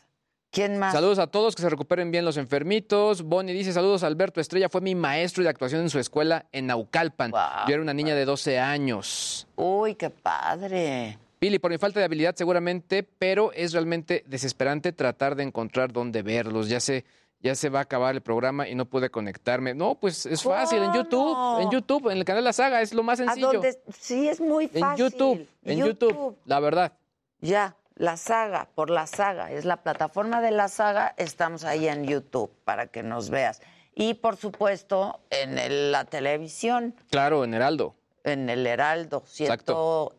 [0.49, 0.93] ¿Quién más?
[0.93, 3.23] Saludos a todos, que se recuperen bien los enfermitos.
[3.23, 7.31] Bonnie dice, saludos, Alberto Estrella fue mi maestro de actuación en su escuela en Naucalpan.
[7.67, 9.45] Yo era una niña de 12 años.
[9.57, 11.17] Uy, qué padre.
[11.37, 16.21] Pili, por mi falta de habilidad seguramente, pero es realmente desesperante tratar de encontrar dónde
[16.21, 16.69] verlos.
[16.69, 17.03] Ya se,
[17.41, 19.73] ya se va a acabar el programa y no pude conectarme.
[19.73, 23.03] No, pues es fácil, en YouTube, en YouTube, en el canal La Saga, es lo
[23.03, 23.51] más ¿A sencillo.
[23.51, 23.77] dónde?
[23.99, 25.05] Sí, es muy En fácil.
[25.05, 26.93] YouTube, en YouTube, la verdad.
[27.41, 32.05] Ya, la saga, por la saga, es la plataforma de la saga, estamos ahí en
[32.05, 33.61] YouTube para que nos veas.
[33.93, 37.95] Y por supuesto, en el- la televisión, Claro, en Heraldo.
[38.23, 39.53] en el Heraldo, cierto.
[39.53, 40.15] Exacto.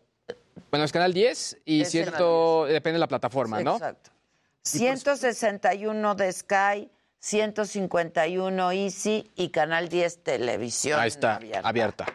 [0.71, 3.75] Bueno, es Canal 10 y cierto, depende de la plataforma, ¿no?
[3.77, 4.11] Exacto.
[4.63, 11.01] 161 de Sky, 151 Easy y Canal 10 Televisión.
[11.01, 11.69] Ahí está, abierta.
[11.69, 12.07] abierta.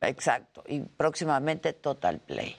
[0.00, 0.62] Exacto.
[0.66, 2.56] Y próximamente Total Play.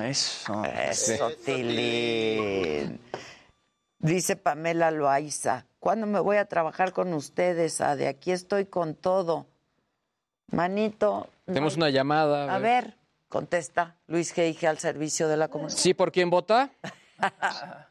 [0.00, 0.64] Eso.
[0.64, 3.00] Eso, Tilín.
[3.98, 7.80] Dice Pamela Loaiza, ¿cuándo me voy a trabajar con ustedes?
[7.80, 9.46] Ah, de aquí estoy con todo.
[10.50, 11.28] Manito.
[11.46, 12.54] no Tenemos hay- una llamada.
[12.54, 12.96] A ver,
[13.28, 15.76] contesta Luis Geige al servicio de la comunidad.
[15.76, 16.70] ¿Sí por quién vota?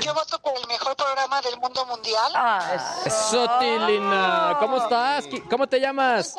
[0.00, 2.32] Yo voto por el mejor programa del mundo mundial.
[2.34, 4.56] Ah, Eso, Tilina.
[4.58, 5.26] ¿Cómo estás?
[5.48, 6.34] ¿Cómo te llamas?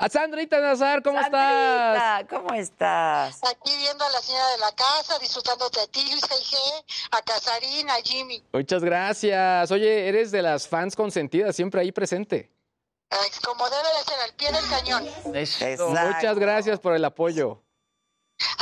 [0.00, 1.98] A Sandrita Nazar, ¿cómo estás?
[1.98, 3.40] Sandrita, ¿cómo estás?
[3.42, 6.56] aquí viendo a la señora de la casa, disfrutándote a ti, Luis G,
[7.10, 8.44] a Casarín, a Jimmy.
[8.52, 9.70] Muchas gracias.
[9.72, 12.48] Oye, eres de las fans consentidas, siempre ahí presente.
[13.10, 15.34] Ay, Como debe de ser, al pie del cañón.
[15.34, 15.88] Exacto.
[15.88, 17.60] Muchas gracias por el apoyo.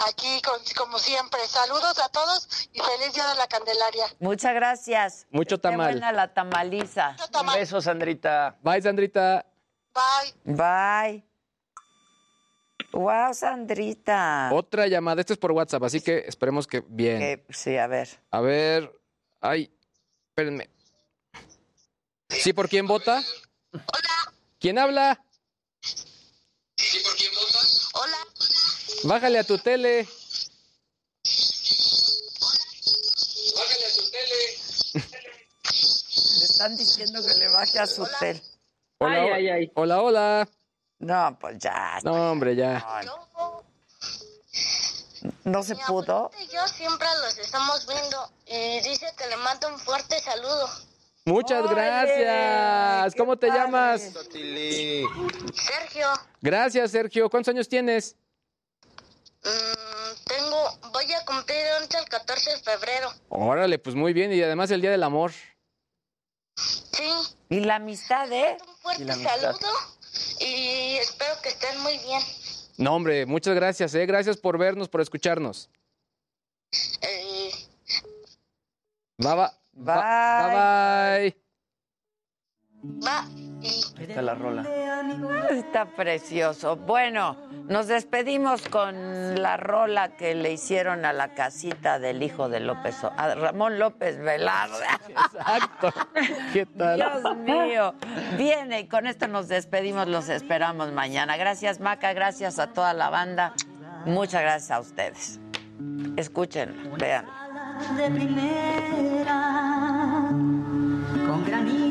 [0.08, 4.06] Aquí, con- como siempre, saludos a todos y feliz día de la Candelaria.
[4.20, 5.26] Muchas gracias.
[5.30, 5.92] Mucho Qué tamal.
[5.92, 7.14] buena la tamaliza.
[7.38, 8.56] Un beso, Sandrita.
[8.62, 9.44] Bye, Sandrita.
[9.96, 10.54] Bye.
[10.54, 11.24] Bye.
[12.92, 14.50] Wow, Sandrita.
[14.52, 15.20] Otra llamada.
[15.20, 17.22] Esto es por WhatsApp, así que esperemos que bien.
[17.22, 18.08] Eh, sí, a ver.
[18.30, 18.92] A ver.
[19.40, 19.70] Ay,
[20.28, 20.70] espérenme.
[22.28, 23.22] ¿Sí por quién vota?
[23.72, 24.34] Hola.
[24.58, 25.22] ¿Quién habla?
[25.80, 27.90] ¿Sí por quién votas?
[27.94, 28.16] Hola.
[29.04, 30.06] Bájale a tu tele.
[33.56, 34.40] Bájale a tu tele.
[36.38, 38.42] Le están diciendo que le baje a su tel.
[38.98, 39.72] Hola, Ay, ho- ay, ay.
[39.74, 40.48] hola, hola.
[40.98, 41.98] No, pues ya.
[42.02, 42.84] No, hombre, ya.
[45.44, 46.30] No se pudo.
[46.40, 50.68] y yo siempre los estamos viendo y dice que le manda un fuerte saludo.
[51.26, 53.14] Muchas gracias.
[53.16, 54.00] ¿Cómo te llamas?
[55.52, 56.06] Sergio,
[56.40, 57.28] Gracias, Sergio.
[57.28, 58.14] ¿Cuántos años tienes?
[59.42, 63.10] mm, tengo, voy a cumplir 11 el 14 de febrero.
[63.28, 64.32] Órale, pues muy bien.
[64.32, 65.32] Y además el Día del Amor.
[66.56, 67.10] Sí,
[67.50, 68.56] Y la amistad, ¿eh?
[68.66, 69.40] un fuerte Y la amistad.
[69.40, 69.68] saludo
[70.40, 72.22] y espero que estén muy bien.
[72.78, 74.06] No, hombre, muchas gracias, ¿eh?
[74.06, 75.68] Gracias por vernos, por escucharnos.
[77.02, 77.50] Eh,
[79.18, 79.48] Bye, bye.
[79.72, 81.42] Bye, bye.
[83.04, 83.24] Va.
[83.98, 84.64] Está la rola.
[85.50, 86.76] Está precioso.
[86.76, 87.36] Bueno,
[87.68, 93.02] nos despedimos con la rola que le hicieron a la casita del hijo de López,
[93.02, 94.84] O- a Ramón López Velarde.
[95.08, 95.92] Exacto.
[96.52, 96.96] ¿Qué tal?
[96.98, 97.94] Dios mío.
[98.36, 101.36] Viene y con esto nos despedimos, los esperamos mañana.
[101.36, 103.54] Gracias Maca, gracias a toda la banda.
[104.04, 105.40] Muchas gracias a ustedes.
[106.16, 107.26] Escuchen, vean.
[107.96, 109.32] de primera,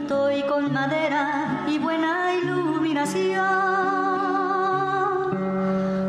[0.07, 3.41] y con madera y buena iluminación.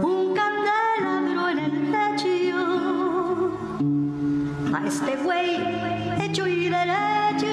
[0.03, 2.29] Un candelabro en el techo,
[4.77, 5.57] a este güey
[6.23, 7.47] hecho y derecho,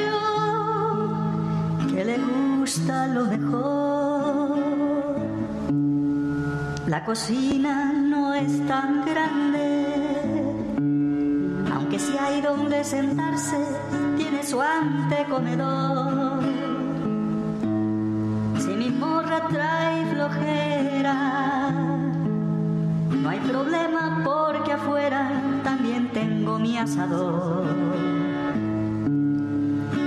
[1.90, 4.58] que le gusta lo mejor.
[6.88, 9.84] La cocina no es tan grande
[11.74, 13.58] aunque si hay donde sentarse,
[14.18, 16.23] tiene su antecomedor.
[19.34, 21.72] ahora trae flojera.
[23.12, 27.66] No hay problema porque afuera también tengo mi asador.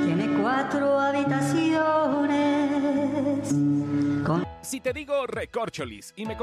[0.05, 3.49] Tiene cuatro habitaciones.
[4.25, 4.47] Con...
[4.63, 6.37] Si te digo recorcholis y me